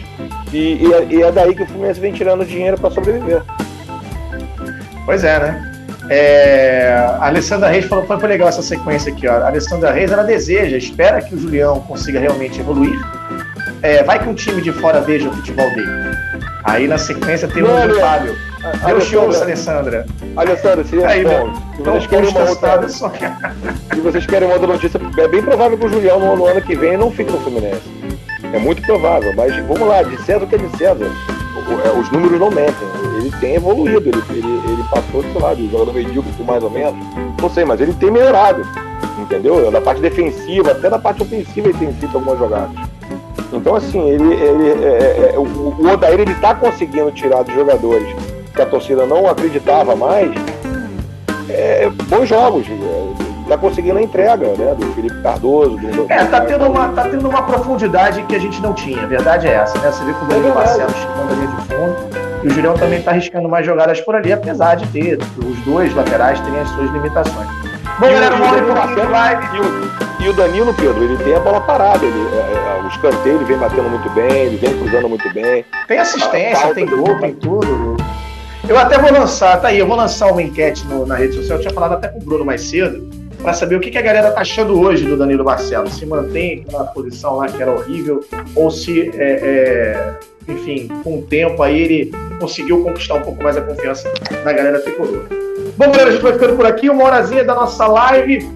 e, 0.52 0.86
e, 0.86 0.94
é, 0.94 1.08
e 1.10 1.22
é 1.24 1.32
daí 1.32 1.56
que 1.56 1.64
o 1.64 1.68
Fluminense 1.68 2.00
vem 2.00 2.14
tirando 2.14 2.46
dinheiro 2.46 2.78
para 2.80 2.92
sobreviver. 2.92 3.42
Pois 5.06 5.24
é, 5.24 5.40
né? 5.40 5.74
É, 6.10 6.94
a 7.20 7.28
Alessandra 7.28 7.70
Reis 7.70 7.86
falou 7.86 8.06
foi 8.06 8.30
legal 8.30 8.50
essa 8.50 8.62
sequência 8.62 9.12
aqui. 9.12 9.28
Ó. 9.28 9.32
A 9.32 9.48
Alessandra 9.48 9.92
Reis 9.92 10.12
ela 10.12 10.24
deseja, 10.24 10.78
espera 10.78 11.22
que 11.22 11.34
o 11.34 11.40
Julião 11.40 11.80
consiga 11.82 12.20
realmente 12.20 12.60
evoluir. 12.60 13.00
É, 13.82 14.04
vai 14.04 14.20
que 14.20 14.30
um 14.30 14.34
time 14.34 14.62
de 14.62 14.72
fora 14.72 15.02
veja 15.02 15.30
o 15.30 15.34
futebol 15.34 15.70
dele. 15.72 15.90
Aí 16.64 16.88
na 16.88 16.98
sequência 16.98 17.48
tem 17.48 17.64
o 17.64 17.68
Fábio. 18.00 18.36
Deu 18.86 19.02
show, 19.02 19.24
Alessandra. 19.24 20.06
Alessandra, 20.38 20.86
seria 20.86 21.08
Aí, 21.08 21.24
bom. 21.24 21.54
Se 21.76 21.82
vocês, 21.84 22.08
querem 22.08 22.30
uma 22.30 22.50
outra... 22.50 22.88
se 22.88 24.02
vocês 24.02 24.26
querem 24.26 24.48
uma 24.48 24.54
outra 24.54 24.68
notícia, 24.68 25.02
é 25.18 25.28
bem 25.28 25.42
provável 25.42 25.78
que 25.78 25.86
o 25.86 25.90
Julião 25.90 26.36
no 26.38 26.46
ano 26.46 26.62
que 26.62 26.76
vem 26.76 26.96
não 26.96 27.12
fique 27.12 27.30
no 27.30 27.40
Fluminense. 27.40 28.03
É 28.54 28.60
muito 28.60 28.84
provável, 28.84 29.34
mas 29.36 29.56
vamos 29.66 29.88
lá, 29.88 30.04
de 30.04 30.16
César 30.24 30.46
que 30.46 30.54
é 30.54 30.60
de 30.60 30.78
César. 30.78 31.12
É, 31.86 32.00
os 32.00 32.12
números 32.12 32.40
não 32.40 32.52
mentem. 32.52 32.88
Ele 33.18 33.32
tem 33.40 33.56
evoluído, 33.56 34.10
ele, 34.10 34.24
ele, 34.30 34.62
ele 34.72 34.84
passou, 34.92 35.24
sei 35.24 35.42
lá, 35.42 35.56
de 35.56 35.70
jogador 35.72 35.92
medíocre 35.92 36.32
mais 36.44 36.64
ou 36.64 36.70
menos. 36.70 36.94
Não 37.42 37.50
sei, 37.50 37.66
mas 37.66 37.82
ele 37.82 37.94
tem 37.94 38.12
melhorado. 38.12 38.62
Entendeu? 39.18 39.72
Na 39.72 39.82
parte 39.82 40.02
defensiva, 40.02 40.72
até 40.72 40.88
na 40.88 41.00
parte 41.00 41.24
ofensiva 41.24 41.70
ele 41.70 41.78
tem 41.80 41.94
feito 41.94 42.16
algumas 42.16 42.38
jogadas. 42.38 42.76
Então, 43.52 43.76
assim, 43.76 44.08
ele, 44.08 44.34
ele 44.34 44.70
é, 44.70 45.32
é, 45.32 45.32
é 45.34 45.40
o, 45.40 45.44
o 45.44 45.92
Odair 45.92 46.20
ele 46.20 46.32
está 46.32 46.54
conseguindo 46.54 47.12
tirar 47.12 47.44
dos 47.44 47.56
jogadores 47.56 48.08
que 48.54 48.62
a 48.62 48.66
torcida 48.68 49.06
não 49.08 49.28
acreditava 49.28 49.96
mais 49.96 50.32
é, 51.50 51.90
bons 52.08 52.30
jogos. 52.30 52.68
Está 53.54 53.68
conseguindo 53.68 54.00
a 54.00 54.02
entrega 54.02 54.48
né, 54.48 54.74
do 54.76 54.94
Felipe 54.94 55.22
Cardoso. 55.22 55.78
Do, 55.78 56.12
é, 56.12 56.26
tá 56.26 56.42
tendo, 56.42 56.66
uma, 56.66 56.90
tá 56.90 57.04
tendo 57.04 57.30
uma 57.30 57.44
profundidade 57.44 58.24
que 58.24 58.36
a 58.36 58.40
gente 58.40 58.60
não 58.60 58.74
tinha. 58.74 59.04
A 59.04 59.06
verdade 59.06 59.48
é 59.48 59.52
essa, 59.52 59.78
né? 59.78 59.92
Você 59.92 60.04
vê 60.04 60.12
que 60.12 60.24
o 60.24 60.28
Danilo 60.28 60.50
é 60.50 60.54
Marcelo 60.56 60.90
chegando 60.90 61.32
ali 61.34 61.48
de 61.48 61.62
fundo. 61.68 62.44
E 62.44 62.48
o 62.48 62.50
Julião 62.50 62.74
também 62.74 62.98
está 62.98 63.12
arriscando 63.12 63.48
mais 63.48 63.64
jogadas 63.64 64.02
por 64.02 64.16
ali, 64.16 64.34
apesar 64.34 64.74
de 64.74 64.88
ter 64.88 65.20
os 65.38 65.60
dois 65.66 65.94
laterais 65.94 66.40
terem 66.40 66.62
as 66.62 66.70
suas 66.70 66.90
limitações. 66.90 67.48
Bom, 68.00 68.12
galera, 68.12 68.36
vamos 68.36 69.06
lá 69.06 69.10
live. 69.10 69.46
E 69.56 69.60
o, 69.60 70.26
e 70.26 70.30
o 70.30 70.34
Danilo, 70.34 70.74
Pedro, 70.74 71.04
ele 71.04 71.24
tem 71.24 71.36
a 71.36 71.40
bola 71.40 71.62
parada. 71.62 72.04
Ele, 72.04 72.28
é, 72.36 72.80
é, 72.80 72.84
o 72.84 72.88
escanteio 72.88 73.36
ele 73.36 73.46
vem 73.46 73.58
batendo 73.58 73.88
muito 73.88 74.10
bem, 74.10 74.32
ele 74.32 74.58
vem 74.58 74.80
cruzando 74.80 75.08
muito 75.08 75.32
bem. 75.32 75.64
Tem 75.88 76.00
assistência, 76.00 76.74
tem 76.74 76.88
gol, 76.88 77.20
tem 77.20 77.36
tudo. 77.36 77.98
Eu 78.68 78.78
até 78.80 78.98
vou 78.98 79.12
lançar, 79.12 79.62
tá 79.62 79.68
aí, 79.68 79.78
eu 79.78 79.86
vou 79.86 79.96
lançar 79.96 80.32
uma 80.32 80.42
enquete 80.42 80.88
no, 80.88 81.06
na 81.06 81.16
rede 81.16 81.36
social. 81.36 81.60
Eu 81.60 81.62
tinha 81.62 81.74
falado 81.74 81.94
até 81.94 82.08
com 82.08 82.18
o 82.18 82.24
Bruno 82.24 82.44
mais 82.44 82.62
cedo. 82.62 83.23
Para 83.44 83.54
saber 83.54 83.76
o 83.76 83.80
que, 83.82 83.92
que, 83.92 83.98
a 83.98 84.02
galera 84.02 84.32
tá 84.32 84.40
achando 84.40 84.80
hoje 84.80 85.06
do 85.06 85.18
Danilo 85.18 85.44
Barcelos. 85.44 85.96
Se 85.96 86.06
mantém 86.06 86.66
na 86.72 86.86
posição 86.86 87.36
lá 87.36 87.48
que 87.48 87.62
era 87.62 87.72
horrível, 87.72 88.24
ou 88.56 88.72
se, 88.72 89.12
é, 89.16 90.16
é, 90.48 90.52
enfim, 90.52 90.88
com 91.04 91.20
o 91.20 91.22
tempo 91.24 91.62
aí 91.62 91.82
ele 91.82 92.12
conseguiu 92.40 92.82
conquistar 92.82 93.16
um 93.16 93.22
pouco 93.22 93.44
mais 93.44 93.58
a 93.58 93.62
confiança 93.62 94.12
da 94.46 94.54
galera 94.54 94.80
tricolor. 94.80 95.26
Bom, 95.78 95.92
galera, 95.92 96.10
a 96.10 96.12
gente 96.14 96.22
vai 96.22 96.34
ficando 96.34 96.56
por 96.56 96.66
aqui, 96.66 96.90
uma 96.90 97.04
horazinha 97.04 97.44
da 97.44 97.54
nossa 97.54 97.86
live. 97.86 98.50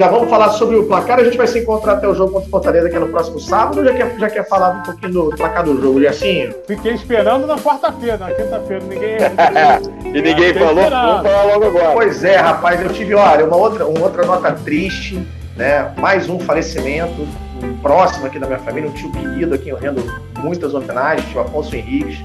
Já 0.00 0.08
vamos 0.08 0.30
falar 0.30 0.48
sobre 0.52 0.76
o 0.76 0.86
placar. 0.86 1.18
A 1.18 1.24
gente 1.24 1.36
vai 1.36 1.46
se 1.46 1.58
encontrar 1.58 1.92
até 1.92 2.08
o 2.08 2.14
jogo 2.14 2.32
contra 2.32 2.48
o 2.48 2.50
Fortaleza, 2.50 2.88
que 2.88 2.96
é 2.96 2.98
no 2.98 3.08
próximo 3.08 3.38
sábado. 3.38 3.84
Já 3.84 3.92
quer, 3.92 4.18
já 4.18 4.30
quer 4.30 4.48
falar 4.48 4.70
um 4.70 4.82
pouquinho 4.82 5.12
do 5.12 5.36
placar 5.36 5.62
do 5.62 5.78
jogo, 5.78 6.08
assim? 6.08 6.50
Fiquei 6.66 6.94
esperando 6.94 7.46
na 7.46 7.58
quarta-feira, 7.58 8.16
na 8.16 8.30
quinta-feira. 8.30 8.82
Ninguém. 8.82 9.18
e 10.16 10.22
ninguém 10.22 10.54
falou. 10.54 10.88
Vamos 10.88 10.90
falar 10.90 11.42
logo 11.42 11.66
agora. 11.66 11.92
Pois 11.92 12.24
é, 12.24 12.36
rapaz. 12.36 12.80
Eu 12.80 12.88
tive, 12.94 13.14
olha, 13.14 13.44
uma 13.44 13.56
outra, 13.58 13.86
uma 13.86 14.00
outra 14.00 14.24
nota 14.24 14.52
triste, 14.52 15.22
né? 15.54 15.92
Mais 15.98 16.30
um 16.30 16.40
falecimento 16.40 17.28
um 17.62 17.76
próximo 17.82 18.24
aqui 18.24 18.38
da 18.38 18.46
minha 18.46 18.58
família, 18.60 18.88
um 18.88 18.94
tio 18.94 19.12
querido 19.12 19.54
aqui, 19.54 19.68
eu 19.68 19.76
rendo 19.76 20.02
muitas 20.38 20.72
homenagens, 20.72 21.28
tio 21.28 21.42
Afonso 21.42 21.76
Henriques. 21.76 22.24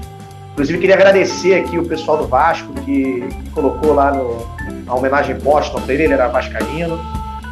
Inclusive, 0.52 0.78
queria 0.78 0.94
agradecer 0.94 1.56
aqui 1.56 1.78
o 1.78 1.86
pessoal 1.86 2.16
do 2.16 2.26
Vasco 2.26 2.72
que, 2.86 3.20
que 3.20 3.50
colocou 3.50 3.92
lá 3.92 4.12
no, 4.12 4.46
a 4.86 4.94
homenagem 4.94 5.38
póstuma 5.38 5.82
para 5.82 5.92
ele, 5.92 6.04
ele 6.04 6.14
era 6.14 6.28
vascaíno 6.28 6.98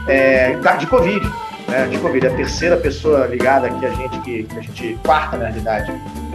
é, 0.06 0.54
de 0.78 0.86
Covid. 0.86 1.26
Né, 1.68 1.86
de 1.90 1.98
Covid. 1.98 2.26
É 2.26 2.30
a 2.30 2.34
terceira 2.34 2.76
pessoa 2.76 3.26
ligada 3.26 3.66
aqui 3.66 3.86
a 3.86 3.90
gente, 3.90 4.18
que, 4.20 4.42
que 4.44 4.58
a 4.58 4.62
gente, 4.62 4.98
quarta 5.02 5.36
na 5.36 5.46
realidade. 5.46 5.92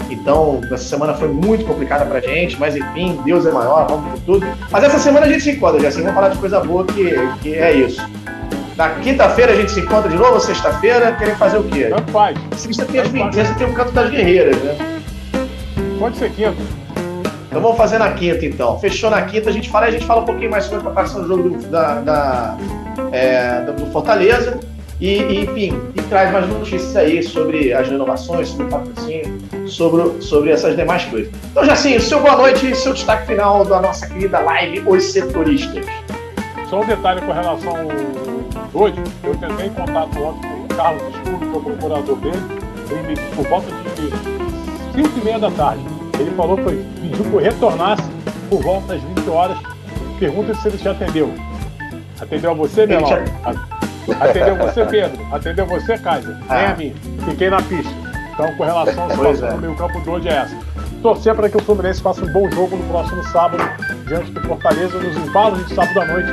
Então, 0.10 0.60
essa 0.66 0.78
semana 0.78 1.14
foi 1.14 1.28
muito 1.28 1.66
complicada 1.66 2.06
pra 2.06 2.20
gente, 2.20 2.60
mas 2.60 2.76
enfim, 2.76 3.20
Deus 3.24 3.46
é 3.46 3.52
maior, 3.52 3.88
vamos 3.88 4.12
por 4.12 4.20
tudo. 4.22 4.48
Mas 4.72 4.84
essa 4.84 4.98
semana 4.98 5.28
a 5.28 5.30
gente 5.30 5.44
se 5.44 5.52
encontra, 5.52 5.80
já 5.80 5.90
assim, 5.90 6.02
vamos 6.02 6.16
falar 6.16 6.30
de 6.30 6.38
coisa 6.40 6.60
boa, 6.60 6.84
que, 6.86 7.14
que 7.42 7.54
é 7.54 7.74
isso. 7.74 8.02
Na 8.76 8.90
quinta-feira 8.92 9.52
a 9.52 9.56
gente 9.56 9.72
se 9.72 9.82
encontra 9.82 10.10
de 10.10 10.16
novo, 10.16 10.40
sexta-feira, 10.40 11.12
querem 11.12 11.36
fazer 11.36 11.58
o 11.58 11.64
quê? 11.64 11.88
Tanto 11.90 12.12
faz. 12.12 12.38
Sexta 12.56 12.86
tem 12.86 13.02
as 13.02 13.10
tem 13.58 13.68
o 13.68 13.74
canto 13.74 13.92
das 13.92 14.10
guerreiras, 14.10 14.56
né? 14.64 14.78
Pode 16.00 16.18
ser 16.18 16.32
quinta. 16.32 16.79
Então 17.50 17.62
vamos 17.62 17.78
fazer 17.78 17.98
na 17.98 18.12
quinta, 18.12 18.46
então. 18.46 18.80
Fechou 18.80 19.10
na 19.10 19.24
quinta, 19.24 19.50
a 19.50 19.54
gente 19.54 19.70
fala, 19.70 19.88
a 19.88 19.92
gente 19.92 20.06
fala 20.06 20.22
um 20.22 20.26
pouquinho 20.26 20.52
mais 20.52 20.66
sobre 20.66 20.80
a 20.80 20.84
preparação 20.84 21.24
do 21.24 21.28
jogo 21.28 21.50
do, 21.50 21.68
da, 21.68 22.00
da 22.02 22.58
é, 23.12 23.62
do 23.62 23.88
Fortaleza. 23.88 24.60
E, 25.02 25.18
e, 25.18 25.44
enfim, 25.46 25.82
e 25.96 26.02
traz 26.04 26.32
mais 26.32 26.48
notícias 26.48 26.96
aí 26.96 27.24
sobre 27.24 27.74
as 27.74 27.88
renovações, 27.88 28.50
sobre 28.50 28.66
o 28.66 28.70
patrocínio, 28.70 29.40
sobre, 29.66 30.22
sobre 30.22 30.52
essas 30.52 30.76
demais 30.76 31.06
coisas. 31.06 31.32
Então, 31.52 31.64
já 31.64 31.76
sim, 31.76 31.98
seu 32.00 32.20
boa 32.20 32.36
noite 32.36 32.70
e 32.70 32.76
seu 32.76 32.94
destaque 32.94 33.28
final 33.28 33.64
da 33.64 33.82
nossa 33.82 34.06
querida 34.08 34.40
live 34.40 34.84
Os 34.86 35.06
Setoristas. 35.06 35.86
Só 36.70 36.82
um 36.82 36.86
detalhe 36.86 37.22
com 37.22 37.32
relação 37.32 37.78
ao 37.78 37.88
hoje, 38.74 39.02
eu 39.24 39.36
tentei 39.36 39.70
contato 39.70 40.20
ontem 40.22 40.50
com 40.50 40.74
o 40.74 40.78
Carlos 40.78 41.04
Escuro, 41.16 41.40
que 41.40 41.46
é 41.46 41.58
o 41.58 41.62
procurador 41.62 42.16
dele, 42.18 42.38
ele, 42.92 43.22
por 43.36 43.48
volta 43.48 43.68
de 43.96 45.02
5 45.02 45.20
e 45.20 45.26
meia 45.26 45.40
da 45.40 45.50
tarde. 45.50 45.99
Ele 46.20 46.32
falou 46.32 46.58
que 46.58 46.64
pediu 46.64 47.24
que 47.24 47.34
eu 47.34 47.40
retornasse 47.40 48.04
por 48.50 48.62
volta 48.62 48.94
das 48.94 49.02
20 49.02 49.30
horas. 49.30 49.58
Pergunta 50.20 50.54
se 50.54 50.68
ele 50.68 50.78
te 50.78 50.90
atendeu. 50.90 51.34
Atendeu 52.20 52.52
a 52.52 52.54
você, 52.54 52.86
Melão? 52.86 53.10
Atendeu 54.20 54.56
você, 54.58 54.86
Pedro? 54.86 55.28
Atendeu 55.34 55.66
você, 55.66 55.98
Kaiser? 55.98 56.36
Ah. 56.50 56.56
Nem 56.56 56.66
a 56.66 56.76
mim. 56.76 56.96
Fiquei 57.30 57.50
na 57.50 57.62
pista. 57.62 57.94
Então, 58.34 58.56
com 58.56 58.64
relação 58.64 59.06
à 59.06 59.10
situação 59.10 59.48
é. 59.48 59.52
do 59.52 59.58
meio 59.58 59.76
campo 59.76 60.00
de 60.02 60.10
hoje 60.10 60.30
é 60.30 60.34
essa. 60.34 60.58
Torcer 61.02 61.36
para 61.36 61.50
que 61.50 61.58
o 61.58 61.62
Fluminense 61.62 62.02
faça 62.02 62.24
um 62.24 62.32
bom 62.32 62.50
jogo 62.52 62.76
no 62.76 62.84
próximo 62.86 63.24
sábado, 63.26 63.64
diante 64.08 64.32
do 64.32 64.42
Fortaleza, 64.42 64.98
nos 64.98 65.16
embalos 65.16 65.66
de 65.66 65.74
sábado 65.74 66.02
à 66.02 66.06
noite. 66.06 66.32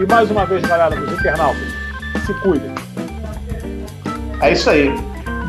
E 0.00 0.06
mais 0.06 0.30
uma 0.30 0.44
vez, 0.46 0.62
galera, 0.62 0.94
dos 0.96 1.12
internautas, 1.12 1.68
se 2.26 2.34
cuidem. 2.34 2.72
É 4.40 4.52
isso 4.52 4.70
aí. 4.70 4.92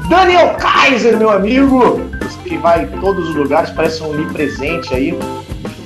Daniel 0.10 0.56
Kaiser, 0.56 1.18
meu 1.18 1.30
amigo, 1.30 2.02
que 2.44 2.58
vai 2.58 2.84
em 2.84 2.88
todos 3.00 3.30
os 3.30 3.36
lugares, 3.36 3.70
parece 3.70 4.02
um 4.04 4.10
onipresente 4.10 4.94
aí 4.94 5.18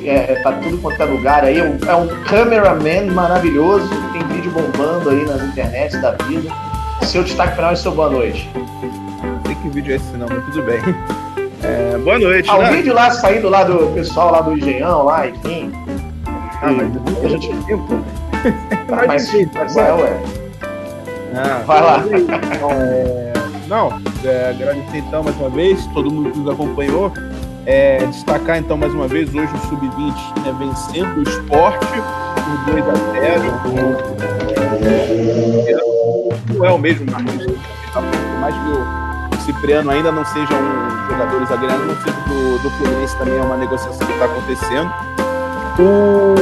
é, 0.06 0.36
tá 0.44 0.52
tudo 0.54 0.78
quanto 0.80 1.02
é 1.02 1.06
lugar 1.06 1.44
aí. 1.44 1.60
É 1.60 1.64
um, 1.64 1.78
é 1.88 1.96
um 1.96 2.08
cameraman 2.24 3.12
maravilhoso, 3.14 3.90
tem 4.12 4.26
vídeo 4.28 4.52
bombando 4.52 5.10
aí 5.10 5.26
nas 5.26 5.42
internets 5.42 6.00
da 6.02 6.12
vida. 6.12 6.50
Seu 7.04 7.24
destaque 7.24 7.56
final 7.56 7.74
e 7.74 7.78
seu 7.78 7.92
boa 7.92 8.10
noite. 8.10 8.50
Não 8.56 9.42
sei 9.46 9.56
que 9.56 9.70
vídeo 9.70 9.94
é 9.94 9.96
esse 9.96 10.18
não, 10.18 10.28
mas 10.30 10.44
tudo 10.46 10.64
bem. 10.64 10.80
É, 11.64 11.98
boa 11.98 12.20
noite. 12.20 12.50
Ah, 12.50 12.58
né? 12.58 12.70
o 12.70 12.74
vídeo 12.74 12.94
lá 12.94 13.12
saindo 13.12 13.50
lá 13.50 13.64
do 13.64 13.88
pessoal 13.94 14.32
lá 14.32 14.42
do 14.42 14.58
Engenhão, 14.58 15.04
lá, 15.04 15.28
enfim. 15.28 15.72
Ah, 16.62 16.72
mas 16.72 17.26
a 17.26 17.28
gente 17.38 17.66
tempo. 17.66 18.04
Mas, 18.90 19.32
mas 19.54 19.78
é, 19.78 19.94
ué. 19.94 20.22
Ah, 21.36 21.62
vai 21.66 21.82
lá. 21.82 22.04
Então, 22.06 22.72
é... 22.72 23.24
Não, 23.68 24.02
é, 24.24 24.50
agradecer 24.50 24.98
então 24.98 25.24
mais 25.24 25.36
uma 25.38 25.50
vez, 25.50 25.86
todo 25.88 26.12
mundo 26.12 26.32
que 26.32 26.40
nos 26.40 26.54
acompanhou. 26.54 27.12
É, 27.66 28.06
destacar 28.08 28.58
então 28.58 28.76
mais 28.76 28.94
uma 28.94 29.08
vez 29.08 29.34
hoje 29.34 29.54
o 29.54 29.58
Sub-20 29.70 30.44
né, 30.44 30.54
vencendo 30.60 31.20
o 31.20 31.24
esporte 31.24 31.88
por 31.88 32.74
2 32.74 32.90
a 32.90 32.94
0 32.94 33.44
Não 36.58 36.66
é 36.66 36.72
o 36.72 36.78
mesmo 36.78 37.06
por 37.06 37.22
mais 38.42 38.54
que 38.54 38.70
o 38.70 39.42
Cipriano 39.46 39.92
ainda 39.92 40.12
não 40.12 40.26
seja 40.26 40.54
um 40.54 41.10
jogador 41.10 41.46
zagueiro, 41.46 41.86
não 41.86 41.96
seja 41.96 42.18
do, 42.28 42.60
do 42.64 42.70
Fluminense 42.72 43.18
também 43.18 43.38
é 43.38 43.42
uma 43.42 43.56
negociação 43.56 44.06
que 44.06 44.14
está 44.14 44.26
acontecendo. 44.26 44.92
O 45.80 46.36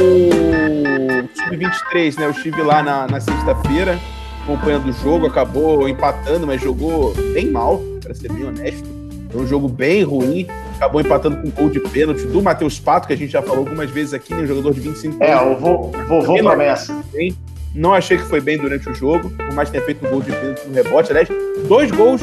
Sub-23, 1.36 2.18
né? 2.18 2.26
Eu 2.26 2.30
estive 2.32 2.62
lá 2.62 2.82
na, 2.82 3.06
na 3.06 3.20
sexta-feira 3.20 3.96
acompanhando 4.42 4.88
o 4.88 4.92
jogo, 4.92 5.26
acabou 5.26 5.88
empatando, 5.88 6.46
mas 6.46 6.60
jogou 6.60 7.14
bem 7.32 7.50
mal, 7.50 7.80
para 8.00 8.14
ser 8.14 8.30
bem 8.32 8.44
honesto. 8.44 8.88
Foi 9.30 9.42
um 9.42 9.46
jogo 9.46 9.68
bem 9.68 10.02
ruim 10.02 10.46
acabou 10.82 11.00
empatando 11.00 11.36
com 11.36 11.46
um 11.46 11.50
gol 11.50 11.70
de 11.70 11.78
pênalti 11.78 12.26
do 12.26 12.42
Matheus 12.42 12.80
Pato, 12.80 13.06
que 13.06 13.12
a 13.12 13.16
gente 13.16 13.30
já 13.30 13.40
falou 13.40 13.58
algumas 13.58 13.88
vezes 13.88 14.12
aqui, 14.12 14.34
né, 14.34 14.42
um 14.42 14.46
jogador 14.46 14.74
de 14.74 14.80
25 14.80 15.22
é, 15.22 15.32
anos. 15.32 15.42
É, 15.42 15.46
o 15.46 15.56
vovô, 15.56 15.90
vovô 16.08 16.38
promessa. 16.38 17.02
Bem. 17.12 17.36
Não 17.72 17.94
achei 17.94 18.18
que 18.18 18.24
foi 18.24 18.40
bem 18.40 18.58
durante 18.58 18.88
o 18.88 18.94
jogo, 18.94 19.30
por 19.30 19.54
mais 19.54 19.68
que 19.68 19.74
tenha 19.74 19.84
feito 19.84 20.04
um 20.04 20.10
gol 20.10 20.20
de 20.20 20.32
pênalti 20.32 20.66
no 20.66 20.74
rebote. 20.74 21.10
Aliás, 21.10 21.28
dois 21.68 21.90
gols 21.90 22.20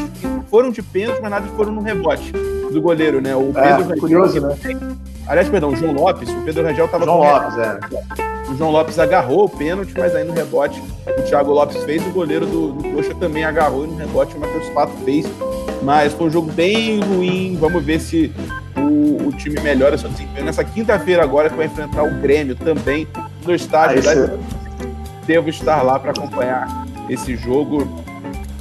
foram 0.50 0.72
de 0.72 0.82
pênalti, 0.82 1.22
mas 1.22 1.32
nada 1.32 1.48
foram 1.56 1.72
no 1.72 1.82
rebote 1.82 2.32
do 2.32 2.82
goleiro, 2.82 3.22
né? 3.22 3.36
O 3.36 3.52
é, 3.56 3.78
Pedro 3.78 3.94
é, 3.94 3.98
curioso, 3.98 4.42
né? 4.42 4.56
Aliás, 5.28 5.48
perdão, 5.50 5.70
o 5.70 5.76
João 5.76 5.94
Lopes, 5.94 6.30
o 6.30 6.42
Pedro 6.42 6.64
Rangel 6.64 6.86
estava 6.86 7.06
João 7.06 7.20
Lopes, 7.20 7.58
é. 7.58 7.80
O 8.50 8.58
João 8.58 8.72
Lopes 8.72 8.98
agarrou 8.98 9.46
o 9.46 9.50
pênalti, 9.50 9.94
mas 9.96 10.16
aí 10.16 10.24
no 10.24 10.34
rebote 10.34 10.82
o 11.06 11.22
Thiago 11.22 11.52
Lopes 11.52 11.84
fez, 11.84 12.06
o 12.06 12.10
goleiro 12.10 12.48
do, 12.48 12.72
do 12.72 12.84
Coxa 12.96 13.14
também 13.16 13.44
agarrou 13.44 13.86
e 13.86 13.88
no 13.88 13.98
rebote 13.98 14.36
o 14.36 14.40
Matheus 14.40 14.68
Pato 14.70 14.94
fez. 15.06 15.28
Mas 15.84 16.14
foi 16.14 16.28
um 16.28 16.32
jogo 16.32 16.52
bem 16.52 17.00
ruim. 17.00 17.58
Vamos 17.60 17.84
ver 17.84 18.00
se 18.00 18.34
o, 18.76 19.28
o 19.28 19.32
time 19.34 19.60
melhora 19.62 19.98
seu 19.98 20.10
desempenho. 20.10 20.46
Nessa 20.46 20.64
quinta-feira, 20.64 21.24
agora, 21.24 21.50
que 21.50 21.56
vai 21.56 21.68
enfrentar 21.68 22.04
o 22.04 22.12
Grêmio 22.16 22.56
também 22.56 23.08
no 23.46 23.54
estádio. 23.54 24.02
Ah, 24.10 24.38
Devo 25.26 25.50
estar 25.50 25.84
lá 25.84 26.00
para 26.00 26.12
acompanhar 26.12 26.68
esse 27.08 27.36
jogo. 27.36 27.88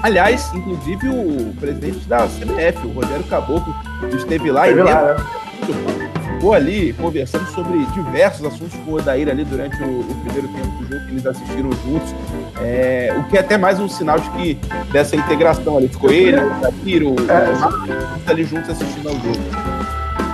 Aliás, 0.00 0.52
inclusive 0.54 1.08
o 1.08 1.54
presidente 1.58 2.06
da 2.06 2.26
CBF, 2.26 2.86
o 2.86 2.90
Rogério 2.90 3.24
Caboclo, 3.24 3.74
esteve 4.14 4.50
lá 4.50 4.68
esteve 4.68 4.88
e 4.88 4.92
lá, 4.92 5.14
né? 5.14 6.07
Ficou 6.38 6.54
ali 6.54 6.92
conversando 6.92 7.46
sobre 7.50 7.84
diversos 7.86 8.46
assuntos 8.46 8.74
com 8.84 8.92
o 8.92 8.94
Odair 8.94 9.28
ali 9.28 9.44
durante 9.44 9.76
o, 9.82 10.00
o 10.00 10.14
primeiro 10.22 10.46
tempo 10.48 10.68
do 10.68 10.88
jogo 10.88 11.04
que 11.04 11.10
eles 11.10 11.26
assistiram 11.26 11.70
juntos. 11.84 12.14
É, 12.62 13.12
o 13.18 13.24
que 13.24 13.36
é 13.36 13.40
até 13.40 13.58
mais 13.58 13.80
um 13.80 13.88
sinal 13.88 14.20
de 14.20 14.30
que 14.30 14.58
dessa 14.92 15.16
integração 15.16 15.76
ali. 15.76 15.88
Ficou 15.88 16.10
ele, 16.10 16.38
o 16.38 16.56
Odair, 16.56 17.02
o, 17.02 17.16
é. 17.28 18.30
ali 18.30 18.44
juntos 18.44 18.70
assistindo 18.70 19.08
ao 19.08 19.14
jogo. 19.14 19.38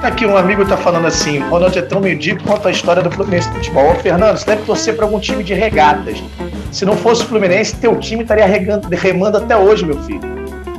Tá 0.03 0.09
aqui 0.09 0.27
um 0.27 0.37
amigo 0.37 0.67
tá 0.67 0.77
falando 0.77 1.07
assim, 1.07 1.39
o 1.39 1.49
Ronaldo 1.49 1.79
é 1.79 1.83
tão 1.83 2.01
medíocre 2.01 2.45
quanto 2.45 2.69
a 2.69 2.71
história 2.71 3.03
do 3.03 3.11
Fluminense 3.11 3.49
de 3.49 3.55
futebol. 3.55 3.91
Ô, 3.91 3.95
Fernando, 3.95 4.37
você 4.37 4.45
deve 4.45 4.63
torcer 4.65 4.95
para 4.95 5.07
algum 5.07 5.19
time 5.19 5.43
de 5.43 5.55
regatas. 5.55 6.23
Se 6.71 6.85
não 6.85 6.95
fosse 6.95 7.23
o 7.23 7.27
Fluminense, 7.27 7.77
teu 7.77 7.97
time 7.99 8.23
estaria 8.23 8.45
remando 8.47 9.39
até 9.39 9.57
hoje, 9.57 9.87
meu 9.87 9.99
filho. 10.03 10.34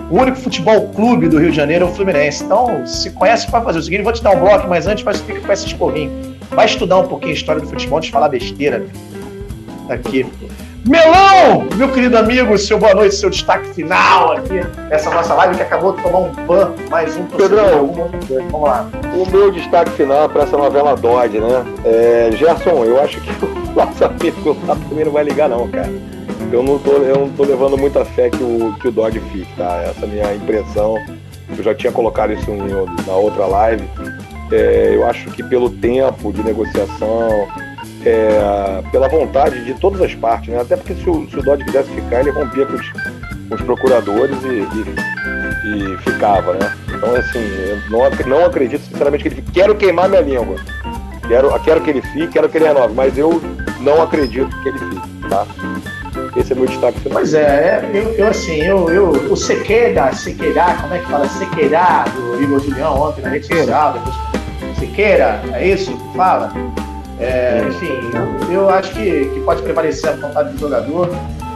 O 0.09 0.19
único 0.19 0.37
futebol 0.37 0.89
clube 0.89 1.27
do 1.27 1.39
Rio 1.39 1.49
de 1.49 1.55
Janeiro 1.55 1.85
é 1.85 1.89
o 1.89 1.91
Fluminense. 1.91 2.43
Então, 2.43 2.85
se 2.85 3.09
conhece 3.11 3.49
para 3.49 3.61
fazer 3.61 3.79
o 3.79 3.81
seguinte, 3.81 4.03
vou 4.03 4.13
te 4.13 4.21
dar 4.21 4.31
um 4.31 4.39
bloco, 4.39 4.67
mas 4.67 4.85
antes 4.85 5.03
faz, 5.03 5.19
fica 5.21 5.39
com 5.39 5.51
esse 5.51 5.65
esporrinho. 5.65 6.11
Vai 6.51 6.65
estudar 6.65 6.99
um 6.99 7.07
pouquinho 7.07 7.31
a 7.31 7.35
história 7.35 7.61
do 7.61 7.67
futebol 7.67 7.97
antes 7.97 8.07
de 8.07 8.13
falar 8.13 8.29
besteira. 8.29 8.85
Aqui. 9.89 10.25
Melão, 10.87 11.67
meu 11.75 11.91
querido 11.91 12.15
amigo, 12.15 12.55
seu 12.59 12.77
boa 12.77 12.93
noite, 12.93 13.15
seu 13.15 13.31
destaque 13.31 13.73
final 13.73 14.33
aqui 14.33 14.61
nessa 14.87 15.09
nossa 15.09 15.33
live 15.33 15.55
que 15.55 15.63
acabou 15.63 15.93
de 15.93 16.03
tomar 16.03 16.19
um 16.19 16.31
ban, 16.45 16.73
mais 16.91 17.17
um 17.17 17.25
Pedrão, 17.25 17.91
vamos 18.51 18.61
lá. 18.61 18.87
O 19.15 19.27
meu 19.31 19.51
destaque 19.51 19.89
final 19.91 20.25
é 20.25 20.27
para 20.27 20.43
essa 20.43 20.55
novela 20.55 20.95
Dodge, 20.95 21.39
né? 21.39 21.65
É, 21.83 22.29
Gerson, 22.33 22.85
eu 22.85 23.01
acho 23.01 23.19
que 23.19 23.31
o 23.43 23.73
nosso 23.73 24.05
amigo 24.05 24.55
lá 24.67 24.75
também 24.75 25.05
não 25.05 25.11
vai 25.11 25.23
ligar, 25.23 25.49
não, 25.49 25.67
cara 25.69 25.89
eu 26.51 26.63
não 26.63 26.79
tô, 26.79 26.91
eu 26.91 27.19
não 27.19 27.29
tô 27.29 27.43
levando 27.43 27.77
muita 27.77 28.05
fé 28.05 28.29
que 28.29 28.43
o, 28.43 28.73
que 28.79 28.87
o 28.87 29.21
fique, 29.31 29.53
tá? 29.55 29.83
Essa 29.83 30.01
é 30.01 30.03
a 30.03 30.07
minha 30.07 30.35
impressão. 30.35 30.97
Eu 31.57 31.63
já 31.63 31.75
tinha 31.75 31.91
colocado 31.91 32.33
isso 32.33 32.49
em, 32.49 33.05
na 33.05 33.13
outra 33.13 33.45
live. 33.45 33.83
É, 34.51 34.91
eu 34.93 35.05
acho 35.07 35.29
que 35.31 35.43
pelo 35.43 35.69
tempo 35.69 36.31
de 36.31 36.43
negociação, 36.43 37.47
é, 38.05 38.81
pela 38.91 39.07
vontade 39.07 39.63
de 39.65 39.73
todas 39.73 40.01
as 40.01 40.13
partes, 40.13 40.49
né? 40.49 40.61
Até 40.61 40.75
porque 40.75 40.93
se 40.93 41.09
o, 41.09 41.27
se 41.29 41.37
o 41.37 41.43
Dodge 41.43 41.65
quisesse 41.65 41.89
ficar, 41.89 42.21
ele 42.21 42.29
rompia 42.29 42.65
com 42.65 42.75
os, 42.75 42.89
com 42.91 43.55
os 43.55 43.61
procuradores 43.61 44.37
e, 44.43 45.67
e, 45.67 45.93
e, 45.93 45.97
ficava, 45.99 46.53
né? 46.53 46.75
Então, 46.87 47.15
assim, 47.15 47.39
não, 47.89 48.37
não 48.37 48.45
acredito 48.45 48.83
sinceramente 48.83 49.23
que 49.23 49.29
ele 49.29 49.35
fique. 49.35 49.51
Quero 49.51 49.75
queimar 49.75 50.07
minha 50.07 50.21
língua. 50.21 50.55
Quero, 51.27 51.59
quero 51.61 51.81
que 51.81 51.89
ele 51.89 52.01
fique, 52.01 52.27
quero 52.27 52.47
que 52.47 52.57
ele 52.57 52.67
renove, 52.67 52.93
mas 52.93 53.17
eu 53.17 53.41
não 53.79 54.01
acredito 54.01 54.49
que 54.61 54.69
ele 54.69 54.77
fique, 54.77 55.29
tá? 55.29 55.47
Esse 56.35 56.51
é 56.51 56.55
meu 56.55 56.65
destaque 56.65 56.99
final. 56.99 57.19
Pois 57.19 57.33
é, 57.33 57.41
é 57.41 57.91
eu, 57.93 58.13
eu 58.15 58.27
assim, 58.27 58.61
eu, 58.61 58.89
eu, 58.89 59.09
o 59.09 59.37
Sequeira, 59.37 60.11
Sequeira, 60.13 60.75
como 60.81 60.93
é 60.93 60.99
que 60.99 61.05
fala? 61.09 61.27
Sequeira 61.29 62.03
do 62.13 62.43
Igor 62.43 62.59
Julião 62.59 63.01
ontem 63.01 63.21
na 63.21 63.29
rede 63.29 63.47
social, 63.47 63.93
depois 63.93 64.15
Sequeira, 64.79 65.41
é 65.53 65.67
isso 65.67 65.95
que 65.95 66.17
fala? 66.17 66.51
É, 67.19 67.63
enfim, 67.69 67.87
eu 68.51 68.69
acho 68.69 68.91
que, 68.93 69.29
que 69.33 69.39
pode 69.41 69.61
prevalecer 69.61 70.09
a 70.09 70.13
vontade 70.13 70.51
do 70.51 70.59
jogador, 70.59 71.09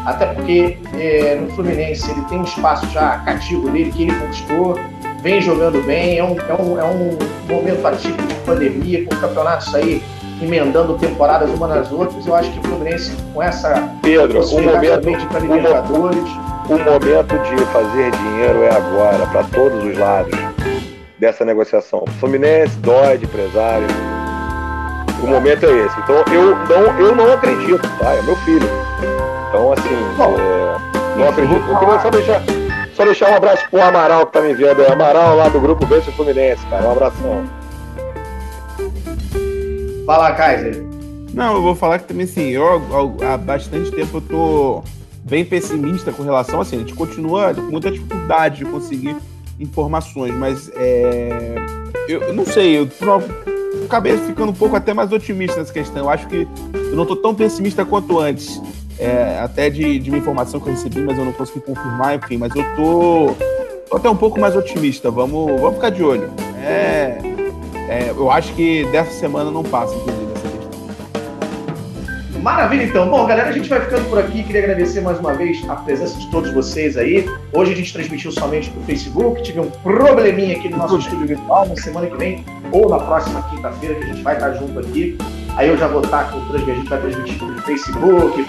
até 0.06 0.28
porque 0.28 0.78
é, 0.98 1.36
no 1.36 1.50
Fluminense 1.50 2.10
ele 2.10 2.22
tem 2.22 2.40
um 2.40 2.44
espaço 2.44 2.86
já 2.88 3.18
cativo 3.20 3.70
dele 3.70 3.92
que 3.92 4.04
ele 4.04 4.14
conquistou, 4.14 4.80
vem 5.22 5.42
jogando 5.42 5.86
bem, 5.86 6.18
é 6.18 6.24
um, 6.24 6.38
é 6.40 6.54
um, 6.54 6.80
é 6.80 6.86
um 6.86 7.18
momento 7.54 7.86
atípico 7.86 8.26
de 8.26 8.36
pandemia, 8.46 9.04
com 9.04 9.16
campeonatos 9.18 9.76
aí 9.76 10.02
emendando 10.42 10.98
temporadas 10.98 11.50
uma 11.50 11.68
nas 11.68 11.92
outras. 11.92 12.26
Eu 12.26 12.36
acho 12.36 12.52
que 12.52 12.60
o 12.60 12.64
Fluminense, 12.64 13.16
com 13.34 13.42
essa 13.42 13.90
Pedro, 14.02 14.44
o 14.44 14.62
momento, 14.62 15.18
de 15.18 15.26
para 15.28 15.40
Libertadores. 15.40 16.30
O 16.70 16.78
momento 16.78 17.36
de 17.40 17.66
fazer 17.66 18.12
dinheiro 18.12 18.62
é 18.62 18.70
agora, 18.76 19.26
para 19.28 19.44
todos 19.46 19.84
os 19.84 19.98
lados 19.98 20.38
dessa 21.18 21.44
negociação. 21.44 22.06
Fluminense, 22.20 22.78
Dói, 22.78 23.16
empresário 23.16 23.88
o 25.24 25.28
momento 25.28 25.66
é 25.66 25.86
esse. 25.86 26.00
Então 26.00 26.24
eu 26.34 26.56
não, 26.56 27.00
eu 27.00 27.16
não 27.16 27.34
acredito, 27.34 27.82
tá? 28.00 28.14
É 28.14 28.22
meu 28.22 28.36
filho. 28.38 28.68
Então, 29.50 29.74
assim, 29.74 29.90
é, 29.90 31.18
não 31.18 31.30
acredito. 31.30 31.70
Eu 31.70 31.78
queria 31.78 32.00
só 32.00 32.10
deixar, 32.10 32.42
só 32.96 33.06
deixar 33.06 33.32
um 33.32 33.36
abraço 33.36 33.70
pro 33.70 33.82
Amaral 33.82 34.26
que 34.28 34.34
tá 34.34 34.42
me 34.42 34.54
vendo. 34.54 34.82
É 34.82 34.92
Amaral 34.92 35.36
lá 35.36 35.50
do 35.50 35.60
grupo 35.60 35.86
Vence 35.86 36.12
Fluminense, 36.12 36.66
cara. 36.68 36.88
Um 36.88 36.92
abração. 36.92 37.59
Fala, 40.10 40.32
Kaiser. 40.32 40.84
Não, 41.36 41.54
eu 41.54 41.62
vou 41.62 41.76
falar 41.76 42.00
que 42.00 42.06
também, 42.06 42.24
assim, 42.24 42.50
eu 42.50 42.66
há 43.32 43.38
bastante 43.38 43.92
tempo 43.92 44.18
eu 44.18 44.22
tô 44.22 44.84
bem 45.24 45.46
pessimista 45.46 46.12
com 46.12 46.24
relação, 46.24 46.60
assim, 46.62 46.78
a 46.78 46.80
gente 46.80 46.96
continua 46.96 47.54
com 47.54 47.62
muita 47.62 47.92
dificuldade 47.92 48.58
de 48.58 48.66
conseguir 48.66 49.16
informações, 49.60 50.34
mas 50.34 50.72
é, 50.76 51.54
eu, 52.08 52.24
eu 52.24 52.34
não 52.34 52.44
sei, 52.44 52.80
eu, 52.80 52.90
acabei 53.86 54.18
ficando 54.18 54.50
um 54.50 54.56
pouco 54.56 54.76
até 54.76 54.96
mais 54.96 55.12
otimista 55.12 55.60
nessa 55.60 55.72
questão. 55.72 56.06
Eu 56.06 56.10
acho 56.10 56.26
que 56.26 56.48
eu 56.74 56.96
não 56.96 57.04
estou 57.04 57.18
tão 57.18 57.36
pessimista 57.36 57.86
quanto 57.86 58.18
antes. 58.18 58.60
É, 58.98 59.40
até 59.40 59.70
de, 59.70 60.00
de 60.00 60.10
uma 60.10 60.18
informação 60.18 60.60
que 60.60 60.70
eu 60.70 60.74
recebi, 60.74 61.02
mas 61.02 61.20
eu 61.20 61.24
não 61.24 61.34
consegui 61.34 61.60
confirmar, 61.60 62.16
enfim, 62.16 62.38
mas 62.38 62.52
eu 62.56 62.64
tô, 62.76 63.36
tô 63.88 63.98
até 63.98 64.10
um 64.10 64.18
pouco 64.18 64.40
mais 64.40 64.56
otimista. 64.56 65.12
Vamos, 65.12 65.52
vamos 65.62 65.76
ficar 65.76 65.92
de 65.92 66.04
olho. 66.04 66.32
É, 66.64 67.20
é, 67.90 68.12
eu 68.12 68.32
acho 68.32 68.54
que 68.54 68.86
dessa 68.92 69.12
semana 69.12 69.50
não 69.52 69.64
passa, 69.64 69.96
inclusive. 69.96 70.30
Maravilha, 72.42 72.84
então. 72.84 73.10
Bom, 73.10 73.26
galera, 73.26 73.50
a 73.50 73.52
gente 73.52 73.68
vai 73.68 73.82
ficando 73.82 74.10
por 74.10 74.18
aqui. 74.18 74.44
Queria 74.44 74.64
agradecer 74.64 75.02
mais 75.02 75.20
uma 75.20 75.34
vez 75.34 75.62
a 75.68 75.76
presença 75.76 76.18
de 76.18 76.28
todos 76.32 76.54
vocês 76.54 76.96
aí. 76.96 77.30
Hoje 77.52 77.74
a 77.74 77.76
gente 77.76 77.92
transmitiu 77.92 78.32
somente 78.32 78.72
no 78.72 78.82
Facebook. 78.86 79.42
Tive 79.44 79.60
um 79.60 79.70
probleminha 79.70 80.56
aqui 80.56 80.70
no 80.70 80.78
nosso 80.78 80.98
estúdio 80.98 81.28
virtual. 81.28 81.68
Na 81.68 81.76
semana 81.76 82.08
que 82.08 82.16
vem 82.16 82.46
ou 82.72 82.88
na 82.88 83.00
próxima 83.00 83.42
quinta-feira, 83.50 83.96
que 83.96 84.04
a 84.04 84.08
gente 84.08 84.22
vai 84.24 84.36
estar 84.36 84.54
junto 84.54 84.80
aqui. 84.80 85.18
Aí 85.58 85.68
eu 85.68 85.78
já 85.78 85.88
vou 85.88 86.02
estar 86.02 86.32
com 86.32 86.38
o 86.38 86.46
transmissão, 86.46 86.74
a 86.74 86.78
gente 86.78 86.90
vai 86.90 87.02
transmitir 87.02 87.44
no 87.44 87.62
Facebook, 87.64 88.44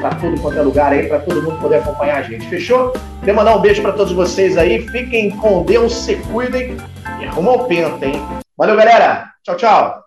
para 0.00 0.14
todo 0.14 0.40
quanto 0.40 0.58
é 0.58 0.62
lugar 0.62 0.92
aí, 0.92 1.08
para 1.08 1.18
todo 1.18 1.42
mundo 1.42 1.58
poder 1.60 1.76
acompanhar 1.76 2.18
a 2.18 2.22
gente. 2.22 2.46
Fechou? 2.46 2.92
Queria 3.18 3.34
mandar 3.34 3.56
um 3.56 3.60
beijo 3.60 3.82
para 3.82 3.92
todos 3.92 4.12
vocês 4.12 4.56
aí. 4.56 4.86
Fiquem 4.88 5.30
com 5.30 5.64
Deus, 5.64 5.92
se 5.96 6.14
cuidem 6.16 6.76
e 7.20 7.24
arrumam 7.24 7.56
o 7.56 7.64
penta, 7.64 8.06
hein? 8.06 8.43
Valeu, 8.56 8.76
galera. 8.76 9.34
Tchau, 9.42 9.56
tchau. 9.56 10.03